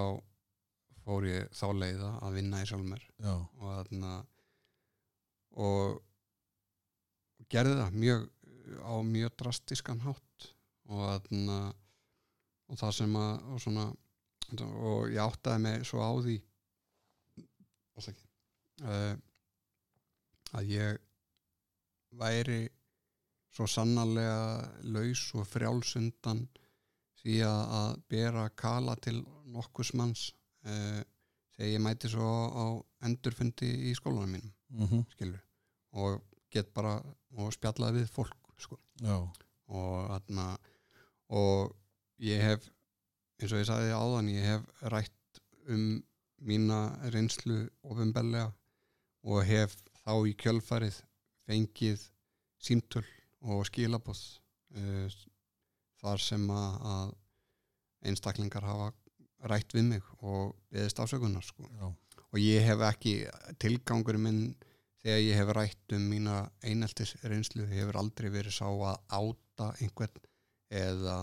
fór 1.08 1.28
ég 1.28 1.54
þá 1.56 1.68
leiða 1.72 2.10
að 2.26 2.34
vinna 2.36 2.60
í 2.60 2.68
sjálfum 2.68 2.92
mér. 2.92 3.04
Já, 3.22 3.32
og 3.32 3.70
þarna 3.72 4.14
og 5.64 6.02
gerði 7.48 7.78
það 7.78 7.96
mjög 8.02 8.26
á 8.84 8.94
mjög 9.06 9.36
drastiskan 9.40 10.02
hátt. 10.04 10.50
Og 10.88 11.00
þarna 11.04 11.58
og 12.68 12.80
það 12.80 12.94
sem 12.98 13.16
að 13.16 13.32
og, 13.54 13.62
svona, 13.64 13.86
og 14.68 15.08
ég 15.14 15.22
áttaði 15.24 15.64
mig 15.64 15.88
svo 15.88 16.04
á 16.04 16.12
því 16.20 16.36
uh, 18.84 19.14
að 20.58 20.72
ég 20.72 20.98
væri 22.18 22.62
svo 23.52 23.66
sannarlega 23.68 24.68
laus 24.94 25.24
og 25.34 25.46
frjálsundan 25.48 26.44
því 27.18 27.40
að, 27.42 27.96
bera 28.08 28.48
kala 28.54 28.94
til 29.02 29.20
nokkus 29.50 29.92
manns 29.98 30.28
uh, 30.64 31.02
þegar 31.56 31.72
ég 31.72 31.82
mæti 31.82 32.10
svo 32.12 32.28
á 32.54 32.66
endurfundi 33.08 33.68
í 33.90 33.94
skólanum 33.98 34.36
mínum 34.36 34.54
mm 34.68 35.04
skilur 35.16 35.42
og 35.98 36.22
get 36.52 36.72
bara 36.74 36.98
og 37.36 37.52
spjallaði 37.52 38.02
við 38.02 38.10
fólk 38.12 38.36
sko. 38.58 38.76
og, 39.68 40.10
atna, 40.10 40.58
og 41.28 41.74
ég 42.18 42.42
hef 42.42 42.68
eins 43.38 43.52
og 43.52 43.60
ég 43.60 43.68
sagði 43.68 43.92
áðan 43.94 44.30
ég 44.32 44.44
hef 44.44 44.84
rætt 44.92 45.42
um 45.68 46.02
mína 46.44 46.80
reynslu 47.12 47.64
ofinbellega 47.82 48.52
og 49.28 49.44
hef 49.46 49.74
þá 50.04 50.14
í 50.28 50.34
kjölfarið 50.38 51.00
fengið 51.48 52.04
símtöl 52.62 53.04
og 53.42 53.66
skilabóð 53.68 54.20
uh, 54.78 55.18
þar 55.98 56.22
sem 56.22 56.44
að, 56.54 57.14
einstaklingar 58.06 58.62
hafa 58.62 58.92
rætt 59.50 59.74
við 59.74 59.88
mig 59.88 60.10
og 60.22 60.54
beðist 60.70 61.00
afsökunar 61.02 61.42
sko. 61.42 61.66
Og 62.28 62.38
ég 62.38 62.62
hef 62.66 62.82
ekki 62.86 63.14
tilgangur 63.58 64.18
minn 64.20 64.54
þegar 65.02 65.20
ég 65.24 65.38
hef 65.40 65.52
rætt 65.56 65.94
um 65.96 66.06
mína 66.12 66.38
eineltis 66.62 67.14
reynslu 67.24 67.66
hefur 67.70 67.98
aldrei 68.00 68.28
verið 68.34 68.54
sá 68.58 68.66
að 68.68 68.98
áta 69.08 69.70
einhvern 69.82 70.22
eða, 70.70 71.18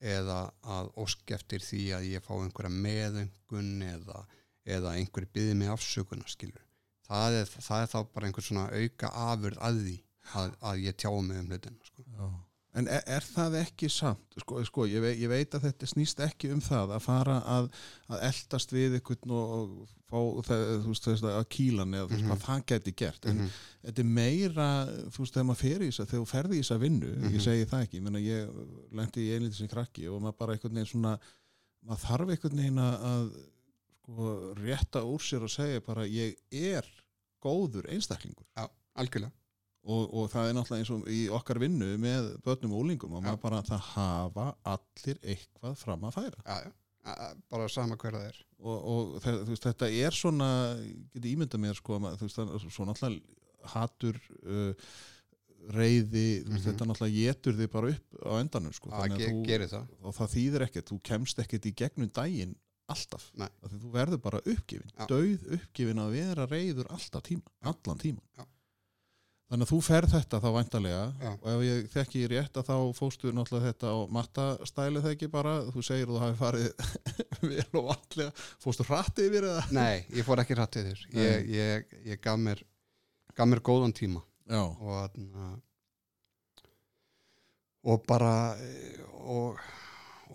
eða 0.00 0.40
að 0.64 0.90
ósk 1.04 1.32
eftir 1.36 1.64
því 1.64 1.82
að 1.96 2.08
ég 2.14 2.24
fá 2.24 2.32
einhverja 2.38 2.72
meðöngun 2.72 3.72
eða, 3.84 4.24
eða 4.64 4.94
einhver 4.96 5.26
byði 5.34 5.56
mig 5.60 5.72
afsökunar 5.72 6.30
skilur 6.32 6.64
það 7.10 7.40
er, 7.40 7.50
það 7.56 7.82
er 7.82 7.90
þá 7.92 7.98
bara 8.14 8.28
einhver 8.28 8.46
svona 8.46 8.68
auka 8.70 9.10
afurð 9.26 9.60
að 9.66 9.82
því 9.84 9.96
að, 10.40 10.54
að 10.70 10.84
ég 10.86 10.96
tjá 11.00 11.10
mig 11.10 11.42
um 11.42 11.50
hlutina 11.50 11.90
sko. 11.90 12.04
já. 12.06 12.28
En 12.78 12.86
er, 12.86 13.00
er 13.10 13.24
það 13.26 13.54
ekki 13.64 13.88
samt, 13.90 14.36
sko, 14.38 14.60
sko 14.62 14.84
ég, 14.86 15.00
veit, 15.02 15.16
ég 15.18 15.26
veit 15.32 15.54
að 15.58 15.64
þetta 15.66 15.86
snýst 15.90 16.20
ekki 16.22 16.52
um 16.54 16.60
það 16.62 16.92
að 16.94 17.00
fara 17.02 17.38
að, 17.42 17.64
að 18.14 18.20
eldast 18.28 18.70
við 18.76 18.92
einhvern 19.00 19.32
og, 19.34 19.72
fá 20.10 20.18
það, 20.46 20.62
veist, 20.86 21.08
að 21.26 21.48
kýlan 21.50 21.96
eða 21.98 22.06
þú 22.06 22.14
veist 22.14 22.28
Mhm. 22.28 22.44
það 22.44 22.62
geti 22.70 22.92
gert, 23.02 23.26
en 23.26 23.36
Mhm. 23.40 23.50
þetta 23.88 23.98
er 24.04 24.04
meira, 24.20 24.68
þú 25.10 25.18
veist, 25.18 25.34
þegar 25.34 25.48
maður 25.50 25.60
fer 25.64 25.80
í 25.82 25.88
þess 25.90 26.00
að 26.04 26.10
þegar 26.14 26.30
ferði 26.30 26.54
í 26.54 26.62
þess 26.62 26.74
að 26.76 26.82
vinnu, 26.86 27.10
Mhm. 27.16 27.34
ég 27.34 27.40
segi 27.42 27.66
það 27.66 27.82
ekki, 27.86 28.00
ég, 28.00 28.22
ég 28.22 28.94
lendi 29.00 29.26
í 29.26 29.34
einlítið 29.34 29.54
sem 29.58 29.68
krakki 29.68 30.06
og 30.08 30.22
maður 30.22 30.38
bara 30.38 30.52
einhvern 30.54 30.74
veginn 30.74 30.92
svona, 30.94 31.18
maður 31.86 32.04
þarf 32.06 32.30
einhvern 32.30 32.56
veginn 32.56 32.78
að, 32.78 33.34
sko, 33.98 34.54
rétta 34.62 35.02
úr 35.02 35.18
sér 35.18 35.42
og 35.42 35.50
segja 35.50 35.80
bara 35.84 36.02
ég 36.06 36.36
er 36.52 36.86
góður 37.42 37.86
einstaklingur 37.90 38.46
algjörlega 38.94 39.32
og, 39.84 40.02
og 40.14 40.26
það 40.32 40.48
er 40.50 40.56
náttúrulega 40.58 40.82
eins 40.84 40.90
og 40.94 41.08
í 41.08 41.20
okkar 41.32 41.58
vinnu 41.62 41.90
með 42.02 42.30
börnum 42.44 42.74
og 42.76 42.82
úlingum 42.84 43.14
og 43.16 43.22
maður 43.24 43.40
bara 43.46 43.62
það 43.64 43.86
hafa 43.94 44.46
allir 44.74 45.20
eitthvað 45.22 45.78
fram 45.80 46.04
að 46.08 46.16
færa 46.18 46.44
já, 46.44 46.58
já. 46.66 46.72
Bara 47.50 47.68
sama 47.72 47.96
hver 47.96 48.12
það 48.12 48.26
er 48.28 48.40
og, 48.60 48.76
og 48.92 49.14
þú 49.24 49.46
veist, 49.54 49.64
þetta 49.64 49.88
er 49.88 50.12
svona 50.12 50.50
geti 51.14 51.32
ímyndað 51.32 51.62
mér 51.64 51.78
sko 51.78 51.96
veist, 52.04 52.36
það 52.36 52.52
er 52.58 52.66
svo 52.68 52.84
náttúrulega 52.90 53.72
hatur 53.72 54.18
uh, 54.44 54.92
reyði, 55.70 56.26
veist, 56.44 56.50
Mhm. 56.50 56.66
þetta 56.68 56.86
náttúrulega 56.88 57.24
getur 57.24 57.56
þig 57.58 57.70
bara 57.72 57.90
upp 57.94 58.20
á 58.24 58.32
endanum 58.40 58.72
sko, 58.76 58.90
að 58.90 59.16
að 59.16 59.24
þú, 59.24 59.40
það 59.72 60.04
og 60.08 60.14
það 60.16 60.30
þýðir 60.36 60.64
ekkert, 60.66 60.88
þú 60.92 61.00
kemst 61.10 61.38
ekkert 61.44 61.66
í 61.66 61.74
gegnum 61.76 62.12
daginn 62.20 62.54
alltaf, 62.90 63.26
þú 63.70 63.90
verður 63.94 64.20
bara 64.24 64.40
uppgefin, 64.44 64.90
Já. 64.98 65.06
dauð 65.06 65.44
uppgefin 65.56 66.00
að 66.02 66.14
vera 66.16 66.46
reyður 66.50 66.88
alltaf 66.90 67.22
tíma, 67.28 67.48
allan 67.62 67.98
tíma 68.02 68.20
Já. 68.36 68.44
Þannig 69.50 69.66
að 69.66 69.70
þú 69.72 69.78
ferð 69.82 70.14
þetta 70.14 70.40
þá 70.40 70.48
væntalega 70.54 71.04
Já. 71.20 71.30
og 71.34 71.46
ef 71.52 71.62
ég 71.66 71.88
þekki 71.94 72.24
rétt 72.30 72.60
að 72.60 72.68
þá 72.70 72.76
fóstu 73.00 73.32
náttúrulega 73.34 73.72
þetta 73.72 73.92
á 73.92 73.98
mattastæli 74.16 75.02
það 75.04 75.14
ekki 75.16 75.30
bara, 75.32 75.54
þú 75.74 75.84
segir 75.86 76.06
að 76.06 76.14
þú 76.14 76.20
hafi 76.24 76.38
farið 76.40 76.68
vel 77.50 77.80
og 77.82 77.90
allega, 77.96 78.44
fóstu 78.62 78.86
hratt 78.86 79.24
yfir 79.24 79.48
eða? 79.50 79.64
nei, 79.74 80.04
ég 80.14 80.28
fór 80.28 80.44
ekki 80.44 80.58
rættið 80.60 80.92
þér 80.92 81.02
ég, 81.18 81.50
ég, 81.56 81.96
ég 82.12 82.22
gaf 82.22 82.38
mér 82.40 82.62
gaf 83.34 83.48
mér 83.48 83.62
góðan 83.64 83.96
tíma. 83.96 84.22
Og 84.50 85.20
og 87.88 88.02
bara 88.04 88.56
og, 89.24 89.60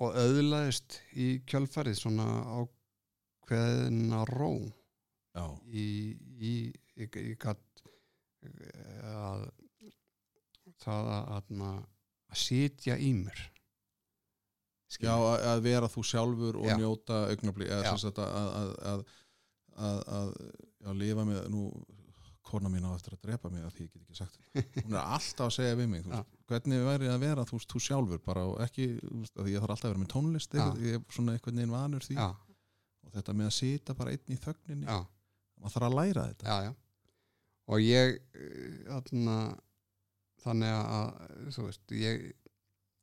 og 0.02 0.18
öðlaðist 0.18 1.00
í 1.14 1.36
kjölfarið 1.46 2.00
svona 2.00 2.26
ákveðina 2.58 4.24
ró 4.32 4.56
já, 4.66 5.46
í, 5.70 5.86
í, 6.40 6.56
í, 6.98 7.06
í 7.06 7.36
gatt 7.42 7.62
að 9.12 9.46
það 10.82 11.12
að, 11.16 11.52
að, 11.66 11.84
að 12.32 12.40
sitja 12.42 12.98
í 12.98 13.12
mér. 13.18 13.44
Já 15.02 15.12
að, 15.16 15.44
að 15.50 15.66
vera 15.66 15.90
þú 15.92 16.04
sjálfur 16.08 16.58
og 16.62 16.70
Já. 16.70 16.78
njóta 16.80 17.20
sagt 18.00 18.22
að 18.22 18.36
að, 18.40 18.70
að, 18.92 19.02
að, 19.76 20.00
að 20.16 20.30
já, 20.86 20.92
lifa 21.02 21.26
með 21.28 21.50
nú 21.52 21.66
kona 22.46 22.70
mín 22.70 22.86
á 22.86 22.94
eftir 22.94 23.16
að 23.18 23.26
drepa 23.26 23.50
mig 23.52 23.66
að 23.66 23.74
því 23.76 23.88
ég 23.88 23.92
get 23.92 24.04
ekki 24.06 24.18
sagt 24.20 24.38
hún 24.86 24.96
er 24.96 25.02
alltaf 25.18 25.48
að 25.48 25.56
segja 25.58 25.78
við 25.82 25.90
mig 25.92 26.06
veist, 26.06 26.38
hvernig 26.48 26.86
væri 26.86 27.10
að 27.12 27.26
vera 27.26 27.46
þú, 27.50 27.60
þú 27.74 27.82
sjálfur 27.88 28.22
bara 28.24 28.46
og 28.52 28.62
ekki, 28.64 28.88
veist, 29.10 29.42
ég 29.50 29.66
þarf 29.66 29.76
alltaf 29.76 29.90
að 29.90 29.94
vera 29.96 30.04
með 30.04 30.12
tónlist 30.14 30.56
eitthvað, 30.56 30.86
ég 30.86 31.00
er 31.00 31.18
svona 31.18 31.36
einhvern 31.36 31.62
veginn 31.62 31.76
vanur 31.76 32.06
því. 32.06 32.18
Já, 32.22 32.28
og 33.06 33.18
þetta 33.18 33.38
með 33.42 33.50
að 33.50 33.56
sita 33.58 33.98
bara 33.98 34.16
einn 34.16 34.36
í 34.36 34.40
þögninni 34.46 34.86
maður 34.86 35.76
þarf 35.76 35.90
að 35.90 35.98
læra 36.00 36.28
þetta. 36.30 36.60
Já 36.70 36.74
og 37.72 37.82
ég 37.82 38.18
eh, 38.38 38.80
þarna, 38.88 39.38
þannig 40.46 40.76
að 40.76 41.52
þú 41.58 41.68
veist 41.70 41.96
ég, 41.98 42.26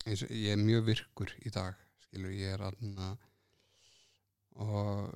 eins, 0.07 0.25
ég 0.29 0.55
er 0.55 0.63
mjög 0.63 0.89
virkur 0.93 1.35
í 1.43 1.53
dag 1.55 1.79
skilur 2.07 2.35
ég 2.35 2.55
er 2.55 2.65
þarna 2.67 3.13
og 4.63 5.15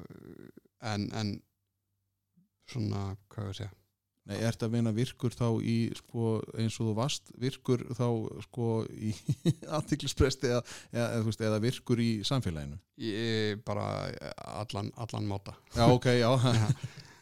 en, 0.86 1.10
en 1.12 1.35
svona, 2.70 3.10
hvað 3.31 3.51
ég 3.51 3.52
að 3.52 3.59
segja? 3.60 3.74
Nei, 4.27 4.40
ert 4.43 4.62
að 4.66 4.73
vinna 4.74 4.90
virkur 4.90 5.35
þá 5.39 5.47
í 5.62 5.77
sko, 5.94 6.40
eins 6.59 6.74
og 6.81 6.89
þú 6.89 6.94
varst 6.98 7.28
virkur 7.39 7.85
þá 7.94 8.06
sko 8.48 8.70
í 8.90 9.12
aðtiklispresti 9.77 10.51
eða, 10.51 10.64
eða, 10.90 11.35
eða, 11.47 11.60
virkur 11.62 12.02
í 12.02 12.09
samfélaginu? 12.27 12.81
Ég 13.06 13.62
bara 13.66 13.85
allan, 14.64 14.90
allan 14.98 15.28
máta. 15.31 15.55
Já, 15.77 15.85
ok, 15.86 16.10
já, 16.18 16.31
Já, 16.59 16.66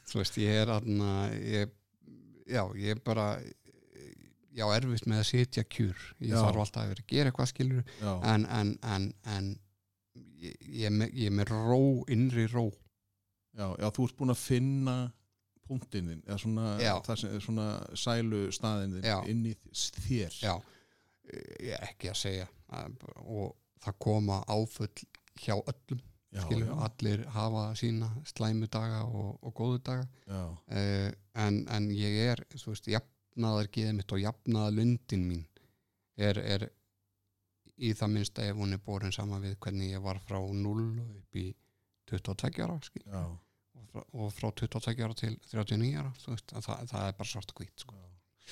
þú 0.08 0.22
veist, 0.22 0.40
ég 0.40 0.62
er 0.62 0.72
aðna 0.78 1.10
ég, 1.36 1.76
já, 2.46 2.62
ég 2.78 2.94
er 2.96 3.02
bara 3.04 3.28
já, 4.54 4.64
erfitt 4.76 5.08
með 5.10 5.22
að 5.22 5.28
sitja 5.30 5.64
kjur. 5.66 6.06
Ég 6.22 6.34
Já. 6.34 6.40
þarf 6.42 6.62
alltaf 6.64 6.84
að 6.84 6.92
vera 6.92 7.04
að 7.04 7.10
gera 7.12 7.32
eitthvað 7.32 7.50
skilur 7.50 7.92
en, 8.04 8.46
en, 8.46 8.72
en, 8.94 9.08
en 9.34 9.50
ég, 10.14 10.56
ég, 10.60 10.86
er 10.88 10.94
með, 10.94 11.18
með 11.34 11.52
ró, 11.52 11.80
innri 12.12 12.46
ró. 12.52 12.68
Já, 13.54 13.68
já, 13.78 13.88
þú 13.94 14.08
ert 14.08 14.16
búin 14.18 14.34
að 14.34 14.40
finna 14.42 14.96
punktinn 15.64 16.10
þinn, 16.10 16.22
eða 16.26 16.38
svona, 16.42 17.16
sem, 17.16 17.36
svona 17.40 17.66
sælu 17.96 18.46
staðinn 18.52 18.98
þinn 18.98 19.30
inn 19.32 19.44
í 19.48 19.54
þér. 20.06 20.38
Já, 20.42 20.54
ég 21.62 21.76
er 21.78 21.86
ekki 21.88 22.10
að 22.12 22.18
segja. 22.20 22.48
Og 23.24 23.54
það 23.84 24.00
koma 24.02 24.42
áfull 24.50 24.90
hjá 25.40 25.56
öllum 25.56 26.02
skilur, 26.42 26.68
já, 26.68 26.76
allir 26.88 27.24
hafa 27.34 27.64
sína 27.78 28.08
slæmu 28.26 28.66
daga 28.72 29.02
og, 29.06 29.38
og 29.42 29.54
góðu 29.54 29.82
daga. 29.86 30.06
Uh, 30.26 31.10
en, 31.44 31.60
en 31.70 31.90
ég 31.94 32.18
er 32.32 32.44
þú 32.54 32.72
veist, 32.72 32.88
jafnaðar 32.90 33.70
geðið 33.74 33.98
mitt 34.00 34.14
og 34.16 34.22
jafnaðar 34.22 34.76
lundin 34.78 35.28
mín 35.28 35.44
er, 36.16 36.38
er 36.38 36.68
í 37.76 37.92
það 37.98 38.12
minnsta 38.16 38.46
ef 38.46 38.58
hún 38.58 38.76
er 38.76 38.82
borin 38.84 39.14
sama 39.14 39.40
við 39.42 39.56
hvernig 39.62 39.94
ég 39.94 40.02
var 40.04 40.20
frá 40.26 40.38
0 40.38 40.84
upp 41.02 41.40
í 41.40 41.48
22 42.10 42.62
ára 42.62 42.76
og, 43.74 43.86
frá, 43.90 44.02
og 44.12 44.34
frá 44.34 44.50
22 44.50 45.06
ára 45.06 45.16
til 45.18 45.38
39 45.50 45.94
ára 45.98 46.12
veist, 46.26 46.54
að 46.54 46.68
það, 46.68 46.84
það 46.92 47.08
er 47.08 47.16
bara 47.18 47.30
svart 47.30 47.54
hvít 47.58 47.86
sko. 47.86 47.98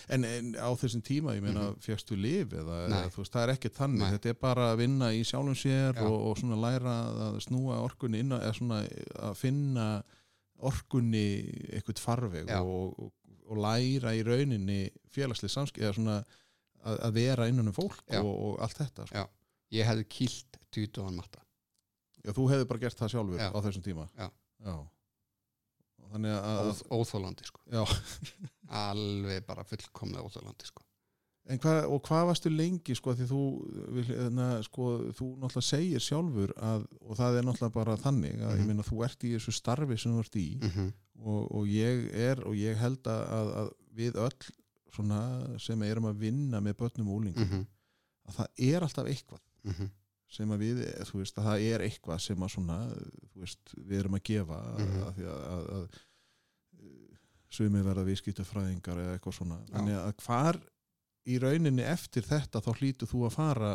En, 0.09 0.25
en 0.25 0.55
á 0.57 0.71
þessum 0.81 1.03
tíma, 1.05 1.35
ég 1.37 1.45
meina, 1.45 1.69
mm 1.77 2.17
lif 2.17 2.53
eða, 2.57 2.89
Nei. 2.89 2.99
eða 3.03 3.11
þú 3.13 3.23
veist, 3.23 3.33
það 3.35 3.43
er 3.43 3.53
ekki 3.55 3.71
þannig, 3.77 4.03
Nei. 4.03 4.13
þetta 4.15 4.31
er 4.33 4.39
bara 4.41 4.69
að 4.73 4.79
vinna 4.83 5.11
í 5.13 5.23
sjálfum 5.29 5.57
sér 5.59 5.95
Já. 5.99 6.05
og, 6.07 6.17
og 6.31 6.39
svona 6.41 6.59
læra 6.61 6.95
að 7.29 7.41
snúa 7.45 7.81
orkunni 7.85 8.23
inn 8.25 8.33
á, 8.33 8.39
eða 8.41 8.55
svona 8.57 8.79
að 9.29 9.37
finna 9.37 9.87
orkunni 10.63 11.27
eitthvað 11.73 12.03
farveg 12.03 12.49
Já. 12.49 12.61
og, 12.63 12.95
og, 12.99 13.13
og 13.51 13.61
læra 13.63 14.15
í 14.17 14.23
rauninni 14.27 14.81
félagslega 15.13 15.53
samskip 15.57 15.83
eða 15.85 15.97
svona 15.99 16.17
að, 16.83 16.99
að 17.09 17.15
vera 17.19 17.49
innan 17.51 17.71
um 17.71 17.77
fólk 17.77 18.03
Já. 18.09 18.21
og, 18.23 18.33
og 18.33 18.61
allt 18.65 18.81
þetta 18.83 19.07
sko. 19.09 19.23
Já. 19.23 19.27
ég 19.79 19.89
hefði 19.91 20.09
kýlt 20.17 20.61
tutuðan 20.75 21.19
matta 21.21 21.43
Já, 22.23 22.31
þú 22.37 22.49
hefði 22.53 22.69
bara 22.71 22.83
gert 22.85 23.01
það 23.01 23.15
sjálfur 23.17 23.43
Já. 23.43 23.49
á 23.51 23.59
þessum 23.67 23.87
tíma 23.87 24.09
Já. 24.17 24.29
Að, 24.63 24.83
Óþ, 26.71 26.81
óþólandi 26.91 27.45
sko. 27.49 27.61
já, 27.73 27.83
alveg 28.91 29.45
bara 29.47 29.65
fullkomlega 29.65 30.25
óþólandi 30.27 30.67
sko. 30.69 30.83
En 31.51 31.59
hvað, 31.59 31.89
og 31.91 32.03
hvað 32.07 32.27
varstu 32.29 32.51
lengi 32.55 32.95
sko 32.95 33.17
því 33.19 33.25
þú, 33.27 33.39
hérna, 34.07 34.49
sko, 34.63 34.85
þú 35.19 35.27
náttúrulega 35.43 35.67
segir 35.67 36.01
sjálfur 36.05 36.53
að, 36.63 36.85
og 37.03 37.17
það 37.19 37.39
er 37.41 37.47
náttúrulega 37.49 37.75
bara 37.75 37.97
þannig 37.99 38.37
að 38.39 38.53
ég 38.53 38.61
Mhm. 38.63 38.67
meina 38.71 38.83
þú 38.87 39.05
ert 39.05 39.25
í 39.27 39.33
þessu 39.35 39.53
starfi 39.57 39.99
sem 39.99 40.13
þú 40.15 40.21
ert 40.23 40.37
í 40.39 40.49
mm 40.61 40.69
-hmm. 40.71 40.93
og, 41.25 41.53
og 41.57 41.67
ég 41.67 42.15
er 42.15 42.45
og 42.47 42.55
ég 42.55 42.77
held 42.79 43.03
að, 43.11 43.23
að, 43.59 43.73
við 43.95 44.13
öll 44.15 44.53
svona 44.95 45.59
sem 45.59 45.83
erum 45.83 46.05
að 46.05 46.19
vinna 46.21 46.61
með 46.61 46.75
börnum 46.77 47.09
og 47.09 47.17
úlingum 47.21 47.49
Mm 47.51 47.67
að 48.29 48.35
það 48.39 48.47
er 48.75 48.83
alltaf 48.83 49.07
eitthvað 49.07 49.41
-hmm. 49.67 49.89
Sem 50.33 50.53
að 50.55 50.63
við, 50.65 50.79
þú 51.11 51.19
veist, 51.21 51.39
að 51.39 51.49
það 51.51 51.65
er 51.75 51.85
eitthvað 51.87 52.21
sem 52.25 52.45
að 52.47 52.53
svona, 52.55 52.79
þú 53.33 53.43
veist, 53.45 53.75
við 53.77 53.99
erum 54.01 54.17
að 54.19 54.23
gefa 54.31 54.61
Mhm. 54.79 55.03
að 55.07 55.15
því 55.19 55.27
að, 55.33 55.43
að, 55.53 55.71
að 55.77 56.01
sumir 57.53 57.85
verða 57.85 58.05
viðskiptafræðingar 58.09 59.01
eða 59.03 59.17
eitthvað 59.19 59.37
svona. 59.37 59.59
Þannig 59.73 59.99
að 60.01 60.13
hvar 60.25 60.59
í 61.29 61.39
rauninni 61.43 61.85
eftir 61.87 62.25
þetta 62.27 62.63
þá 62.65 62.71
hlýtur 62.81 63.11
þú 63.11 63.27
að 63.29 63.35
fara 63.37 63.73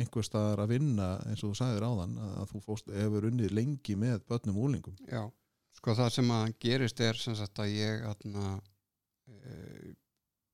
einhver 0.00 0.24
staðar 0.24 0.62
að 0.64 0.72
vinna 0.72 1.08
eins 1.26 1.42
og 1.44 1.50
þú 1.52 1.58
sagðir 1.60 1.84
áðan 1.86 2.16
að, 2.22 2.44
þú 2.52 2.60
fórst, 2.64 2.90
hefur 2.94 3.26
unnið 3.28 3.52
lengi 3.58 3.96
með 3.98 4.20
börnum 4.30 4.58
úlingum 4.62 4.96
Já, 5.10 5.24
sko 5.76 5.94
það 5.98 6.10
sem 6.16 6.30
að 6.30 6.52
gerist 6.62 7.00
er 7.04 7.18
sem 7.18 7.34
sagt 7.38 7.58
að 7.62 7.72
ég 7.74 8.04
atna, 8.08 8.52
e, 9.28 9.94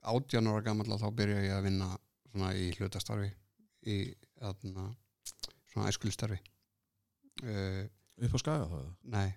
18 0.09 0.49
ára 0.51 0.65
gamalla 0.65 0.99
þá 0.99 1.07
byrja 1.21 1.43
ég 1.45 1.55
að 1.59 1.67
vinna 1.69 1.91
svona 2.33 2.53
í 2.57 2.71
hlutastarfi 2.79 3.31
í 3.87 3.99
atna, 4.41 4.89
svona 5.77 5.91
æskulistarfi 5.93 6.39
e, 7.45 7.57
upp 8.25 8.37
á 8.37 8.39
skaga 8.41 8.69
það, 8.71 8.87
Nei 9.13 9.29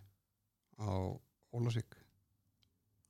á 0.80 0.88
Ólasvík 1.52 1.98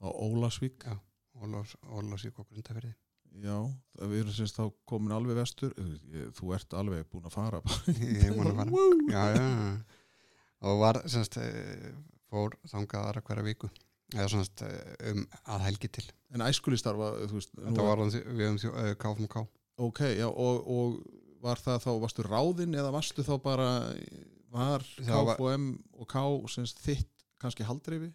á 0.01 0.07
Ólasvík 0.09 0.81
Já. 0.87 0.97
Ólás, 1.39 1.75
Ólasvík 1.85 2.39
og 2.41 2.49
Grundaferði 2.49 2.95
já, 3.39 3.55
það 3.95 4.15
erum 4.17 4.33
semst 4.33 4.57
þá 4.57 4.63
komin 4.89 5.13
alveg 5.13 5.37
vestur. 5.37 5.75
Þú 6.35 6.53
ert 6.57 6.73
alveg 6.75 7.05
búin 7.13 7.27
að 7.29 7.35
fara. 7.35 7.59
Ég 8.01 8.25
er 8.25 8.33
búin 8.33 8.49
að 8.49 8.57
fara. 8.57 8.87
Já, 9.13 9.21
já, 9.37 9.43
og 10.65 10.81
var 10.81 10.99
semst 11.05 11.37
e, 11.39 11.45
fór 12.27 12.57
þangað 12.71 13.05
aðra 13.05 13.23
hverja 13.29 13.45
viku. 13.45 13.69
Eða 14.15 14.25
semst 14.33 14.65
e, 14.65 14.71
um 15.13 15.21
að 15.53 15.67
helgi 15.67 15.91
til. 15.99 16.07
En 16.33 16.43
æskulistarfa, 16.43 17.11
veist 17.29 17.53
var 17.61 18.01
hann, 18.01 18.11
við 18.33 18.49
um 18.49 18.59
KFMK 18.97 19.45
ok, 19.79 19.99
já, 20.17 20.27
og, 20.27 20.67
og 20.67 21.18
var 21.41 21.57
það 21.57 21.83
þá, 21.85 21.89
varstu 22.03 22.23
ráðinn 22.27 22.75
eða 22.75 22.91
varstu 22.91 23.23
þá 23.23 23.35
bara 23.43 23.69
var 24.51 24.81
Það 24.97 25.25
var- 25.25 25.37
KFM 25.37 25.67
og 25.99 26.07
K 26.07 26.23
sem 26.49 26.65
sagt, 26.65 26.81
þitt 26.85 27.25
kannski 27.39 27.63
haldreifi 27.63 28.11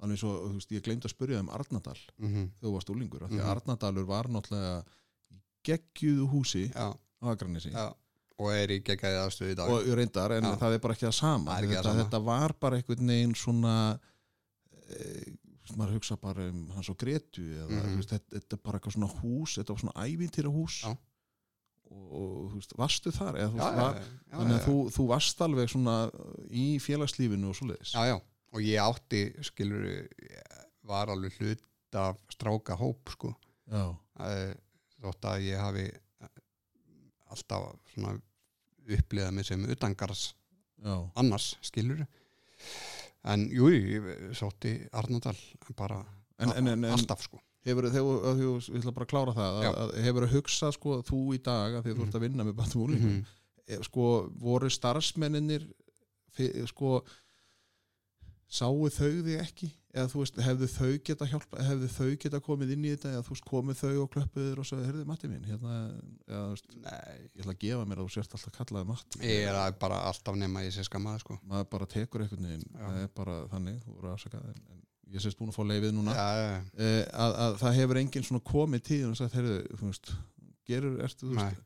þannig 0.00 0.18
svo, 0.20 0.32
þú 0.48 0.54
veist, 0.58 0.72
ég 0.74 0.84
gleymd 0.84 1.04
að 1.06 1.12
spyrja 1.14 1.40
um 1.40 1.50
Arnadal 1.54 1.98
mm 2.18 2.28
-hmm. 2.28 2.48
þegar 2.58 2.68
þú 2.68 2.72
varst 2.74 2.90
úlingur, 2.90 3.22
af 3.24 3.30
því 3.30 3.38
að 3.40 3.44
Mhm. 3.44 3.50
Arnadalur 3.56 4.04
var 4.06 4.24
náttúrulega 4.28 4.84
í 5.32 5.40
geggjuðu 5.64 6.28
húsi 6.30 6.64
á 6.74 6.96
Akranissi 7.22 7.72
og 8.38 8.50
er 8.52 8.68
í 8.68 8.80
geggaði 8.82 9.16
aðstöðu 9.22 9.50
í 9.52 9.54
dag 9.56 9.70
og 9.70 9.86
reyndar, 9.96 10.32
en 10.32 10.42
Já. 10.44 10.56
það 10.58 10.74
er 10.74 10.78
bara 10.78 10.94
ekki 10.94 11.06
það 11.06 11.14
sama 11.14 11.50
Það 11.52 11.62
ekki 11.62 11.72
það 11.74 11.76
þetta, 11.76 11.82
sama. 11.92 12.02
þetta 12.04 12.24
var 12.24 12.52
bara 12.60 12.76
einhvern 12.76 13.06
veginn 13.06 13.34
svona 13.34 14.00
e, 14.90 15.24
maður 15.76 15.94
hugsa 15.94 16.16
bara 16.20 16.48
um 16.50 16.68
hans 16.70 16.88
og 16.90 16.96
Gretu 16.98 17.40
eða, 17.42 17.68
Mhm. 17.70 17.92
þú 17.92 17.96
veist, 17.96 18.08
þetta, 18.10 18.30
þetta 18.38 18.52
er 18.52 18.56
bara 18.62 18.78
eitthvað 18.78 18.92
svona 18.92 19.20
hús 19.22 19.56
þetta 19.58 19.68
var 19.72 19.78
svona 19.78 20.06
ævintýra 20.08 20.52
hús 20.52 20.82
Já. 20.84 20.96
Og, 21.94 22.52
veist, 22.54 22.74
varstu 22.78 23.12
þar 23.14 23.38
eða, 23.38 23.48
já, 23.48 23.52
veist, 23.54 23.64
já, 23.64 23.82
var, 23.82 23.98
já, 24.02 24.36
þannig 24.38 24.56
að 24.58 24.64
þú, 24.68 24.76
þú 24.96 25.06
varst 25.10 25.42
alveg 25.46 25.70
svona 25.72 25.96
í 26.50 26.66
félagslífinu 26.82 27.50
og 27.50 27.58
svoleiðis. 27.58 27.94
Já, 27.94 28.02
já, 28.12 28.16
og 28.54 28.60
ég 28.66 28.82
átti 28.84 29.22
skilur, 29.46 29.86
var 30.84 31.12
alveg 31.14 31.38
hlut 31.40 31.64
af 31.98 32.18
stráka 32.34 32.76
hóp 32.80 33.12
sko. 33.14 33.32
Þótt 35.04 35.26
að 35.28 35.42
ég 35.44 35.58
hafi 35.60 35.84
eh, 35.90 36.28
alltaf 37.34 37.74
svona 37.92 38.14
upplifað 38.84 39.34
mig 39.36 39.46
sem 39.48 39.64
utangars 39.70 40.26
já, 40.84 40.94
annars 41.20 41.54
skilur. 41.64 42.04
En 43.24 43.46
jú, 43.52 43.70
ég 43.72 44.34
sótti 44.36 44.74
Arnardal 44.92 45.36
bara 45.76 46.02
en- 46.38 46.52
en- 46.58 46.68
en- 46.74 46.84
alltaf 46.92 47.22
sko 47.24 47.40
hefur 47.64 47.88
þú, 47.90 48.52
ég 48.70 48.78
ætla 48.80 48.92
bara 48.96 49.06
að 49.06 49.12
klára 49.14 49.34
það 49.38 49.58
að, 49.62 49.78
að, 49.84 49.94
hefur 50.04 50.26
að 50.28 50.34
hugsa 50.36 50.72
sko 50.76 50.98
þú 51.08 51.20
í 51.34 51.42
dag 51.42 51.74
að 51.78 51.82
því 51.86 51.90
að 51.90 51.96
þú 51.96 52.00
Mhm. 52.04 52.08
ert 52.08 52.18
að 52.20 52.24
vinna 52.28 52.44
með 52.50 52.58
bættum 52.60 52.84
úlingum 52.88 53.14
Mhm. 53.18 53.24
Eh, 53.66 53.78
sko 53.80 54.28
voru 54.36 54.68
starfsmenninir 54.68 55.62
fi- 56.36 56.66
sko 56.68 57.02
sáu 58.54 58.84
þau 58.92 59.08
þig 59.24 59.40
ekki? 59.40 59.68
Eða 59.94 60.10
þú 60.10 60.20
veist, 60.20 60.36
hefðu 60.42 60.66
þau 60.74 60.88
geta 61.06 61.26
hjálpa 61.30 61.62
hefðu 61.62 61.88
þau 61.94 62.08
geta 62.18 62.40
komið 62.42 62.72
inn 62.74 62.84
í 62.84 62.90
þetta 62.94 63.12
eða 63.14 63.22
þú 63.24 63.32
veist, 63.34 63.44
komið 63.46 63.78
þau 63.78 63.92
og 64.02 64.08
klöppuður 64.14 64.58
og 64.62 64.66
sagði, 64.68 64.86
heyrðu 64.88 65.04
Matti 65.06 65.28
mín 65.30 65.44
hérna, 65.46 65.74
eða 66.28 66.40
þú 66.44 66.50
veist, 66.54 66.68
Nei, 66.82 67.28
ég 67.30 67.44
ætla 67.44 67.54
að 67.54 67.60
gefa 67.64 67.84
mér 67.86 67.98
að 68.02 68.04
þú 68.08 68.14
sért 68.16 68.34
alltaf 68.36 68.56
kallaði 68.58 68.86
Matti. 68.90 69.18
Ég 69.22 69.46
er 69.48 69.54
að 69.54 69.78
bara 69.78 70.00
alltaf 70.10 70.36
nema 70.36 70.64
ég 70.66 70.74
sé 70.74 70.84
skammaði 70.86 71.22
sko. 71.24 71.38
Maður 71.48 71.68
bara 71.70 71.86
tekur 71.94 72.20
einhvern 72.26 72.48
veginn 72.50 72.66
það 72.74 72.98
er 73.04 73.08
bara 73.14 73.36
þannig, 73.54 73.78
þú 73.86 73.94
voru 74.00 74.12
afsakað 74.14 74.44
en, 74.50 74.60
en 74.74 74.82
ég 75.12 75.22
sést 75.22 75.38
búin 75.38 75.52
að 75.52 75.58
fá 75.58 75.64
leifið 75.68 75.94
núna. 75.96 76.14
Já, 76.16 76.26
já, 76.40 76.50
eh, 76.78 77.00
að, 77.12 77.36
að 77.44 77.56
það 77.62 77.78
hefur 77.78 78.00
enginn 78.00 78.26
svona 78.26 78.44
komið 78.50 78.84
tíðin 78.88 79.14
og 79.14 79.18
sagt, 79.20 79.36
heyrðu, 79.38 79.56
þú 79.78 79.88
veist 79.90 80.12
gerur, 80.68 81.00
ertu, 81.04 81.30
þú 81.30 81.38
veist. 81.38 81.64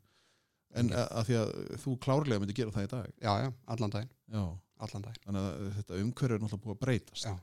En 0.79 0.91
að, 0.93 1.05
að 1.17 1.29
því 1.29 1.37
að 1.41 1.53
þú 1.83 1.99
klárlega 2.05 2.43
myndi 2.43 2.57
gera 2.59 2.75
það 2.75 2.89
í 2.89 2.91
dag. 2.93 3.13
Já, 3.25 3.31
já, 3.45 3.51
allan 3.75 3.95
daginn. 3.95 4.15
Já, 4.35 4.43
allan 4.87 5.05
daginn. 5.07 5.23
Þannig 5.27 5.47
að 5.47 5.69
þetta 5.79 6.01
umhverju 6.03 6.37
er 6.37 6.43
náttúrulega 6.45 6.65
búið 6.67 6.77
að 6.77 6.83
breytast. 6.83 7.29
Já. 7.29 7.37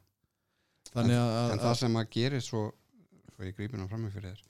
þannig 0.92 1.18
að, 1.18 1.32
en 1.36 1.56
að, 1.56 1.64
það 1.66 1.80
sem 1.82 1.98
að 2.00 2.12
gerir 2.14 2.44
svo 2.46 2.66
svo 3.36 3.44
ég 3.44 3.56
grípina 3.58 3.88
frammi 3.92 4.12
fyrir 4.14 4.36
þér 4.36 4.44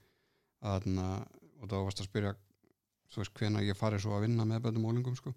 að, 0.69 0.89
og 1.61 1.69
þá 1.71 1.75
varst 1.79 2.01
að 2.03 2.09
spyrja 2.09 2.33
þú 3.09 3.21
veist 3.21 3.37
hvena 3.39 3.63
ég 3.65 3.77
farið 3.79 4.03
svo 4.03 4.15
að 4.17 4.25
vinna 4.27 4.45
með 4.47 4.65
bæðum 4.65 4.87
ólingum 4.89 5.17
sko. 5.17 5.33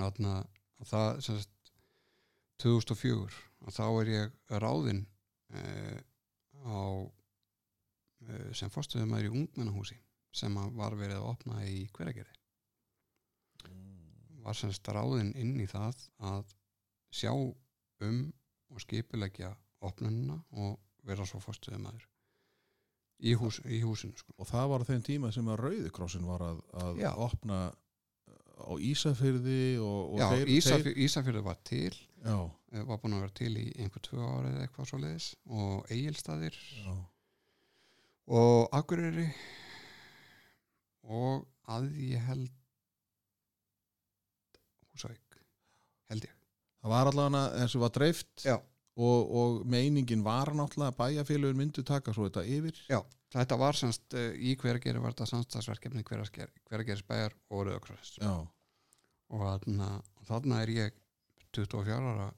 Að, 0.00 0.20
það 0.88 1.08
sem 1.24 1.40
sagt 1.42 1.72
2004 2.62 3.26
að 3.26 3.40
þá 3.70 3.84
er 4.02 4.12
ég 4.12 4.58
ráðinn 4.62 5.02
eh, 5.54 5.98
á 6.66 6.82
eh, 8.28 8.48
sem 8.56 8.72
fórstuðum 8.72 9.16
í 9.20 9.30
ungmennahúsi 9.30 9.98
sem 10.32 10.56
að 10.56 10.78
var 10.78 10.96
verið 10.96 11.20
að 11.20 11.28
opna 11.34 11.64
í 11.68 11.84
hveragerði 11.92 12.38
var 14.42 14.56
sem 14.58 14.72
sagt 14.72 14.90
ráðinn 14.90 15.34
inn 15.38 15.58
í 15.62 15.68
það 15.70 15.98
að 16.32 16.54
sjá 17.14 17.32
um 17.32 18.22
og 18.72 18.80
skipulegja 18.82 19.52
opnunina 19.84 20.38
og 20.58 20.80
vera 21.06 21.26
svo 21.28 21.38
fórstuðum 21.42 21.86
í, 23.22 23.34
hús, 23.38 23.60
í 23.66 23.82
húsinu 23.84 24.16
sko. 24.18 24.34
og 24.38 24.48
það 24.48 24.68
var 24.72 24.84
á 24.84 24.88
þeim 24.90 25.04
tíma 25.06 25.32
sem 25.34 25.48
að 25.52 25.60
Rauðikrossin 25.66 26.26
var 26.26 26.44
að, 26.46 26.62
að 26.82 27.02
opna 27.12 27.60
á 28.62 28.72
Ísafyrði 28.90 29.62
og, 29.82 30.00
og 30.14 30.22
Já, 30.22 30.26
þeir, 30.32 30.52
Ísafjörður 30.56 31.00
Ísafjörður 31.06 31.46
var 31.46 31.60
til. 31.68 31.92
Þeir 32.22 32.30
já, 32.32 32.38
eh, 32.72 32.84
var 32.88 33.00
búin 33.02 33.16
að 33.16 33.24
vera 33.26 33.36
til 33.40 33.52
í 33.58 33.66
einhver 33.82 34.04
tvö 34.06 34.22
ára 34.22 34.52
eða 34.52 34.66
eitthvað 34.66 34.90
svo 34.90 35.00
leiðis 35.02 35.28
og 35.50 35.92
Egilstaðir 35.96 36.58
já, 36.78 36.96
og 38.40 38.76
Akureyri. 38.78 39.28
Og 41.02 41.46
að 41.72 41.88
ég 41.98 42.22
held 42.28 42.50
Húsavík 44.92 45.40
held 46.12 46.28
ég. 46.28 46.36
Það 46.82 46.92
var 46.92 47.10
allavega 47.10 47.42
þessu 47.62 47.80
var 47.82 47.92
dreift 47.94 48.44
Já. 48.44 48.56
og, 48.98 49.34
og 49.40 49.58
meiningin 49.70 50.24
var 50.26 50.50
náttúrulega 50.56 50.92
að 50.92 50.98
bæjarfélögur 51.00 51.58
myndu 51.58 51.84
taka 51.86 52.14
svo 52.14 52.28
þetta 52.28 52.44
yfir. 52.46 52.80
Já, 52.90 53.00
þetta 53.32 53.58
var 53.60 53.78
semst 53.78 54.16
uh, 54.18 54.30
í 54.36 54.54
hvergeri 54.60 55.02
var 55.02 55.14
þetta 55.14 55.30
samstagsverkefni 55.32 56.04
hvergeris 56.06 57.04
bæjar 57.08 57.36
og 57.50 57.66
Rauðakross. 57.68 58.18
Já, 58.20 58.34
og 59.32 59.46
þarna, 59.46 59.88
þarna 60.28 60.60
er 60.64 60.74
ég 60.76 61.00
24 61.52 61.96
ára 61.98 62.28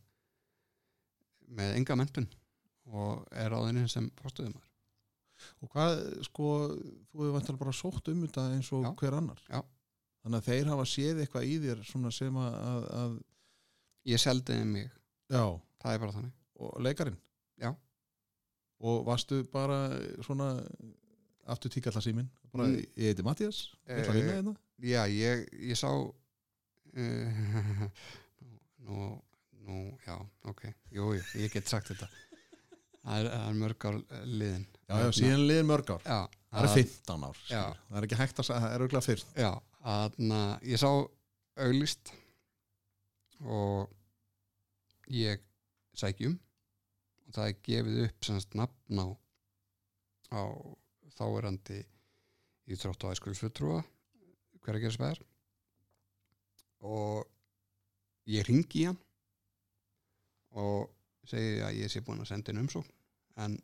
með 1.55 1.77
enga 1.79 1.99
mentun 1.99 2.29
og 2.91 3.25
er 3.33 3.55
áðinni 3.55 3.87
sem 3.91 4.07
fórstuðumar 4.21 4.65
og 5.62 5.71
hvað 5.73 6.01
sko 6.27 6.49
þú 6.71 7.21
hefur 7.21 7.33
vantilega 7.35 7.62
bara 7.62 7.77
sótt 7.77 8.11
um 8.12 8.23
þetta 8.25 8.45
eins 8.55 8.71
og 8.75 8.85
Já. 8.87 8.91
hver 9.01 9.16
annar? 9.19 9.41
Já. 9.49 9.61
þannig 10.25 10.39
að 10.39 10.49
þeir 10.49 10.71
hafa 10.73 10.87
séð 10.89 11.23
eitthvað 11.25 11.49
í 11.49 11.57
þér 11.65 11.83
svona 11.89 12.12
sem 12.15 12.39
að, 12.41 12.87
að, 13.01 13.16
ég 14.15 14.21
seldiði 14.23 14.69
mig, 14.69 14.93
já, 15.33 15.45
það 15.83 15.97
er 15.97 16.03
bara 16.05 16.15
þannig. 16.19 16.35
Og 16.61 16.73
leikarinn? 16.85 17.19
Já. 17.61 17.71
Og 18.85 19.05
varstu 19.06 19.43
bara 19.52 19.78
svona 20.27 20.51
aftur 21.51 21.73
tíka 21.73 21.90
alltaf 21.90 22.05
síminn? 22.05 22.28
Bara, 22.52 22.66
Mm. 22.69 22.85
ég 22.97 23.11
heiti 23.11 23.24
Mattias, 23.27 23.62
ég 23.89 24.06
vinna 24.12 24.31
Eh, 24.31 24.35
hérna. 24.36 24.55
já, 24.81 25.02
ég, 25.09 25.48
ég 25.70 25.77
sá 25.77 25.89
uh, 25.90 26.12
nú, 28.86 28.98
nú, 29.65 29.98
já, 30.06 30.19
ok. 30.44 30.62
Jú, 30.93 31.12
jú, 31.16 31.23
ég 31.40 31.51
get 31.52 31.69
sagt 31.69 31.89
þetta. 31.93 32.09
Það 33.05 33.27
er, 33.28 33.55
mörg 33.61 33.85
ár 33.85 33.98
liðin. 34.24 34.66
Já, 34.89 34.94
já, 35.02 35.09
síðan 35.19 35.47
liðin 35.48 35.66
mörg 35.69 35.90
ár. 35.93 36.02
Já, 36.05 36.20
það 36.52 36.62
er 36.62 36.69
að- 36.69 36.77
15 36.78 37.24
ár, 37.28 37.36
Já. 37.51 37.62
það 37.90 37.97
er 37.98 38.06
ekki 38.09 38.20
hægt 38.20 38.39
að 38.39 38.48
það 38.52 38.69
er 38.74 38.81
auðvitað 38.85 39.09
fyrst 39.09 39.27
Já, 39.36 39.51
að 39.85 40.11
ég 40.65 40.78
sá 40.81 40.90
auglist 41.56 42.12
og 43.44 43.90
ég 45.12 45.40
sækjum 45.94 46.39
það 47.35 47.51
er 47.51 47.61
gefið 47.69 48.01
upp 48.06 48.27
semst 48.28 48.56
nafn 48.59 49.02
á, 49.02 49.06
á 50.35 50.43
þáerandi 51.19 51.81
í 52.70 52.78
þrótt 52.81 53.06
á 53.06 53.12
æskulsfutrúa 53.12 53.82
hver 54.65 54.78
að 54.78 54.85
gera 54.86 54.97
spæðar 54.97 55.23
og 56.85 57.27
ég 58.31 58.47
ringi 58.48 58.86
hann 58.89 59.01
og 60.55 60.90
segi 61.28 61.61
að 61.65 61.78
ég 61.82 61.93
sé 61.93 62.02
búin 62.05 62.23
að 62.23 62.31
senda 62.31 62.52
inn 62.52 62.62
umsókn 62.62 62.93
en 63.44 63.56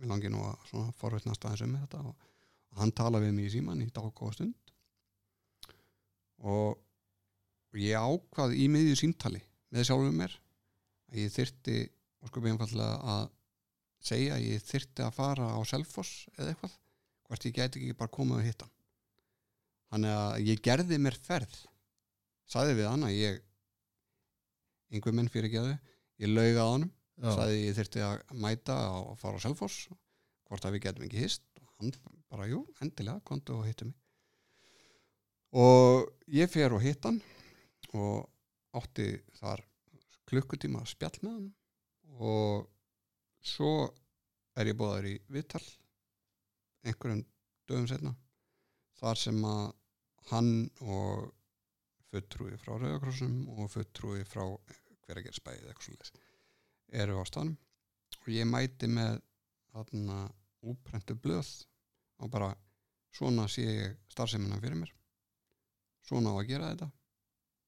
mér 0.00 0.10
langi 0.10 0.30
nú 0.32 0.42
að 0.48 0.66
svona 0.70 0.94
forvittnast 0.96 1.44
aðeins 1.44 1.64
um 1.66 1.76
þetta 1.76 2.02
og, 2.08 2.28
og 2.72 2.82
hann 2.82 2.92
tala 2.96 3.20
við 3.22 3.34
mig 3.36 3.50
í 3.50 3.54
síman 3.56 3.82
í 3.84 3.88
dágóða 3.92 4.36
stund. 4.38 4.72
Og 6.40 7.76
ég 7.76 8.00
ákvað 8.00 8.56
í 8.56 8.68
miðju 8.72 8.96
símtali 9.02 9.42
með 9.70 9.90
sjálfum 9.90 10.16
mér 10.22 10.36
að 11.10 11.20
ég 11.20 11.34
þyrti 11.34 11.76
og 12.20 12.30
sko 12.30 12.42
einfallega 12.44 13.14
að 13.14 13.24
segja 14.00 14.36
að 14.36 14.46
ég 14.46 14.64
þyrti 14.64 15.04
að 15.04 15.16
fara 15.16 15.48
á 15.56 15.58
Selfoss 15.68 16.26
eða 16.36 16.52
eitthvað 16.52 16.76
hvort 17.28 17.46
ég 17.46 17.56
gæti 17.56 17.80
ekki 17.80 17.98
bara 17.98 18.12
komið 18.14 18.38
og 18.40 18.46
hitta 18.48 18.66
hann. 18.66 18.76
Þannig 19.90 20.16
að 20.16 20.48
ég 20.48 20.62
gerði 20.64 20.98
mér 21.02 21.18
ferð 21.24 21.58
sagði 22.50 22.76
við 22.80 22.90
hann 22.90 23.06
að 23.06 23.16
ég 23.16 23.40
einhver 24.90 25.14
minn 25.14 25.30
fyrir 25.30 25.52
geðu 25.52 25.74
ég 26.20 26.32
lauga 26.32 26.66
á 26.66 26.72
honum 26.72 26.90
já, 26.90 27.30
sagði 27.36 27.60
ég 27.62 27.76
þyrfti 27.78 28.04
að 28.06 28.22
mæta 28.42 28.78
og 28.98 29.12
fara 29.20 29.38
á 29.38 29.44
Selfoss 29.44 29.86
hvort 30.50 30.66
að 30.66 30.76
við 30.76 30.86
getum 30.88 31.06
ekki 31.06 31.22
hist 31.22 31.46
og 31.62 31.68
hann 31.78 31.94
bara, 32.30 32.46
jú, 32.50 32.64
endilega, 32.82 33.22
kontu 33.26 33.56
og 33.58 33.66
hittu 33.66 33.88
mig. 33.88 33.96
Og 35.50 36.06
ég 36.30 36.50
fer 36.50 36.74
og 36.74 36.82
hitt 36.82 37.06
hann 37.06 37.18
og 37.94 38.28
átti 38.78 39.12
þar 39.40 39.64
klukkutíma 40.30 40.84
spjall 40.86 41.16
með 41.24 41.32
hann 41.32 41.48
og 42.20 42.68
svo 43.40 43.88
er 44.60 44.68
ég 44.68 44.76
búðar 44.76 45.08
í 45.08 45.16
viðtal 45.32 45.62
einhverjum 46.84 47.22
dögum 47.68 47.88
setna 47.88 48.12
þar 49.00 49.20
sem 49.20 49.38
að 49.48 49.66
hann 50.30 50.52
og 50.84 51.30
fulltrúi 52.10 52.58
frá 52.60 52.74
Rauðakrossum 52.74 53.36
og 53.56 53.70
fulltrúi 53.72 54.24
frá 54.28 54.42
hveragerðsbæði 55.06 55.62
eða 55.62 55.72
eitthvað 55.72 56.10
svo 56.10 56.22
eru 57.00 57.20
á 57.22 57.24
staðnum. 57.28 57.56
Og 58.20 58.30
ég 58.34 58.48
mæti 58.50 58.88
með 58.90 59.20
þarna 59.72 60.16
úprentu 60.66 61.16
blöð 61.16 61.50
og 62.20 62.32
bara 62.32 62.50
svona 63.14 63.46
sé 63.48 63.64
ég 63.64 63.98
starfsemina 64.12 64.58
fyrir 64.60 64.80
mér. 64.82 64.90
Svona 66.06 66.34
á 66.34 66.38
að 66.40 66.48
gera 66.50 66.72
þetta. 66.72 66.90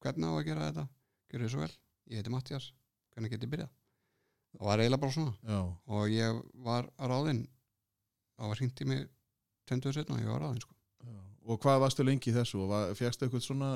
Hvernig 0.03 0.35
á 0.35 0.35
að 0.35 0.49
gera 0.51 0.67
þetta? 0.69 0.89
Gerðu 1.31 1.47
þið 1.47 1.55
svo 1.55 1.63
vel, 1.63 1.77
ég 2.11 2.21
heiti 2.21 2.35
Mattias 2.35 2.73
hvernig 3.15 3.33
get 3.33 3.47
ég 3.47 3.55
byrjað 3.55 3.82
það 4.53 4.69
var 4.69 4.83
eiginlega 4.83 5.03
bara 5.05 5.17
svona. 5.17 5.35
Já, 5.49 5.61
og 5.97 6.13
ég 6.13 6.43
var 6.67 6.89
ráðinn. 6.99 7.43
Það 8.37 8.53
var 8.53 8.63
hringt 8.63 8.81
í 8.83 8.89
mig 8.93 9.03
tenduður 9.69 9.99
setna 9.99 10.17
og 10.17 10.23
ég 10.25 10.33
var 10.33 10.43
ráðinn 10.45 10.63
sko. 10.63 10.75
og 11.43 11.59
hvað 11.59 11.81
varstu 11.83 12.05
lengi 12.07 12.31
í 12.31 12.35
þessu? 12.37 12.63
Og 12.63 12.97
fjækstu 12.99 13.27
eitthvað 13.27 13.45
svona 13.47 13.71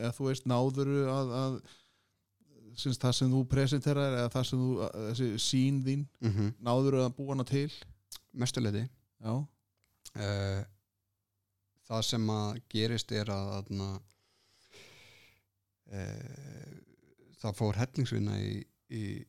eða 0.00 0.12
þú 0.16 0.28
veist 0.28 0.46
náðuru 0.50 1.00
að, 1.12 1.32
að 1.40 1.58
syns, 2.74 2.98
það 2.98 3.12
sem 3.18 3.30
þú 3.34 3.42
presenterar 3.52 4.16
eða 4.18 4.30
það 4.34 4.46
sem 4.48 4.62
þú, 4.64 4.70
að- 4.86 4.96
þessi 5.10 5.28
sín 5.38 5.82
þín 5.86 6.06
mm 6.20 6.30
-hmm. 6.32 6.54
náðuru 6.58 7.04
að 7.04 7.14
búa 7.16 7.34
hana 7.34 7.44
til? 7.44 7.70
Mestuleiti 8.32 8.88
uh, 10.16 10.64
það 11.88 12.02
sem 12.02 12.30
að 12.30 12.60
gerist 12.68 13.12
er 13.12 13.30
að 13.30 13.52
aðna, 13.58 14.00
uh, 15.92 16.74
það 17.42 17.56
fór 17.58 17.78
hellingsvinna 17.78 18.38
í, 18.40 18.64
í 18.90 19.24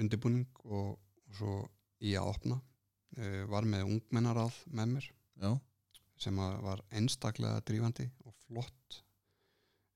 undirbúning 0.00 0.46
og, 0.64 0.94
og 0.96 1.38
svo 1.38 1.58
í 2.04 2.14
að 2.18 2.30
opna 2.34 2.58
uh, 2.58 3.42
var 3.50 3.66
með 3.68 3.86
ungmennaráð 3.88 4.56
með 4.74 4.94
mér 4.96 5.08
já, 5.08 5.50
sem 6.20 6.38
var 6.38 6.82
einstaklega 6.94 7.62
drífandi 7.66 8.08
og 8.26 8.34
flott. 8.46 9.00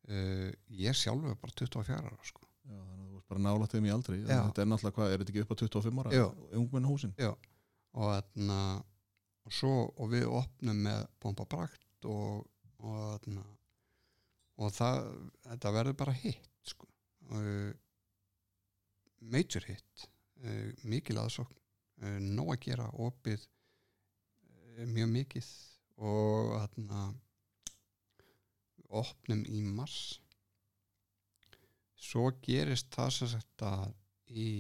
Uh, 0.09 0.51
ég 0.73 0.97
sjálfur 0.97 1.37
bara 1.41 1.57
24 1.61 1.99
ára 1.99 2.19
sko. 2.27 2.45
já 2.69 2.77
þannig 2.79 3.03
að 3.03 3.09
þú 3.09 3.19
veist 3.19 3.33
bara 3.33 3.45
nálægt 3.45 3.75
þeim 3.75 3.89
í 3.89 3.95
aldri. 3.95 4.21
Þetta 4.29 4.63
er 4.63 4.71
náttúrulega 4.71 4.99
hvað, 4.99 5.13
er 5.13 5.23
þetta 5.23 5.35
ekki 5.35 5.45
upp 5.45 5.53
á 5.53 5.61
25 5.63 6.03
ára? 6.03 6.15
Ungmennahúsin? 6.63 7.15
Og, 7.99 8.09
aðna, 8.15 8.61
og 9.49 9.57
svo 9.57 9.75
og 9.97 10.13
við 10.13 10.29
opnum 10.31 10.83
með 10.87 11.05
pompa 11.23 11.47
brakt 11.49 12.09
og, 12.09 12.47
og, 12.79 12.99
aðna, 13.17 13.45
og 14.59 14.73
það 14.75 15.03
þetta 15.49 15.75
verður 15.79 15.99
bara 16.05 16.17
hitt 16.23 16.73
sko. 16.73 16.89
uh, 17.35 17.71
major 19.21 19.65
hit 19.67 20.09
uh, 20.45 20.71
mikil 20.89 21.19
aðsókn 21.23 21.55
uh, 21.55 22.19
nóg 22.23 22.55
að 22.55 22.63
gera 22.69 22.89
opið 23.07 23.45
uh, 23.45 24.85
mjög 24.87 25.11
mikið 25.15 25.51
og 25.99 26.53
aðna, 26.61 27.09
opnum 28.89 29.41
í 29.51 29.65
mars. 29.67 30.21
Svo 31.99 32.29
gerist 32.45 32.93
það 32.95 33.11
sem 33.17 33.31
sagt 33.33 33.65
að 33.67 33.89
í 34.31 34.51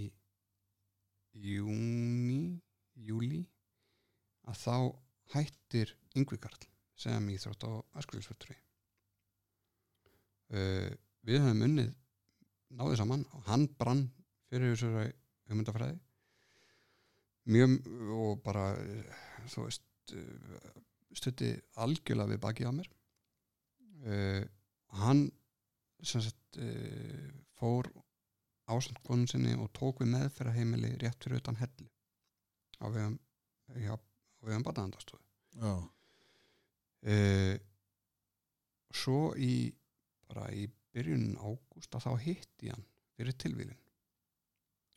júni 1.38 2.58
júli 2.98 3.44
að 4.48 4.58
þá 4.64 4.76
hættir 5.36 5.94
Yngvi 6.18 6.40
Karl 6.42 6.66
sem 6.98 7.30
íþrótt 7.30 7.66
á 7.68 7.72
æskulisvöldri 8.00 8.56
uh, 10.50 10.90
við 11.22 11.44
höfum 11.44 11.66
unnið 11.68 11.92
náðið 12.74 13.00
saman 13.00 13.26
og 13.36 13.44
hann 13.48 13.68
brann 13.78 14.08
fyrir 14.48 14.74
þessari 14.74 15.12
hugmyndafræði. 15.48 15.98
Mjög 17.48 17.78
og 18.12 18.42
bara 18.44 18.66
þú 19.48 19.64
veist 19.64 20.14
uh, 20.16 20.70
stutti 21.16 21.54
algjörlega 21.80 22.34
við 22.34 22.42
baki 22.44 22.68
á 22.68 22.72
mér. 22.76 22.90
Uh, 24.04 24.44
hann 25.00 25.26
sem 26.04 26.22
sagt 26.22 26.60
uh, 26.62 27.30
fór 27.58 27.88
ásamt 28.68 29.00
konun 29.06 29.28
sinni 29.28 29.54
og 29.56 29.70
tók 29.76 30.02
við 30.02 30.12
meðferðarheimili 30.12 30.92
rétt 31.00 31.24
fyrir 31.24 31.40
utan 31.40 31.58
hellu 31.58 31.88
á 32.78 32.86
vegum 32.92 33.16
já, 33.80 33.94
á 33.96 34.42
vegum 34.44 34.66
barnaðandastofu 34.66 35.22
já, 35.56 35.72
uh, 37.14 37.54
svo 38.92 39.32
í 39.34 39.72
bara 40.28 40.50
í 40.52 40.68
byrjun 40.94 41.32
ágúst 41.40 41.96
að 41.96 42.06
þá 42.06 42.12
hitti 42.26 42.72
hann 42.72 42.84
fyrir 43.16 43.36
tilvílin 43.40 43.80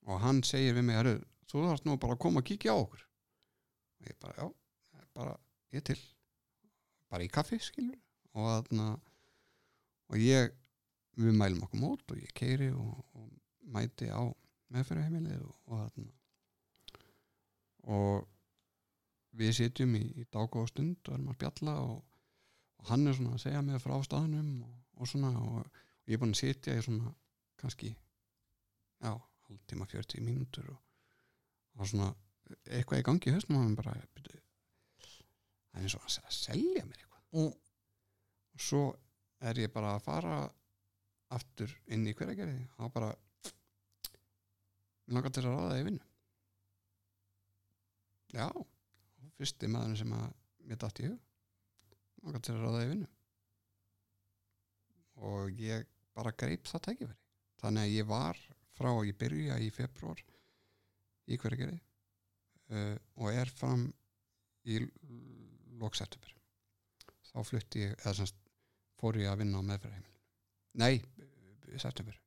og 0.07 0.22
hann 0.23 0.41
segir 0.44 0.76
við 0.78 0.88
mig 0.88 0.98
"Heyrðu, 0.98 1.18
þú 1.49 1.65
þarfst 1.68 1.86
nú 1.86 1.98
bara 1.99 2.15
að 2.15 2.23
koma 2.26 2.41
að 2.41 2.49
kíkja 2.49 2.73
á 2.73 2.78
okkur. 2.82 3.03
Og 3.99 4.07
ég 4.07 4.19
bara, 4.19 4.34
já, 4.38 4.53
bara 5.14 5.38
ég 5.73 5.84
til. 5.84 5.99
Bara 7.11 7.23
í 7.23 7.32
kaffi, 7.32 7.60
skilur 7.60 7.99
og 8.34 8.48
þarna 8.48 8.88
og 10.11 10.18
ég, 10.18 10.53
við 11.19 11.36
mælum 11.36 11.65
okkur 11.65 11.82
mót 11.82 12.11
og 12.11 12.19
ég 12.19 12.34
keiri 12.34 12.72
og, 12.72 13.06
og 13.14 13.30
mæti 13.61 14.07
á 14.07 14.23
meðferðarheimilið 14.72 15.44
og, 15.44 15.56
og 15.68 15.82
þarna. 15.84 16.11
Og 17.91 18.28
við 19.38 19.53
sitjum 19.57 19.95
í, 19.99 20.03
í 20.22 20.28
dágóða 20.32 20.72
stund 20.72 21.07
og 21.07 21.15
erum 21.15 21.32
að 21.32 21.38
spjalla 21.40 21.76
og, 21.86 21.98
og 22.82 22.91
hann 22.91 23.07
er 23.07 23.18
svona 23.18 23.36
að 23.38 23.44
segja 23.45 23.64
mig 23.65 23.84
frá 23.84 23.95
staðnum 24.06 24.52
og, 24.68 24.78
og 24.99 25.11
svona 25.11 25.32
og, 25.40 25.65
og 25.65 26.10
ég 26.10 26.18
er 26.18 26.23
búin 26.23 26.36
að 26.36 26.41
sitja 26.41 26.78
í 26.78 26.84
svona 26.86 27.14
kannski 27.61 27.91
já, 29.02 29.14
hálftíma 29.52 29.88
40 29.91 30.23
mínútur 30.26 30.69
og, 30.72 30.80
og 31.78 31.88
svona 31.91 32.10
eitthvað 32.68 33.02
í 33.02 33.06
gangi 33.07 33.30
í 33.32 33.36
höstum 33.36 33.57
og 33.60 33.65
hann 33.65 33.78
bara 33.80 33.94
það 33.95 34.32
er 34.36 34.40
eins 35.82 35.95
og 35.95 36.03
að 36.07 36.14
se- 36.18 36.23
að 36.28 36.36
selja 36.36 36.84
mér 36.88 36.98
eitthvað. 36.99 37.22
Mm. 37.32 37.52
og 38.56 38.65
svo 38.65 38.82
er 39.41 39.60
ég 39.64 39.72
bara 39.73 39.94
að 39.95 40.03
fara 40.07 40.34
aftur 41.32 41.72
inn 41.88 42.03
í 42.07 42.14
hveragerði 42.18 42.65
og 42.84 42.91
bara 42.94 43.14
mér 45.07 45.15
langar 45.15 45.32
til 45.32 45.44
að 45.45 45.48
ráða 45.53 45.69
það 45.72 45.80
í 45.80 45.86
vinnu. 45.88 46.06
Já 48.36 48.48
fyrsti 49.40 49.68
maðurinn 49.72 49.99
sem 50.02 50.14
að 50.15 50.28
mér 50.68 50.80
datt 50.84 50.99
í 51.02 51.07
hug. 51.07 51.18
Langar 52.22 52.44
til 52.45 52.53
að 52.56 52.61
ráða 52.65 52.76
það 52.78 52.86
í 52.86 52.91
vinnu. 52.91 53.10
Og 55.32 55.61
ég 55.61 55.88
bara 56.18 56.32
greip 56.38 56.68
það 56.69 56.84
tækifæri. 56.90 57.18
Þannig 57.61 57.88
að 57.88 57.95
ég 57.95 58.07
var 58.10 58.40
frá 58.82 58.91
að 58.91 59.08
ég 59.12 59.22
byrja 59.22 59.62
í 59.62 59.72
februar 59.74 60.22
í 61.32 61.38
hveragerði 61.40 61.80
uh, 62.74 62.95
og 63.22 63.32
er 63.32 63.53
fram 63.53 63.88
í 64.66 64.82
lokseptember 65.82 66.36
þá 67.32 67.44
flutti 67.48 67.86
ég 67.86 67.95
eða 68.02 68.18
semst 68.22 68.38
fór 69.02 69.18
ég 69.22 69.32
að 69.32 69.41
vinna 69.41 69.62
á 69.62 69.66
meðferðarheimilinu. 69.66 70.18
Nei, 70.82 71.02
september. 71.82 72.18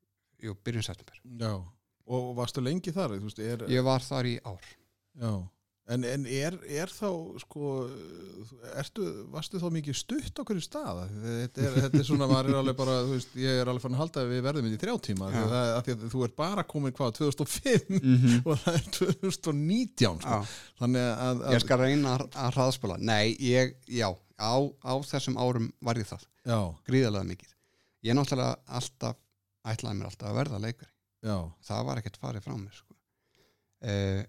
Jú, 0.42 0.56
byrjun 0.66 0.86
september. 0.86 1.20
Já. 1.40 1.52
Og 2.04 2.32
varstu 2.36 2.60
lengi 2.64 2.92
þar, 2.92 3.16
veist, 3.22 3.40
er 3.40 3.64
ég 3.72 3.84
var 3.86 4.02
þar 4.04 4.28
í 4.28 4.34
ár. 4.44 4.72
Já, 5.20 5.30
en, 5.92 6.04
en 6.08 6.22
er, 6.30 6.54
er 6.80 6.90
þá 6.92 7.08
sko, 7.42 7.72
ertu 8.80 9.04
varstu 9.32 9.60
þá 9.60 9.66
mikið 9.74 9.98
stutt 9.98 10.40
á 10.40 10.42
hverju 10.46 10.64
stað? 10.64 11.02
Þetta 11.24 11.64
er, 11.64 11.76
þetta 11.84 12.00
er 12.00 12.06
svona, 12.08 12.28
maður 12.30 12.50
er 12.50 12.58
alveg 12.60 12.78
bara 12.78 12.96
þú 13.04 13.16
veist, 13.16 13.34
ég 13.40 13.60
er 13.60 13.70
alveg 13.70 13.84
fann 13.84 13.96
að 13.96 14.02
halda 14.04 14.22
að 14.22 14.32
við 14.32 14.44
verðum 14.46 14.68
inn 14.68 14.76
í 14.76 14.80
þrjá 14.80 14.94
tíma 15.08 15.28
að, 15.28 15.36
það, 15.52 15.56
að 15.74 15.90
að 15.94 16.06
þú 16.14 16.24
ert 16.28 16.36
bara 16.40 16.66
komin 16.74 16.96
hvað, 16.96 17.14
2005 17.20 17.90
mm 17.90 18.16
-hmm. 18.24 18.38
og 18.44 18.62
það 18.62 18.78
er 18.80 18.86
2019 18.98 20.22
sko. 20.24 20.40
þannig 20.80 21.08
að, 21.10 21.42
að 21.44 21.56
ég 21.56 21.64
skal 21.66 21.80
reyna 21.82 22.14
að, 22.16 22.26
að 22.46 22.58
hraðspila. 22.58 22.98
Nei, 23.00 23.36
ég, 23.40 23.76
já, 23.88 24.08
á, 24.40 24.54
á 24.64 24.94
þessum 25.04 25.36
árum 25.36 25.68
var 25.80 26.00
ég 26.00 26.08
það, 26.08 26.24
já, 26.44 26.60
gríðarlega 26.88 27.30
mikið. 27.34 27.54
Ég 28.04 28.16
náttúrulega 28.16 28.56
alltaf 28.68 29.20
ætlaði 29.64 29.98
mér 29.98 30.10
alltaf 30.10 30.28
að 30.30 30.38
verða 30.40 30.60
leikari. 30.60 30.92
Já, 31.24 31.38
það 31.64 31.86
var 31.88 32.00
ekkert 32.00 32.20
farið 32.20 32.44
frá 32.44 32.56
mér 32.56 32.72
sko. 32.76 32.94
eh, 33.84 34.24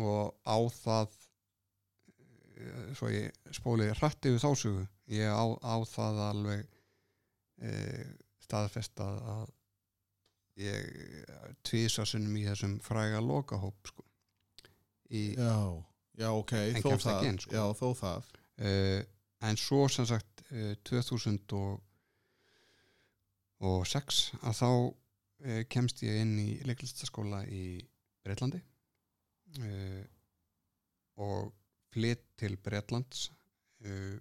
og 0.00 0.34
á 0.42 0.58
það 0.74 1.16
eh, 2.58 2.88
svo 2.98 3.10
ég 3.12 3.54
spóli 3.54 3.90
hrætti 3.94 4.34
við 4.34 4.42
þásugu 4.42 4.86
ég 5.14 5.30
á, 5.30 5.44
á 5.62 5.76
það 5.86 6.20
alveg 6.28 6.64
eh, 7.62 8.08
staðfest 8.42 9.00
að, 9.04 9.52
ég 10.60 11.24
tvísasunum 11.66 12.36
í 12.38 12.44
þessum 12.46 12.76
fræga 12.82 13.22
lokahóp 13.22 13.90
sko. 13.90 14.04
í, 15.10 15.34
já 15.34 15.82
já, 16.14 16.28
ok, 16.30 16.54
þó 16.78 16.92
það 17.02 17.24
inn, 17.28 17.40
sko. 17.42 17.56
já, 17.56 17.64
þó 17.74 17.88
það 17.98 18.28
uh, 18.62 19.00
en 19.48 19.58
svo 19.58 19.86
sem 19.90 20.06
sagt 20.06 20.44
uh, 20.50 20.74
2000 20.86 21.56
og, 21.58 21.80
og 23.64 23.82
6 23.90 24.20
að 24.42 24.60
þá 24.62 24.70
kemst 25.68 25.98
ég 26.00 26.22
inn 26.22 26.38
í 26.40 26.50
leiklistaskóla 26.64 27.42
í 27.52 27.82
Breitlandi 28.24 28.62
uh, 29.62 30.04
og 31.24 31.52
flytt 31.94 32.24
til 32.40 32.56
Breitlands 32.56 33.28
uh, 33.84 34.16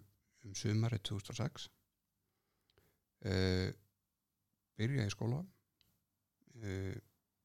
um 0.45 0.55
sumari 0.55 0.99
2006 0.99 1.69
uh, 3.25 3.69
byrja 4.77 5.07
í 5.07 5.13
skóla. 5.13 5.41
Uh, 6.61 6.95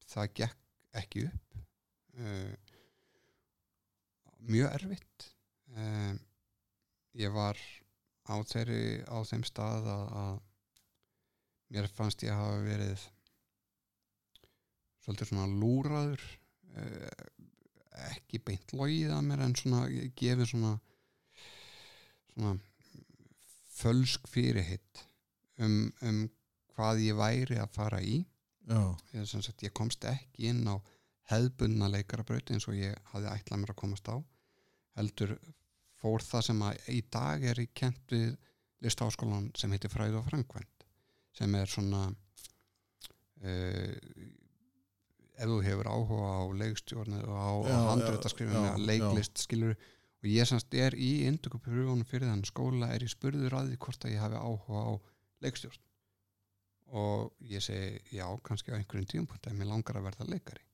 það 0.08 0.32
gekk 0.40 0.64
ekki 0.98 1.26
upp. 1.28 1.58
Mjög 4.48 4.72
erfitt. 4.72 5.26
Ég 7.20 7.34
var 7.34 7.60
á, 8.26 8.34
þeirri, 8.48 9.04
á 9.04 9.20
þeim 9.28 9.44
stað 9.46 9.86
að, 9.92 10.06
að 10.22 10.40
mér 11.76 11.90
fannst 11.92 12.24
ég 12.24 12.34
hafa 12.34 12.56
verið 12.64 13.04
svolítið 15.04 15.30
svona 15.30 15.46
lúraður 15.60 16.24
ekki 18.12 18.40
beint 18.44 18.74
logið 18.76 19.12
að 19.14 19.24
mér 19.28 19.44
en 19.46 19.56
svona 19.58 19.84
gefið 20.18 20.50
svona 20.52 20.74
svona 22.38 22.54
fölsk 23.78 24.26
fyrirhitt 24.30 25.04
um, 25.62 25.92
um 26.02 26.24
hvað 26.74 27.02
ég 27.02 27.18
væri 27.18 27.58
að 27.58 27.74
fara 27.74 28.00
í. 28.02 28.20
Ég, 28.68 29.24
sagt, 29.26 29.64
ég 29.64 29.74
komst 29.74 30.04
ekki 30.06 30.50
inn 30.52 30.66
á 30.70 30.78
hefðbundna 31.32 31.88
leikarabraut 31.92 32.50
eins 32.52 32.68
og 32.70 32.78
ég 32.78 32.94
hafði 33.12 33.32
ætlað 33.32 33.62
mér 33.62 33.72
að 33.74 33.80
komast 33.82 34.10
á. 34.10 34.16
Heldur 34.98 35.34
fór 35.98 36.22
það 36.24 36.46
sem 36.48 36.62
að 36.68 36.90
í 36.94 37.00
dag 37.10 37.44
er 37.50 37.60
í 37.62 37.68
kent 37.74 38.14
við 38.14 38.36
listaháskólan 38.84 39.50
sem 39.58 39.72
heitir 39.74 39.90
Fræð 39.90 40.20
og 40.20 40.28
Frankvænt 40.28 40.86
sem 41.34 41.54
er 41.58 41.70
svona 41.70 42.04
uh, 43.42 43.94
ef 45.38 45.46
þú 45.46 45.58
hefur 45.62 45.90
áhuga 45.92 46.30
á 46.34 46.42
leikstjórn 46.62 47.18
og 47.22 47.30
á, 47.38 47.50
á 47.70 47.78
handréttaskrifinu 47.92 48.72
leiklist 48.82 49.44
skilur 49.44 49.76
og 50.18 50.26
ég 50.26 50.48
semst 50.50 50.74
er 50.74 50.96
í 50.98 51.10
indökupurjónum 51.28 52.06
fyrir 52.08 52.30
þann 52.30 52.46
skóla 52.48 52.90
er 52.94 53.04
ég 53.06 53.12
spurður 53.12 53.54
að 53.60 53.70
því 53.70 53.78
hvort 53.84 54.06
að 54.06 54.14
ég 54.14 54.24
hafi 54.24 54.40
áhuga 54.40 54.82
á 54.82 54.92
leikstjórn. 55.44 55.84
Og 56.98 57.44
ég 57.44 57.62
segi 57.62 58.16
já, 58.16 58.26
kannski 58.42 58.72
á 58.74 58.78
einhverjum 58.78 59.10
tíumpunkt 59.12 59.46
ef 59.46 59.54
mér 59.54 59.70
langar 59.70 60.00
að 60.00 60.08
verða 60.08 60.26
leikari. 60.26 60.64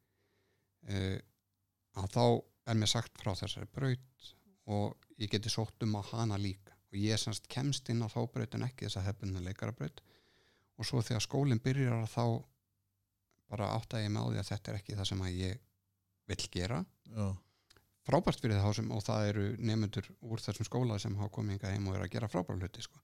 Uh, 0.89 1.19
að 2.01 2.09
þá 2.15 2.24
er 2.70 2.81
mér 2.81 2.93
sagt 2.95 3.20
frá 3.20 3.35
þessari 3.36 3.69
braut 3.74 4.31
og 4.65 5.11
ég 5.20 5.32
geti 5.32 5.53
sótt 5.53 5.85
um 5.85 5.99
á 6.01 6.03
hana 6.12 6.39
líka. 6.41 6.73
Og 6.95 7.01
ég 7.03 7.20
semst 7.20 7.51
kemst 7.51 7.91
inn 7.93 8.05
á 8.07 8.09
þá 8.09 8.23
braut 8.32 8.57
en 8.57 8.65
ekki 8.65 8.86
þess 8.86 9.03
að 9.03 9.09
hefðbunna 9.11 9.45
leikarabraut. 9.45 10.01
Og 10.78 10.89
svo 10.89 11.03
þegar 11.05 11.27
skólinn 11.27 11.62
byrjar 11.62 11.99
að 11.99 12.12
þá 12.15 12.24
bara 13.51 13.71
átta 13.77 14.03
ég 14.03 14.12
með 14.12 14.27
á 14.27 14.29
því 14.31 14.43
að 14.43 14.51
þetta 14.51 14.71
er 14.73 14.79
ekki 14.81 14.99
það 14.99 15.11
sem 15.11 15.25
að 15.25 15.41
ég 15.41 15.65
vill 16.31 16.47
gera. 16.57 16.79
Já, 17.12 17.27
frábært 18.09 18.43
fyrir 18.43 18.61
þá 18.61 18.71
sem 18.77 18.93
og 18.93 19.03
það 19.05 19.31
eru 19.31 19.47
nefnendur 19.59 20.09
úr 20.25 20.43
þessum 20.45 20.69
skóla 20.69 21.01
sem 21.01 21.16
hafa 21.19 21.33
komið 21.39 21.57
hingað 21.57 21.75
heim 21.75 21.89
og 21.89 21.99
eru 21.99 22.07
að 22.07 22.15
gera 22.15 22.31
frábært 22.33 22.65
hluti 22.65 22.85
sko. 22.85 23.01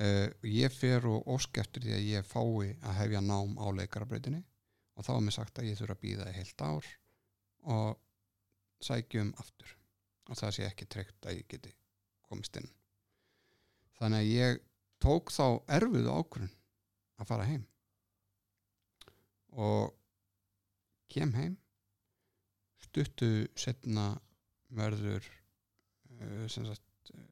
uh, 0.00 0.28
ég 0.48 0.72
fer 0.72 1.06
og 1.08 1.28
ósk 1.34 1.60
eftir 1.62 1.84
því 1.84 1.96
að 1.96 2.08
ég 2.08 2.28
fái 2.28 2.70
að 2.80 2.98
hefja 3.00 3.20
nám 3.24 3.56
á 3.60 3.66
leikarabrautinni 3.80 4.42
og 4.96 5.06
þá 5.06 5.12
er 5.16 5.24
mér 5.26 5.36
sagt 5.36 5.60
að 5.60 5.70
ég 5.70 5.78
þurfa 5.80 5.96
að 5.96 6.02
býða 6.04 6.32
heilt 6.36 6.64
ár 6.64 6.90
og 7.74 8.00
sækjum 8.84 9.32
aftur 9.40 9.76
og 10.30 10.38
það 10.40 10.54
sé 10.56 10.66
ekki 10.68 10.88
treykt 10.88 11.26
að 11.26 11.40
ég 11.40 11.48
geti 11.50 11.72
komist 12.28 12.56
inn. 12.56 12.68
Þannig 13.98 14.20
að 14.22 14.30
ég 14.30 14.60
tók 15.02 15.32
þá 15.32 15.46
erfiðu 15.80 16.12
ákvörun 16.12 16.52
að 17.20 17.28
fara 17.28 17.48
heim 17.48 17.64
og 19.52 19.94
kem 21.10 21.34
heim. 21.34 21.56
Stuttu 22.84 23.48
setna 23.58 24.12
verður 24.76 25.24
uh, 25.24 26.46
sem 26.50 26.66
sagt 26.68 27.12
uh, 27.14 27.24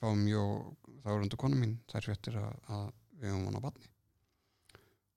fáum 0.00 0.26
ég 0.28 0.40
og 0.40 0.76
þá 1.04 1.12
er 1.14 1.22
undir 1.22 1.40
konu 1.40 1.58
mín 1.60 1.78
þær 1.90 2.10
fréttir 2.10 2.38
að, 2.40 2.58
að 2.66 2.86
við 3.20 3.32
höfum 3.32 3.48
hann 3.48 3.58
á 3.62 3.66
batni 3.66 3.90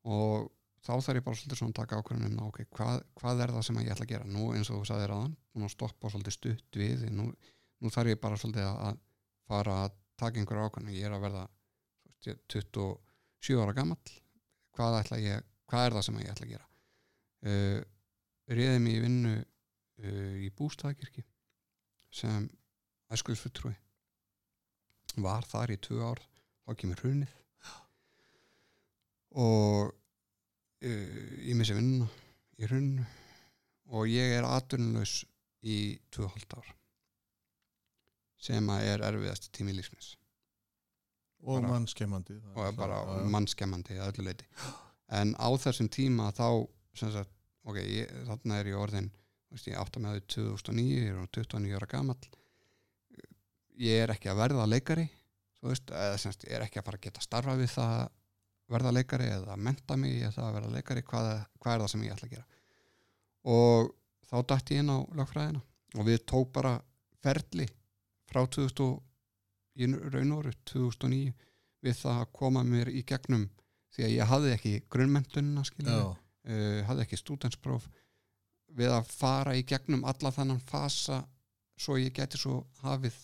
og 0.09 0.49
þá 0.85 0.91
þarf 0.93 1.19
ég 1.19 1.25
bara 1.25 1.39
svolítið 1.39 1.59
svona 1.59 1.73
að 1.73 1.79
taka 1.81 1.99
ákvörðunum 1.99 2.45
ok, 2.47 2.59
hvað, 2.77 3.01
hvað 3.19 3.43
er 3.43 3.53
það 3.55 3.65
sem 3.67 3.79
ég 3.81 3.91
ætla 3.93 4.05
að 4.05 4.11
gera? 4.13 4.29
Nú 4.29 4.45
eins 4.55 4.69
og 4.71 4.79
þú 4.79 4.87
sagðir 4.87 5.13
aðan, 5.15 5.35
búin 5.51 5.67
að 5.67 5.73
stoppa 5.75 6.11
svolítið 6.13 6.35
stutt 6.37 6.79
við, 6.79 7.03
nú, 7.15 7.27
nú 7.83 7.91
þarf 7.93 8.13
ég 8.13 8.21
bara 8.23 8.39
svolítið 8.39 8.69
að, 8.69 9.01
fara 9.49 9.75
að 9.83 9.97
taka 10.21 10.39
einhverja 10.39 10.69
ákvörðunum, 10.69 10.95
ég 10.95 11.09
er 11.09 11.15
að 11.17 11.25
verða 11.25 11.43
þú 11.49 12.09
veist, 12.13 12.29
ég 12.29 12.35
er 12.35 12.41
27 12.55 13.63
ára 13.63 13.75
gamall 13.75 14.15
hvað, 14.79 14.99
ég, 15.19 15.47
hvað 15.69 15.85
er 15.85 15.95
það 15.97 16.05
sem 16.07 16.21
ég 16.23 16.31
ætla 16.31 16.47
að 16.47 16.53
gera? 16.53 16.67
Uh, 17.49 17.79
réði 18.55 18.79
mig 18.83 18.97
í 18.97 19.03
vinnu 19.03 19.35
uh, 19.35 20.33
í 20.39 20.49
bústaðakirkji 20.55 21.25
sem 22.19 22.47
æskuðsfulltrúi 23.13 23.75
var 25.19 25.47
þar 25.49 25.75
í 25.75 25.79
tvö 25.83 25.99
ár 26.05 26.21
þá 26.63 26.73
kemur 26.79 27.03
hrunið. 27.03 27.35
Og 29.39 29.91
uh, 29.91 31.23
ég 31.45 31.57
missi 31.59 31.75
vinnuna 31.77 32.09
í 32.59 32.67
hruninu 32.67 33.05
og 33.89 34.09
ég 34.09 34.37
er 34.37 34.47
atvinnulegs 34.47 35.23
í 35.65 35.99
tvö 36.13 36.29
ár 36.29 36.73
sem 38.39 38.71
að 38.71 38.85
er 38.93 39.03
erfiðast 39.09 39.49
tími 39.55 39.75
lífsins 39.75 40.13
og 41.43 41.61
mannskemmandi 41.63 42.35
og 42.55 42.65
er 42.67 42.73
bara 42.77 42.99
mannskemmandi 43.31 43.97
að 43.99 44.11
öllu 44.13 44.25
leiti 44.29 44.45
en 45.19 45.31
á 45.39 45.47
þessum 45.57 45.89
tíma 45.89 46.31
þá 46.35 46.67
sagt, 46.99 47.31
ok, 47.63 47.77
ég, 47.79 48.09
þarna 48.27 48.59
er 48.59 48.67
ég 48.73 48.77
orðin 48.77 49.07
veist, 49.51 49.67
ég 49.67 49.77
átta 49.79 49.99
með 50.03 50.19
þau 50.19 50.27
2009 50.35 50.83
ég 50.99 51.07
er 51.09 51.15
orðinn 51.17 51.31
29 51.39 51.75
ára 51.79 51.87
gamall. 51.89 52.27
Ég 53.79 54.03
er 54.03 54.11
ekki 54.13 54.29
að 54.29 54.41
verða 54.41 54.65
leikari 54.67 55.05
þú 55.59 55.71
veist, 55.71 55.91
eða 55.95 56.17
sem 56.19 56.33
sagt, 56.33 56.43
ég 56.49 56.57
er 56.57 56.65
ekki 56.65 56.79
að 56.81 56.87
fara 56.89 56.99
að 56.99 57.05
geta 57.07 57.23
starfa 57.23 57.55
við 57.59 57.71
það 57.73 57.93
að 58.03 58.09
verða 58.69 58.91
leikari 58.99 59.29
eða 59.31 59.53
að 59.55 59.63
menta 59.65 59.97
mig 59.97 60.19
það 60.35 60.45
að 60.45 60.55
verða 60.59 60.73
leikari 60.75 61.03
hvað, 61.07 61.29
hvað 61.59 61.73
er 61.73 61.83
það 61.85 61.91
sem 61.93 62.03
ég 62.05 62.13
ætla 62.15 62.27
að 62.29 62.33
gera? 62.35 62.45
Og 63.55 63.91
þá 64.29 64.35
dætti 64.51 64.75
ég 64.77 64.83
inn 64.83 64.91
á 64.93 64.97
lögfræðina 65.21 65.61
og 65.97 66.05
við 66.05 66.19
tók 66.29 66.51
bara 66.53 66.73
ferli 67.23 67.65
frá 68.29 68.43
2000 68.45 68.83
og- 68.85 68.99
í 69.79 69.89
raun 70.13 70.35
og 70.35 70.43
veru 70.43 70.53
2009 70.71 71.33
við 71.85 71.97
það 72.01 72.21
að 72.23 72.31
koma 72.41 72.63
mér 72.67 72.91
í 72.91 73.03
gegnum 73.07 73.47
því 73.95 74.05
að 74.05 74.15
ég 74.15 74.29
hafði 74.29 74.53
ekki 74.55 74.75
já, 75.95 76.05
uh, 76.09 76.79
hafði 76.89 77.05
ekki 77.05 77.19
stúdenspróf 77.19 77.89
við 78.77 78.93
að 78.93 79.09
fara 79.09 79.55
í 79.57 79.65
gegnum 79.65 80.05
alla 80.07 80.31
þannan 80.35 80.61
fasa 80.69 81.23
svo 81.79 81.97
ég 81.97 82.13
geti 82.13 82.37
svo 82.37 82.63
hafið 82.83 83.17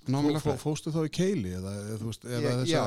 Fó, 0.00 0.08
námilega 0.14 0.40
fó, 0.40 0.54
fóstu 0.56 0.92
þá 0.94 1.02
í 1.04 1.10
keili 1.12 1.50
eða, 1.58 1.72
eða, 1.92 2.12
eða 2.32 2.52
ég, 2.64 2.70
já. 2.70 2.84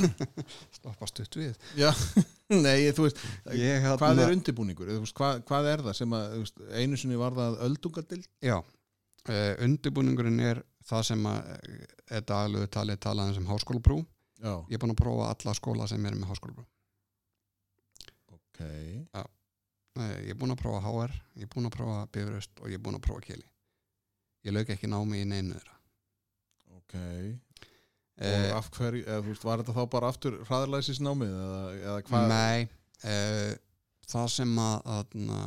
Stoppa 0.76 1.08
stutt 1.08 1.38
við. 1.40 1.54
Já. 1.78 1.88
nei, 2.66 2.90
þú 2.92 3.06
veist, 3.06 3.22
ég, 3.56 3.78
hérna, 3.80 3.96
hvað 4.00 4.20
er 4.20 4.34
undirbúningur? 4.34 4.90
Veist, 4.98 5.16
hvað, 5.16 5.40
hvað 5.48 5.68
er 5.70 5.84
það 5.86 5.96
sem 5.96 6.16
að 6.18 6.34
veist, 6.42 6.60
einu 6.76 6.98
sinni 7.00 7.20
var 7.20 7.36
það 7.38 7.56
öldungadild 7.68 8.28
já, 8.44 8.58
uh, 8.60 9.52
undirbúningurinn 9.64 10.44
er 10.50 10.60
það 10.88 11.06
sem 11.10 11.26
eh, 11.30 11.86
er 12.18 12.26
daglegu 12.28 12.70
talið 12.72 13.00
talaðan 13.06 13.36
sem 13.38 13.48
háskólaprú 13.50 14.00
já, 14.42 14.54
ég 14.68 14.76
er 14.76 14.82
búin 14.82 14.94
að 14.94 15.02
prófa 15.04 15.30
alla 15.34 15.56
skóla 15.58 15.88
sem 15.90 16.06
er 16.06 16.18
með 16.18 16.32
háskólaprú 16.32 16.66
ok. 18.32 18.64
Nei, 19.92 20.12
ég 20.24 20.32
er 20.32 20.38
búin 20.40 20.54
að 20.54 20.62
prófa 20.62 20.80
HR, 20.88 21.14
ég 21.36 21.46
er 21.46 21.50
búin 21.52 21.68
að 21.68 21.74
prófa 21.76 22.04
Bifröst 22.14 22.60
og 22.62 22.70
ég 22.70 22.78
er 22.78 22.84
búin 22.84 22.96
að 22.96 23.04
prófa 23.04 23.24
Keli. 23.26 23.48
Ég 24.46 24.54
lauk 24.54 24.70
ekki 24.72 24.88
námi 24.88 25.20
í 25.20 25.26
neinu 25.28 25.58
þeirra. 25.58 25.74
Ok. 26.78 26.94
Og 28.22 28.28
eh, 28.28 28.48
af 28.56 28.70
hverju, 28.72 29.02
eða, 29.04 29.24
veist, 29.26 29.44
var 29.44 29.60
þetta 29.60 29.74
þá 29.76 29.82
bara 29.92 30.12
aftur 30.12 30.38
hraðarlæsisnámið 30.48 31.34
eða, 31.42 31.60
eða 31.82 31.98
hvað? 32.08 32.32
Nei, 32.32 32.68
eh, 33.12 33.52
það 34.08 34.30
sem 34.36 34.56
að, 34.64 34.88
að 34.96 35.18
na, 35.28 35.42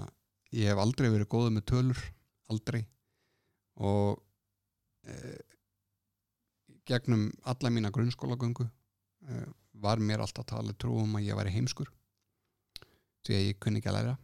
ég 0.53 0.69
hef 0.71 0.83
aldrei 0.85 1.09
verið 1.09 1.31
góður 1.33 1.57
með 1.57 1.67
tölur 1.73 2.05
aldrei. 2.53 2.81
Og 3.81 4.21
gegnum 6.85 7.31
alla 7.43 7.69
mína 7.69 7.91
grunnskólagöngu 7.91 8.67
eh, 9.27 9.47
var 9.73 9.99
mér 9.99 10.23
alltaf 10.23 10.45
talið 10.49 10.77
trú 10.81 10.99
um 11.01 11.17
að 11.17 11.27
ég 11.29 11.37
væri 11.37 11.53
heimskur 11.55 11.89
því 13.25 13.37
að 13.37 13.47
ég 13.47 13.59
kunni 13.59 13.81
ekki 13.81 13.89
að 13.89 13.97
læra. 13.97 14.15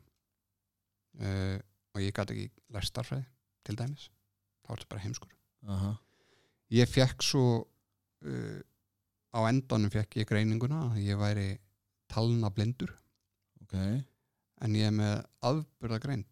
Eh, 1.25 1.57
og 1.91 2.03
ég 2.03 2.15
gæti 2.15 2.35
ekki 2.35 2.75
lært 2.75 2.87
starfræði 2.87 3.25
til 3.65 3.77
dæmis. 3.79 4.07
Þá 4.61 4.69
er 4.71 4.81
þetta 4.81 4.91
bara 4.93 5.05
heimskur. 5.05 5.37
Aha. 5.69 5.91
ég 6.73 6.89
fekk 6.89 7.21
svo 7.21 7.43
uh, 8.25 8.59
á 9.37 9.39
endanum 9.45 9.91
fekk 9.93 10.15
ég 10.17 10.25
greininguna 10.25 10.87
að 10.87 11.03
ég 11.03 11.19
væri 11.19 11.49
talna 12.09 12.49
blindur. 12.49 12.93
Ok. 13.61 13.75
En 14.61 14.77
ég 14.77 14.87
er 14.87 14.95
með 14.95 15.19
afburða 15.45 15.99
greind 16.01 16.25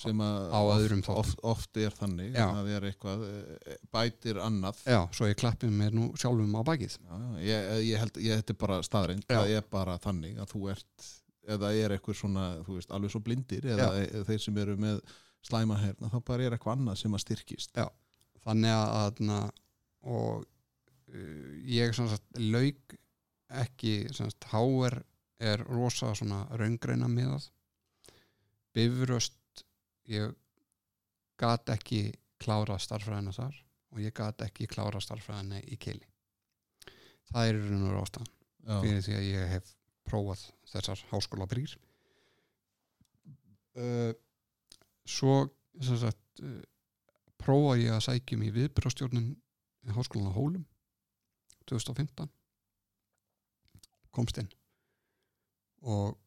sem 0.00 0.20
að 0.24 1.04
oft, 1.12 1.40
oft, 1.44 1.76
er 1.80 1.94
þannig 1.96 2.34
Já. 2.34 2.44
að 2.46 2.54
það 2.56 2.68
er 2.76 2.86
eitthvað 2.88 3.24
eh, 3.28 3.78
bætir 3.92 4.40
annað 4.40 4.82
já, 4.88 5.00
svo 5.16 5.28
ég 5.28 5.38
klappi 5.40 5.70
mér 5.72 5.96
nú 5.96 6.10
sjálfum 6.20 6.54
á 6.56 6.62
bakið 6.66 6.96
Já, 6.96 7.16
já, 7.20 7.40
ég, 7.44 7.72
ég 7.90 8.04
held, 8.04 8.20
ég 8.24 8.40
þetta 8.40 8.54
er 8.54 8.60
bara 8.62 8.78
staðreind 8.86 9.26
Já. 9.26 9.34
það 9.36 9.56
er 9.58 9.66
bara 9.76 9.98
þannig 10.00 10.38
að 10.40 10.54
þú 10.54 10.62
ert 10.74 11.10
eða 11.50 11.72
er 11.74 11.94
eitthvað 11.96 12.20
svona, 12.20 12.46
þú 12.66 12.78
veist, 12.78 12.94
alveg 12.94 13.12
svo 13.14 13.22
blindir 13.26 13.66
eða 13.74 13.90
e- 14.00 14.24
þeir 14.28 14.42
sem 14.44 14.62
eru 14.62 14.76
með 14.80 15.00
slæma 15.46 15.78
herna, 15.80 16.10
þá 16.12 16.18
bara 16.28 16.46
er 16.46 16.56
eitthvað 16.56 16.78
annað 16.78 17.00
sem 17.00 17.16
að 17.16 17.24
styrkist 17.24 17.76
Já. 17.80 17.86
þannig 18.44 18.76
að, 18.76 19.22
na, 19.28 19.38
og 20.04 20.44
uh, 20.44 21.46
ég 21.68 21.96
sem 21.96 22.08
sagt 22.12 22.40
lauk 22.40 22.96
ekki 23.60 23.94
sem 24.14 24.28
sagt 24.30 24.48
HR 24.52 25.00
er 25.40 25.64
rosa 25.72 26.12
svona 26.14 26.44
raungreina 26.60 27.08
miðað 27.10 27.48
bifröst 28.76 29.39
ég 30.08 30.32
gat 31.40 31.68
ekki 31.72 32.12
klára 32.40 32.78
starffræðina 32.80 33.34
þar 33.36 33.56
og 33.90 34.00
ég 34.00 34.14
gat 34.16 34.42
ekki 34.46 34.68
klára 34.70 35.00
starffræðina 35.02 35.60
í 35.66 35.78
keili 35.80 36.06
það 37.30 37.50
er 37.50 37.60
raun 37.60 37.84
og 37.84 37.88
veru 37.90 38.02
ástæðan 38.04 38.34
fyrir 38.84 39.04
því 39.06 39.16
að 39.16 39.28
ég 39.28 39.54
hef 39.54 39.70
prófað 40.08 40.42
þessar 40.72 41.04
háskóla 41.10 41.46
brýr 41.50 41.76
uh, 43.78 44.12
svo 45.08 45.36
sem 45.80 45.98
sagt 46.00 46.44
uh, 46.44 46.60
prófa 47.40 47.76
ég 47.80 47.94
að 47.94 48.04
sækjum 48.08 48.44
í 48.44 48.52
viðbyrjastjórnun 48.56 49.30
í 49.32 49.96
háskólan 49.96 50.32
á 50.32 50.36
Hólum 50.36 50.64
2015 51.70 52.28
komst 54.10 54.40
inn 54.42 54.50
og 55.80 56.18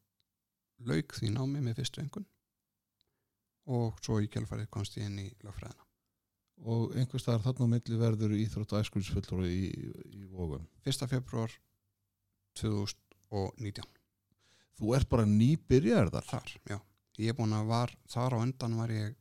lauk 0.88 1.14
því 1.14 1.34
námi 1.34 1.62
með 1.62 1.82
fyrstu 1.82 2.02
engun 2.02 2.26
og 3.64 3.98
svo 4.04 4.20
í 4.20 4.28
kjálfarið 4.28 4.70
komst 4.72 4.98
ég 4.98 5.08
inn 5.08 5.18
í 5.22 5.28
lögfræðina. 5.44 5.86
Og 6.70 6.94
einhvers 6.94 7.24
staðar 7.24 7.42
þarna 7.48 7.66
á 7.66 7.72
milli 7.74 7.98
verður 7.98 8.36
íþrótt 8.38 8.74
og 8.76 8.84
æskulisfullur 8.84 9.46
í, 9.48 9.72
í 10.14 10.22
vógum 10.30 10.66
1. 10.86 11.06
februar 11.10 11.52
2019 12.60 13.88
þú 14.78 14.94
ert 14.96 15.10
bara 15.10 15.26
nýbyrjar 15.28 16.12
þar? 16.14 16.28
Þar, 16.30 16.54
já. 16.70 16.78
Ég 17.18 17.30
er 17.30 17.38
búin 17.38 17.54
að 17.54 17.68
var, 17.70 17.92
þar 18.10 18.36
á 18.36 18.38
undan 18.42 18.78
var 18.78 18.92
ég 18.94 19.14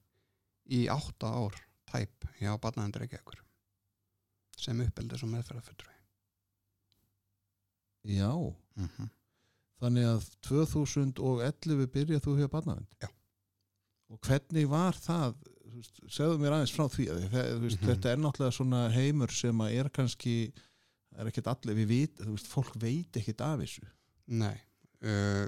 í 0.73 0.85
átta 0.89 1.29
ár 1.29 1.57
tæp 1.89 2.29
hjá 2.39 2.53
barnaðandur 2.61 3.05
ekki 3.05 3.19
ekkur 3.19 3.41
sem 4.57 4.79
uppeldis 4.85 5.25
og 5.25 5.31
meðferðarfullur 5.33 5.91
já, 8.03 8.31
mm 8.31 8.87
-hmm. 8.87 9.09
þannig 9.79 10.07
að 10.07 10.29
2011 10.47 11.87
byrjað 11.93 12.23
þú 12.25 12.37
hjá 12.39 12.47
barnavind 12.47 12.95
Já. 13.01 13.09
Og 14.13 14.19
hvernig 14.27 14.67
var 14.71 14.97
það 15.01 15.33
segðu 16.13 16.37
mér 16.41 16.53
aðeins 16.59 16.73
frá 16.75 16.85
því 16.93 17.07
að 17.09 17.23
veist, 17.63 17.79
Mhm. 17.81 17.87
þetta 17.89 18.11
er 18.13 18.19
náttúrulega 18.21 18.55
svona 18.59 18.81
heimur 18.93 19.31
sem 19.33 19.63
að 19.65 19.73
er 19.81 19.89
kannski 19.89 20.35
er 21.17 21.29
ekkert 21.29 21.49
allir, 21.51 21.75
við 21.81 21.87
vit, 21.89 22.15
þú 22.21 22.31
veist, 22.35 22.47
fólk 22.49 22.75
veit 22.81 23.17
ekkert 23.19 23.41
af 23.45 23.59
þessu, 23.63 23.83
nei 24.33 24.55
uh, 25.03 25.47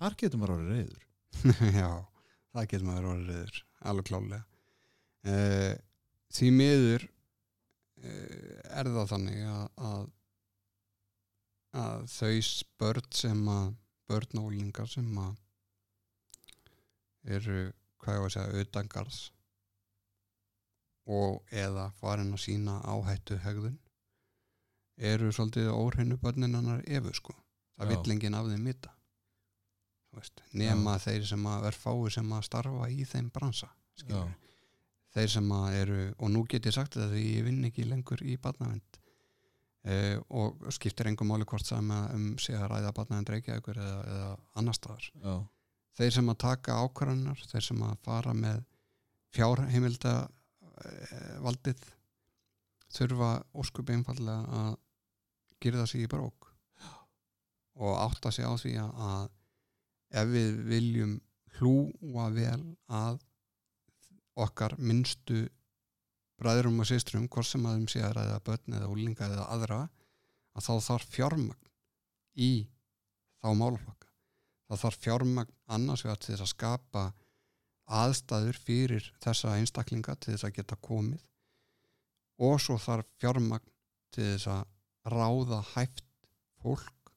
þar 0.00 0.16
getur 0.20 0.40
maður 0.40 0.56
orðið 0.56 0.72
reyður 0.74 1.04
já, 1.80 1.90
það 2.54 2.68
getur 2.72 2.88
maður 2.88 3.10
orðið 3.12 3.30
reyður 3.34 3.60
alveg 3.92 4.08
klálega 4.08 4.40
uh, 5.28 5.74
því 6.34 6.50
miður 6.58 7.06
uh, 8.04 8.58
er 8.80 8.92
það 8.96 9.08
þannig 9.14 9.40
að, 9.52 9.64
að 9.92 10.04
að 11.74 12.04
þau 12.14 12.34
börn 12.80 13.08
sem 13.20 13.48
að 13.50 13.72
börn 14.08 14.38
og 14.40 14.50
úlingar 14.50 14.88
sem 14.90 15.08
að 15.18 15.32
eru 17.24 17.72
hvað 18.02 18.18
ég 18.18 18.24
var 18.24 18.30
að 18.30 18.34
segja, 18.36 18.64
utangarðs 18.64 19.20
og 21.14 21.40
eða 21.52 21.90
farin 22.00 22.32
að 22.32 22.42
sína 22.44 22.78
áhættu 22.88 23.38
hegðun 23.44 23.78
eru 24.96 25.32
svolítið 25.34 25.72
óhreinu 25.74 26.16
börnin 26.22 26.54
hannar 26.54 26.84
efu 26.86 27.12
sko. 27.16 27.34
Það 27.74 27.90
Já. 27.90 27.90
vill 27.90 28.14
enginn 28.14 28.36
af 28.38 28.46
þeim 28.48 28.68
vita. 28.70 28.92
Nema 30.54 30.94
þeir 31.02 31.24
sem 31.26 31.46
að 31.50 31.68
er 31.68 31.76
fáið 31.76 32.10
sem 32.14 32.34
að 32.36 32.44
starfa 32.46 32.90
í 32.92 33.06
þeim 33.10 33.30
bransa 33.34 33.70
þeir 35.14 35.30
sem 35.30 35.50
að 35.54 35.78
eru 35.80 36.02
og 36.18 36.30
nú 36.34 36.44
get 36.50 36.66
ég 36.66 36.74
sagt 36.74 36.96
þetta 36.96 37.12
því 37.12 37.24
ég 37.24 37.46
vinn 37.46 37.66
ekki 37.68 37.86
lengur 37.86 38.22
í 38.26 38.36
barnavend 38.42 38.98
eh, 39.86 40.18
og 40.34 40.64
skiptir 40.74 41.10
engum 41.10 41.30
máli 41.30 41.46
hvort 41.46 41.66
sama 41.66 42.04
um 42.14 42.32
sig 42.42 42.58
að 42.58 42.68
ræða 42.72 42.94
barnavend 42.96 43.30
reykjaðugur 43.34 43.78
eða, 43.82 44.00
eða 44.14 44.30
annar 44.60 44.78
staðar. 44.78 45.10
Já, 45.22 45.34
þeir 45.98 46.16
sem 46.16 46.30
að 46.30 46.40
taka 46.44 46.78
ákvarðanar 46.84 47.42
þeir 47.50 47.66
sem 47.68 47.82
að 47.86 47.98
fara 48.06 48.34
með 48.36 48.62
fjárheimilda 49.34 50.14
eh, 50.24 51.36
valdið 51.44 51.84
þurfa 52.94 53.30
óskup 53.58 53.90
einfallega 53.90 54.62
að 54.62 54.74
gyrða 55.64 55.86
sig 55.90 56.04
í 56.04 56.10
brók 56.10 56.50
og 57.74 57.96
átta 57.98 58.30
sig 58.34 58.46
á 58.46 58.54
því 58.54 58.76
að, 58.84 59.30
ef 60.14 60.30
við 60.30 60.58
viljum 60.68 61.14
hlúa 61.58 62.28
vel 62.34 62.60
að 62.90 63.18
okkar 64.38 64.76
minnstu 64.78 65.44
bræðurum 66.38 66.80
og 66.82 66.88
systrum 66.90 67.26
hvort 67.30 67.48
sem 67.48 67.66
að 67.66 67.78
þeim 67.78 67.90
sé 67.90 68.02
að 68.02 68.16
ræða 68.18 68.40
börn 68.46 68.78
eða 68.78 68.90
úlinga 68.90 69.28
eða 69.30 69.48
aðra 69.54 69.80
að 70.54 70.66
þá 70.66 70.74
þarf 70.88 71.12
fjármagn 71.14 71.70
í 72.34 72.52
þá 73.42 73.48
málflokka 73.58 74.10
það 74.68 74.82
þarf 74.84 75.00
fjármagn 75.04 75.54
annars 75.76 76.04
vegar 76.06 76.20
til 76.22 76.32
þess 76.32 76.46
að 76.46 76.52
skapa 76.54 77.04
aðstæður 78.00 78.60
fyrir 78.64 79.10
þessa 79.22 79.56
einstaklinga 79.58 80.16
til 80.16 80.34
þess 80.34 80.48
að 80.48 80.56
geta 80.58 80.80
komið 80.88 81.24
og 82.48 82.56
svo 82.62 82.78
þarf 82.80 83.10
fjármagn 83.20 83.72
til 84.14 84.30
þess 84.32 84.48
að 84.54 84.64
ráða 85.14 85.60
hæft 85.74 86.04
fólk 86.62 87.12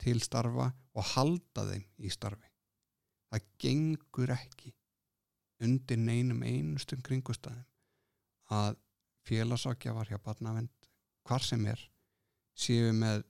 til 0.00 0.18
starfa 0.24 0.70
og 0.96 1.12
halda 1.12 1.66
þeim 1.68 1.84
í 2.00 2.12
starfi 2.12 2.50
það 3.30 3.48
gengur 3.60 4.32
ekki 4.32 4.72
undir 5.66 6.00
neinum 6.00 6.42
einustum 6.44 7.02
kringustæðum 7.04 7.64
að 8.56 8.76
félagsakjafar 9.26 10.10
hjá 10.10 10.18
barnavend 10.22 10.72
hvar 11.26 11.42
sem 11.42 11.64
er 11.66 11.80
séu 12.56 12.92
með 12.96 13.24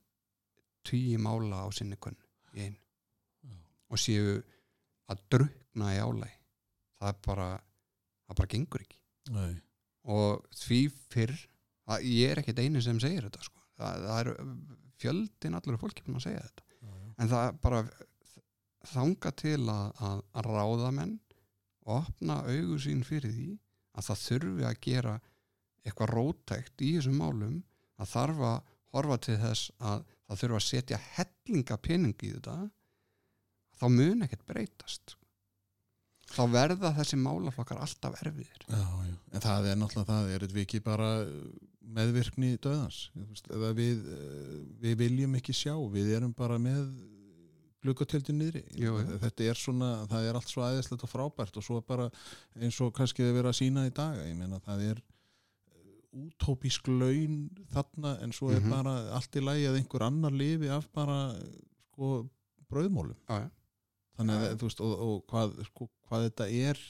tugi 0.87 1.17
mála 1.19 1.65
á 1.65 1.69
sinni 1.75 1.97
kunn 1.99 2.19
í 2.55 2.67
einu. 2.67 2.86
Og 3.91 4.01
séu 4.01 4.39
að 5.11 5.23
drukna 5.33 5.93
í 5.95 6.01
álæg 6.03 6.33
það 7.01 7.21
bara 7.27 7.51
það 8.27 8.39
bara 8.41 8.53
gengur 8.55 8.85
ekki 8.87 9.01
nei, 9.37 9.53
og 10.17 10.47
því 10.57 10.81
fyrr 11.13 11.37
að 11.93 12.09
ég 12.11 12.33
er 12.33 12.43
ekkert 12.43 12.63
einu 12.65 12.83
sem 12.83 12.99
segir 13.03 13.29
þetta 13.29 13.45
sko. 13.47 13.63
það, 13.79 14.07
það 14.07 14.21
er 14.23 14.31
fjöldin 15.03 15.59
allur 15.59 15.79
fólki 15.81 16.05
að 16.09 16.25
segja 16.25 16.43
þetta 16.49 16.67
já, 16.67 16.91
já. 16.91 17.13
en 17.23 17.33
það 17.33 17.61
bara 17.63 17.85
þanga 18.87 19.33
til 19.43 19.61
að, 19.63 19.87
að, 20.09 20.21
að 20.39 20.51
ráða 20.51 20.91
menn 20.95 21.15
og 21.87 22.01
opna 22.01 22.41
augu 22.47 22.79
sín 22.83 23.05
fyrir 23.07 23.35
því 23.35 23.49
að 23.97 24.09
það 24.09 24.23
þurfi 24.23 24.67
að 24.67 24.81
gera 24.87 25.15
eitthvað 25.87 26.13
rótækt 26.13 26.83
í 26.83 26.93
þessum 26.97 27.21
málum 27.21 27.61
að 28.01 28.11
þarf 28.13 28.43
að 28.51 28.73
horfa 28.97 29.19
til 29.27 29.37
þess 29.41 29.71
að 29.79 30.03
það 30.27 30.41
þurfa 30.43 30.59
að 30.59 30.67
setja 30.67 30.99
hellinga 31.15 31.79
pening 31.83 32.27
í 32.27 32.33
þetta 32.35 32.57
þá 33.81 33.87
mun 33.93 34.23
ekkert 34.27 34.47
breytast 34.49 35.17
þá 36.37 36.43
verða 36.51 36.91
þessi 36.97 37.17
málaflokkar 37.23 37.79
alltaf 37.85 38.17
erfiðir 38.23 38.65
Já, 38.69 38.83
já. 39.07 39.17
En 39.37 39.41
það 39.45 39.69
er 39.71 39.77
náttúrulega 39.81 40.11
það, 40.13 40.31
er 40.35 40.45
þetta 40.47 40.63
ekki 40.65 40.81
bara 40.85 41.11
meðvirkni 41.97 42.55
döðans 42.59 43.03
við, 43.79 44.01
eh, 44.11 44.57
við 44.83 44.97
viljum 45.05 45.37
ekki 45.39 45.55
sjá, 45.55 45.75
við 45.93 46.11
erum 46.17 46.33
bara 46.35 46.57
með 46.59 46.89
glukkatjöldin 47.87 48.41
niðri 48.41 48.65
jú. 48.83 48.97
þetta 49.23 49.45
er 49.47 49.55
svona, 49.61 49.91
það 50.11 50.25
er 50.31 50.35
allt 50.41 50.51
svo 50.51 50.65
aðeinslegt 50.67 51.05
og 51.07 51.11
frábært 51.13 51.57
og 51.61 51.63
svo 51.63 51.79
bara 51.87 52.09
eins 52.59 52.81
og 52.83 52.91
kannski 52.97 53.23
þið 53.23 53.37
vera 53.39 53.53
að 53.53 53.59
sína 53.61 53.85
í 53.87 53.93
dag 53.95 54.17
ég 54.27 54.35
meina 54.41 54.59
það 54.65 54.83
er 54.91 55.03
útópísk 56.17 56.89
laun 56.89 57.51
þarna 57.75 58.17
en 58.25 58.33
svo 58.33 58.51
er 58.51 58.61
Mhm. 58.61 58.71
bara 58.73 58.95
allt 59.15 59.37
í 59.37 59.41
lagi 59.45 59.67
að 59.69 59.79
einhver 59.79 60.03
annar 60.07 60.33
lifi 60.33 60.69
af 60.69 60.89
bara 60.93 61.37
sko 61.93 62.29
brauðmólum 62.71 63.15
já, 63.29 63.45
já. 63.45 63.51
Þannig 64.17 64.43
að 64.43 64.59
þú 64.61 64.69
veist 64.71 64.83
og, 64.85 64.93
og 65.07 65.17
hvað, 65.31 65.57
sko, 65.71 65.89
hvað 66.09 66.29
þetta 66.29 66.51
er 66.71 66.83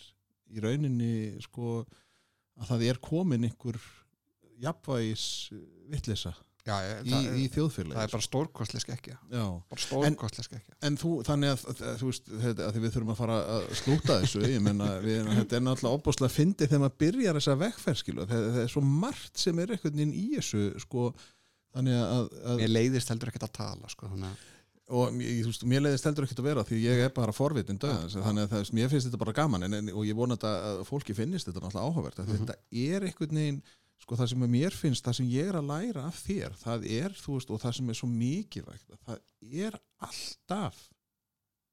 í 0.46 0.62
rauninni 0.62 1.12
sko 1.44 1.78
að 2.56 2.72
það 2.72 2.88
er 2.90 3.00
komin 3.04 3.46
einhver 3.48 3.78
jafnvægis 4.62 5.26
vittlisa 5.92 6.34
Já, 6.66 6.80
ég, 6.82 7.04
í, 7.06 7.18
í 7.44 7.50
þjóðfélagi 7.54 7.94
það 7.94 8.04
er 8.08 8.12
bara 8.16 8.24
stórkostlega 8.24 8.82
skekkja. 8.82 9.16
Já. 9.30 9.42
bara 9.70 9.82
stórkostlega 9.84 10.46
skekkja. 10.48 10.74
en 10.88 10.96
þú, 10.98 11.10
þannig 11.28 11.52
að, 11.52 11.62
að 11.70 12.00
þú 12.00 12.08
veist 12.08 12.30
að 12.66 12.78
við 12.80 12.88
þurfum 12.96 13.12
að 13.12 13.20
fara 13.20 13.36
að 13.52 13.66
slúta 13.78 14.16
þessu 14.24 14.42
ég 14.42 14.64
menna, 14.64 14.88
við, 15.04 15.20
þetta 15.28 15.58
er 15.60 15.62
náttúrulega 15.62 16.00
óbúslega 16.00 16.34
fyndið 16.34 16.72
þegar 16.72 16.82
maður 16.82 16.98
byrjar 17.04 17.38
þessa 17.38 17.56
vekkferð 17.60 18.02
það, 18.32 18.34
það 18.56 18.60
er 18.64 18.74
svo 18.74 18.82
margt 18.88 19.44
sem 19.44 19.62
er 19.62 19.76
einhvern 19.76 20.00
veginn 20.00 20.16
í 20.18 20.26
þessu 20.32 20.64
sko, 20.82 21.06
þannig 21.76 22.02
að, 22.02 22.34
að 22.50 22.64
Mér 22.64 22.74
leiðist 22.74 23.14
heldur 23.14 23.30
ekkert 23.30 23.46
að 23.46 23.56
tala 23.60 23.94
sko, 23.94 24.10
þannig 24.10 24.32
að 24.32 24.50
og 24.88 25.16
ég, 25.18 25.40
þú 25.42 25.50
veist, 25.50 25.64
mér 25.66 25.82
leiðist 25.82 26.04
heldur 26.06 26.24
ekkert 26.28 26.40
að 26.44 26.46
vera 26.50 26.62
því 26.68 26.76
ég 26.84 27.00
er 27.06 27.14
bara 27.16 27.32
forvitin 27.34 27.78
döðans 27.82 28.14
Já, 28.14 28.20
já. 28.20 28.24
þannig 28.28 28.44
að 28.46 28.52
það, 28.54 28.68
mér 28.78 28.92
finnst 28.92 29.08
þetta 29.08 29.18
bara 29.24 29.32
gaman 29.34 29.66
en, 29.66 29.74
en, 29.80 29.88
og 29.98 30.04
ég 30.06 30.14
vona 30.18 30.36
að 30.38 30.84
fólki 30.86 31.16
finnist 31.18 31.48
þetta 31.50 31.64
náttúrulega 31.64 31.88
áhugavert 31.90 32.20
mm 32.22 32.28
Mhm. 32.30 32.46
þetta 32.46 32.56
er 32.94 33.06
einhvern 33.08 33.40
veginn 33.40 33.62
sko 33.98 34.14
það 34.20 34.28
sem 34.30 34.44
mér 34.52 34.74
finnst, 34.76 35.04
það 35.08 35.16
sem 35.18 35.28
ég 35.32 35.48
er 35.50 35.56
að 35.58 35.66
læra 35.72 36.04
af 36.06 36.18
þér, 36.26 36.54
það 36.60 36.84
er, 37.00 37.14
þú 37.16 37.32
veist, 37.38 37.50
og 37.50 37.60
það 37.64 37.72
sem 37.80 37.88
er 37.90 37.96
svo 37.98 38.08
mikilvægt, 38.12 38.90
að 38.92 38.98
það 39.06 39.64
er 39.66 39.78
alltaf 40.06 40.82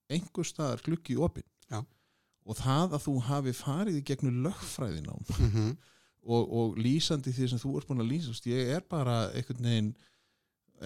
einhver 0.09 0.47
staðar 0.47 0.81
gluggi 0.85 1.13
í 1.17 1.19
opinn 1.21 1.45
Já. 1.69 1.81
og 2.45 2.57
það 2.59 2.95
að 2.97 3.03
þú 3.05 3.13
hafi 3.27 3.53
farið 3.59 3.99
í 3.99 4.05
gegnum 4.07 4.41
lögfræðinám 4.47 5.21
og, 6.23 6.43
og 6.55 6.77
lýsandi 6.79 7.33
því 7.35 7.49
sem 7.51 7.59
þú 7.61 7.75
ert 7.77 7.87
búin 7.91 8.01
að 8.03 8.09
lýsa 8.13 8.29
þú 8.31 8.35
veist, 8.37 8.49
ég 8.53 8.73
er 8.77 8.85
bara 8.89 9.17
einhvern 9.35 9.67
veginn 9.67 9.93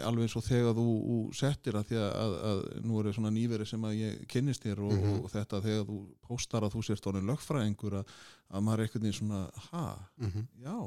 alveg 0.06 0.24
eins 0.28 0.36
og 0.36 0.44
þegar 0.46 0.74
þú, 0.78 0.86
þú 1.08 1.18
settir 1.36 1.74
að 1.80 1.86
því 1.90 1.98
að, 2.02 2.12
að, 2.22 2.34
að 2.50 2.86
nú 2.86 3.00
er 3.02 3.12
svona 3.14 3.32
nýveri 3.32 3.66
sem 3.68 3.82
að 3.88 3.96
ég 4.00 4.28
kynnist 4.28 4.64
þér 4.64 4.80
og, 4.86 4.94
Mhm. 4.94 5.20
og 5.24 5.32
þetta 5.32 5.62
þegar 5.64 5.86
þú 5.90 5.98
póstar 6.28 6.64
að 6.68 6.74
þú 6.76 6.84
sért 6.86 7.08
orðin 7.08 7.28
lögfræðingur 7.32 7.94
að, 8.02 8.06
að 8.52 8.64
maður 8.68 8.80
er 8.80 8.88
einhvern 8.88 9.04
veginn 9.08 9.20
svona 9.20 9.52
ha, 9.72 9.86
Mhm. 10.18 10.48
já. 10.64 10.78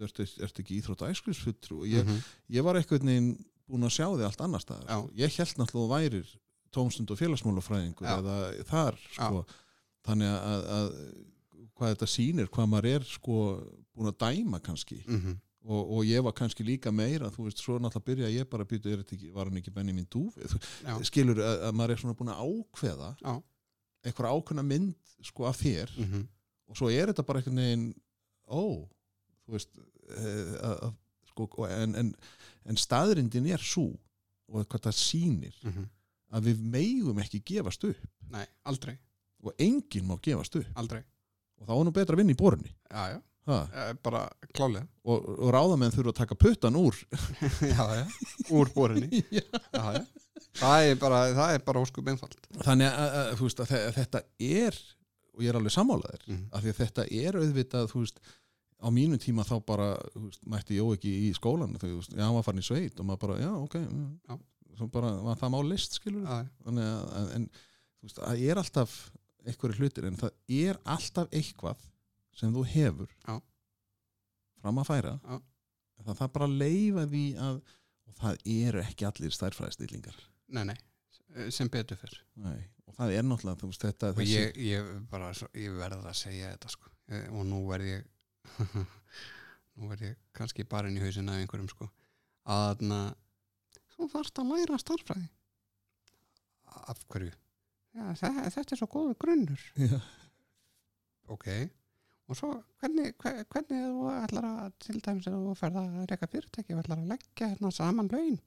Ertu, 0.00 0.24
ertu 0.42 0.62
ekki 0.62 0.80
íþrótt 0.80 1.04
æskrisfulltrú 1.06 1.80
og 1.82 1.86
ég, 1.86 2.04
Mhm. 2.04 2.22
ég 2.50 2.62
var 2.64 2.74
einhvern 2.76 3.06
veginn 3.06 3.44
búin 3.68 3.84
að 3.84 3.94
sjá 3.96 4.06
þig 4.16 4.24
allt 4.24 4.40
annar 4.40 4.60
staðar. 4.60 5.10
Ég 5.14 5.36
held 5.36 5.56
náttúrulega 5.56 5.94
værir 6.10 6.26
tómstund 6.72 7.10
og 7.10 7.18
félagsmálafræðingur 7.18 8.06
eða 8.06 8.64
þar 8.64 8.96
sko. 9.12 9.46
þannig 10.06 10.30
að, 10.30 10.66
að 10.66 10.88
hvað 11.76 11.94
þetta 11.94 12.06
sýnir, 12.08 12.48
hvað 12.48 12.68
maður 12.68 12.84
er 12.94 13.00
sko 13.04 13.36
búin 13.96 14.12
að 14.12 14.18
dæma 14.18 14.60
kannski. 14.60 15.02
Mm 15.06 15.36
og, 15.66 15.82
og 15.96 16.04
ég 16.06 16.22
var 16.22 16.32
kannski 16.38 16.64
líka 16.66 16.92
meira 16.94 17.30
þú 17.34 17.48
veist, 17.48 17.58
svo 17.62 17.76
náttúrulega 17.82 18.06
byrja 18.10 18.28
ég 18.36 18.48
bara 18.50 18.64
að 18.64 18.74
er 18.92 19.00
þetta 19.02 19.16
ekki, 19.16 19.30
var 19.34 19.48
hann 19.50 19.58
ekki 19.60 19.74
Benjamin 19.74 20.06
Dúfi 20.12 20.46
Já. 20.86 20.94
skilur 21.08 21.40
að, 21.42 21.62
að 21.68 21.74
maður 21.80 21.94
er 21.96 22.02
svona 22.02 22.14
búin 22.18 22.30
að 22.32 22.42
ákveða 22.46 23.10
Já. 23.22 23.34
eitthvað 24.06 24.36
ákveðna 24.36 24.64
mynd 24.70 25.14
sko 25.26 25.46
af 25.50 25.58
þér 25.62 25.90
-hmm. 25.96 26.26
og 26.70 26.76
svo 26.78 26.90
er 26.90 27.10
þetta 27.10 27.26
bara 27.26 27.40
einhvern 27.42 27.56
veginn 27.62 27.86
ó, 28.46 28.62
þú 29.46 29.56
veist 29.56 29.76
eh, 29.76 30.54
að, 30.62 30.76
að, 30.86 30.94
sko, 31.32 31.66
en, 31.68 31.94
en, 31.94 32.14
en 32.64 32.76
staðrindin 32.76 33.46
er 33.50 33.58
svo 33.62 33.88
og 34.48 34.66
hvað 34.70 34.86
það 34.86 34.94
sýnir 35.02 35.56
Mhm. 35.66 35.88
að 36.30 36.42
við 36.50 36.60
megum 36.62 37.18
ekki 37.18 37.42
gefast 37.44 37.84
upp 37.84 38.06
Nei, 38.30 38.46
aldrei, 38.64 38.96
og 39.42 39.52
enginn 39.58 40.06
má 40.06 40.16
gefast 40.22 40.56
upp 40.56 40.66
aldrei 40.78 41.02
og 41.58 41.66
þá 41.66 41.72
er 41.78 41.84
nú 41.84 41.92
betra 41.92 42.14
að 42.14 42.18
vinna 42.22 42.32
í 42.34 42.38
borunni 42.38 42.72
Já, 42.90 43.14
já, 43.14 43.20
ha? 43.46 43.58
eh, 43.72 43.92
bara 44.02 44.22
klálega 44.54 44.86
og, 45.04 45.26
og 45.38 45.50
ráðamenn 45.54 45.94
þurfa 45.94 46.12
að 46.14 46.18
taka 46.22 46.38
puttan 46.42 46.78
úr 46.80 46.96
Já, 47.74 47.84
já, 48.00 48.04
úr 48.50 48.70
borinni 48.74 49.22
Já. 49.38 49.44
Já, 49.72 50.04
Það 50.56 50.86
er 50.90 50.96
bara, 51.00 51.18
það 51.36 51.54
er 51.58 51.62
bara 51.66 51.80
óskup 51.84 52.06
einfald 52.08 52.36
þannig 52.64 52.88
að, 52.88 53.14
að, 53.20 53.30
þú 53.38 53.46
veist, 53.48 53.58
að, 53.60 53.70
þe- 53.72 53.84
að 53.90 53.96
þetta 54.00 54.20
er 54.46 54.78
og 55.36 55.42
ég 55.44 55.50
er 55.52 55.58
alveg 55.60 55.74
sammálaðir 55.74 56.22
Mhm. 56.30 56.44
af 56.56 56.62
því 56.64 56.70
að 56.72 56.78
þetta 56.80 57.04
er 57.22 57.36
auðvitað 57.42 57.90
veist, 58.00 58.20
á 58.76 58.88
mínum 58.92 59.20
tíma 59.20 59.44
þá 59.48 59.54
bara 59.68 59.88
veist, 60.16 60.40
mætti 60.48 60.76
ég 60.78 60.84
ekki 60.96 61.12
í 61.26 61.32
skólan 61.36 61.76
þú 61.80 61.90
veist, 61.98 62.14
já, 62.16 62.24
var 62.32 62.44
farin 62.46 62.62
í 62.64 62.66
sveit 62.66 63.00
og 63.00 63.08
maður 63.08 63.22
bara, 63.26 63.36
já, 63.44 63.50
ok 63.60 63.76
mm. 63.82 64.06
Já. 64.30 64.38
bara 64.96 65.12
var 65.28 65.38
það 65.40 65.52
má 65.54 65.58
list 65.68 65.98
skilur 66.00 66.24
þannig 66.64 66.88
að, 66.88 67.04
að- 67.20 67.30
en 67.36 67.46
þú 67.52 68.08
veist, 68.08 68.22
það 68.22 68.42
er 68.50 68.62
alltaf 68.62 68.96
einhverju 69.46 69.78
hlutir 69.80 70.08
en 70.08 70.18
það 70.20 70.32
er 70.64 70.80
alltaf 70.96 71.28
eitthvað 71.36 71.84
sem 72.36 72.52
þú 72.54 72.64
hefur 72.72 73.10
Já. 73.26 73.36
fram 74.62 74.80
að 74.82 74.88
færa 74.90 75.14
Já. 75.22 75.36
það 76.06 76.20
þarf 76.20 76.32
bara 76.36 76.48
að 76.50 76.58
leifa 76.62 77.06
því 77.12 77.24
að 77.48 77.60
og 78.06 78.18
það 78.20 78.40
eru 78.54 78.82
ekki 78.84 79.06
allir 79.08 79.34
stærfræðistillingar 79.34 80.18
Nei, 80.54 80.62
nei, 80.70 80.76
sem 81.50 81.70
betur 81.72 81.98
fyrr 82.00 82.18
Nei. 82.44 82.58
og 82.86 82.94
það 82.98 83.14
er 83.16 83.24
náttúrulega 83.26 83.60
þú 83.62 83.70
veist, 83.72 83.86
þetta, 83.86 84.10
og 84.14 84.20
ég, 84.22 84.58
ég 84.62 84.90
bara 85.10 85.32
ég 85.58 85.78
verð 85.80 86.04
að 86.06 86.18
segja 86.20 86.52
þetta 86.52 86.70
sko. 86.70 86.92
Eh, 87.10 87.24
og 87.34 87.46
nú 87.48 87.64
verð 87.66 87.88
ég 87.90 88.04
nú 89.76 89.90
verð 89.90 90.06
ég 90.06 90.20
kannski 90.36 90.66
bara 90.70 90.90
inn 90.90 91.00
í 91.00 91.02
hausin 91.02 91.32
af 91.32 91.40
einhverjum 91.40 91.72
sko. 91.72 91.88
Að 92.46 92.84
þú 93.96 94.08
þarft 94.12 94.38
að 94.38 94.52
læra 94.52 94.78
starffræði 94.78 95.26
af 96.86 97.02
hverju? 97.10 97.32
Já, 97.96 98.04
þetta 98.20 98.76
er 98.76 98.78
svo 98.78 98.86
góður 98.92 99.18
grunnur. 99.18 99.62
Ok 101.32 101.48
og 102.26 102.38
svo 102.38 102.52
hvernig, 102.80 103.12
hver, 103.22 103.42
hvernig 103.52 103.82
þú 103.86 104.12
ætlar 104.12 104.46
að 104.50 104.76
til 104.82 105.00
dæmis 105.00 105.28
ef 105.30 105.34
þú 105.36 105.56
ferð 105.60 105.82
að 105.82 105.98
reyka 106.10 106.30
fyrirtæki 106.32 106.74
og 106.74 106.82
ætlar 106.82 107.02
að 107.02 107.10
leggja 107.14 107.50
hérna 107.52 107.74
saman 107.74 108.10
laun 108.12 108.38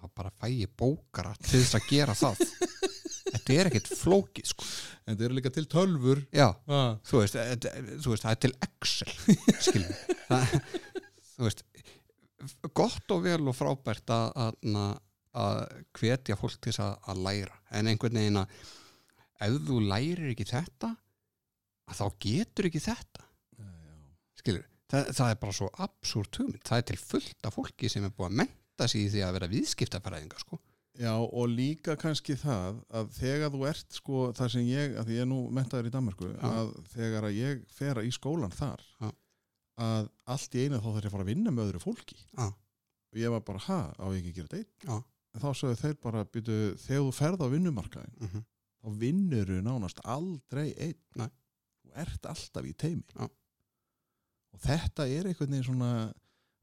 þá 0.00 0.08
bara 0.16 0.32
fæ 0.40 0.48
ég 0.48 0.70
bókara 0.78 1.34
til 1.40 1.60
þess 1.60 1.76
að 1.76 1.88
gera 1.90 2.16
það. 2.16 2.40
Þetta 3.30 3.54
er 3.54 3.68
ekkit 3.70 3.90
flókið 4.00 4.48
sko. 4.50 4.68
En 5.04 5.16
það 5.16 5.26
eru 5.26 5.36
líka 5.38 5.52
til 5.54 5.66
tölfur 5.70 6.22
já. 6.34 6.48
Ah. 6.66 6.96
þú 7.06 7.20
veist, 7.20 7.36
eh, 7.38 7.52
þú 8.00 8.14
veist, 8.14 8.24
það 8.24 8.32
er 8.32 8.40
til 8.44 8.54
Excel 8.66 9.12
skilur 9.66 10.00
það, 10.30 10.56
þú 11.34 11.46
veist 11.46 11.64
gott 12.74 13.14
og 13.14 13.22
vel 13.26 13.52
og 13.52 13.56
frábært 13.56 14.12
að, 14.16 14.40
að, 14.40 14.82
að 15.44 15.60
hvetja 16.00 16.38
fólk 16.40 16.56
til 16.56 16.72
þess 16.72 16.84
að, 16.86 16.96
að 17.12 17.22
læra. 17.28 17.60
En 17.76 17.92
einhvern 17.92 18.20
veginn 18.22 18.40
að 18.40 18.58
ef 19.46 19.60
þú 19.68 19.80
lærir 19.84 20.32
ekki 20.32 20.48
þetta 20.48 20.94
að 21.90 22.00
þá 22.00 22.06
getur 22.26 22.70
ekki 22.70 22.82
þetta 22.86 23.26
skilur, 24.40 24.64
það, 24.90 25.12
það 25.18 25.34
er 25.34 25.38
bara 25.44 25.56
svo 25.56 25.68
absúrt 25.84 26.40
hugmynd, 26.40 26.64
það 26.66 26.82
er 26.82 26.88
til 26.90 26.98
fullt 27.02 27.48
af 27.48 27.56
fólki 27.58 27.90
sem 27.92 28.06
er 28.06 28.14
búið 28.16 28.30
að 28.30 28.40
menta 28.42 28.88
sig 28.88 29.06
í 29.06 29.12
því 29.12 29.24
að 29.26 29.36
vera 29.38 29.52
viðskiptafæræðinga 29.54 30.42
sko 30.42 30.60
Já, 31.00 31.14
og 31.16 31.46
líka 31.48 31.94
kannski 31.96 32.34
það 32.36 32.80
að 32.98 33.12
þegar 33.14 33.52
þú 33.54 33.60
ert 33.70 33.94
sko 33.94 34.22
það 34.36 34.50
sem 34.52 34.66
ég, 34.68 34.96
að 35.00 35.12
ég 35.14 35.22
er 35.22 35.28
nú 35.30 35.38
mentaður 35.54 35.88
í 35.88 35.92
Danmarku 35.94 36.28
Já. 36.32 36.40
að 36.50 36.72
þegar 36.92 37.26
að 37.28 37.38
ég 37.38 37.62
fer 37.72 38.00
í 38.02 38.10
skólan 38.12 38.52
þar 38.52 38.82
Já. 38.98 39.06
að 39.86 40.10
allt 40.34 40.58
í 40.58 40.64
einu 40.66 40.80
þá 40.80 40.88
þarf 40.88 40.98
ég 40.98 41.08
að 41.08 41.14
fara 41.14 41.26
að 41.26 41.30
vinna 41.30 41.54
með 41.54 41.70
öðru 41.70 41.82
fólki 41.86 42.18
Já. 42.18 42.48
og 42.50 43.22
ég 43.22 43.32
var 43.32 43.44
bara, 43.46 43.62
ha, 43.68 43.80
á 43.96 44.06
ég 44.10 44.18
ekki 44.18 44.32
að 44.34 44.40
gera 44.40 44.52
þetta 44.56 44.90
Já. 44.90 44.98
en 45.30 45.44
þá 45.44 45.48
sögðu 45.62 45.80
þeir 45.84 45.96
bara, 46.04 46.24
byrju, 46.34 46.58
þegar 46.84 47.06
þú 47.06 47.14
ferð 47.20 47.46
á 47.46 47.52
vinnumarkaðin 47.54 48.16
mm 48.18 48.32
-hmm. 48.34 48.46
þá 48.82 49.00
vinnur 49.04 49.54
þú 49.54 49.60
nánast 49.70 50.04
aldrei 50.04 50.66
einn 50.74 50.98
Nei. 51.22 51.30
Þú 51.90 52.00
ert 52.04 52.26
alltaf 52.30 52.64
í 52.64 52.72
teimi 52.76 53.04
Já. 53.16 53.26
og 54.54 54.60
þetta 54.64 55.06
er 55.08 55.26
einhvern 55.30 55.50
veginn 55.50 55.66
svona 55.68 55.90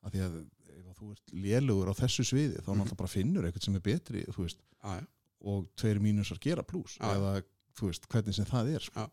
að 0.06 0.14
því 0.16 0.24
að 0.28 0.38
ef 0.78 0.98
þú 1.02 1.12
ert 1.14 1.34
lélugur 1.34 1.91
á 1.91 1.99
þessu 1.99 2.24
sviði 2.26 2.62
þá 2.64 2.70
Mhm. 2.72 2.80
náttúrulega 2.82 2.98
bara 2.98 3.14
finnur 3.14 3.44
eitthvað 3.48 3.64
sem 3.66 3.76
er 3.76 3.80
betri 3.86 4.26
veist, 4.38 4.58
já, 4.84 4.99
já, 4.99 5.06
og 5.41 5.68
tveir 5.76 5.99
mínusar 6.02 6.40
gera 6.40 6.64
pluss 6.64 6.98
Já. 6.98 7.14
eða 7.16 7.44
þú 7.78 7.88
veist, 7.91 8.08
hvernig 8.10 8.34
sem 8.34 8.45
það 8.45 8.76
er 8.76 8.80
sko. 8.80 8.99
Já. 8.99 9.10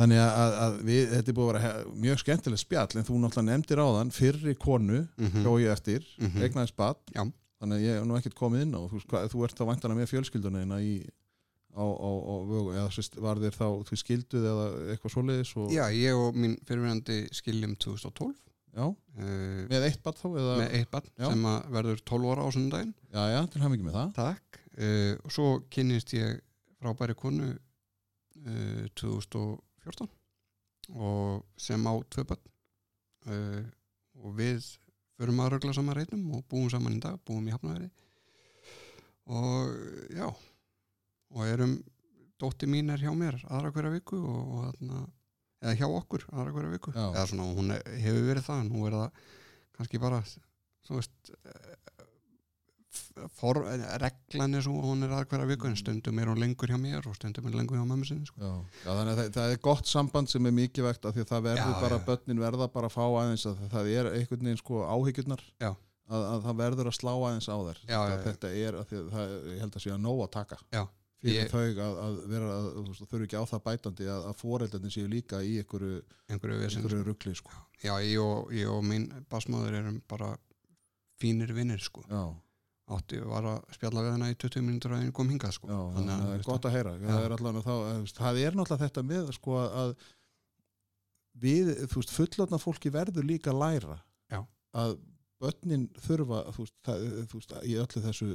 þannig 0.00 0.16
að, 0.22 0.52
að, 0.64 0.80
við, 0.86 1.08
þetta 1.10 1.28
er 1.28 1.34
búið 1.34 1.48
að 1.50 1.54
vera 1.60 1.84
mjög 1.94 2.18
skemmtileg 2.22 2.58
spjall 2.58 2.96
en 2.96 3.04
þú 3.04 3.14
náttúrulega 3.20 3.50
nefndir 3.50 3.78
áðan 3.84 4.10
fyrri 4.14 4.54
konu 4.56 5.08
mm 5.18 5.44
hjá 5.44 5.50
ég 5.60 5.72
eftir, 5.72 6.06
Mhm. 6.18 6.40
eignaðis 6.42 6.74
bad 6.76 6.96
Já. 7.14 7.24
þannig 7.60 7.76
að 7.76 7.84
ég 7.84 7.98
hef 7.98 8.04
nú 8.06 8.16
ekkert 8.16 8.34
komið 8.34 8.62
inn 8.62 8.72
á 8.74 8.80
þú, 8.88 8.92
veist, 8.96 9.06
hvað, 9.08 9.28
þú 9.30 9.44
ert 9.44 9.54
þá 9.58 9.64
vantana 9.66 9.94
með 9.94 10.08
fjölskylduna 10.08 10.62
þína 10.64 10.78
í 10.80 11.08
á, 11.74 11.84
á, 11.86 12.10
á 12.10 12.34
vögu 12.48 12.74
eða 12.74 12.90
sérst, 12.94 13.18
var 13.22 13.40
þér 13.42 13.56
þá 13.56 13.66
þú 13.88 13.98
skilduð 14.00 14.46
eða 14.52 14.68
eitthvað 14.94 15.14
svoleiðis 15.14 15.52
og, 15.60 15.72
já, 15.74 15.84
ég 15.94 16.18
og 16.18 16.38
mín 16.38 16.56
fyrirverandi 16.66 17.18
skiljum 17.36 17.76
2012 17.80 18.34
já, 18.70 18.84
uh, 18.86 19.62
með 19.70 19.86
eitt 19.88 20.02
bad 20.04 20.18
þá 20.20 20.26
eða, 20.30 20.56
með 20.62 20.76
eitt 20.78 20.92
barn 20.92 21.10
Já. 21.14 21.26
sem 21.26 21.48
verður 21.76 22.04
12 22.12 22.30
ára 22.34 22.46
á 22.46 22.48
sundaginn 22.54 22.94
já, 23.10 23.22
já, 23.34 23.40
til 23.50 23.62
hæm 23.64 23.76
ekki 23.76 23.88
með 23.88 23.98
það. 23.98 24.12
Takk. 24.18 24.60
Uh, 24.80 25.14
og 25.26 25.34
svo 25.34 25.48
kynnist 25.74 26.14
ég 26.16 26.38
frábæri 26.80 27.16
konu 27.18 27.50
uh, 27.50 28.84
2014 28.98 30.10
og 30.90 31.42
sem 31.60 31.86
á 31.86 31.94
tvö 32.10 32.26
börn. 32.30 32.46
Uh, 33.30 33.64
og 34.20 34.36
við 34.38 34.64
förum 35.20 35.42
að 35.44 35.54
rögla 35.54 35.74
saman 35.76 35.98
reynum 35.98 36.30
og 36.38 36.46
búum 36.48 36.70
saman 36.72 36.96
í 36.96 37.02
dag, 37.02 37.18
búum 37.28 37.46
í 37.48 37.52
Hafnaveri 37.52 37.90
og 39.30 39.74
já 40.16 40.26
og 41.34 41.46
erum 41.46 41.76
dótti 42.40 42.68
mín 42.70 42.90
er 42.94 43.02
hjá 43.02 43.12
mér 43.16 43.40
aðra 43.48 43.72
hverja 43.74 43.94
viku 43.98 44.20
og, 44.20 44.54
og 44.60 45.10
eða 45.60 45.76
hjá 45.76 45.88
okkur 45.88 46.24
aðra 46.32 46.54
hverja 46.56 46.72
viku 46.76 46.94
Já. 46.96 47.04
eða 47.12 47.26
svona 47.30 47.50
hún 47.54 47.74
er, 47.76 47.82
hefur 48.00 48.24
verið 48.30 48.46
það 48.48 48.62
nú 48.70 48.86
er 48.88 48.96
það 48.96 49.26
kannski 49.76 50.00
bara 50.02 50.22
veist 50.90 51.30
eh, 51.44 51.76
for, 53.36 53.60
reglan 54.02 54.56
er 54.56 54.64
svo 54.64 54.80
hún 54.82 55.04
er 55.06 55.12
aðra 55.12 55.28
hverja 55.30 55.48
viku 55.52 55.68
en 55.68 55.76
stundum 55.78 56.18
er 56.22 56.30
hún 56.32 56.40
lengur 56.40 56.72
hjá 56.72 56.78
mér 56.80 57.06
og 57.06 57.14
stundum 57.18 57.46
er 57.46 57.52
hún 57.54 57.60
lengur 57.62 57.78
hjá 57.78 57.84
mömmu 57.86 58.08
sinni 58.08 58.26
sko. 58.28 58.40
Já, 58.40 58.54
já 58.86 58.90
þannig 58.90 59.12
að 59.12 59.20
það, 59.20 59.30
það 59.36 59.54
er 59.54 59.60
gott 59.68 59.90
samband 59.90 60.32
sem 60.32 60.48
er 60.50 60.56
mikið 60.56 60.88
vegt 60.88 61.06
af 61.06 61.14
því 61.16 61.24
að 61.26 61.30
það 61.34 61.44
verður 61.50 61.74
Já, 61.74 61.80
bara, 61.84 62.00
já. 62.00 62.06
börnin 62.08 62.42
verða 62.42 62.70
bara 62.74 62.90
að 62.90 62.96
fá 62.96 63.04
aðeins 63.06 63.46
að 63.50 63.62
það 63.76 63.92
er 63.94 64.10
einhvern 64.14 64.48
veginn 64.48 64.62
sko 64.62 64.82
áhyggjurnar 64.88 65.44
Já. 65.62 65.70
að, 66.10 66.24
að 66.32 66.46
það 66.48 66.58
verður 66.64 66.90
að 66.90 66.96
slá 66.98 67.12
aðeins 67.14 67.50
á 67.52 67.56
þær 67.68 67.82
Já, 67.84 67.92
já, 67.92 68.00
já. 68.14 68.16
þetta 68.26 68.52
er, 68.64 68.80
að 68.80 68.96
það, 69.14 69.36
ég 69.52 69.62
held 69.66 69.76
að 69.78 69.84
sé 69.86 69.94
að 69.94 70.02
nóg 70.08 70.24
að 70.26 70.32
taka 70.40 70.60
Já. 70.74 70.82
Fyrir 71.20 71.36
Ég- 71.42 71.50
þau 71.52 71.62
að, 71.84 71.96
að 72.04 72.18
vera 72.32 72.50
að, 72.56 72.68
veist, 72.88 73.06
þurfi 73.10 73.26
ekki 73.28 73.40
á 73.40 73.44
það 73.50 73.64
bætandi 73.68 74.06
að, 74.08 74.28
að 74.30 74.36
foreldandi 74.40 74.92
séu 74.94 75.08
líka 75.12 75.40
í 75.44 75.56
einhverju, 75.62 75.98
einhverju 76.32 76.60
einhverju 76.68 77.00
ruggli 77.08 77.34
sko. 77.36 77.50
já, 77.84 77.92
ég 78.04 78.20
og, 78.24 78.52
ég 78.56 78.70
og 78.72 78.84
mín 78.88 79.08
basmáður 79.32 79.76
erum 79.82 79.98
bara 80.08 80.30
fínir 81.20 81.52
vinnir 81.56 81.82
sko. 81.84 82.04
já, 82.08 82.22
átti 82.90 83.20
var 83.22 83.44
að 83.46 83.74
spjalla 83.76 84.02
við 84.06 84.14
hana 84.16 84.30
í 84.32 84.38
20 84.40 84.64
mínútur 84.66 84.94
að 84.96 85.02
henni 85.04 85.12
kom 85.14 85.28
hingað 85.30 85.52
sko. 85.58 85.68
já, 85.68 85.80
Þannig 85.98 86.14
að 86.16 86.24
það 86.24 86.32
er 86.38 86.46
gott 86.48 86.64
að 86.70 86.74
heyra 86.78 86.94
það 87.04 87.26
er, 87.28 87.34
allan, 87.36 87.60
þá, 87.68 87.74
veist, 88.00 88.16
það 88.24 88.40
er 88.46 88.56
náttúrulega 88.58 88.86
þetta 88.88 89.04
með 89.12 89.30
sko, 89.36 89.58
að 89.84 89.92
við, 91.40 91.70
þú 91.92 92.00
veist, 92.02 92.14
fullotna 92.16 92.58
fólki 92.60 92.90
verður 92.92 93.28
líka 93.28 93.52
læra 93.54 94.00
Já. 94.32 94.40
að 94.76 94.96
börnin 95.40 95.86
þurfa 96.04 96.40
þú 96.56 96.64
veist, 96.66 96.74
það, 96.88 97.04
þú 97.30 97.38
veist, 97.40 97.54
í 97.70 97.76
öllu 97.80 98.02
þessu 98.08 98.30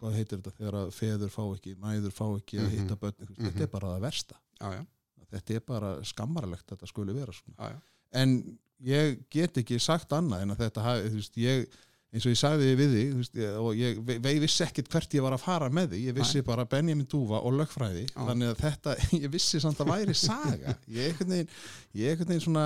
hvað 0.00 0.14
heitir 0.18 0.38
þetta 0.42 0.54
þegar 0.58 0.78
að 0.82 0.92
feður 0.98 1.32
fá 1.34 1.42
ekki, 1.56 1.74
mæður 1.82 2.14
fá 2.14 2.24
ekki 2.38 2.58
að 2.62 2.68
Mhm. 2.68 2.76
hitta 2.78 2.96
þú 2.96 3.26
veist, 3.28 3.38
Mhm. 3.38 3.48
þetta 3.50 3.62
er 3.68 3.72
bara 3.74 3.88
það 3.94 4.00
versta. 4.08 4.36
Já, 4.60 4.70
já, 4.74 4.86
þetta 5.32 5.54
er 5.54 5.60
bara 5.60 5.90
skammarlegt 6.04 6.66
þetta 6.72 6.86
skuli 6.88 7.14
vera 7.14 7.32
svona. 7.32 7.70
Já, 7.72 7.80
en 8.12 8.58
ég 8.84 9.18
get 9.30 9.54
ekki 9.54 9.78
sagt 9.80 10.08
annað 10.10 10.42
en 10.42 10.50
að 10.56 10.64
þetta 10.64 10.82
hafi, 10.82 11.08
þú 11.10 11.14
veist, 11.20 11.36
ég 11.36 11.66
eins 12.10 12.24
og 12.24 12.32
ég 12.32 12.38
sagði 12.40 12.68
við 12.78 12.92
þig, 12.94 13.08
þú 13.12 13.16
veist, 13.20 13.58
og 13.60 13.74
ég, 13.76 13.98
ve, 14.06 14.14
ég 14.32 14.40
vissi 14.40 14.64
ekkert 14.64 14.88
hvert 14.88 15.10
ég 15.12 15.20
var 15.20 15.32
að 15.36 15.40
fara 15.44 15.68
með 15.68 15.88
því 15.92 15.98
ég 16.06 16.14
vissi 16.16 16.40
bara 16.42 16.64
Benjamin 16.64 17.04
Dúfa 17.06 17.42
og 17.44 17.52
lögfræði 17.52 18.06
þannig 18.14 18.48
að 18.54 18.62
þetta, 18.62 18.94
ég 19.24 19.28
vissi 19.30 19.60
samt 19.60 19.76
að 19.84 19.90
væri 19.92 20.14
saga. 20.16 20.72
Ég 20.88 21.10
einhvern 21.12 21.28
veginn, 21.34 21.48
ég 21.94 22.08
einhvern 22.14 22.28
veginn 22.32 22.46
svona 22.46 22.64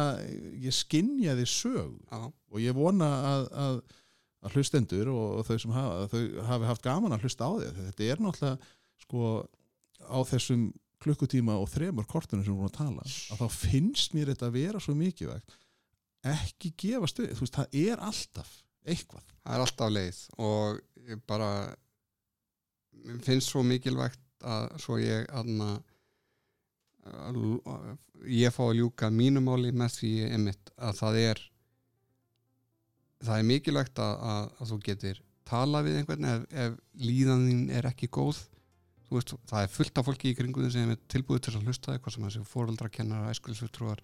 ég 0.62 0.70
skinjaði 0.78 1.46
sög 1.50 1.98
og 2.52 2.60
ég 2.60 2.72
vona 2.72 3.08
að, 3.32 3.48
að, 3.64 3.82
að 4.42 4.56
hlustendur 4.56 5.10
og, 5.12 5.42
þau 5.46 5.58
sem 5.62 5.74
hafa 5.74 6.06
þau 6.12 6.22
hafi 6.48 6.70
haft 6.70 6.86
gaman 6.86 7.14
að 7.14 7.26
hlusta 7.26 7.46
á 7.46 7.52
því 7.54 7.72
þetta 7.78 8.08
er 8.08 8.22
náttúrulega 8.22 8.72
sko 9.02 9.26
á 10.02 10.18
þessum 10.26 10.64
klukkutíma 11.02 11.56
og 11.58 11.70
þremur 11.70 12.06
kortunum 12.10 12.44
sem 12.44 12.54
við 12.54 12.60
vorum 12.62 12.70
að 12.70 12.78
tala 12.78 13.06
að 13.06 13.42
þá 13.42 13.58
finnst 13.58 14.16
mér 14.16 14.32
þetta 14.32 14.48
að 14.48 14.58
vera 14.58 14.82
svo 14.82 14.94
mikilvægt. 14.98 15.56
Ekki 16.32 16.70
gefa 16.78 17.08
stuð, 17.10 17.32
þú 17.34 17.42
veist, 17.42 17.56
það 17.56 17.78
er 17.82 18.02
alltaf 18.06 18.50
eitthvað. 18.86 19.32
Það 19.42 19.56
er 19.56 19.64
alltaf 19.64 19.92
leið 19.92 20.20
og 20.46 21.08
ég 21.10 21.24
bara 21.30 21.48
mér 23.02 23.24
finnst 23.26 23.50
svo 23.50 23.64
mikilvægt 23.66 24.22
að 24.46 24.68
svo 24.82 24.98
ég 25.02 25.26
aðna 25.34 25.72
ég 28.30 28.54
fá 28.54 28.62
að 28.68 28.76
ljúka 28.78 29.10
mínumáli 29.10 29.72
með 29.74 29.96
því 29.98 30.12
einmitt 30.28 30.70
að 30.78 30.98
það 31.00 31.18
er 31.22 31.42
það 33.22 33.38
er 33.38 33.48
mikilvægt 33.48 34.00
að, 34.02 34.14
að, 34.32 34.48
að 34.58 34.72
þú 34.72 34.78
getur 34.88 35.20
tala 35.48 35.82
við 35.84 36.00
einhvern 36.00 36.28
ef, 36.30 36.42
ef 36.64 36.76
líðanin 37.02 37.68
er 37.74 37.88
ekki 37.90 38.10
góð 38.12 38.40
veist, 39.12 39.34
það 39.50 39.66
er 39.66 39.72
fullt 39.72 40.00
af 40.00 40.08
fólki 40.08 40.32
í 40.32 40.36
kringu 40.38 40.68
sem 40.72 40.92
er 40.94 41.00
tilbúið 41.12 41.46
til 41.46 41.56
að 41.58 41.68
hlusta 41.68 41.94
eitthvað 41.94 42.16
sem 42.16 42.26
þessi 42.28 42.44
fóröldra 42.48 42.90
kennar, 42.92 43.28
æskulisvittrúar 43.32 44.02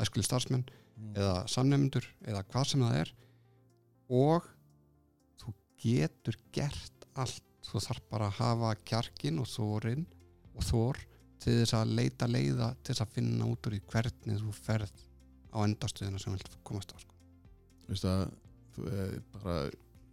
æskulis 0.00 0.28
starfsmenn 0.28 0.66
mm. 0.66 1.12
eða 1.16 1.36
sannemndur 1.50 2.08
eða 2.28 2.44
hvað 2.50 2.72
sem 2.72 2.84
það 2.84 2.98
er 3.02 3.12
og 4.20 4.48
þú 5.40 5.54
getur 5.84 6.40
gert 6.54 7.06
allt 7.20 7.46
þú 7.70 7.82
þarf 7.86 8.08
bara 8.10 8.28
að 8.28 8.40
hafa 8.40 8.74
kjarkin 8.88 9.40
og 9.40 9.48
þórin 9.48 10.04
og 10.56 10.66
þór 10.66 11.00
til 11.40 11.56
þess 11.62 11.76
að 11.78 11.94
leita 11.96 12.28
leiða 12.28 12.74
til 12.82 12.92
þess 12.92 13.04
að 13.04 13.14
finna 13.16 13.48
út 13.48 13.68
úr 13.68 13.76
í 13.78 13.82
hvernig 13.88 14.40
þú 14.42 14.54
ferð 14.56 15.04
á 15.50 15.58
endastuðina 15.64 16.20
sem 16.20 16.34
vilt 16.34 16.52
komast 16.66 16.92
á 16.94 16.96
sko. 17.00 17.16
Veist 17.88 18.06
að 18.06 18.26
þú, 18.28 18.49
bara, 18.78 19.56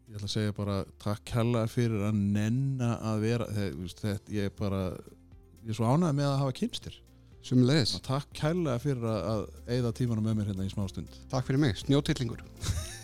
ég 0.07 0.17
ætla 0.17 0.29
að 0.29 0.33
segja 0.33 0.55
bara 0.57 0.77
takk 1.03 1.33
hella 1.35 1.65
fyrir 1.71 2.07
að 2.09 2.21
nenna 2.37 2.95
að 3.11 3.25
vera 3.27 3.49
þetta, 3.53 4.33
ég 4.33 4.49
er 4.49 4.55
bara 4.57 4.81
ég 5.67 5.73
er 5.73 5.79
svo 5.79 5.89
ánægð 5.91 6.17
með 6.17 6.29
að 6.31 6.41
hafa 6.43 6.57
kynstir. 6.61 6.99
Sumleðis, 7.47 7.95
takk 8.03 8.43
hella 8.43 8.75
fyrir 8.83 9.07
að 9.07 9.47
eigða 9.69 9.93
tímanum 9.95 10.25
með 10.27 10.39
mér 10.39 10.51
hérna 10.51 10.67
í 10.67 10.71
smá 10.73 10.87
stund. 10.91 11.19
Takk 11.31 11.47
fyrir 11.47 11.61
mig, 11.63 11.77
snjótillingur 11.83 12.43